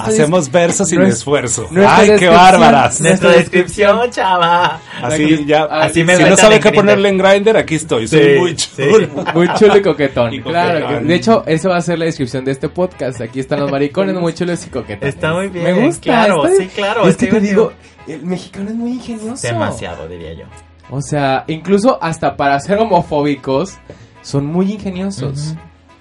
Hacemos 0.00 0.50
versos 0.50 0.88
sin 0.88 1.02
esfuerzo. 1.02 1.68
¡Ay, 1.86 2.12
qué 2.18 2.28
bárbaras! 2.28 3.00
Nuestra 3.00 3.30
descripción, 3.30 4.10
chava. 4.10 4.80
Así 5.02 5.44
ya. 5.44 5.64
Así 5.64 6.04
me 6.04 6.16
si 6.16 6.22
no 6.24 6.36
sabe 6.36 6.54
qué 6.56 6.68
Grindr. 6.70 6.76
ponerle 6.76 7.08
en 7.08 7.18
Grinder, 7.18 7.56
aquí 7.56 7.74
estoy. 7.74 8.06
Soy 8.08 8.20
Sí, 8.34 8.38
muy 8.38 8.58
sí. 8.58 8.68
chulo. 8.76 9.24
Muy 9.34 9.48
chulo 9.54 9.76
y 9.76 9.82
coquetón. 9.82 10.34
Y 10.34 10.40
Claro, 10.42 10.80
coquetón. 10.80 11.06
de 11.08 11.14
hecho, 11.14 11.42
eso 11.46 11.68
va 11.70 11.76
a 11.76 11.80
ser 11.80 11.98
la 11.98 12.04
descripción 12.06 12.44
de 12.44 12.52
este 12.52 12.68
podcast. 12.68 13.20
Aquí 13.20 13.40
están 13.40 13.60
los 13.60 13.70
maricones 13.70 14.14
muy 14.14 14.32
chulos 14.32 14.64
y 14.66 14.70
coquetones. 14.70 15.14
Está 15.14 15.32
muy 15.34 15.48
bien, 15.48 15.64
Me 15.64 15.72
gusta. 15.86 16.00
claro, 16.02 16.46
está 16.46 16.62
sí, 16.62 16.68
claro, 16.74 17.08
Es 17.08 17.16
que 17.16 17.26
te 17.26 17.40
digo, 17.40 17.72
el 18.06 18.22
mexicano 18.24 18.70
es 18.70 18.76
muy 18.76 18.92
ingenioso. 18.92 19.46
Demasiado, 19.46 20.06
diría 20.08 20.34
yo. 20.34 20.44
O 20.90 21.00
sea, 21.00 21.44
incluso 21.48 21.98
hasta 22.02 22.36
para 22.36 22.60
ser 22.60 22.78
homofóbicos, 22.78 23.74
son 24.22 24.46
muy 24.46 24.72
ingeniosos. 24.72 25.54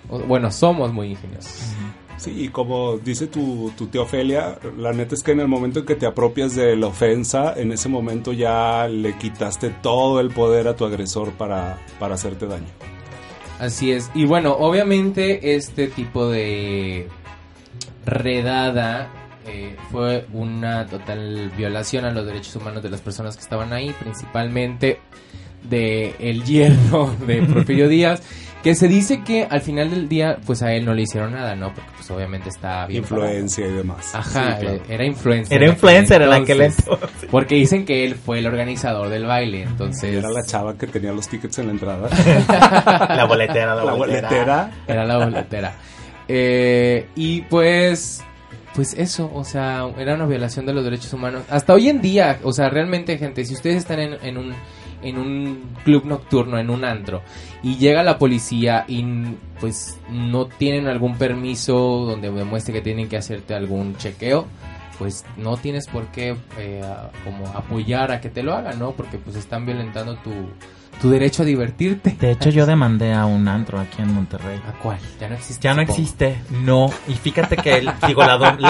O- 0.10 0.20
bueno, 0.20 0.52
somos 0.52 0.94
muy 0.94 1.12
ingeniosos. 1.12 1.54
Sí, 2.18 2.46
y 2.46 2.50
como 2.50 2.98
dice 2.98 3.28
tu, 3.28 3.72
tu 3.78 3.88
tía 3.88 4.02
Ofelia, 4.02 4.58
la 4.78 4.94
neta 4.94 5.16
es 5.16 5.24
que 5.24 5.32
en 5.32 5.40
el 5.40 5.48
momento 5.48 5.80
en 5.80 5.86
que 5.86 5.96
te 5.96 6.06
apropias 6.06 6.56
de 6.56 6.76
la 6.76 6.88
ofensa, 6.88 7.54
en 7.58 7.72
ese 7.72 7.90
momento 7.90 8.34
ya 8.34 8.88
le 8.88 9.18
quitaste 9.18 9.70
todo 9.82 10.20
el 10.20 10.30
poder 10.30 10.68
a 10.68 10.76
tu 10.76 10.86
agresor 10.86 11.32
para, 11.32 11.80
para 12.00 12.16
hacerte 12.16 12.48
daño. 12.48 12.68
Así 13.60 13.92
es. 13.92 14.12
Y 14.14 14.26
bueno, 14.26 14.54
obviamente 14.54 15.56
este 15.56 15.88
tipo 15.88 16.28
de 16.28 17.08
redada 18.06 19.10
eh, 19.48 19.76
fue 19.92 20.26
una 20.34 20.86
total 20.88 21.52
violación 21.58 22.06
a 22.06 22.12
los 22.12 22.26
derechos 22.26 22.56
humanos 22.56 22.82
de 22.84 22.90
las 22.90 23.02
personas 23.02 23.36
que 23.36 23.42
estaban 23.42 23.74
ahí, 23.74 23.94
principalmente 24.00 25.00
de 25.70 26.16
el 26.20 26.44
yerno 26.46 27.16
de 27.28 27.42
Porfirio 27.44 27.88
Díaz, 27.88 28.22
que 28.64 28.76
se 28.76 28.88
dice 28.88 29.22
que 29.24 29.46
al 29.50 29.62
final 29.62 29.90
del 29.92 30.08
día, 30.08 30.38
pues 30.46 30.64
a 30.64 30.72
él 30.74 30.86
no 30.86 30.94
le 30.94 31.02
hicieron 31.04 31.34
nada, 31.34 31.54
¿no? 31.56 31.74
Porque 31.74 31.90
pues 31.98 32.10
obviamente 32.12 32.48
está 32.50 32.86
bien. 32.88 33.02
Influencia 33.04 33.68
y 33.68 33.72
demás. 33.74 34.16
Ajá, 34.16 34.56
Sí, 34.56 34.62
claro. 34.62 34.76
eh, 34.78 34.82
era 34.88 35.06
influencer. 35.06 35.62
Era 35.62 35.72
influencer 35.72 36.22
en 36.22 36.32
aquel 36.34 36.62
entonces. 36.62 37.10
Porque 37.30 37.56
dicen 37.56 37.84
que 37.86 38.06
él 38.06 38.16
fue 38.16 38.40
el 38.40 38.48
organizador 38.48 39.10
del 39.10 39.26
baile, 39.26 39.64
entonces... 39.64 40.16
Era 40.16 40.30
la 40.30 40.44
chava 40.46 40.78
que 40.78 40.88
tenía 40.88 41.12
los 41.12 41.28
tickets 41.28 41.60
en 41.60 41.68
la 41.68 41.72
entrada. 41.74 42.10
La 43.16 43.26
boletera, 43.26 43.76
la, 43.76 43.84
la 43.84 43.94
boletera. 43.94 44.28
boletera. 44.30 44.72
Era 44.88 45.06
la 45.06 45.18
boletera. 45.18 45.74
Eh, 46.28 47.08
y 47.16 47.42
pues, 47.42 48.24
pues 48.74 48.94
eso, 48.94 49.30
o 49.34 49.44
sea, 49.44 49.86
era 49.98 50.16
una 50.16 50.26
violación 50.26 50.66
de 50.66 50.74
los 50.74 50.84
derechos 50.84 51.12
humanos. 51.14 51.44
Hasta 51.50 51.74
hoy 51.74 51.90
en 51.90 52.02
día, 52.02 52.40
o 52.44 52.54
sea, 52.54 52.70
realmente, 52.70 53.18
gente, 53.18 53.44
si 53.46 53.54
ustedes 53.54 53.78
están 53.78 54.00
en, 54.00 54.14
en 54.24 54.38
un 54.38 54.54
en 55.04 55.18
un 55.18 55.76
club 55.84 56.06
nocturno, 56.06 56.58
en 56.58 56.70
un 56.70 56.86
antro, 56.86 57.22
y 57.62 57.78
llega 57.78 58.04
la 58.04 58.18
policía 58.18 58.86
y 58.88 59.06
pues 59.60 59.98
no 60.10 60.48
tienen 60.48 60.88
algún 60.88 61.18
permiso 61.18 62.06
donde 62.06 62.32
demuestre 62.32 62.74
que 62.74 62.82
tienen 62.82 63.10
que 63.10 63.18
hacerte 63.18 63.54
algún 63.54 63.96
chequeo, 63.98 64.46
pues 65.00 65.26
no 65.38 65.58
tienes 65.58 65.88
por 65.88 66.08
qué 66.08 66.36
eh, 66.58 66.82
como 67.24 67.48
apoyar 67.48 68.12
a 68.12 68.22
que 68.22 68.30
te 68.30 68.44
lo 68.44 68.54
hagan, 68.54 68.80
¿no? 68.80 68.92
Porque 68.92 69.18
pues 69.18 69.36
están 69.36 69.66
violentando 69.66 70.16
tu, 70.18 70.32
tu 71.02 71.10
derecho 71.10 71.44
a 71.44 71.46
divertirte. 71.46 72.16
De 72.20 72.32
hecho, 72.32 72.50
yo 72.50 72.66
demandé 72.66 73.14
a 73.14 73.26
un 73.26 73.48
antro 73.48 73.80
aquí 73.80 74.02
en 74.02 74.14
Monterrey. 74.14 74.60
¿A 74.68 74.72
cuál? 74.80 74.98
Ya 75.20 75.28
no 75.28 75.36
existe. 75.36 75.62
Ya 75.64 75.74
no 75.74 75.82
supongo. 75.82 76.00
existe, 76.02 76.42
no. 76.52 76.90
Y 77.08 77.14
fíjate 77.16 77.58
que 77.58 77.76
él, 77.78 77.92
digo, 78.08 78.24
la 78.24 78.38
doble. 78.38 78.68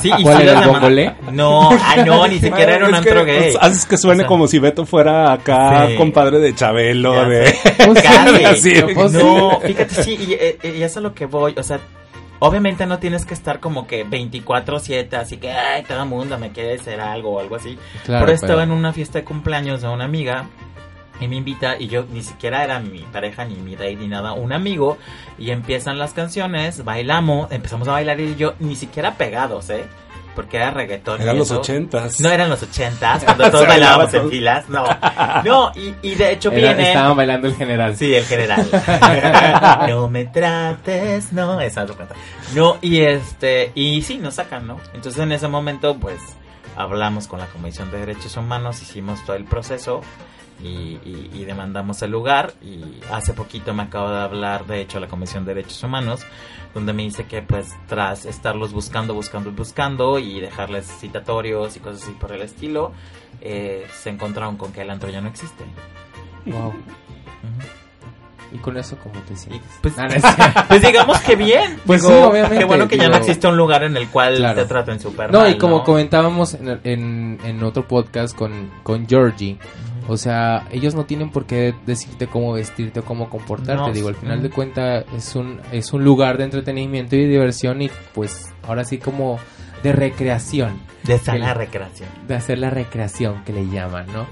Sí, 0.00 0.10
y 0.16 0.22
¿Cuál 0.22 0.36
sí 0.38 0.42
era 0.44 0.66
la 0.66 0.86
el? 0.86 1.12
No, 1.32 1.70
ah, 1.70 1.96
no, 2.06 2.26
ni 2.26 2.38
siquiera 2.38 2.76
era 2.76 2.88
un 2.88 2.94
Es 2.94 3.00
que, 3.02 3.08
antro 3.10 3.24
gay. 3.26 3.38
pues, 3.52 3.56
haces 3.60 3.84
que 3.86 3.96
suene 3.98 4.20
O 4.20 4.22
sea, 4.22 4.28
como 4.28 4.46
si 4.46 4.58
Beto 4.58 4.86
fuera 4.86 5.32
acá 5.32 5.86
Sí. 5.88 5.96
compadre 5.96 6.38
de 6.38 6.54
Chabelo, 6.54 7.14
Ya 7.14 7.28
de... 7.28 7.54
Pues 7.86 8.02
Casi. 8.02 8.44
Así. 8.44 8.74
sí. 8.76 8.82
No, 9.12 9.60
fíjate, 9.60 10.02
sí, 10.02 10.16
y, 10.18 10.32
eh, 10.32 10.58
y 10.64 10.68
eso 10.82 10.84
es 10.86 10.96
a 10.96 11.00
lo 11.00 11.14
que 11.14 11.26
voy. 11.26 11.54
O 11.58 11.62
sea, 11.62 11.80
obviamente 12.38 12.86
no 12.86 12.98
tienes 12.98 13.26
que 13.26 13.34
estar 13.34 13.60
como 13.60 13.86
que 13.86 14.06
24-7, 14.06 15.14
así 15.14 15.36
que, 15.36 15.50
ay, 15.52 15.82
todo 15.82 16.02
el 16.02 16.08
mundo 16.08 16.38
me 16.38 16.50
quiere 16.50 16.70
decir 16.70 16.98
algo 17.00 17.32
o 17.32 17.40
algo 17.40 17.56
así. 17.56 17.78
Claro, 18.04 18.24
pero 18.24 18.34
estaba 18.34 18.62
pero- 18.62 18.72
en 18.72 18.78
una 18.78 18.92
fiesta 18.92 19.18
de 19.18 19.24
cumpleaños 19.24 19.82
de 19.82 19.88
una 19.88 20.04
amiga 20.04 20.46
y 21.20 21.28
me 21.28 21.36
invita 21.36 21.76
y 21.78 21.86
yo 21.88 22.04
ni 22.10 22.22
siquiera 22.22 22.64
era 22.64 22.80
mi 22.80 23.00
pareja 23.00 23.44
ni 23.44 23.54
mi 23.56 23.76
date 23.76 23.96
ni 23.96 24.08
nada, 24.08 24.32
un 24.32 24.52
amigo 24.52 24.98
y 25.38 25.50
empiezan 25.50 25.98
las 25.98 26.12
canciones, 26.12 26.84
bailamos, 26.84 27.50
empezamos 27.52 27.86
a 27.88 27.92
bailar 27.92 28.20
y 28.20 28.34
yo 28.36 28.54
ni 28.58 28.76
siquiera 28.76 29.14
pegados, 29.14 29.70
¿eh? 29.70 29.84
Porque 30.34 30.56
era 30.56 30.72
reggaetón. 30.72 31.20
y 31.20 31.22
Eran 31.22 31.38
los 31.38 31.48
eso. 31.48 31.60
ochentas. 31.60 32.18
No 32.20 32.28
eran 32.28 32.50
los 32.50 32.60
ochentas, 32.60 33.22
cuando 33.24 33.48
todos 33.52 33.68
bailábamos 33.68 34.06
bailaban 34.06 34.24
en 34.26 34.30
filas, 34.32 34.68
no. 34.68 34.84
No, 35.44 35.70
y, 35.76 35.94
y 36.02 36.16
de 36.16 36.32
hecho 36.32 36.50
Era- 36.50 36.74
viene... 36.74 36.88
estaban 36.88 37.16
bailando 37.16 37.46
el 37.46 37.54
general. 37.54 37.96
Sí, 37.96 38.12
el 38.12 38.24
general. 38.24 38.66
no 39.88 40.08
me 40.10 40.24
trates, 40.24 41.32
no, 41.32 41.60
esa 41.60 41.84
es 41.84 41.90
otra 41.90 42.06
cuenta. 42.06 42.16
No, 42.54 42.78
y 42.80 43.02
este, 43.02 43.70
y 43.76 44.02
sí, 44.02 44.18
nos 44.18 44.34
sacan, 44.34 44.66
¿no? 44.66 44.80
Entonces 44.92 45.22
en 45.22 45.30
ese 45.30 45.46
momento, 45.46 45.96
pues, 45.98 46.18
hablamos 46.76 47.28
con 47.28 47.38
la 47.38 47.46
Comisión 47.46 47.92
de 47.92 47.98
Derechos 47.98 48.36
Humanos, 48.36 48.82
hicimos 48.82 49.24
todo 49.24 49.36
el 49.36 49.44
proceso 49.44 50.00
y, 50.64 50.98
y- 51.04 51.30
y 51.34 51.44
demandamos 51.44 52.00
el 52.02 52.10
lugar 52.10 52.52
y 52.62 52.82
hace 53.12 53.32
poquito 53.34 53.74
me 53.74 53.82
acabo 53.84 54.10
de 54.10 54.20
hablar, 54.20 54.66
de 54.66 54.80
hecho, 54.80 54.98
la 55.00 55.06
Comisión 55.08 55.44
de 55.44 55.54
Derechos 55.54 55.82
Humanos, 55.82 56.24
donde 56.74 56.92
me 56.92 57.02
dice 57.02 57.26
que 57.26 57.42
pues 57.42 57.68
tras 57.86 58.24
estarlos 58.26 58.72
buscando, 58.72 59.14
buscando, 59.14 59.52
buscando 59.52 60.18
y 60.18 60.40
dejarles 60.40 60.86
citatorios 61.00 61.76
y 61.76 61.80
cosas 61.80 62.02
así 62.02 62.12
por 62.12 62.32
el 62.32 62.42
estilo, 62.42 62.92
eh, 63.40 63.86
se 63.92 64.10
encontraron 64.10 64.56
con 64.56 64.72
que 64.72 64.80
el 64.82 64.90
antro 64.90 65.10
ya 65.10 65.20
no 65.20 65.28
existe. 65.28 65.64
Wow. 66.46 66.72
¿Y 68.52 68.58
con 68.58 68.76
eso 68.76 68.96
cómo 69.02 69.20
te 69.22 69.32
Y, 69.32 69.36
sientes? 69.36 69.70
pues, 69.82 69.94
Ah, 69.98 70.06
no 70.06 70.64
pues 70.68 70.80
digamos 70.82 71.18
que 71.20 71.34
bien. 71.34 71.80
Pues 71.86 72.02
Digo, 72.02 72.14
sí, 72.14 72.22
obviamente, 72.22 72.58
Qué 72.58 72.64
bueno 72.64 72.86
que 72.86 72.96
ya 72.96 73.08
no 73.08 73.16
existe 73.16 73.48
un 73.48 73.56
lugar 73.56 73.82
en 73.82 73.96
el 73.96 74.08
cual 74.08 74.36
Claro. 74.36 74.62
te 74.62 74.66
traten 74.68 75.00
súper 75.00 75.32
No, 75.32 75.40
mal, 75.40 75.50
y 75.50 75.58
como 75.58 75.78
¿no? 75.78 75.84
comentábamos 75.84 76.54
en, 76.54 76.80
en, 76.84 77.38
en 77.44 77.62
otro 77.64 77.86
podcast 77.88 78.36
con, 78.36 78.70
con 78.84 79.08
Georgie, 79.08 79.58
o 80.08 80.16
sea, 80.16 80.66
ellos 80.70 80.94
no 80.94 81.04
tienen 81.04 81.30
por 81.30 81.46
qué 81.46 81.74
decirte 81.86 82.26
cómo 82.26 82.52
vestirte 82.52 83.00
o 83.00 83.04
cómo 83.04 83.30
comportarte. 83.30 83.74
No, 83.74 83.92
Digo, 83.92 84.08
al 84.08 84.14
final 84.16 84.40
mm. 84.40 84.42
de 84.42 84.50
cuentas 84.50 85.04
es 85.16 85.34
un, 85.34 85.60
es 85.72 85.92
un 85.92 86.04
lugar 86.04 86.38
de 86.38 86.44
entretenimiento 86.44 87.16
y 87.16 87.26
diversión 87.26 87.80
y 87.82 87.90
pues 88.12 88.52
ahora 88.66 88.84
sí 88.84 88.98
como 88.98 89.38
de 89.82 89.92
recreación. 89.92 90.80
De 91.04 91.18
sana 91.18 91.50
El- 91.52 91.56
recreación. 91.58 92.08
de 92.26 92.34
hacer 92.34 92.58
la 92.58 92.70
recreación 92.70 93.44
que 93.44 93.52
le 93.52 93.68
llaman, 93.68 94.06
¿no? 94.12 94.26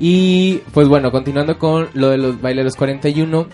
Y 0.00 0.62
pues 0.72 0.88
bueno, 0.88 1.10
continuando 1.12 1.58
con 1.58 1.88
lo 1.94 2.08
de 2.08 2.18
los 2.18 2.40
baileros 2.40 2.74
41, 2.76 3.46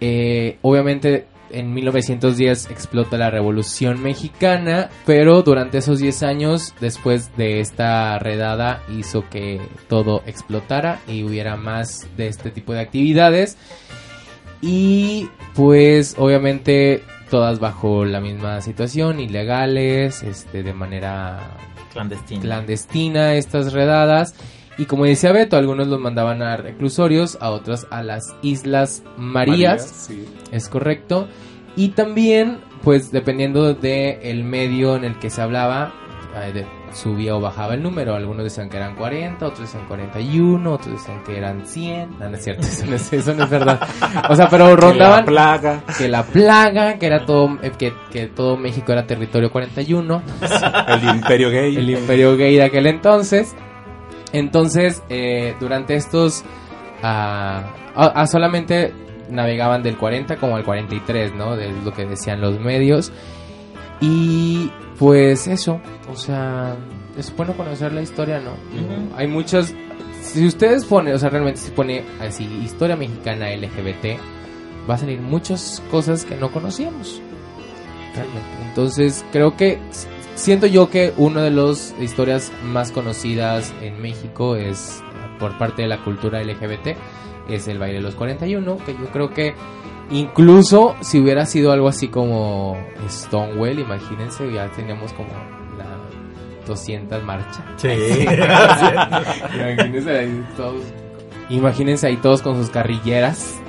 eh, 0.00 0.58
obviamente 0.62 1.26
en 1.52 1.72
1910 1.72 2.70
explota 2.70 3.16
la 3.16 3.30
Revolución 3.30 4.02
Mexicana, 4.02 4.90
pero 5.06 5.42
durante 5.42 5.78
esos 5.78 5.98
10 5.98 6.22
años 6.22 6.74
después 6.80 7.36
de 7.36 7.60
esta 7.60 8.18
redada 8.18 8.82
hizo 8.96 9.28
que 9.28 9.60
todo 9.88 10.22
explotara 10.26 11.00
y 11.06 11.22
hubiera 11.22 11.56
más 11.56 12.08
de 12.16 12.28
este 12.28 12.50
tipo 12.50 12.72
de 12.72 12.80
actividades. 12.80 13.56
Y 14.60 15.28
pues 15.54 16.14
obviamente 16.18 17.02
todas 17.30 17.58
bajo 17.58 18.04
la 18.04 18.20
misma 18.20 18.60
situación, 18.60 19.18
ilegales, 19.18 20.22
este, 20.22 20.62
de 20.62 20.72
manera 20.72 21.56
Clandestina. 21.92 22.40
clandestina 22.42 23.34
estas 23.34 23.72
redadas. 23.72 24.34
Y 24.78 24.86
como 24.86 25.04
decía 25.04 25.32
Beto, 25.32 25.56
algunos 25.56 25.88
los 25.88 26.00
mandaban 26.00 26.42
a 26.42 26.56
reclusorios, 26.56 27.36
a 27.40 27.50
otros 27.50 27.86
a 27.90 28.02
las 28.02 28.34
Islas 28.42 29.02
Marías, 29.16 29.86
sí. 30.08 30.26
es 30.50 30.68
correcto. 30.68 31.28
Y 31.76 31.90
también, 31.90 32.58
pues 32.82 33.10
dependiendo 33.12 33.74
del 33.74 34.18
el 34.22 34.44
medio 34.44 34.96
en 34.96 35.04
el 35.04 35.18
que 35.18 35.30
se 35.30 35.40
hablaba, 35.42 35.92
eh, 36.34 36.64
subía 36.94 37.36
o 37.36 37.40
bajaba 37.40 37.74
el 37.74 37.82
número. 37.82 38.14
Algunos 38.14 38.44
decían 38.44 38.68
que 38.68 38.76
eran 38.76 38.96
40, 38.96 39.44
otros 39.44 39.60
decían 39.60 39.86
41, 39.86 40.72
otros 40.72 40.92
decían 40.92 41.22
que 41.24 41.36
eran 41.36 41.66
100. 41.66 42.18
No, 42.18 42.28
no 42.28 42.36
es 42.36 42.44
cierto, 42.44 42.62
eso 42.66 42.86
no 42.86 42.96
es, 42.96 43.12
eso 43.12 43.34
no 43.34 43.44
es 43.44 43.50
verdad. 43.50 43.80
O 44.28 44.36
sea, 44.36 44.48
pero 44.48 44.74
rondaban 44.76 45.24
plaga. 45.24 45.82
que 45.96 46.08
la 46.08 46.24
plaga, 46.24 46.98
que 46.98 47.06
era 47.06 47.24
todo, 47.24 47.58
eh, 47.62 47.72
que, 47.78 47.92
que 48.10 48.26
todo 48.26 48.56
México 48.56 48.92
era 48.92 49.06
territorio 49.06 49.50
41 49.50 50.22
El 50.88 51.04
imperio 51.04 51.50
gay. 51.50 51.76
el 51.76 51.90
imperio 51.90 52.36
gay 52.36 52.56
de 52.56 52.64
aquel 52.64 52.86
entonces. 52.86 53.54
Entonces, 54.32 55.02
eh, 55.08 55.54
durante 55.60 55.94
estos... 55.94 56.44
ah, 57.02 58.24
solamente 58.30 58.94
navegaban 59.30 59.82
del 59.82 59.96
40 59.96 60.36
como 60.36 60.56
al 60.56 60.64
43, 60.64 61.34
¿no? 61.34 61.56
De 61.56 61.72
lo 61.72 61.92
que 61.92 62.04
decían 62.04 62.40
los 62.40 62.60
medios. 62.60 63.12
Y 64.00 64.70
pues 64.98 65.46
eso, 65.46 65.80
o 66.10 66.16
sea, 66.16 66.76
es 67.16 67.34
bueno 67.34 67.56
conocer 67.56 67.92
la 67.92 68.02
historia, 68.02 68.40
¿no? 68.40 68.52
Hay 69.16 69.26
muchas... 69.26 69.74
Si 70.20 70.46
ustedes 70.46 70.84
ponen, 70.84 71.14
o 71.14 71.18
sea, 71.18 71.30
realmente 71.30 71.60
si 71.60 71.70
pone 71.72 72.04
así, 72.20 72.44
historia 72.62 72.96
mexicana 72.96 73.50
LGBT, 73.50 74.18
va 74.88 74.94
a 74.94 74.98
salir 74.98 75.20
muchas 75.20 75.82
cosas 75.90 76.24
que 76.24 76.36
no 76.36 76.50
conocíamos. 76.52 77.20
Realmente. 78.14 78.48
Entonces, 78.68 79.24
creo 79.32 79.56
que 79.56 79.78
siento 80.42 80.66
yo 80.66 80.90
que 80.90 81.12
una 81.16 81.42
de 81.42 81.52
las 81.52 81.94
historias 82.00 82.52
más 82.64 82.90
conocidas 82.90 83.72
en 83.80 84.02
México 84.02 84.56
es 84.56 85.00
por 85.38 85.56
parte 85.56 85.82
de 85.82 85.88
la 85.88 86.02
cultura 86.02 86.42
LGBT 86.42 86.96
es 87.48 87.68
el 87.68 87.78
baile 87.78 87.98
de 87.98 88.02
los 88.02 88.16
41, 88.16 88.78
que 88.84 88.92
yo 88.92 89.06
creo 89.12 89.30
que 89.30 89.54
incluso 90.10 90.96
si 91.00 91.20
hubiera 91.20 91.46
sido 91.46 91.70
algo 91.70 91.88
así 91.88 92.08
como 92.08 92.76
Stonewall, 93.08 93.78
imagínense, 93.78 94.52
ya 94.52 94.68
teníamos 94.72 95.12
como 95.12 95.30
la 95.78 95.86
200 96.66 97.22
marchas. 97.22 97.62
Sí. 97.76 97.88
imagínense 99.54 100.18
ahí 100.18 100.46
todos 100.56 100.82
imagínense 101.50 102.06
ahí 102.06 102.16
todos 102.16 102.42
con 102.42 102.56
sus 102.56 102.70
carrilleras. 102.70 103.60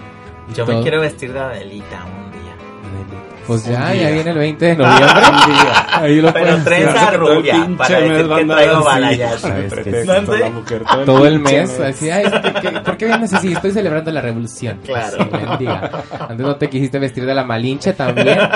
Yo 0.56 0.66
me 0.66 0.82
quiero 0.82 1.02
vestir 1.02 1.34
de 1.34 1.40
Adelita 1.40 2.06
un 2.06 2.32
día. 2.32 3.23
Pues 3.45 3.65
ya, 3.65 3.94
ya 3.94 4.10
viene 4.10 4.32
el 4.32 4.38
20 4.38 4.65
de 4.65 4.76
noviembre. 4.78 5.24
Ahí 5.91 6.22
lo 6.22 6.32
Pero 6.34 6.45
puedes 6.45 6.64
trenza 6.64 7.11
rubia 7.11 7.68
para 7.78 7.99
decir 7.99 8.28
que 8.28 8.45
traigo 8.45 8.84
mujer, 10.52 10.84
todo 11.06 11.26
el 11.28 11.40
mes, 11.40 11.80
así, 11.80 12.10
ay, 12.10 12.24
¿qué- 12.41 12.53
qué- 12.61 12.80
¿por 12.82 12.98
qué 12.98 13.06
vienes 13.06 13.34
así? 13.34 13.52
Estoy 13.53 13.72
celebrando 13.72 14.11
la 14.11 14.22
revolución. 14.22 14.80
Claro. 14.86 15.18
Antes 16.30 16.40
no 16.45 16.56
te 16.56 16.70
quisiste 16.70 16.99
vestir 16.99 17.26
de 17.26 17.34
la 17.36 17.44
Malinche 17.44 17.94
también. 17.94 18.38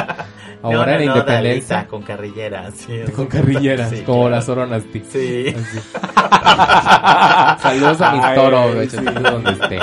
Ahora 0.64 0.94
no, 0.94 1.00
en 1.00 1.04
independencia. 1.10 1.88
Con 1.88 2.02
carrilleras. 2.02 2.74
Sí, 2.76 3.00
con 3.16 3.28
carrilleras, 3.28 3.90
Sí, 3.92 4.02
como 4.04 4.22
claro. 4.24 4.36
las 4.36 4.50
Oronasti. 4.50 5.04
Sí. 5.10 5.56
Así. 5.56 5.80
Saludos 7.62 8.02
a 8.02 8.12
mis 8.14 8.24
Ay, 8.24 8.36
toros, 8.36 8.76
de 8.76 8.84
hecho, 8.84 8.98
sí. 9.00 9.06
donde 9.06 9.52
esté. 9.52 9.80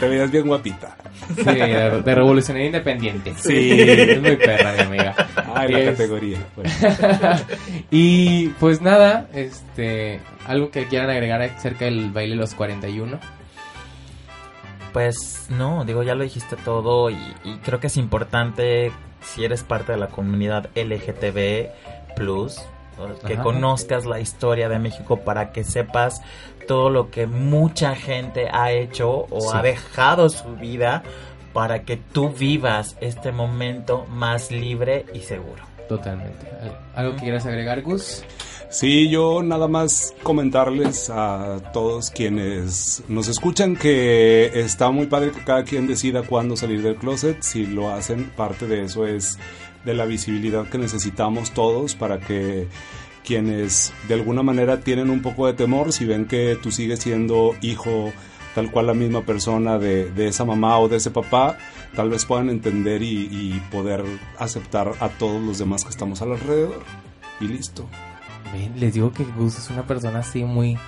Te 0.00 0.08
veías 0.08 0.30
bien 0.30 0.46
guapita. 0.46 0.96
Sí, 1.36 1.42
de, 1.44 2.02
de 2.02 2.14
revolucionaria 2.14 2.66
independiente. 2.66 3.32
Sí. 3.36 3.80
Es 3.80 4.20
muy 4.20 4.36
perra, 4.36 4.72
mi 4.74 4.80
amiga. 4.80 5.14
Ay, 5.54 5.72
la 5.72 5.78
Es- 5.80 5.90
categoría. 5.92 6.38
Bueno. 6.54 6.70
y 7.90 8.48
pues 8.60 8.82
nada, 8.82 9.28
este, 9.32 10.20
algo 10.46 10.70
que 10.70 10.86
quieran 10.86 11.10
agregar 11.10 11.40
acerca 11.42 11.86
del 11.86 12.10
baile 12.10 12.34
de 12.34 12.40
los 12.40 12.54
41. 12.54 13.18
Pues 14.92 15.46
no, 15.50 15.84
digo, 15.84 16.02
ya 16.02 16.14
lo 16.14 16.22
dijiste 16.24 16.56
todo 16.56 17.10
y, 17.10 17.16
y 17.44 17.56
creo 17.64 17.80
que 17.80 17.88
es 17.88 17.96
importante 17.96 18.92
si 19.24 19.44
eres 19.44 19.62
parte 19.62 19.92
de 19.92 19.98
la 19.98 20.08
comunidad 20.08 20.68
LGTB 20.76 21.70
plus 22.16 22.60
que 23.26 23.34
Ajá. 23.34 23.42
conozcas 23.42 24.06
la 24.06 24.20
historia 24.20 24.68
de 24.68 24.78
México 24.78 25.18
para 25.20 25.50
que 25.50 25.64
sepas 25.64 26.22
todo 26.68 26.90
lo 26.90 27.10
que 27.10 27.26
mucha 27.26 27.96
gente 27.96 28.48
ha 28.52 28.70
hecho 28.70 29.26
o 29.30 29.40
Sí. 29.40 29.48
ha 29.52 29.62
dejado 29.62 30.28
su 30.28 30.54
vida 30.56 31.02
para 31.52 31.82
que 31.82 31.96
tú 31.96 32.30
vivas 32.30 32.96
este 33.00 33.32
momento 33.32 34.06
más 34.08 34.50
libre 34.52 35.06
y 35.12 35.20
seguro. 35.20 35.64
Totalmente. 35.88 36.46
¿Algo 36.94 37.14
que 37.16 37.22
quieras 37.22 37.46
agregar, 37.46 37.82
Gus? 37.82 38.24
Sí, 38.74 39.08
yo 39.08 39.44
nada 39.44 39.68
más 39.68 40.12
comentarles 40.24 41.08
a 41.08 41.70
todos 41.72 42.10
quienes 42.10 43.04
nos 43.06 43.28
escuchan 43.28 43.76
que 43.76 44.50
está 44.52 44.90
muy 44.90 45.06
padre 45.06 45.30
que 45.30 45.44
cada 45.44 45.62
quien 45.62 45.86
decida 45.86 46.24
cuándo 46.24 46.56
salir 46.56 46.82
del 46.82 46.96
closet. 46.96 47.40
Si 47.40 47.66
lo 47.66 47.90
hacen, 47.90 48.32
parte 48.36 48.66
de 48.66 48.82
eso 48.82 49.06
es 49.06 49.38
de 49.84 49.94
la 49.94 50.06
visibilidad 50.06 50.68
que 50.68 50.78
necesitamos 50.78 51.52
todos 51.52 51.94
para 51.94 52.18
que 52.18 52.66
quienes 53.24 53.92
de 54.08 54.14
alguna 54.14 54.42
manera 54.42 54.80
tienen 54.80 55.08
un 55.08 55.22
poco 55.22 55.46
de 55.46 55.52
temor, 55.52 55.92
si 55.92 56.04
ven 56.04 56.26
que 56.26 56.58
tú 56.60 56.72
sigues 56.72 56.98
siendo 56.98 57.54
hijo 57.62 58.12
tal 58.56 58.72
cual 58.72 58.88
la 58.88 58.94
misma 58.94 59.24
persona 59.24 59.78
de, 59.78 60.10
de 60.10 60.26
esa 60.26 60.44
mamá 60.44 60.80
o 60.80 60.88
de 60.88 60.96
ese 60.96 61.12
papá, 61.12 61.58
tal 61.94 62.10
vez 62.10 62.24
puedan 62.24 62.50
entender 62.50 63.04
y, 63.04 63.28
y 63.30 63.62
poder 63.70 64.02
aceptar 64.36 64.94
a 64.98 65.10
todos 65.10 65.40
los 65.40 65.58
demás 65.58 65.84
que 65.84 65.90
estamos 65.90 66.22
alrededor. 66.22 66.82
Y 67.40 67.46
listo. 67.46 67.88
Ven, 68.54 68.72
les 68.80 68.94
digo 68.94 69.12
que 69.12 69.24
Gus 69.24 69.58
es 69.58 69.68
una 69.70 69.82
persona 69.86 70.20
así 70.20 70.44
muy, 70.44 70.78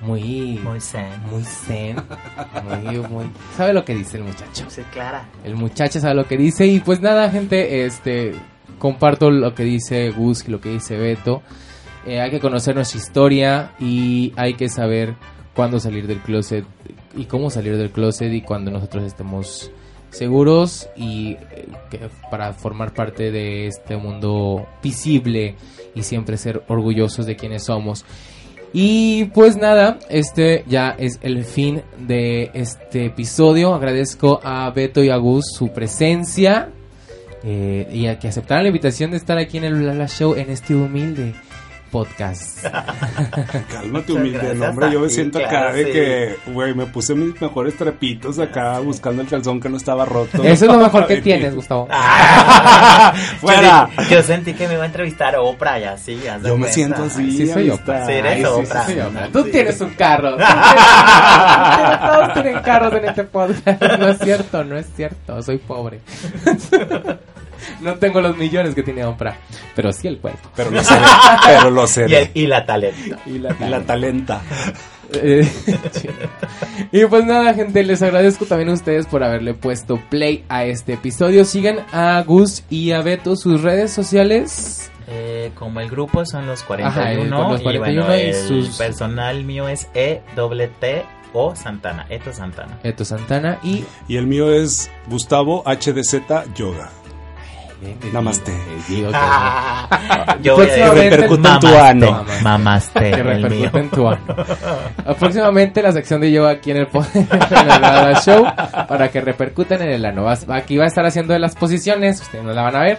muy, 0.00 0.58
Muy 0.64 0.80
zen. 0.80 1.06
muy 1.30 1.44
zen, 1.44 1.96
muy, 2.64 2.98
muy, 3.08 3.24
sabe 3.56 3.72
lo 3.72 3.84
que 3.84 3.94
dice 3.94 4.16
el 4.16 4.24
muchacho. 4.24 4.64
Sí, 4.68 4.82
Clara. 4.92 5.28
El 5.44 5.54
muchacho 5.56 6.00
sabe 6.00 6.14
lo 6.14 6.26
que 6.26 6.36
dice 6.36 6.66
y 6.66 6.80
pues 6.80 7.00
nada, 7.00 7.30
gente, 7.30 7.84
este, 7.84 8.32
comparto 8.78 9.30
lo 9.30 9.54
que 9.54 9.62
dice 9.64 10.10
Gus 10.10 10.46
y 10.48 10.50
lo 10.50 10.60
que 10.60 10.70
dice 10.70 10.96
Beto. 10.96 11.42
Eh, 12.06 12.20
hay 12.20 12.30
que 12.30 12.40
conocer 12.40 12.74
nuestra 12.74 12.98
historia 12.98 13.72
y 13.78 14.32
hay 14.36 14.54
que 14.54 14.68
saber 14.68 15.14
cuándo 15.54 15.78
salir 15.78 16.06
del 16.08 16.18
closet 16.20 16.64
y 17.14 17.26
cómo 17.26 17.48
salir 17.50 17.76
del 17.76 17.90
closet 17.92 18.32
y 18.32 18.40
cuando 18.42 18.70
nosotros 18.72 19.04
estemos 19.04 19.70
seguros 20.10 20.88
y 20.96 21.36
eh, 21.52 21.68
que- 21.90 22.10
para 22.30 22.52
formar 22.54 22.92
parte 22.92 23.30
de 23.30 23.66
este 23.68 23.96
mundo 23.96 24.66
visible 24.82 25.54
y 25.94 26.02
siempre 26.02 26.36
ser 26.36 26.62
orgullosos 26.68 27.26
de 27.26 27.36
quienes 27.36 27.64
somos. 27.64 28.04
Y 28.72 29.26
pues 29.26 29.56
nada, 29.56 29.98
este 30.08 30.64
ya 30.66 30.94
es 30.98 31.18
el 31.22 31.44
fin 31.44 31.82
de 31.98 32.50
este 32.54 33.06
episodio. 33.06 33.74
Agradezco 33.74 34.40
a 34.42 34.70
Beto 34.70 35.04
y 35.04 35.10
a 35.10 35.16
Gus 35.16 35.44
su 35.54 35.68
presencia 35.68 36.70
eh, 37.44 37.88
y 37.92 38.06
a 38.06 38.18
que 38.18 38.28
aceptaran 38.28 38.64
la 38.64 38.68
invitación 38.68 39.10
de 39.10 39.18
estar 39.18 39.36
aquí 39.36 39.58
en 39.58 39.64
el 39.64 39.86
Lala 39.86 40.08
Show 40.08 40.34
en 40.34 40.48
este 40.48 40.74
humilde 40.74 41.34
podcast. 41.92 42.64
Cálmate, 43.70 44.12
humilde, 44.12 44.54
no, 44.54 44.66
hombre. 44.66 44.90
Yo 44.90 45.00
me 45.00 45.08
siento 45.10 45.38
claro, 45.38 45.68
acá 45.68 45.72
de 45.76 45.84
sí. 45.84 45.92
que, 45.92 46.36
güey, 46.52 46.74
me 46.74 46.86
puse 46.86 47.14
mis 47.14 47.40
mejores 47.40 47.76
trapitos 47.76 48.38
acá 48.40 48.78
buscando 48.80 49.22
el 49.22 49.28
calzón 49.28 49.60
que 49.60 49.68
no 49.68 49.76
estaba 49.76 50.04
roto. 50.06 50.42
Eso 50.42 50.64
es 50.64 50.72
lo 50.72 50.78
mejor 50.78 51.06
que 51.06 51.16
tienes, 51.22 51.54
Gustavo. 51.54 51.86
Ah. 51.90 53.12
¡Fuera! 53.40 53.88
Yo, 54.08 54.16
yo 54.16 54.22
sentí 54.22 54.54
que 54.54 54.66
me 54.66 54.74
iba 54.74 54.82
a 54.84 54.86
entrevistar 54.86 55.36
Oprah 55.36 55.78
y 55.78 55.84
así. 55.84 56.18
Yo 56.44 56.56
me 56.56 56.68
siento 56.72 57.04
así. 57.04 57.30
Sí, 57.30 57.46
soy 57.46 57.68
amistad. 57.68 58.06
Sí, 58.06 58.12
eres 58.12 58.32
Ay, 58.36 58.44
Oprah. 58.44 58.84
soy 58.86 59.00
Oprah. 59.00 59.28
Tú 59.28 59.44
tienes 59.44 59.80
un 59.80 59.90
carro. 59.90 60.30
Tú 60.32 60.38
tienes- 60.38 62.00
Todos 62.12 62.32
tienen 62.32 62.62
carros 62.62 62.94
en 62.94 63.04
este 63.04 63.24
podcast. 63.24 63.82
No 63.98 64.08
es 64.08 64.18
cierto, 64.18 64.64
no 64.64 64.76
es 64.78 64.86
cierto. 64.96 65.42
Soy 65.42 65.58
pobre. 65.58 66.00
No 67.80 67.94
tengo 67.96 68.20
los 68.20 68.36
millones 68.36 68.74
que 68.74 68.82
tiene 68.82 69.04
Oprah, 69.04 69.36
pero 69.74 69.92
sí 69.92 70.08
el 70.08 70.18
cuerpo. 70.18 70.48
Pero 70.56 70.70
lo 70.70 70.82
seré. 70.82 71.00
Pero 71.46 71.70
lo 71.70 71.80
Y, 71.80 71.84
el- 71.84 71.88
seré. 71.88 72.30
y 72.34 72.46
la 72.46 72.64
talenta. 72.66 73.18
Y 73.26 73.38
la, 73.38 73.56
Y 73.60 73.68
la 73.70 73.80
talenta. 73.82 74.42
Eh, 75.14 75.46
y 76.92 77.04
pues 77.06 77.24
nada, 77.26 77.52
gente, 77.54 77.82
les 77.82 78.00
agradezco 78.02 78.46
también 78.46 78.70
a 78.70 78.72
ustedes 78.72 79.06
por 79.06 79.22
haberle 79.22 79.54
puesto 79.54 79.98
play 80.08 80.44
a 80.48 80.64
este 80.64 80.94
episodio. 80.94 81.44
Sigan 81.44 81.80
a 81.92 82.22
Gus 82.22 82.64
y 82.70 82.92
a 82.92 83.02
Beto 83.02 83.36
sus 83.36 83.62
redes 83.62 83.90
sociales. 83.92 84.90
Eh, 85.08 85.50
como 85.56 85.80
el 85.80 85.90
grupo 85.90 86.24
son 86.24 86.46
los 86.46 86.62
Ajá, 86.62 87.12
eh, 87.12 87.16
41, 87.18 87.50
los 87.52 87.60
41 87.60 88.00
y, 88.02 88.06
bueno, 88.06 88.16
y 88.16 88.20
el 88.28 88.34
sus- 88.34 88.78
personal 88.78 89.44
mío 89.44 89.68
es 89.68 89.88
E 89.94 90.22
T 90.80 91.04
O 91.34 91.54
Santana, 91.56 92.06
Eto 92.08 92.32
Santana. 92.32 92.78
Beto 92.82 93.04
Santana 93.04 93.58
y 93.62 93.84
Y 94.08 94.16
el 94.16 94.26
mío 94.26 94.52
es 94.52 94.90
Gustavo 95.08 95.62
HDZ 95.66 96.22
Yoga. 96.54 96.90
Namaste. 98.12 98.52
Digo 98.88 99.10
que- 99.10 99.16
Yo 100.42 100.56
voy 100.56 100.64
a 100.64 100.68
Próximamente 100.68 101.00
decir, 101.04 101.20
repercute 101.20 101.48
en 101.48 101.60
tu 101.60 101.66
ano. 101.68 102.24
Mamaste, 102.42 103.00
que 103.10 103.22
repercute 103.22 103.78
en 103.80 103.90
tu 103.90 104.08
ano. 104.08 104.20
Próximamente 105.18 105.82
la 105.82 105.92
sección 105.92 106.20
de 106.20 106.32
yoga 106.32 106.50
aquí 106.50 106.70
en 106.70 106.78
el, 106.78 106.88
en 107.14 107.84
el 108.08 108.16
show 108.16 108.44
para 108.88 109.08
que 109.10 109.20
repercutan 109.20 109.82
en 109.82 109.90
el 109.90 110.04
ano. 110.04 110.24
Vas- 110.24 110.46
Aquí 110.48 110.76
va 110.76 110.84
a 110.84 110.88
estar 110.88 111.04
haciendo 111.06 111.32
de 111.32 111.38
las 111.38 111.54
posiciones, 111.56 112.20
ustedes 112.20 112.44
no 112.44 112.52
la 112.52 112.62
van 112.62 112.76
a 112.76 112.80
ver. 112.80 112.98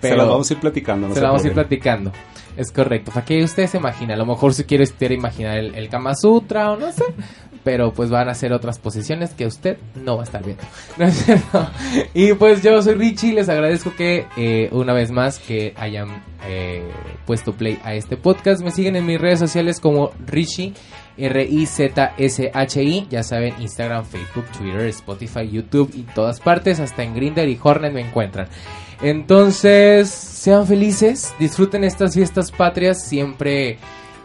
se 0.00 0.16
la 0.16 0.24
vamos 0.24 0.50
a 0.50 0.54
ir 0.54 0.60
platicando. 0.60 1.08
no 1.08 1.14
se 1.14 1.20
la 1.20 1.28
vamos 1.28 1.44
a 1.44 1.46
ir 1.48 1.52
platicando. 1.54 2.12
Es 2.56 2.72
correcto. 2.72 3.12
Para 3.12 3.24
que 3.24 3.42
ustedes 3.44 3.70
se 3.70 3.76
imaginen. 3.78 4.12
A 4.12 4.16
lo 4.16 4.26
mejor 4.26 4.52
si 4.52 4.64
quiere 4.64 4.82
usted 4.82 5.12
imaginar 5.12 5.58
el, 5.58 5.74
el 5.76 5.88
Kama 5.88 6.14
Sutra 6.16 6.72
o 6.72 6.76
no 6.76 6.90
sé. 6.90 7.04
Pero 7.68 7.92
pues 7.92 8.08
van 8.08 8.30
a 8.30 8.34
ser 8.34 8.54
otras 8.54 8.78
posiciones 8.78 9.34
que 9.34 9.44
usted 9.44 9.76
no 9.94 10.16
va 10.16 10.22
a 10.22 10.24
estar 10.24 10.42
viendo. 10.42 10.64
¿No 10.96 11.04
es 11.04 11.16
cierto? 11.16 11.68
Y 12.14 12.32
pues 12.32 12.62
yo 12.62 12.80
soy 12.80 12.94
Richie. 12.94 13.34
Les 13.34 13.50
agradezco 13.50 13.94
que 13.94 14.24
eh, 14.38 14.70
una 14.72 14.94
vez 14.94 15.10
más 15.10 15.38
que 15.38 15.74
hayan 15.76 16.24
eh, 16.46 16.90
puesto 17.26 17.52
play 17.52 17.78
a 17.84 17.92
este 17.92 18.16
podcast. 18.16 18.62
Me 18.62 18.70
siguen 18.70 18.96
en 18.96 19.04
mis 19.04 19.20
redes 19.20 19.38
sociales 19.38 19.80
como 19.80 20.12
Richie. 20.24 20.72
R-I-Z-S-H-I, 21.18 23.06
ya 23.10 23.22
saben, 23.22 23.52
Instagram, 23.60 24.06
Facebook, 24.06 24.46
Twitter, 24.56 24.86
Spotify, 24.86 25.46
YouTube 25.46 25.90
y 25.94 26.04
todas 26.04 26.40
partes, 26.40 26.80
hasta 26.80 27.02
en 27.02 27.12
Grindr 27.12 27.48
y 27.48 27.58
Hornet 27.62 27.92
me 27.92 28.00
encuentran. 28.00 28.48
Entonces, 29.02 30.08
sean 30.08 30.66
felices, 30.66 31.34
disfruten 31.38 31.84
estas 31.84 32.14
fiestas 32.14 32.50
patrias 32.50 33.04
siempre 33.04 33.78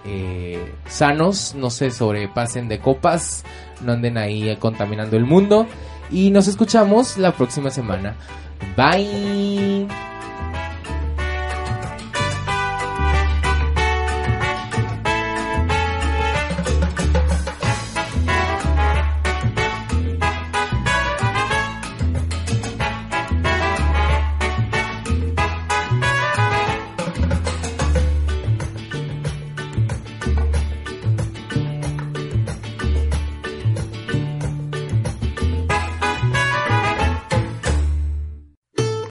eh, 0.05 0.73
sanos, 0.88 1.55
no 1.55 1.69
se 1.69 1.91
sobrepasen 1.91 2.67
de 2.67 2.80
copas, 2.80 3.43
no 3.81 3.93
anden 3.93 4.17
ahí 4.17 4.55
contaminando 4.57 5.17
el 5.17 5.25
mundo 5.25 5.67
y 6.11 6.31
nos 6.31 6.47
escuchamos 6.47 7.17
la 7.17 7.31
próxima 7.31 7.69
semana. 7.69 8.15
Bye. 8.77 10.12